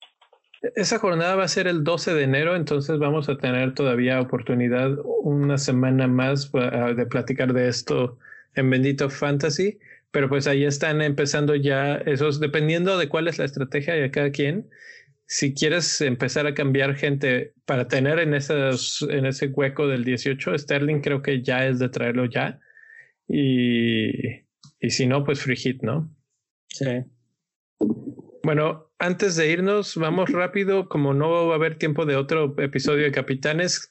Esa 0.75 0.99
jornada 0.99 1.35
va 1.35 1.43
a 1.45 1.47
ser 1.47 1.67
el 1.67 1.83
12 1.83 2.13
de 2.13 2.23
enero, 2.23 2.55
entonces 2.55 2.99
vamos 2.99 3.29
a 3.29 3.37
tener 3.37 3.73
todavía 3.73 4.19
oportunidad 4.19 4.91
una 5.23 5.57
semana 5.57 6.07
más 6.07 6.51
de 6.51 7.05
platicar 7.05 7.53
de 7.53 7.69
esto 7.69 8.17
en 8.55 8.69
Bendito 8.69 9.09
Fantasy, 9.09 9.79
pero 10.11 10.27
pues 10.27 10.47
ahí 10.47 10.65
están 10.65 11.01
empezando 11.01 11.55
ya 11.55 11.95
esos, 11.95 12.41
dependiendo 12.41 12.97
de 12.97 13.07
cuál 13.07 13.27
es 13.29 13.39
la 13.39 13.45
estrategia 13.45 13.93
de 13.93 14.11
cada 14.11 14.31
quien. 14.31 14.69
Si 15.27 15.53
quieres 15.53 16.01
empezar 16.01 16.45
a 16.47 16.55
cambiar 16.55 16.95
gente 16.95 17.53
para 17.65 17.87
tener 17.87 18.19
en, 18.19 18.33
esos, 18.33 19.05
en 19.09 19.27
ese 19.27 19.47
hueco 19.47 19.87
del 19.87 20.03
18, 20.03 20.57
Sterling 20.57 21.01
creo 21.01 21.21
que 21.21 21.41
ya 21.41 21.67
es 21.67 21.79
de 21.79 21.87
traerlo 21.87 22.25
ya. 22.25 22.59
Y, 23.27 24.09
y 24.79 24.89
si 24.89 25.05
no, 25.05 25.23
pues 25.23 25.39
free 25.41 25.79
¿no? 25.83 26.13
Sí. 26.67 27.05
Bueno, 28.49 28.91
antes 28.97 29.35
de 29.35 29.51
irnos, 29.51 29.95
vamos 29.95 30.31
rápido, 30.31 30.89
como 30.89 31.13
no 31.13 31.29
va 31.29 31.53
a 31.53 31.55
haber 31.55 31.77
tiempo 31.77 32.07
de 32.07 32.15
otro 32.15 32.55
episodio 32.57 33.03
de 33.03 33.11
Capitanes. 33.11 33.87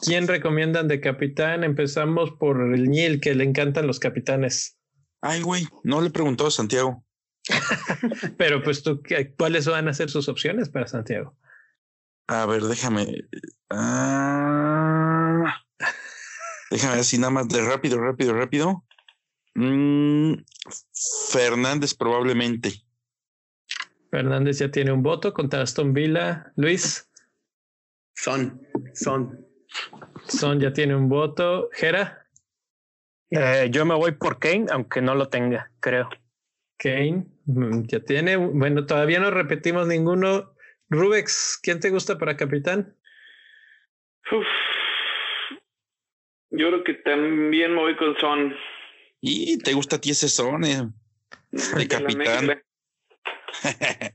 ¿Quién 0.00 0.26
recomiendan 0.26 0.88
de 0.88 1.00
capitán? 1.00 1.62
Empezamos 1.62 2.32
por 2.32 2.60
el 2.74 2.90
Nil, 2.90 3.20
que 3.20 3.36
le 3.36 3.44
encantan 3.44 3.86
los 3.86 4.00
capitanes. 4.00 4.76
Ay, 5.20 5.42
güey, 5.42 5.64
no 5.84 6.00
le 6.00 6.10
preguntó 6.10 6.48
a 6.48 6.50
Santiago. 6.50 7.04
Pero 8.36 8.64
pues 8.64 8.82
tú, 8.82 9.00
¿cuáles 9.38 9.68
van 9.68 9.86
a 9.86 9.94
ser 9.94 10.10
sus 10.10 10.28
opciones 10.28 10.68
para 10.70 10.88
Santiago? 10.88 11.36
A 12.26 12.46
ver, 12.46 12.62
déjame. 12.62 13.28
Ah, 13.70 15.54
déjame 16.68 16.98
así 16.98 17.16
nada 17.16 17.30
más 17.30 17.48
de 17.48 17.62
rápido, 17.62 18.00
rápido, 18.00 18.34
rápido. 18.34 18.84
Mm, 19.54 20.34
Fernández 21.30 21.94
probablemente. 21.94 22.89
Fernández 24.10 24.58
ya 24.58 24.70
tiene 24.70 24.92
un 24.92 25.02
voto 25.02 25.32
contra 25.32 25.62
Aston 25.62 25.94
Villa. 25.94 26.52
Luis. 26.56 27.08
Son, 28.14 28.60
son. 28.92 29.46
Son 30.26 30.60
ya 30.60 30.72
tiene 30.72 30.96
un 30.96 31.08
voto. 31.08 31.70
Jera. 31.72 32.26
Eh, 33.30 33.68
yo 33.70 33.86
me 33.86 33.94
voy 33.94 34.12
por 34.12 34.40
Kane, 34.40 34.66
aunque 34.70 35.00
no 35.00 35.14
lo 35.14 35.28
tenga, 35.28 35.70
creo. 35.78 36.10
Kane, 36.76 37.26
mm, 37.44 37.82
ya 37.86 38.00
tiene. 38.00 38.36
Bueno, 38.36 38.84
todavía 38.86 39.20
no 39.20 39.30
repetimos 39.30 39.86
ninguno. 39.86 40.54
Rubex, 40.88 41.60
¿quién 41.62 41.78
te 41.78 41.90
gusta 41.90 42.18
para 42.18 42.36
capitán? 42.36 42.96
Yo 46.50 46.68
creo 46.68 46.82
que 46.82 46.94
también 46.94 47.74
me 47.74 47.80
voy 47.80 47.96
con 47.96 48.16
Son. 48.16 48.56
Y 49.20 49.58
te 49.58 49.72
gusta 49.72 49.96
a 49.96 50.00
ti 50.00 50.10
ese 50.10 50.28
Son, 50.28 50.64
eh, 50.64 50.88
de 51.52 51.88
capitán 51.88 52.60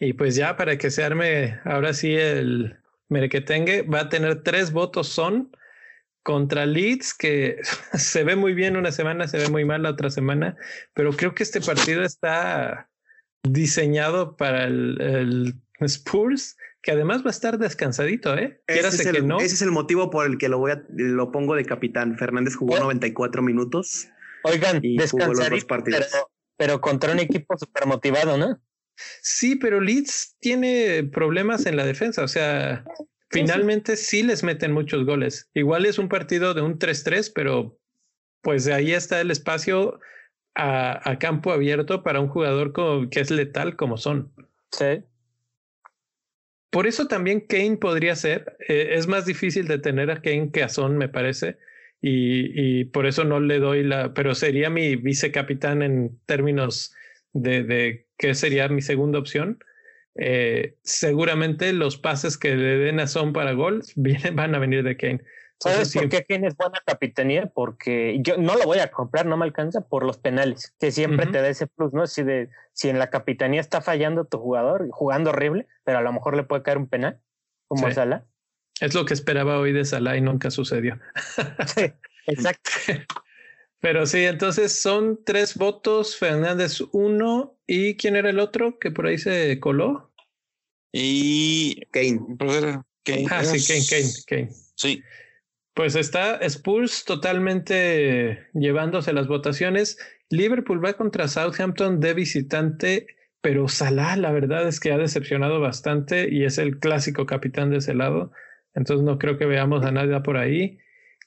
y 0.00 0.12
pues 0.12 0.34
ya 0.34 0.56
para 0.56 0.78
que 0.78 0.90
se 0.90 1.04
arme 1.04 1.58
ahora 1.64 1.94
sí 1.94 2.14
el 2.14 2.76
Merequetengue, 3.08 3.82
va 3.82 4.00
a 4.00 4.08
tener 4.08 4.42
tres 4.42 4.72
votos 4.72 5.08
son 5.08 5.54
contra 6.22 6.66
Leeds, 6.66 7.14
que 7.14 7.58
se 7.94 8.24
ve 8.24 8.36
muy 8.36 8.54
bien 8.54 8.76
una 8.76 8.92
semana, 8.92 9.28
se 9.28 9.38
ve 9.38 9.48
muy 9.48 9.64
mal 9.64 9.82
la 9.82 9.90
otra 9.90 10.10
semana, 10.10 10.56
pero 10.94 11.12
creo 11.12 11.34
que 11.34 11.42
este 11.42 11.60
partido 11.60 12.02
está 12.02 12.88
diseñado 13.42 14.36
para 14.36 14.64
el, 14.64 15.54
Spurs, 15.80 16.56
que 16.80 16.92
además 16.92 17.22
va 17.22 17.28
a 17.28 17.30
estar 17.30 17.58
descansadito, 17.58 18.38
¿eh? 18.38 18.62
Ese 18.68 18.86
es, 18.86 19.06
el, 19.06 19.26
no. 19.26 19.40
ese 19.40 19.56
es 19.56 19.62
el 19.62 19.72
motivo 19.72 20.10
por 20.10 20.26
el 20.26 20.38
que 20.38 20.48
lo 20.48 20.58
voy 20.58 20.70
a, 20.70 20.84
lo 20.90 21.32
pongo 21.32 21.56
de 21.56 21.64
capitán. 21.64 22.16
Fernández 22.16 22.54
jugó 22.54 22.78
94 22.78 23.42
minutos. 23.42 24.06
Oigan, 24.44 24.80
descansadito, 24.80 25.66
pero, 25.84 26.06
pero 26.56 26.80
contra 26.80 27.12
un 27.12 27.18
equipo 27.18 27.58
súper 27.58 27.86
motivado, 27.86 28.38
¿no? 28.38 28.60
Sí, 28.96 29.56
pero 29.56 29.80
Leeds 29.80 30.36
tiene 30.40 31.04
problemas 31.04 31.66
en 31.66 31.76
la 31.76 31.86
defensa. 31.86 32.22
O 32.22 32.28
sea, 32.28 32.84
finalmente 33.30 33.96
sí 33.96 34.22
les 34.22 34.42
meten 34.42 34.72
muchos 34.72 35.04
goles. 35.04 35.50
Igual 35.54 35.86
es 35.86 35.98
un 35.98 36.08
partido 36.08 36.54
de 36.54 36.62
un 36.62 36.78
3-3, 36.78 37.32
pero 37.34 37.78
pues 38.42 38.66
ahí 38.66 38.92
está 38.92 39.20
el 39.20 39.30
espacio 39.30 40.00
a, 40.54 41.16
campo 41.18 41.52
abierto 41.52 42.02
para 42.02 42.20
un 42.20 42.28
jugador 42.28 42.72
que 43.10 43.20
es 43.20 43.30
letal 43.30 43.76
como 43.76 43.96
son. 43.96 44.32
Sí. 44.70 45.02
Por 46.70 46.86
eso 46.86 47.06
también 47.06 47.40
Kane 47.40 47.76
podría 47.76 48.16
ser. 48.16 48.56
Eh, 48.68 48.90
es 48.92 49.06
más 49.06 49.26
difícil 49.26 49.68
de 49.68 49.78
tener 49.78 50.10
a 50.10 50.22
Kane 50.22 50.50
que 50.50 50.62
a 50.62 50.68
Son, 50.68 50.96
me 50.96 51.08
parece. 51.08 51.58
Y, 52.00 52.80
y, 52.80 52.84
por 52.86 53.06
eso 53.06 53.24
no 53.24 53.40
le 53.40 53.58
doy 53.58 53.84
la. 53.84 54.14
Pero 54.14 54.34
sería 54.34 54.70
mi 54.70 54.96
vicecapitán 54.96 55.82
en 55.82 56.18
términos 56.24 56.94
de, 57.34 57.62
de 57.62 58.06
que 58.22 58.36
sería 58.36 58.68
mi 58.68 58.82
segunda 58.82 59.18
opción. 59.18 59.58
Eh, 60.14 60.76
seguramente 60.84 61.72
los 61.72 61.98
pases 61.98 62.38
que 62.38 62.54
le 62.54 62.78
den 62.78 63.00
a 63.00 63.08
Son 63.08 63.32
para 63.32 63.50
gol 63.52 63.82
vienen, 63.96 64.36
van 64.36 64.54
a 64.54 64.60
venir 64.60 64.84
de 64.84 64.96
Kane. 64.96 65.24
¿Sabes 65.58 65.92
por 65.92 66.08
qué 66.08 66.24
Kane 66.24 66.46
es 66.46 66.56
buena 66.56 66.80
capitanía? 66.86 67.46
Porque 67.46 68.18
yo 68.20 68.36
no 68.36 68.56
lo 68.56 68.64
voy 68.64 68.78
a 68.78 68.92
comprar, 68.92 69.26
no 69.26 69.36
me 69.36 69.44
alcanza 69.44 69.80
por 69.88 70.04
los 70.04 70.18
penales, 70.18 70.72
que 70.78 70.92
siempre 70.92 71.26
te 71.26 71.40
da 71.40 71.48
ese 71.48 71.66
plus, 71.66 71.92
¿no? 71.92 72.06
Si, 72.06 72.22
de, 72.22 72.48
si 72.72 72.88
en 72.88 73.00
la 73.00 73.10
capitanía 73.10 73.60
está 73.60 73.80
fallando 73.80 74.24
tu 74.24 74.38
jugador, 74.38 74.88
jugando 74.90 75.30
horrible, 75.30 75.66
pero 75.82 75.98
a 75.98 76.02
lo 76.02 76.12
mejor 76.12 76.36
le 76.36 76.44
puede 76.44 76.62
caer 76.62 76.78
un 76.78 76.88
penal, 76.88 77.20
como 77.66 77.88
a 77.88 77.92
Salah. 77.92 78.24
Es 78.80 78.94
lo 78.94 79.04
que 79.04 79.14
esperaba 79.14 79.58
hoy 79.58 79.72
de 79.72 79.84
Salah 79.84 80.16
y 80.16 80.20
nunca 80.20 80.52
sucedió. 80.52 81.00
sí, 81.74 81.92
exacto. 82.26 82.70
Pero 83.82 84.06
sí, 84.06 84.24
entonces 84.24 84.80
son 84.80 85.24
tres 85.24 85.56
votos, 85.56 86.16
Fernández 86.16 86.80
uno, 86.92 87.58
¿y 87.72 87.96
quién 87.96 88.16
era 88.16 88.28
el 88.28 88.38
otro 88.38 88.78
que 88.78 88.90
por 88.90 89.06
ahí 89.06 89.16
se 89.16 89.58
coló? 89.58 90.12
Y 90.92 91.86
Kane. 91.90 92.20
Kane. 93.02 93.26
Ah, 93.30 93.42
sí, 93.44 93.64
Kane, 93.66 93.86
Kane, 93.88 94.12
Kane. 94.26 94.50
Sí. 94.74 95.02
Pues 95.72 95.96
está 95.96 96.36
Spurs 96.42 97.06
totalmente 97.06 98.46
llevándose 98.52 99.14
las 99.14 99.26
votaciones. 99.26 99.96
Liverpool 100.28 100.84
va 100.84 100.92
contra 100.92 101.28
Southampton 101.28 101.98
de 101.98 102.12
visitante, 102.12 103.06
pero 103.40 103.68
Salah 103.68 104.16
la 104.16 104.32
verdad 104.32 104.68
es 104.68 104.78
que 104.78 104.92
ha 104.92 104.98
decepcionado 104.98 105.58
bastante 105.58 106.28
y 106.30 106.44
es 106.44 106.58
el 106.58 106.78
clásico 106.78 107.24
capitán 107.24 107.70
de 107.70 107.78
ese 107.78 107.94
lado. 107.94 108.32
Entonces 108.74 109.02
no 109.02 109.18
creo 109.18 109.38
que 109.38 109.46
veamos 109.46 109.82
a 109.82 109.92
nadie 109.92 110.20
por 110.20 110.36
ahí. 110.36 110.78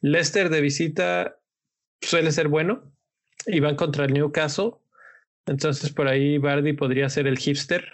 Leicester 0.02 0.50
de 0.50 0.62
visita 0.62 1.40
suele 2.02 2.32
ser 2.32 2.50
bueno. 2.50 2.92
y 3.48 3.60
van 3.62 3.76
contra 3.76 4.06
el 4.06 4.14
Newcastle. 4.14 4.74
Entonces 5.46 5.92
por 5.92 6.08
ahí 6.08 6.38
Bardi 6.38 6.74
podría 6.74 7.10
ser 7.10 7.28
el 7.28 7.38
hipster. 7.38 7.86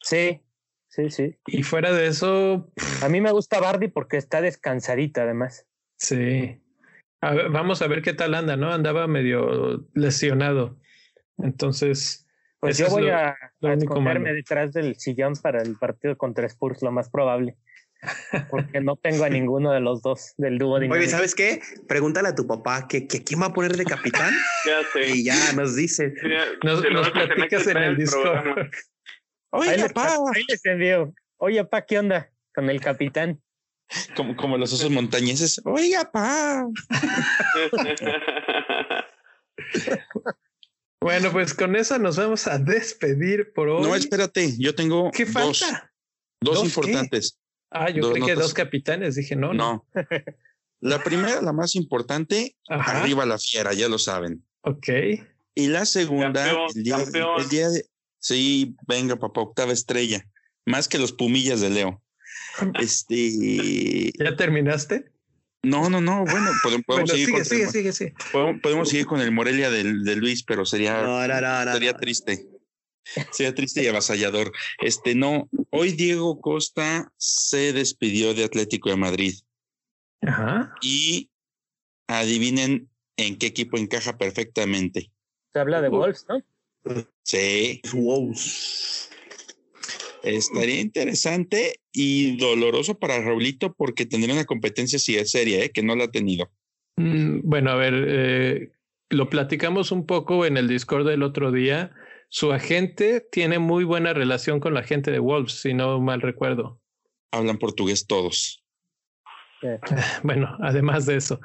Sí, 0.00 0.40
sí, 0.88 1.10
sí. 1.10 1.36
Y 1.46 1.62
fuera 1.62 1.92
de 1.92 2.06
eso... 2.06 2.72
A 3.02 3.08
mí 3.08 3.20
me 3.20 3.32
gusta 3.32 3.60
Bardi 3.60 3.88
porque 3.88 4.16
está 4.16 4.40
descansadita 4.40 5.22
además. 5.22 5.66
Sí. 5.98 6.60
vamos 7.20 7.82
a 7.82 7.88
ver 7.88 8.02
qué 8.02 8.14
tal 8.14 8.34
anda, 8.34 8.56
¿no? 8.56 8.72
Andaba 8.72 9.06
medio 9.06 9.88
lesionado. 9.94 10.78
Entonces... 11.38 12.24
Pues 12.60 12.76
yo 12.76 12.88
voy 12.88 13.08
a, 13.08 13.36
a 13.62 13.72
esconderme 13.72 14.32
detrás 14.32 14.72
del 14.72 14.96
sillón 14.96 15.34
para 15.34 15.62
el 15.62 15.76
partido 15.76 16.18
contra 16.18 16.44
Spurs, 16.46 16.82
lo 16.82 16.90
más 16.90 17.08
probable. 17.08 17.56
Porque 18.50 18.80
no 18.80 18.96
tengo 18.96 19.24
a 19.24 19.28
ninguno 19.28 19.72
de 19.72 19.80
los 19.80 20.02
dos 20.02 20.34
del 20.36 20.58
dúo 20.58 20.78
de 20.78 20.88
Oye, 20.88 21.08
¿sabes 21.08 21.34
qué? 21.34 21.60
Pregúntale 21.88 22.28
a 22.28 22.34
tu 22.34 22.46
papá 22.46 22.86
que, 22.86 23.06
quién 23.06 23.40
va 23.40 23.46
a 23.46 23.52
poner 23.52 23.76
de 23.76 23.84
capitán. 23.84 24.32
ya 24.66 24.80
sé. 24.92 25.10
Y 25.10 25.24
ya 25.24 25.52
nos 25.54 25.74
dice. 25.74 26.14
nos, 26.62 26.82
platicas 27.10 27.66
en 27.66 27.76
el 27.78 27.96
Discord. 27.96 28.70
Oye, 29.50 29.70
ahí 29.70 29.82
papá. 29.82 30.16
ahí 30.34 30.44
les 30.48 30.64
envío. 30.64 31.12
Oye, 31.38 31.62
papá, 31.64 31.86
¿qué 31.86 31.98
onda 31.98 32.30
con 32.54 32.70
el 32.70 32.80
capitán? 32.80 33.40
Como, 34.14 34.36
como 34.36 34.58
los 34.58 34.72
osos 34.72 34.90
montañeses. 34.90 35.60
Oye, 35.64 35.96
papá. 35.96 36.66
bueno, 41.00 41.32
pues 41.32 41.54
con 41.54 41.74
eso 41.74 41.98
nos 41.98 42.16
vamos 42.16 42.46
a 42.46 42.58
despedir 42.58 43.52
por 43.54 43.68
hoy. 43.68 43.82
No, 43.82 43.94
espérate, 43.94 44.54
yo 44.58 44.74
tengo 44.74 45.10
¿Qué 45.10 45.24
falta? 45.24 45.90
dos, 46.40 46.64
importantes. 46.64 47.38
Ah, 47.70 47.90
yo 47.90 48.12
creí 48.12 48.24
que 48.24 48.34
dos 48.34 48.54
capitanes, 48.54 49.14
dije 49.14 49.36
no. 49.36 49.52
No. 49.52 49.86
la 50.80 51.02
primera, 51.02 51.42
la 51.42 51.52
más 51.52 51.74
importante, 51.74 52.56
arriba 52.68 53.26
la 53.26 53.38
fiera, 53.38 53.74
ya 53.74 53.88
lo 53.88 53.98
saben. 53.98 54.44
Ok. 54.62 54.88
Y 55.54 55.66
la 55.68 55.84
segunda, 55.84 56.50
el, 56.74 56.82
día, 56.82 57.68
de. 57.68 57.84
Sí, 58.20 58.76
venga, 58.86 59.16
papá, 59.16 59.40
octava 59.40 59.72
estrella. 59.72 60.24
Más 60.66 60.88
que 60.88 60.98
los 60.98 61.12
pumillas 61.12 61.60
de 61.60 61.70
Leo. 61.70 62.02
Este. 62.80 64.12
¿Ya 64.18 64.36
terminaste? 64.36 65.10
No, 65.62 65.90
no, 65.90 66.00
no. 66.00 66.24
Bueno, 66.24 66.50
podemos, 66.86 67.10
seguir 67.10 67.30
con 67.30 67.44
sigue, 67.44 67.66
sigue, 67.66 67.92
sigue, 67.92 68.14
Podemos, 68.62 68.88
seguir 68.88 69.06
con 69.06 69.20
el 69.20 69.32
Morelia 69.32 69.70
de 69.70 70.16
Luis, 70.16 70.42
pero 70.42 70.64
sería, 70.64 71.04
sería 71.72 71.96
triste. 71.96 72.46
Sería 73.32 73.54
triste 73.54 73.82
y 73.82 73.86
avasallador. 73.86 74.52
Este, 74.80 75.14
no, 75.14 75.48
hoy 75.70 75.92
Diego 75.92 76.40
Costa 76.40 77.12
se 77.16 77.72
despidió 77.72 78.34
de 78.34 78.44
Atlético 78.44 78.90
de 78.90 78.96
Madrid. 78.96 79.34
Ajá. 80.22 80.74
Y 80.82 81.30
adivinen 82.06 82.88
en 83.16 83.36
qué 83.36 83.46
equipo 83.46 83.76
encaja 83.76 84.18
perfectamente. 84.18 85.10
Se 85.52 85.60
habla 85.60 85.80
de 85.80 85.88
Wolves, 85.88 86.26
¿no? 86.28 86.42
Sí. 87.22 87.80
Wolves. 87.92 89.10
Estaría 90.22 90.80
interesante 90.80 91.80
y 91.92 92.36
doloroso 92.36 92.98
para 92.98 93.20
Raulito 93.20 93.72
porque 93.74 94.06
tendría 94.06 94.34
una 94.34 94.44
competencia 94.44 94.98
seria, 94.98 95.64
¿eh? 95.64 95.70
que 95.70 95.82
no 95.82 95.94
la 95.96 96.04
ha 96.04 96.10
tenido. 96.10 96.50
Mm, 96.96 97.40
bueno, 97.44 97.70
a 97.70 97.76
ver, 97.76 97.94
eh, 98.08 98.72
lo 99.10 99.30
platicamos 99.30 99.92
un 99.92 100.06
poco 100.06 100.44
en 100.44 100.56
el 100.56 100.68
Discord 100.68 101.06
del 101.06 101.22
otro 101.22 101.52
día 101.52 101.92
su 102.28 102.52
agente 102.52 103.26
tiene 103.32 103.58
muy 103.58 103.84
buena 103.84 104.12
relación 104.12 104.60
con 104.60 104.74
la 104.74 104.82
gente 104.82 105.10
de 105.10 105.18
Wolves, 105.18 105.60
si 105.60 105.74
no 105.74 106.00
mal 106.00 106.20
recuerdo. 106.20 106.80
Hablan 107.32 107.58
portugués 107.58 108.06
todos. 108.06 108.64
Bueno, 110.22 110.56
además 110.60 111.06
de 111.06 111.16
eso. 111.16 111.40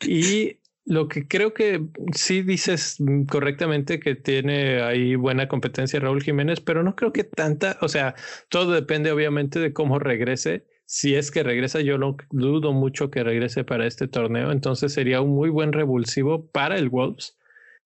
Y 0.00 0.60
lo 0.84 1.08
que 1.08 1.26
creo 1.26 1.52
que 1.52 1.84
sí 2.12 2.42
dices 2.42 2.98
correctamente 3.28 3.98
que 3.98 4.14
tiene 4.14 4.82
ahí 4.82 5.16
buena 5.16 5.48
competencia 5.48 5.98
Raúl 5.98 6.22
Jiménez, 6.22 6.60
pero 6.60 6.84
no 6.84 6.94
creo 6.94 7.12
que 7.12 7.24
tanta, 7.24 7.76
o 7.80 7.88
sea, 7.88 8.14
todo 8.48 8.72
depende 8.72 9.10
obviamente 9.10 9.58
de 9.58 9.72
cómo 9.72 9.98
regrese. 9.98 10.64
Si 10.84 11.16
es 11.16 11.32
que 11.32 11.42
regresa, 11.42 11.80
yo 11.80 11.98
no 11.98 12.16
dudo 12.30 12.72
mucho 12.72 13.10
que 13.10 13.24
regrese 13.24 13.64
para 13.64 13.88
este 13.88 14.06
torneo, 14.06 14.52
entonces 14.52 14.92
sería 14.92 15.20
un 15.20 15.34
muy 15.34 15.50
buen 15.50 15.72
revulsivo 15.72 16.46
para 16.52 16.78
el 16.78 16.88
Wolves 16.88 17.36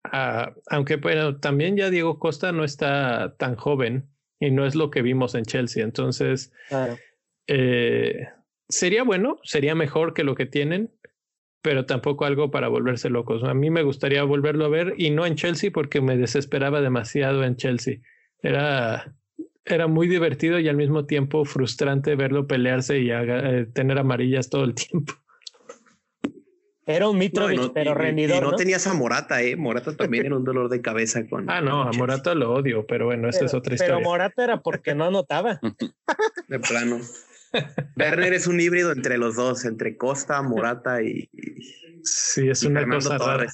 Ah, 0.04 0.54
aunque 0.68 0.98
bueno, 0.98 1.38
también 1.40 1.78
ya 1.78 1.90
Diego 1.90 2.20
Costa 2.20 2.52
no 2.52 2.64
está 2.64 3.36
tan 3.38 3.56
joven 3.56 4.10
y 4.40 4.52
no 4.52 4.66
es 4.66 4.76
lo 4.76 4.92
que 4.92 5.02
vimos 5.02 5.36
en 5.36 5.46
Chelsea. 5.46 5.84
Entonces, 5.84 6.52
eh, 7.48 8.28
sería 8.68 9.04
bueno, 9.04 9.40
sería 9.44 9.76
mejor 9.76 10.14
que 10.14 10.24
lo 10.24 10.36
que 10.36 10.46
tienen, 10.46 10.92
pero 11.62 11.86
tampoco 11.86 12.26
algo 12.26 12.52
para 12.52 12.68
volverse 12.68 13.10
locos. 13.10 13.44
A 13.44 13.54
mí 13.54 13.70
me 13.70 13.84
gustaría 13.84 14.24
volverlo 14.24 14.66
a 14.66 14.70
ver 14.70 14.96
y 14.98 15.12
no 15.12 15.26
en 15.26 15.36
Chelsea 15.36 15.72
porque 15.72 16.02
me 16.02 16.18
desesperaba 16.18 16.82
demasiado 16.82 17.44
en 17.44 17.56
Chelsea. 17.56 18.00
Era, 18.42 19.16
era 19.64 19.88
muy 19.88 20.10
divertido 20.10 20.60
y 20.60 20.68
al 20.68 20.76
mismo 20.76 21.06
tiempo 21.06 21.46
frustrante 21.46 22.16
verlo 22.16 22.48
pelearse 22.48 23.00
y 23.00 23.12
eh, 23.12 23.68
tener 23.74 23.98
amarillas 23.98 24.50
todo 24.50 24.66
el 24.66 24.74
tiempo. 24.76 25.14
Era 26.86 27.08
un 27.08 27.18
Mitrovic, 27.18 27.72
pero 27.74 27.94
rendidor. 27.94 28.38
Y 28.38 28.42
no, 28.42 28.56
tenías 28.56 28.86
a 28.88 28.94
Morata, 28.94 29.42
¿eh? 29.42 29.56
Morata 29.56 29.96
también 29.96 30.26
era 30.26 30.36
un 30.36 30.44
dolor 30.44 30.70
de 30.70 30.82
cabeza 30.82 31.26
con. 31.28 31.50
Ah, 31.50 31.62
no, 31.62 31.84
a 31.84 31.92
Morata 31.94 32.36
lo 32.36 32.54
odio, 32.54 32.86
pero 32.86 33.06
bueno, 33.06 33.30
esta 33.30 33.46
es 33.46 33.54
otra 33.54 33.76
historia. 33.76 33.96
Pero 33.96 34.06
Morata 34.06 34.44
era 34.44 34.62
porque 34.62 34.94
no 34.94 35.06
anotaba. 35.06 35.60
de 36.48 36.60
plano. 36.60 37.00
Werner 37.96 38.34
es 38.34 38.48
un 38.48 38.60
híbrido 38.60 38.92
entre 38.92 39.18
los 39.18 39.36
dos, 39.36 39.64
entre 39.66 39.96
Costa, 39.96 40.42
Morata 40.42 41.02
y. 41.02 41.30
Sí, 42.04 42.50
es 42.50 42.64
una 42.64 42.86
cosa 42.88 43.18
rara. 43.18 43.48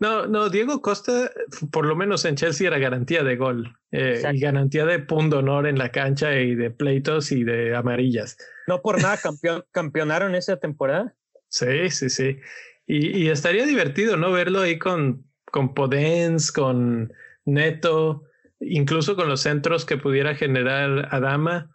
No, 0.00 0.26
no, 0.26 0.50
Diego 0.50 0.82
Costa, 0.82 1.30
por 1.70 1.86
lo 1.86 1.94
menos 1.94 2.24
en 2.24 2.34
Chelsea, 2.34 2.66
era 2.66 2.78
garantía 2.78 3.22
de 3.22 3.36
gol 3.36 3.78
eh, 3.92 4.22
y 4.32 4.40
garantía 4.40 4.84
de 4.84 4.98
punto 4.98 5.38
honor 5.38 5.66
en 5.66 5.78
la 5.78 5.90
cancha 5.92 6.34
y 6.34 6.54
de 6.56 6.70
pleitos 6.70 7.30
y 7.30 7.44
de 7.44 7.74
amarillas. 7.76 8.36
No 8.66 8.82
por 8.82 9.00
nada 9.00 9.16
campeón, 9.16 9.64
campeonaron 9.70 10.34
esa 10.34 10.56
temporada. 10.56 11.14
Sí, 11.48 11.90
sí, 11.90 12.10
sí. 12.10 12.38
Y, 12.86 13.28
estaría 13.28 13.64
divertido, 13.64 14.16
¿no? 14.16 14.32
Verlo 14.32 14.60
ahí 14.60 14.78
con, 14.78 15.26
con 15.46 15.72
Podens, 15.74 16.52
con 16.52 17.12
Neto, 17.46 18.24
incluso 18.60 19.16
con 19.16 19.28
los 19.28 19.40
centros 19.40 19.84
que 19.84 19.96
pudiera 19.96 20.34
generar 20.34 21.08
Adama. 21.10 21.70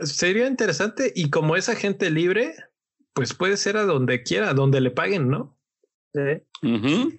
Sería 0.00 0.46
interesante 0.46 1.12
y 1.14 1.30
como 1.30 1.56
esa 1.56 1.74
gente 1.74 2.10
libre, 2.10 2.54
pues 3.12 3.34
puede 3.34 3.56
ser 3.56 3.76
a 3.76 3.82
donde 3.82 4.22
quiera, 4.22 4.50
a 4.50 4.54
donde 4.54 4.80
le 4.80 4.92
paguen, 4.92 5.28
¿no? 5.28 5.58
Sí. 6.14 7.18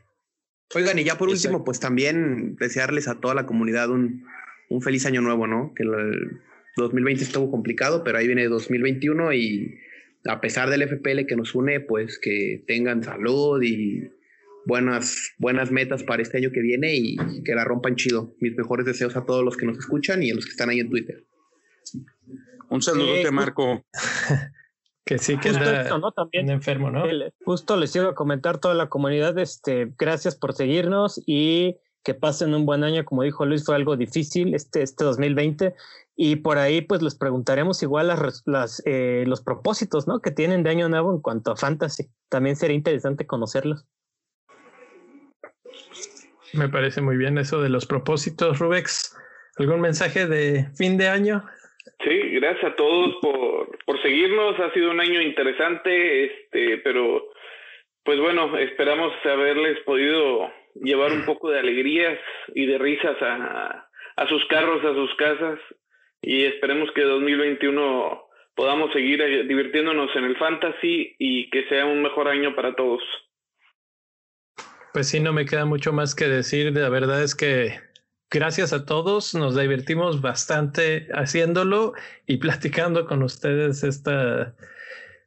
Oigan, 0.73 0.99
y 0.99 1.03
ya 1.03 1.17
por 1.17 1.29
último, 1.29 1.65
pues 1.65 1.81
también 1.81 2.55
desearles 2.55 3.09
a 3.09 3.19
toda 3.19 3.35
la 3.35 3.45
comunidad 3.45 3.89
un, 3.89 4.25
un 4.69 4.81
feliz 4.81 5.05
año 5.05 5.21
nuevo, 5.21 5.47
¿no? 5.47 5.73
Que 5.75 5.83
el 5.83 6.41
2020 6.77 7.23
estuvo 7.23 7.51
complicado, 7.51 8.03
pero 8.03 8.17
ahí 8.17 8.27
viene 8.27 8.47
2021 8.47 9.33
y 9.33 9.77
a 10.25 10.41
pesar 10.41 10.69
del 10.69 10.87
FPL 10.87 11.25
que 11.27 11.35
nos 11.35 11.55
une, 11.55 11.79
pues 11.79 12.19
que 12.19 12.63
tengan 12.67 13.03
salud 13.03 13.61
y 13.61 14.09
buenas, 14.65 15.33
buenas 15.37 15.71
metas 15.71 16.03
para 16.03 16.21
este 16.21 16.37
año 16.37 16.51
que 16.51 16.61
viene 16.61 16.95
y 16.95 17.17
que 17.43 17.55
la 17.55 17.63
rompan 17.63 17.95
chido. 17.95 18.35
Mis 18.39 18.55
mejores 18.55 18.85
deseos 18.85 19.15
a 19.15 19.25
todos 19.25 19.43
los 19.43 19.57
que 19.57 19.65
nos 19.65 19.77
escuchan 19.77 20.21
y 20.23 20.31
a 20.31 20.35
los 20.35 20.45
que 20.45 20.51
están 20.51 20.69
ahí 20.69 20.79
en 20.79 20.89
Twitter. 20.89 21.25
Un 22.69 22.81
saludo, 22.81 23.21
te 23.21 23.31
Marco. 23.31 23.85
que 25.05 25.17
sí 25.17 25.37
que 25.37 25.49
está 25.49 25.97
¿no? 25.97 26.11
También, 26.11 26.49
enfermo, 26.49 26.91
¿no? 26.91 27.03
Justo 27.43 27.75
les 27.75 27.95
iba 27.95 28.11
a 28.11 28.15
comentar 28.15 28.59
toda 28.59 28.75
la 28.75 28.87
comunidad, 28.87 29.37
este, 29.39 29.91
gracias 29.97 30.35
por 30.35 30.53
seguirnos 30.53 31.21
y 31.25 31.77
que 32.03 32.13
pasen 32.13 32.53
un 32.53 32.65
buen 32.65 32.83
año, 32.83 33.05
como 33.05 33.23
dijo 33.23 33.45
Luis, 33.45 33.65
fue 33.65 33.75
algo 33.75 33.95
difícil 33.95 34.55
este, 34.55 34.81
este 34.81 35.03
2020 35.03 35.75
y 36.15 36.37
por 36.37 36.57
ahí 36.57 36.81
pues 36.81 37.01
les 37.01 37.15
preguntaremos 37.15 37.81
igual 37.83 38.07
las, 38.07 38.43
las 38.45 38.81
eh, 38.85 39.23
los 39.27 39.41
propósitos 39.41 40.07
¿no? 40.07 40.21
que 40.21 40.31
tienen 40.31 40.63
de 40.63 40.69
año 40.71 40.89
nuevo 40.89 41.13
en 41.13 41.21
cuanto 41.21 41.51
a 41.51 41.55
fantasy. 41.55 42.05
También 42.29 42.55
sería 42.55 42.75
interesante 42.75 43.25
conocerlos. 43.25 43.85
Me 46.53 46.67
parece 46.67 47.01
muy 47.01 47.17
bien 47.17 47.37
eso 47.37 47.61
de 47.61 47.69
los 47.69 47.85
propósitos, 47.85 48.59
Rubex. 48.59 49.17
¿Algún 49.57 49.81
mensaje 49.81 50.27
de 50.27 50.67
fin 50.75 50.97
de 50.97 51.07
año? 51.07 51.43
Sí, 52.03 52.17
gracias 52.39 52.71
a 52.71 52.75
todos 52.75 53.15
por, 53.21 53.77
por 53.85 54.01
seguirnos. 54.01 54.59
Ha 54.59 54.73
sido 54.73 54.91
un 54.91 54.99
año 54.99 55.21
interesante, 55.21 56.25
este, 56.25 56.77
pero 56.79 57.29
pues 58.03 58.19
bueno, 58.19 58.57
esperamos 58.57 59.13
haberles 59.23 59.79
podido 59.81 60.51
llevar 60.75 61.11
un 61.11 61.25
poco 61.25 61.49
de 61.49 61.59
alegrías 61.59 62.19
y 62.55 62.65
de 62.65 62.77
risas 62.77 63.21
a, 63.21 63.89
a 64.15 64.27
sus 64.27 64.45
carros, 64.45 64.83
a 64.85 64.93
sus 64.93 65.13
casas 65.15 65.59
y 66.21 66.43
esperemos 66.43 66.89
que 66.93 67.01
2021 67.01 68.23
podamos 68.55 68.93
seguir 68.93 69.21
eh, 69.21 69.43
divirtiéndonos 69.43 70.09
en 70.15 70.25
el 70.25 70.37
fantasy 70.37 71.15
y 71.17 71.49
que 71.49 71.67
sea 71.67 71.85
un 71.85 72.01
mejor 72.01 72.27
año 72.27 72.55
para 72.55 72.75
todos. 72.75 73.01
Pues 74.93 75.07
sí, 75.07 75.19
no 75.19 75.33
me 75.33 75.45
queda 75.45 75.65
mucho 75.65 75.93
más 75.93 76.15
que 76.15 76.27
decir. 76.27 76.71
La 76.75 76.89
verdad 76.89 77.23
es 77.23 77.33
que 77.33 77.79
gracias 78.29 78.73
a 78.73 78.85
todos, 78.85 79.33
nos 79.33 79.57
divertimos 79.57 80.21
bastante 80.21 81.07
haciéndolo 81.13 81.93
y 82.27 82.37
platicando 82.37 83.05
con 83.05 83.23
ustedes 83.23 83.83
esta, 83.83 84.53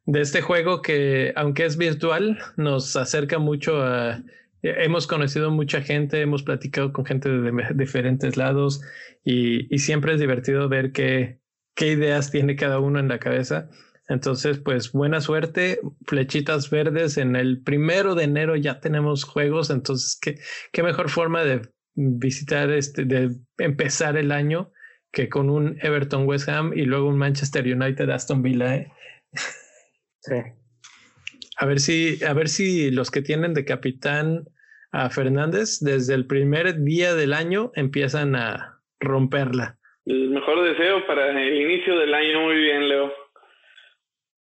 de 0.04 0.20
este 0.20 0.42
juego 0.42 0.82
que, 0.82 1.32
aunque 1.34 1.64
es 1.64 1.76
virtual, 1.76 2.38
nos 2.56 2.94
acerca 2.94 3.38
mucho 3.38 3.82
a 3.82 4.22
hemos 4.64 5.06
conocido 5.06 5.50
mucha 5.50 5.82
gente, 5.82 6.20
hemos 6.20 6.42
platicado 6.42 6.92
con 6.92 7.04
gente 7.04 7.28
de 7.28 7.52
diferentes 7.74 8.36
lados 8.36 8.80
y, 9.24 9.78
siempre 9.78 10.14
es 10.14 10.20
divertido 10.20 10.68
ver 10.68 10.92
qué, 10.92 11.38
qué 11.74 11.92
ideas 11.92 12.30
tiene 12.30 12.56
cada 12.56 12.80
uno 12.80 12.98
en 12.98 13.08
la 13.08 13.18
cabeza. 13.18 13.68
Entonces, 14.08 14.58
pues 14.58 14.92
buena 14.92 15.20
suerte, 15.20 15.80
flechitas 16.06 16.70
verdes. 16.70 17.16
En 17.16 17.36
el 17.36 17.62
primero 17.62 18.14
de 18.14 18.24
enero 18.24 18.56
ya 18.56 18.80
tenemos 18.80 19.24
juegos, 19.24 19.70
entonces 19.70 20.18
qué, 20.20 20.38
qué 20.72 20.82
mejor 20.82 21.10
forma 21.10 21.42
de 21.42 21.62
visitar 21.94 22.70
este, 22.70 23.04
de 23.04 23.36
empezar 23.58 24.16
el 24.16 24.32
año 24.32 24.72
que 25.12 25.28
con 25.28 25.48
un 25.48 25.78
Everton 25.80 26.26
West 26.26 26.48
Ham 26.48 26.72
y 26.74 26.82
luego 26.82 27.08
un 27.08 27.18
Manchester 27.18 27.64
United 27.64 28.10
Aston 28.10 28.42
Villa. 28.42 28.76
¿eh? 28.76 28.92
Sí. 30.20 30.34
A 31.56 31.66
ver 31.66 31.80
si, 31.80 32.22
a 32.24 32.32
ver 32.32 32.48
si 32.48 32.90
los 32.90 33.10
que 33.10 33.22
tienen 33.22 33.54
de 33.54 33.64
capitán 33.64 34.48
a 34.94 35.10
Fernández 35.10 35.80
desde 35.80 36.14
el 36.14 36.24
primer 36.26 36.84
día 36.84 37.16
del 37.16 37.32
año 37.32 37.72
empiezan 37.74 38.36
a 38.36 38.80
romperla. 39.00 39.76
El 40.06 40.30
mejor 40.30 40.62
deseo 40.62 41.04
para 41.08 41.30
el 41.30 41.56
inicio 41.56 41.98
del 41.98 42.14
año. 42.14 42.42
Muy 42.42 42.56
bien, 42.56 42.88
Leo. 42.88 43.12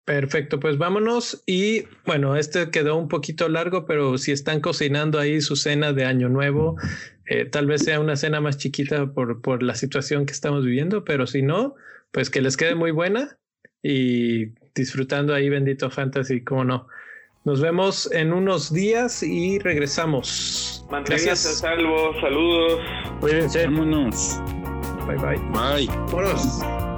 Perfecto, 0.05 0.61
pues 0.61 0.79
vámonos. 0.79 1.43
Y 1.45 1.87
bueno, 2.07 2.37
este 2.37 2.71
quedó 2.71 2.97
un 2.97 3.09
poquito 3.09 3.49
largo, 3.49 3.85
pero 3.85 4.17
si 4.17 4.31
están 4.31 4.61
cocinando 4.61 5.19
ahí 5.19 5.41
su 5.41 5.57
cena 5.57 5.93
de 5.93 6.05
Año 6.05 6.29
Nuevo, 6.29 6.77
eh, 7.27 7.45
tal 7.45 7.67
vez 7.67 7.83
sea 7.83 7.99
una 7.99 8.15
cena 8.15 8.41
más 8.41 8.59
chiquita 8.59 9.13
por, 9.13 9.43
por 9.43 9.65
la 9.65 9.75
situación 9.75 10.25
que 10.25 10.33
estamos 10.33 10.65
viviendo, 10.65 11.05
pero 11.05 11.27
si 11.27 11.43
no, 11.43 11.75
pues 12.13 12.31
que 12.31 12.43
les 12.43 12.57
quede 12.57 12.77
muy 12.77 12.93
buena 12.93 13.39
y 13.83 14.55
disfrutando 14.73 15.35
ahí 15.35 15.49
bendito 15.49 15.91
fantasy, 15.91 16.45
como 16.45 16.65
no. 16.65 16.87
Nos 17.49 17.63
vemos 17.63 18.13
en 18.13 18.35
unos 18.35 18.71
días 18.71 19.23
y 19.23 19.59
regresamos. 19.59 20.85
Manténganse 20.91 21.31
a 21.31 21.35
salvo, 21.35 22.13
saludos. 22.21 22.79
Cuídense. 23.21 23.65
Vámonos. 23.65 24.39
Bye 25.07 25.17
bye. 25.17 25.39
Bye. 25.55 25.87
Vámonos. 26.13 26.98